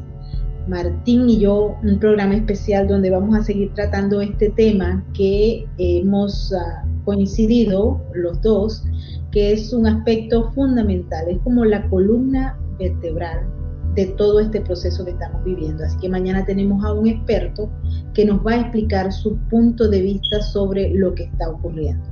Martín 0.66 1.28
y 1.28 1.38
yo 1.38 1.76
un 1.82 1.98
programa 1.98 2.34
especial 2.34 2.88
donde 2.88 3.10
vamos 3.10 3.36
a 3.36 3.42
seguir 3.42 3.72
tratando 3.74 4.20
este 4.20 4.50
tema 4.50 5.04
que 5.14 5.66
hemos 5.78 6.52
ah, 6.52 6.84
coincidido 7.04 8.00
los 8.14 8.40
dos, 8.40 8.84
que 9.30 9.52
es 9.52 9.72
un 9.72 9.86
aspecto 9.86 10.50
fundamental, 10.52 11.28
es 11.28 11.38
como 11.40 11.64
la 11.64 11.88
columna 11.88 12.58
vertebral 12.78 13.46
de 13.94 14.06
todo 14.06 14.40
este 14.40 14.60
proceso 14.60 15.04
que 15.04 15.12
estamos 15.12 15.44
viviendo. 15.44 15.84
Así 15.84 15.96
que 15.98 16.08
mañana 16.08 16.44
tenemos 16.44 16.84
a 16.84 16.92
un 16.92 17.06
experto 17.06 17.70
que 18.12 18.24
nos 18.24 18.44
va 18.44 18.52
a 18.52 18.60
explicar 18.62 19.12
su 19.12 19.36
punto 19.48 19.88
de 19.88 20.00
vista 20.00 20.40
sobre 20.42 20.90
lo 20.94 21.14
que 21.14 21.24
está 21.24 21.50
ocurriendo. 21.50 22.04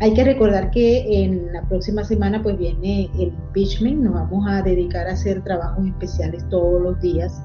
Hay 0.00 0.12
que 0.12 0.24
recordar 0.24 0.70
que 0.70 1.24
en 1.24 1.52
la 1.52 1.66
próxima 1.68 2.04
semana 2.04 2.42
pues 2.42 2.58
viene 2.58 3.08
el 3.14 3.28
impeachment, 3.28 4.02
nos 4.02 4.14
vamos 4.14 4.44
a 4.48 4.60
dedicar 4.60 5.06
a 5.06 5.12
hacer 5.12 5.42
trabajos 5.44 5.86
especiales 5.86 6.46
todos 6.50 6.82
los 6.82 7.00
días 7.00 7.40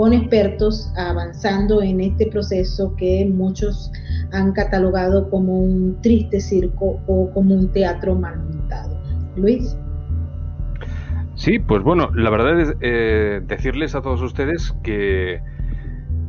con 0.00 0.14
expertos 0.14 0.90
avanzando 0.96 1.82
en 1.82 2.00
este 2.00 2.26
proceso 2.28 2.96
que 2.96 3.30
muchos 3.30 3.92
han 4.32 4.52
catalogado 4.52 5.28
como 5.28 5.60
un 5.60 6.00
triste 6.00 6.40
circo 6.40 7.02
o 7.06 7.30
como 7.34 7.54
un 7.54 7.70
teatro 7.70 8.14
mal 8.14 8.38
montado. 8.38 8.98
Luis. 9.36 9.76
Sí, 11.34 11.58
pues 11.58 11.82
bueno, 11.82 12.10
la 12.14 12.30
verdad 12.30 12.60
es 12.60 12.74
eh, 12.80 13.42
decirles 13.46 13.94
a 13.94 14.00
todos 14.00 14.22
ustedes 14.22 14.74
que, 14.82 15.42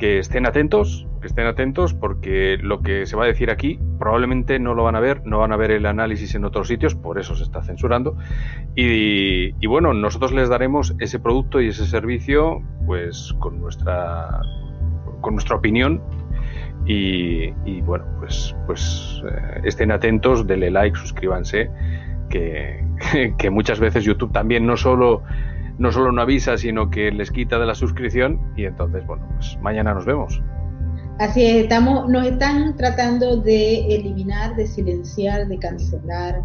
que 0.01 0.17
estén 0.17 0.47
atentos, 0.47 1.05
que 1.21 1.27
estén 1.27 1.45
atentos 1.45 1.93
porque 1.93 2.57
lo 2.59 2.81
que 2.81 3.05
se 3.05 3.15
va 3.15 3.25
a 3.25 3.27
decir 3.27 3.51
aquí 3.51 3.79
probablemente 3.99 4.57
no 4.57 4.73
lo 4.73 4.83
van 4.83 4.95
a 4.95 4.99
ver, 4.99 5.21
no 5.27 5.37
van 5.37 5.51
a 5.51 5.57
ver 5.57 5.69
el 5.69 5.85
análisis 5.85 6.33
en 6.33 6.43
otros 6.43 6.69
sitios, 6.69 6.95
por 6.95 7.19
eso 7.19 7.35
se 7.35 7.43
está 7.43 7.61
censurando. 7.61 8.17
Y, 8.75 9.53
bueno, 9.67 9.93
nosotros 9.93 10.31
les 10.31 10.49
daremos 10.49 10.95
ese 10.97 11.19
producto 11.19 11.61
y 11.61 11.67
ese 11.67 11.85
servicio 11.85 12.63
pues 12.87 13.35
con 13.37 13.61
nuestra, 13.61 14.41
con 15.21 15.35
nuestra 15.35 15.57
opinión. 15.57 16.01
Y, 16.87 17.51
bueno, 17.81 18.05
pues, 18.17 18.55
pues 18.65 19.21
eh, 19.23 19.61
estén 19.65 19.91
atentos, 19.91 20.47
denle 20.47 20.71
like, 20.71 20.97
suscríbanse, 20.97 21.69
que, 22.27 22.83
que 23.37 23.49
muchas 23.51 23.79
veces 23.79 24.03
YouTube 24.03 24.31
también 24.31 24.65
no 24.65 24.77
solo 24.77 25.21
no 25.77 25.91
solo 25.91 26.11
no 26.11 26.21
avisa, 26.21 26.57
sino 26.57 26.89
que 26.89 27.11
les 27.11 27.31
quita 27.31 27.59
de 27.59 27.65
la 27.65 27.75
suscripción 27.75 28.39
y 28.55 28.65
entonces, 28.65 29.05
bueno, 29.05 29.27
pues 29.35 29.57
mañana 29.61 29.93
nos 29.93 30.05
vemos. 30.05 30.41
Así 31.19 31.45
es, 31.45 31.63
estamos, 31.63 32.09
nos 32.09 32.25
están 32.25 32.75
tratando 32.77 33.37
de 33.37 33.95
eliminar, 33.95 34.55
de 34.55 34.65
silenciar, 34.65 35.47
de 35.47 35.57
cancelar. 35.59 36.41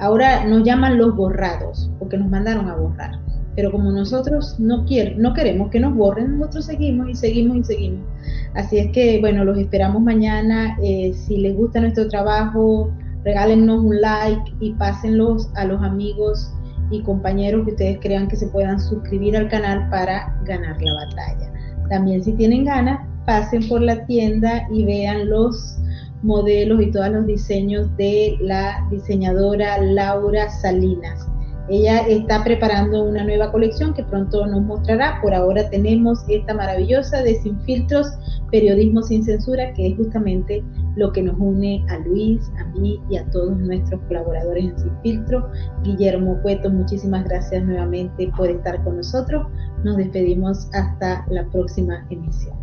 Ahora 0.00 0.44
nos 0.44 0.64
llaman 0.64 0.98
los 0.98 1.14
borrados, 1.14 1.90
porque 1.98 2.18
nos 2.18 2.28
mandaron 2.28 2.68
a 2.68 2.74
borrar. 2.74 3.12
Pero 3.54 3.72
como 3.72 3.90
nosotros 3.90 4.58
no, 4.58 4.84
no 5.16 5.34
queremos 5.34 5.70
que 5.70 5.80
nos 5.80 5.94
borren, 5.94 6.38
nosotros 6.38 6.66
seguimos 6.66 7.10
y 7.10 7.14
seguimos 7.14 7.58
y 7.58 7.64
seguimos. 7.64 8.06
Así 8.54 8.78
es 8.78 8.92
que, 8.92 9.18
bueno, 9.20 9.44
los 9.44 9.58
esperamos 9.58 10.02
mañana. 10.02 10.76
Eh, 10.82 11.12
si 11.14 11.38
les 11.38 11.56
gusta 11.56 11.80
nuestro 11.80 12.08
trabajo, 12.08 12.92
regálennos 13.24 13.82
un 13.82 14.00
like 14.00 14.52
y 14.60 14.72
pásenlos 14.74 15.50
a 15.54 15.64
los 15.64 15.82
amigos 15.82 16.52
y 16.90 17.02
compañeros 17.02 17.64
que 17.64 17.72
ustedes 17.72 17.98
crean 18.00 18.28
que 18.28 18.36
se 18.36 18.48
puedan 18.48 18.80
suscribir 18.80 19.36
al 19.36 19.48
canal 19.48 19.88
para 19.90 20.34
ganar 20.44 20.80
la 20.80 20.94
batalla. 20.94 21.52
También 21.88 22.22
si 22.22 22.32
tienen 22.32 22.64
ganas, 22.64 23.06
pasen 23.26 23.68
por 23.68 23.82
la 23.82 24.04
tienda 24.06 24.66
y 24.72 24.84
vean 24.84 25.28
los 25.28 25.78
modelos 26.22 26.80
y 26.82 26.90
todos 26.90 27.10
los 27.10 27.26
diseños 27.26 27.94
de 27.96 28.36
la 28.40 28.86
diseñadora 28.90 29.78
Laura 29.78 30.48
Salinas, 30.48 31.27
Ella 31.68 32.00
está 32.08 32.42
preparando 32.44 33.04
una 33.04 33.24
nueva 33.24 33.52
colección 33.52 33.92
que 33.92 34.02
pronto 34.02 34.46
nos 34.46 34.62
mostrará. 34.62 35.20
Por 35.20 35.34
ahora 35.34 35.68
tenemos 35.68 36.24
esta 36.28 36.54
maravillosa 36.54 37.22
de 37.22 37.34
Sin 37.36 37.60
Filtros, 37.60 38.06
Periodismo 38.50 39.02
sin 39.02 39.22
Censura, 39.22 39.72
que 39.74 39.88
es 39.88 39.96
justamente 39.96 40.64
lo 40.96 41.12
que 41.12 41.22
nos 41.22 41.36
une 41.38 41.84
a 41.90 41.98
Luis, 41.98 42.50
a 42.58 42.64
mí 42.78 42.98
y 43.10 43.16
a 43.16 43.24
todos 43.30 43.56
nuestros 43.58 44.00
colaboradores 44.08 44.64
en 44.64 44.78
Sin 44.78 44.92
Filtro. 45.02 45.50
Guillermo 45.82 46.38
Cueto, 46.42 46.70
muchísimas 46.70 47.24
gracias 47.24 47.62
nuevamente 47.64 48.30
por 48.36 48.48
estar 48.48 48.82
con 48.84 48.96
nosotros. 48.96 49.46
Nos 49.84 49.98
despedimos 49.98 50.68
hasta 50.72 51.26
la 51.30 51.44
próxima 51.50 52.06
emisión. 52.10 52.56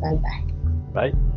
Bye 0.00 0.20
bye. 0.20 1.10
Bye. 1.10 1.33